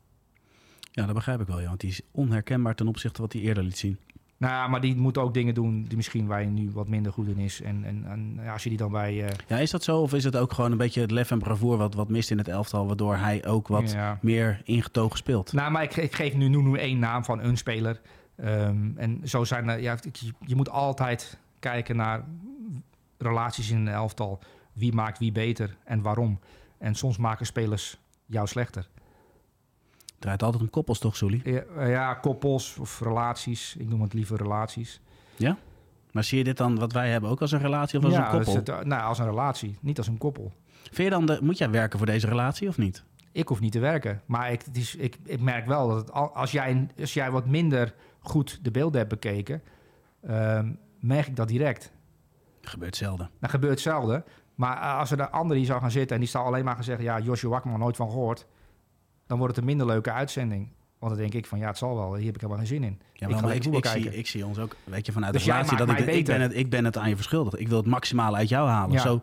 Ja, 0.92 1.06
dat 1.06 1.16
begrijp 1.16 1.42
ik 1.42 1.48
wel, 1.48 1.60
ja, 1.60 1.68
want 1.68 1.80
die 1.80 1.90
is 1.90 2.02
onherkenbaar 2.12 2.76
ten 2.76 2.88
opzichte 2.88 3.16
van 3.16 3.26
wat 3.26 3.34
hij 3.34 3.42
eerder 3.42 3.64
liet 3.64 3.78
zien. 3.78 4.00
Nou, 4.38 4.70
maar 4.70 4.82
die 4.82 4.96
moet 4.96 5.18
ook 5.18 5.34
dingen 5.34 5.54
doen 5.54 5.84
die 5.84 5.96
misschien 5.96 6.28
waar 6.28 6.42
je 6.42 6.48
nu 6.48 6.72
wat 6.72 6.88
minder 6.88 7.14
goed 7.14 7.28
in 7.28 7.38
is. 7.38 7.62
En, 7.62 7.84
en, 7.84 8.06
en 8.08 8.40
ja, 8.44 8.54
als 8.54 8.64
je 8.64 8.70
die 8.70 8.78
dan 8.78 8.92
bij... 8.92 9.14
Uh... 9.14 9.28
Ja, 9.48 9.58
is 9.58 9.72
dat 9.72 9.84
zo? 9.84 10.00
Of 10.00 10.14
is 10.14 10.24
het 10.24 10.36
ook 10.36 10.54
gewoon 10.54 10.72
een 10.72 10.78
beetje 10.78 11.02
het 11.02 11.12
lef 11.12 11.32
en 11.32 11.40
bravoer 11.40 11.78
wat, 11.78 11.94
wat 11.94 12.10
mist 12.10 12.32
in 12.32 12.38
het 12.38 12.48
elftal... 12.48 12.88
waardoor 12.88 13.16
hij 13.16 13.46
ook 13.46 13.68
wat 13.68 13.92
ja. 13.92 14.20
meer 14.22 14.62
ingetogen 14.64 15.18
speelt? 15.18 15.54
Nou, 15.54 15.72
maar 15.72 15.84
ik, 15.84 15.96
ik 15.96 16.16
geef 16.16 16.34
nu 16.34 16.48
noem 16.48 16.76
één 16.76 17.00
naam 17.00 17.24
van 17.24 17.40
een 17.40 17.58
speler. 17.58 18.02
Um, 18.38 18.94
en 18.98 19.22
zo 19.24 19.44
zijn 19.44 19.70
er... 19.70 19.82
Ja, 19.82 19.98
je, 20.12 20.32
je 20.46 20.56
moet 20.56 20.70
altijd 20.70 21.40
kijken 21.60 21.96
naar 21.96 22.24
relaties 23.18 23.70
in 23.70 23.78
een 23.78 23.88
elftal. 23.88 24.40
Wie 24.74 24.94
maakt 24.94 25.20
wie 25.20 25.32
beter 25.32 25.76
en 25.84 26.02
waarom? 26.02 26.40
En 26.78 26.96
soms 26.96 27.18
maken 27.18 27.46
spelers 27.46 27.98
jou 28.26 28.48
slechter. 28.48 28.88
Draait 30.24 30.44
altijd 30.44 30.62
om 30.64 30.70
koppels, 30.70 31.00
toch, 31.00 31.16
Sully? 31.16 31.42
Ja, 31.44 31.62
eh, 31.78 31.90
ja, 31.90 32.14
koppels 32.14 32.78
of 32.78 33.00
relaties. 33.00 33.76
Ik 33.76 33.90
noem 33.90 34.02
het 34.02 34.14
liever 34.14 34.38
relaties. 34.38 35.02
Ja? 35.36 35.58
Maar 36.12 36.24
zie 36.24 36.38
je 36.38 36.44
dit 36.44 36.58
dan, 36.58 36.80
wat 36.80 36.92
wij 36.92 37.10
hebben, 37.10 37.30
ook 37.30 37.42
als 37.42 37.52
een 37.52 37.60
relatie 37.60 38.00
of 38.00 38.06
als 38.06 38.14
ja, 38.14 38.26
een 38.26 38.32
koppel? 38.32 38.56
Het, 38.56 38.86
nou, 38.86 39.04
als 39.04 39.20
een 39.20 39.26
relatie, 39.26 39.78
niet 39.82 39.98
als 39.98 40.08
een 40.08 40.18
koppel. 40.18 40.52
Vind 40.84 40.98
je 40.98 41.10
dan, 41.10 41.26
de, 41.26 41.40
moet 41.42 41.58
jij 41.58 41.70
werken 41.70 41.98
voor 41.98 42.08
deze 42.08 42.28
relatie 42.28 42.68
of 42.68 42.78
niet? 42.78 43.04
Ik 43.32 43.48
hoef 43.48 43.60
niet 43.60 43.72
te 43.72 43.80
werken. 43.80 44.22
Maar 44.26 44.52
ik, 44.52 44.62
het 44.66 44.78
is, 44.78 44.96
ik, 44.96 45.18
ik 45.26 45.42
merk 45.42 45.66
wel 45.66 45.88
dat 45.88 45.98
het, 45.98 46.12
als, 46.12 46.52
jij, 46.52 46.88
als 47.00 47.14
jij 47.14 47.32
wat 47.32 47.46
minder 47.46 47.94
goed 48.20 48.60
de 48.62 48.72
beelden 48.72 48.98
hebt 48.98 49.10
bekeken, 49.10 49.62
um, 50.30 50.80
merk 51.00 51.28
ik 51.28 51.36
dat 51.36 51.48
direct. 51.48 51.92
Dat 52.62 52.70
gebeurt 52.70 52.96
zelden. 52.96 53.30
Dat 53.40 53.50
gebeurt 53.50 53.80
zelden. 53.80 54.24
Maar 54.56 54.78
als 54.78 55.12
er 55.12 55.18
de 55.18 55.30
ander 55.30 55.58
die 55.58 55.66
zou 55.66 55.82
gaan 55.82 55.92
zitten 55.92 56.16
en 56.16 56.22
die 56.22 56.32
zou 56.32 56.46
alleen 56.46 56.66
maar 56.66 56.76
gaan 56.76 56.84
zeggen... 56.84 57.06
ja, 57.06 57.20
Joshua 57.20 57.50
Wakman, 57.50 57.80
nooit 57.80 57.96
van 57.96 58.10
gehoord... 58.10 58.46
dan 59.34 59.42
wordt 59.42 59.56
het 59.58 59.64
een 59.64 59.78
minder 59.78 59.94
leuke 59.94 60.12
uitzending. 60.12 60.68
Want 61.00 61.12
dan 61.12 61.22
denk 61.22 61.34
ik 61.34 61.46
van, 61.46 61.60
ja, 61.60 61.68
het 61.68 61.78
zal 61.78 61.96
wel. 61.96 62.16
Hier 62.16 62.26
heb 62.26 62.36
ik 62.36 62.42
helemaal 62.42 62.58
geen 62.66 62.74
zin 62.74 62.84
in. 62.84 63.00
Ja, 63.14 63.28
maar 63.28 63.56
ik, 63.56 63.66
ik, 63.66 63.76
ik, 63.76 63.86
zie, 63.86 64.18
ik 64.18 64.28
zie 64.28 64.46
ons 64.46 64.60
ook, 64.60 64.76
weet 64.84 65.06
je, 65.06 65.12
vanuit 65.12 65.34
dus 65.34 65.44
de 65.44 65.52
relatie... 65.52 65.78
dat 65.78 65.90
ik, 65.90 66.00
ik, 66.00 66.26
ben 66.26 66.42
het, 66.42 66.56
ik 66.56 66.70
ben 66.70 66.86
het 66.86 66.98
aan 66.98 67.10
je 67.10 67.16
verschuldigd. 67.16 67.60
Ik 67.60 67.68
wil 67.68 67.78
het 67.78 67.86
maximaal 67.86 68.36
uit 68.36 68.50
jou 68.50 68.70
halen. 68.70 68.92
Ja. 68.92 69.02
Zo, 69.02 69.22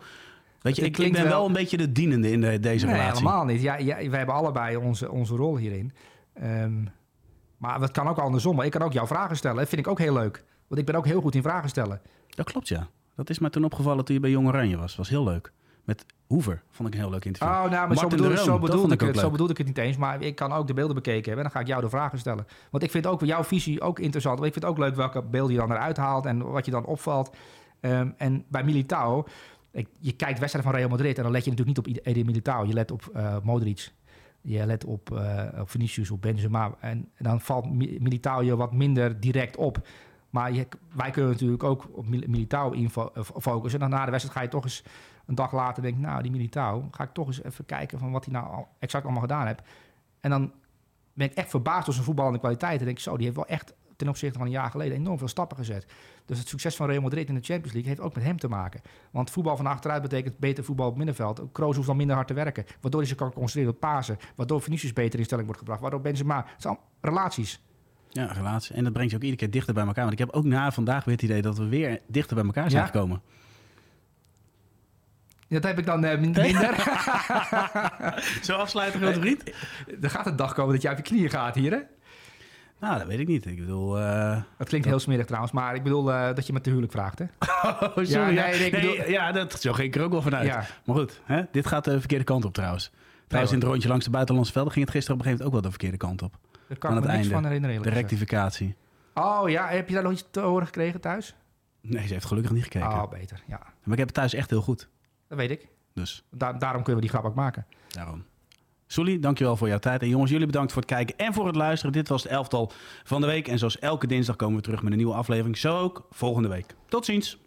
weet 0.60 0.76
je, 0.76 0.82
ik, 0.82 0.98
ik 0.98 1.12
ben 1.12 1.22
wel, 1.22 1.32
wel, 1.32 1.46
een 1.46 1.52
beetje 1.52 1.76
de 1.76 1.92
dienende 1.92 2.30
in 2.30 2.40
de, 2.40 2.60
deze 2.60 2.86
nee, 2.86 2.94
relatie. 2.94 3.18
helemaal 3.18 3.44
niet. 3.44 3.62
Ja, 3.62 3.76
ja, 3.76 3.96
wij 3.96 4.18
hebben 4.18 4.34
allebei 4.34 4.76
onze, 4.76 5.10
onze 5.10 5.36
rol 5.36 5.56
hierin. 5.56 5.92
Um, 6.42 6.88
maar 7.56 7.80
het 7.80 7.90
kan 7.90 8.08
ook 8.08 8.18
andersom. 8.18 8.60
Ik 8.60 8.70
kan 8.70 8.82
ook 8.82 8.92
jouw 8.92 9.06
vragen 9.06 9.36
stellen. 9.36 9.56
Dat 9.56 9.68
vind 9.68 9.80
ik 9.80 9.88
ook 9.88 9.98
heel 9.98 10.12
leuk. 10.12 10.44
Want 10.66 10.80
ik 10.80 10.86
ben 10.86 10.94
ook 10.94 11.06
heel 11.06 11.20
goed 11.20 11.34
in 11.34 11.42
vragen 11.42 11.68
stellen. 11.68 12.00
Dat 12.28 12.46
klopt, 12.46 12.68
ja. 12.68 12.88
Dat 13.16 13.30
is 13.30 13.38
mij 13.38 13.50
toen 13.50 13.64
opgevallen 13.64 14.04
toen 14.04 14.14
je 14.14 14.20
bij 14.20 14.30
Jong 14.30 14.48
Oranje 14.48 14.76
was. 14.76 14.96
was 14.96 15.08
heel 15.08 15.24
leuk. 15.24 15.52
Met 15.90 16.06
Hoever 16.26 16.62
vond 16.70 16.88
ik 16.88 16.94
een 16.94 17.00
heel 17.00 17.10
leuk 17.10 17.24
interview. 17.24 17.56
Oh, 17.56 17.70
nou, 17.70 17.88
maar 17.88 17.96
zo, 17.96 18.08
bedoel, 18.08 18.36
zo, 18.36 18.58
bedoelde 18.58 18.94
ik 18.94 19.00
het, 19.00 19.18
zo 19.18 19.30
bedoelde 19.30 19.52
ik 19.52 19.58
het 19.58 19.66
niet 19.66 19.78
eens. 19.78 19.96
Maar 19.96 20.22
ik 20.22 20.34
kan 20.34 20.52
ook 20.52 20.66
de 20.66 20.74
beelden 20.74 20.94
bekeken 20.94 21.24
hebben. 21.24 21.36
En 21.36 21.42
dan 21.42 21.52
ga 21.52 21.60
ik 21.60 21.66
jou 21.66 21.80
de 21.80 21.88
vragen 21.88 22.18
stellen. 22.18 22.46
Want 22.70 22.82
ik 22.82 22.90
vind 22.90 23.06
ook 23.06 23.24
jouw 23.24 23.44
visie 23.44 23.80
ook 23.80 23.98
interessant. 23.98 24.38
Want 24.38 24.46
ik 24.46 24.52
vind 24.52 24.64
het 24.64 24.74
ook 24.74 24.84
leuk 24.84 24.96
welke 24.96 25.22
beelden 25.22 25.52
je 25.52 25.60
dan 25.60 25.72
eruit 25.72 25.96
haalt. 25.96 26.26
En 26.26 26.50
wat 26.50 26.64
je 26.64 26.70
dan 26.70 26.84
opvalt. 26.84 27.36
Um, 27.80 28.14
en 28.16 28.44
bij 28.48 28.64
Militao... 28.64 29.24
Ik, 29.72 29.88
je 29.98 30.12
kijkt 30.12 30.38
wedstrijden 30.38 30.70
van 30.70 30.80
Real 30.80 30.90
Madrid. 30.90 31.16
En 31.16 31.22
dan 31.22 31.32
let 31.32 31.44
je 31.44 31.50
natuurlijk 31.50 31.86
niet 31.86 31.96
op 31.96 32.06
Eden 32.06 32.26
Militao. 32.26 32.64
Je 32.64 32.72
let 32.72 32.90
op 32.90 33.10
uh, 33.16 33.36
Modric. 33.42 33.92
Je 34.40 34.66
let 34.66 34.84
op, 34.84 35.10
uh, 35.12 35.42
op 35.60 35.70
Vinicius, 35.70 36.10
op 36.10 36.22
Benzema. 36.22 36.74
En, 36.80 37.08
en 37.14 37.24
dan 37.24 37.40
valt 37.40 37.72
Militao 38.00 38.42
je 38.42 38.56
wat 38.56 38.72
minder 38.72 39.20
direct 39.20 39.56
op. 39.56 39.88
Maar 40.30 40.52
je, 40.52 40.68
wij 40.94 41.10
kunnen 41.10 41.30
natuurlijk 41.30 41.64
ook 41.64 41.88
op 41.92 42.06
Militao 42.08 42.70
info, 42.70 43.10
uh, 43.16 43.24
focussen. 43.40 43.80
En 43.80 43.90
dan 43.90 43.98
na 43.98 44.04
de 44.04 44.10
wedstrijd 44.10 44.36
ga 44.38 44.44
je 44.44 44.50
toch 44.50 44.64
eens 44.64 44.84
een 45.30 45.36
dag 45.36 45.52
later 45.52 45.82
denken... 45.82 46.00
nou, 46.00 46.22
die 46.22 46.30
Militao, 46.30 46.88
ga 46.90 47.04
ik 47.04 47.12
toch 47.12 47.26
eens 47.26 47.42
even 47.42 47.66
kijken... 47.66 47.98
van 47.98 48.10
wat 48.10 48.24
hij 48.24 48.34
nou 48.34 48.64
exact 48.78 49.04
allemaal 49.04 49.22
gedaan 49.22 49.46
heeft. 49.46 49.62
En 50.20 50.30
dan 50.30 50.52
ben 51.12 51.26
ik 51.26 51.34
echt 51.34 51.50
verbaasd 51.50 51.84
door 51.84 51.94
zijn 51.94 52.06
voetballende 52.06 52.38
kwaliteit. 52.38 52.78
En 52.78 52.84
denk 52.84 52.96
ik, 52.96 53.02
zo, 53.02 53.16
die 53.16 53.24
heeft 53.24 53.36
wel 53.36 53.46
echt 53.46 53.74
ten 53.96 54.08
opzichte 54.08 54.38
van 54.38 54.46
een 54.46 54.52
jaar 54.52 54.70
geleden... 54.70 54.96
enorm 54.96 55.18
veel 55.18 55.28
stappen 55.28 55.56
gezet. 55.56 55.86
Dus 56.24 56.38
het 56.38 56.48
succes 56.48 56.76
van 56.76 56.88
Real 56.88 57.02
Madrid 57.02 57.28
in 57.28 57.34
de 57.34 57.40
Champions 57.40 57.72
League... 57.72 57.90
heeft 57.90 58.00
ook 58.00 58.14
met 58.14 58.24
hem 58.24 58.38
te 58.38 58.48
maken. 58.48 58.80
Want 59.10 59.30
voetbal 59.30 59.56
van 59.56 59.66
achteruit 59.66 60.02
betekent 60.02 60.38
beter 60.38 60.64
voetbal 60.64 60.86
op 60.86 60.96
het 60.96 61.04
middenveld. 61.04 61.42
Kroos 61.52 61.74
hoeft 61.74 61.88
dan 61.88 61.96
minder 61.96 62.16
hard 62.16 62.28
te 62.28 62.34
werken. 62.34 62.64
Waardoor 62.80 63.00
hij 63.00 63.08
zich 63.08 63.18
kan 63.18 63.32
concentreren 63.32 63.72
op 63.72 63.80
Pasen. 63.80 64.18
Waardoor 64.36 64.62
Vinicius 64.62 64.92
beter 64.92 65.18
in 65.18 65.24
stelling 65.24 65.46
wordt 65.46 65.60
gebracht. 65.60 65.82
Waardoor 65.82 66.00
Benzema... 66.00 66.36
Het 66.36 66.62
zijn 66.62 66.78
relaties. 67.00 67.60
Ja, 68.08 68.32
relatie. 68.32 68.74
En 68.74 68.84
dat 68.84 68.92
brengt 68.92 69.10
je 69.10 69.16
ook 69.16 69.22
iedere 69.22 69.42
keer 69.42 69.50
dichter 69.50 69.74
bij 69.74 69.86
elkaar. 69.86 70.04
Want 70.04 70.12
ik 70.12 70.26
heb 70.26 70.30
ook 70.30 70.44
na 70.44 70.72
vandaag 70.72 71.04
weer 71.04 71.14
het 71.14 71.24
idee 71.24 71.42
dat 71.42 71.58
we 71.58 71.68
weer 71.68 72.00
dichter 72.06 72.36
bij 72.36 72.44
elkaar 72.44 72.70
zijn 72.70 72.82
ja? 72.82 72.88
gekomen. 72.88 73.22
Dat 75.50 75.64
heb 75.64 75.78
ik 75.78 75.86
dan 75.86 76.04
uh, 76.04 76.18
minder. 76.24 76.44
Zo 78.42 78.56
afsluiten, 78.56 79.00
grote 79.00 79.20
vriend? 79.20 79.52
Er 80.00 80.10
gaat 80.10 80.26
een 80.26 80.36
dag 80.36 80.54
komen 80.54 80.72
dat 80.72 80.82
je 80.82 80.90
op 80.90 80.96
je 80.96 81.02
knieën 81.02 81.30
gaat 81.30 81.54
hier, 81.54 81.70
hè? 81.70 81.78
Nou, 82.80 82.98
dat 82.98 83.06
weet 83.06 83.18
ik 83.18 83.26
niet. 83.26 83.46
Ik 83.46 83.56
bedoel... 83.58 83.98
Uh, 83.98 84.42
dat 84.58 84.68
klinkt 84.68 84.86
heel 84.86 84.98
smerig 84.98 85.26
trouwens, 85.26 85.52
maar 85.52 85.74
ik 85.74 85.82
bedoel 85.82 86.10
uh, 86.10 86.34
dat 86.34 86.46
je 86.46 86.52
me 86.52 86.60
te 86.60 86.68
huwelijk 86.68 86.92
vraagt, 86.92 87.18
hè? 87.18 87.24
Oh, 87.70 87.80
sorry. 87.80 88.10
Ja, 88.10 88.26
nee, 88.26 88.34
nee, 88.34 88.66
ik 88.66 88.72
bedoel... 88.72 88.96
nee, 88.96 89.10
ja 89.10 89.32
dat, 89.32 89.60
zo 89.60 89.72
ging 89.72 89.88
ik 89.88 89.96
er 89.96 90.02
ook 90.02 90.10
wel 90.10 90.22
vanuit. 90.22 90.46
Ja. 90.46 90.64
Maar 90.84 90.96
goed, 90.96 91.20
hè? 91.24 91.42
dit 91.50 91.66
gaat 91.66 91.84
de 91.84 91.98
verkeerde 91.98 92.24
kant 92.24 92.44
op 92.44 92.52
trouwens. 92.52 92.90
Trouwens, 93.26 93.54
in 93.54 93.60
het 93.60 93.68
rondje 93.68 93.88
langs 93.88 94.04
de 94.04 94.10
buitenlandse 94.10 94.52
velden 94.52 94.72
ging 94.72 94.84
het 94.84 94.94
gisteren 94.94 95.20
op 95.20 95.26
een 95.26 95.30
gegeven 95.30 95.50
moment 95.52 95.72
ook 95.72 95.72
wel 95.72 95.90
de 95.90 95.98
verkeerde 95.98 96.06
kant 96.06 96.22
op. 96.22 96.38
Daar 96.68 96.78
kan 96.78 96.96
ik 96.96 97.04
me 97.04 97.12
niks 97.12 97.28
van 97.28 97.44
herinneren. 97.44 97.82
De 97.82 97.90
rectificatie. 97.90 98.74
Oh 99.14 99.48
ja, 99.48 99.68
heb 99.68 99.88
je 99.88 99.94
daar 99.94 100.02
nog 100.02 100.12
iets 100.12 100.24
te 100.30 100.40
horen 100.40 100.66
gekregen 100.66 101.00
thuis? 101.00 101.34
Nee, 101.80 102.06
ze 102.06 102.12
heeft 102.12 102.24
gelukkig 102.24 102.52
niet 102.52 102.62
gekeken. 102.62 102.88
Oh, 102.88 103.10
beter, 103.10 103.42
ja. 103.46 103.58
Maar 103.58 103.92
ik 103.92 103.98
heb 103.98 104.06
het 104.06 104.14
thuis 104.14 104.34
echt 104.34 104.50
heel 104.50 104.62
goed. 104.62 104.88
Dat 105.30 105.38
weet 105.38 105.50
ik. 105.50 105.68
Dus. 105.94 106.22
Da 106.30 106.52
daarom 106.52 106.82
kunnen 106.82 107.02
we 107.02 107.08
die 107.08 107.18
grap 107.18 107.30
ook 107.30 107.34
maken. 107.34 107.66
Daarom. 107.88 108.24
Sully, 108.86 109.18
dankjewel 109.20 109.56
voor 109.56 109.68
jouw 109.68 109.78
tijd. 109.78 110.02
En 110.02 110.08
jongens, 110.08 110.30
jullie 110.30 110.46
bedankt 110.46 110.72
voor 110.72 110.82
het 110.82 110.90
kijken 110.90 111.16
en 111.16 111.34
voor 111.34 111.46
het 111.46 111.56
luisteren. 111.56 111.92
Dit 111.92 112.08
was 112.08 112.22
het 112.22 112.32
elftal 112.32 112.72
van 113.04 113.20
de 113.20 113.26
week. 113.26 113.48
En 113.48 113.58
zoals 113.58 113.78
elke 113.78 114.06
dinsdag 114.06 114.36
komen 114.36 114.56
we 114.56 114.62
terug 114.62 114.82
met 114.82 114.92
een 114.92 114.98
nieuwe 114.98 115.14
aflevering. 115.14 115.56
Zo 115.56 115.78
ook 115.78 116.06
volgende 116.10 116.48
week. 116.48 116.74
Tot 116.88 117.04
ziens. 117.04 117.38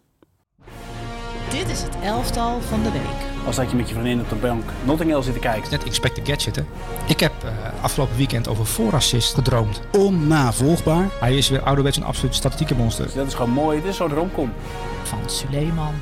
Dit 1.50 1.68
is 1.68 1.82
het 1.82 1.96
elftal 2.02 2.60
van 2.60 2.82
de 2.82 2.90
week. 2.90 3.46
Als 3.46 3.56
dat 3.56 3.70
je 3.70 3.76
met 3.76 3.88
je 3.88 3.94
vriendin 3.94 4.20
op 4.20 4.28
de 4.28 4.34
bank 4.34 4.64
Notting 4.84 5.10
Hill 5.10 5.22
zit 5.22 5.34
te 5.34 5.40
kijken. 5.40 5.70
Net 5.70 5.84
Expect 5.84 6.28
Gadget, 6.28 6.56
hè? 6.56 6.62
Ik 7.08 7.20
heb 7.20 7.32
uh, 7.44 7.82
afgelopen 7.82 8.16
weekend 8.16 8.48
over 8.48 8.66
voorassist 8.66 9.34
gedroomd. 9.34 9.80
Onnavolgbaar. 9.92 11.08
Hij 11.20 11.36
is 11.36 11.48
weer 11.48 11.62
ouderwets 11.62 11.96
een 11.96 12.04
absoluut 12.04 12.34
statistieke 12.34 12.74
monster. 12.74 13.04
Dus 13.04 13.14
dat 13.14 13.26
is 13.26 13.34
gewoon 13.34 13.50
mooi. 13.50 13.80
Dit 13.80 13.90
is 13.90 13.96
zo'n 13.96 14.08
romcom. 14.08 14.52
Van 15.02 15.30
Suleiman. 15.30 15.94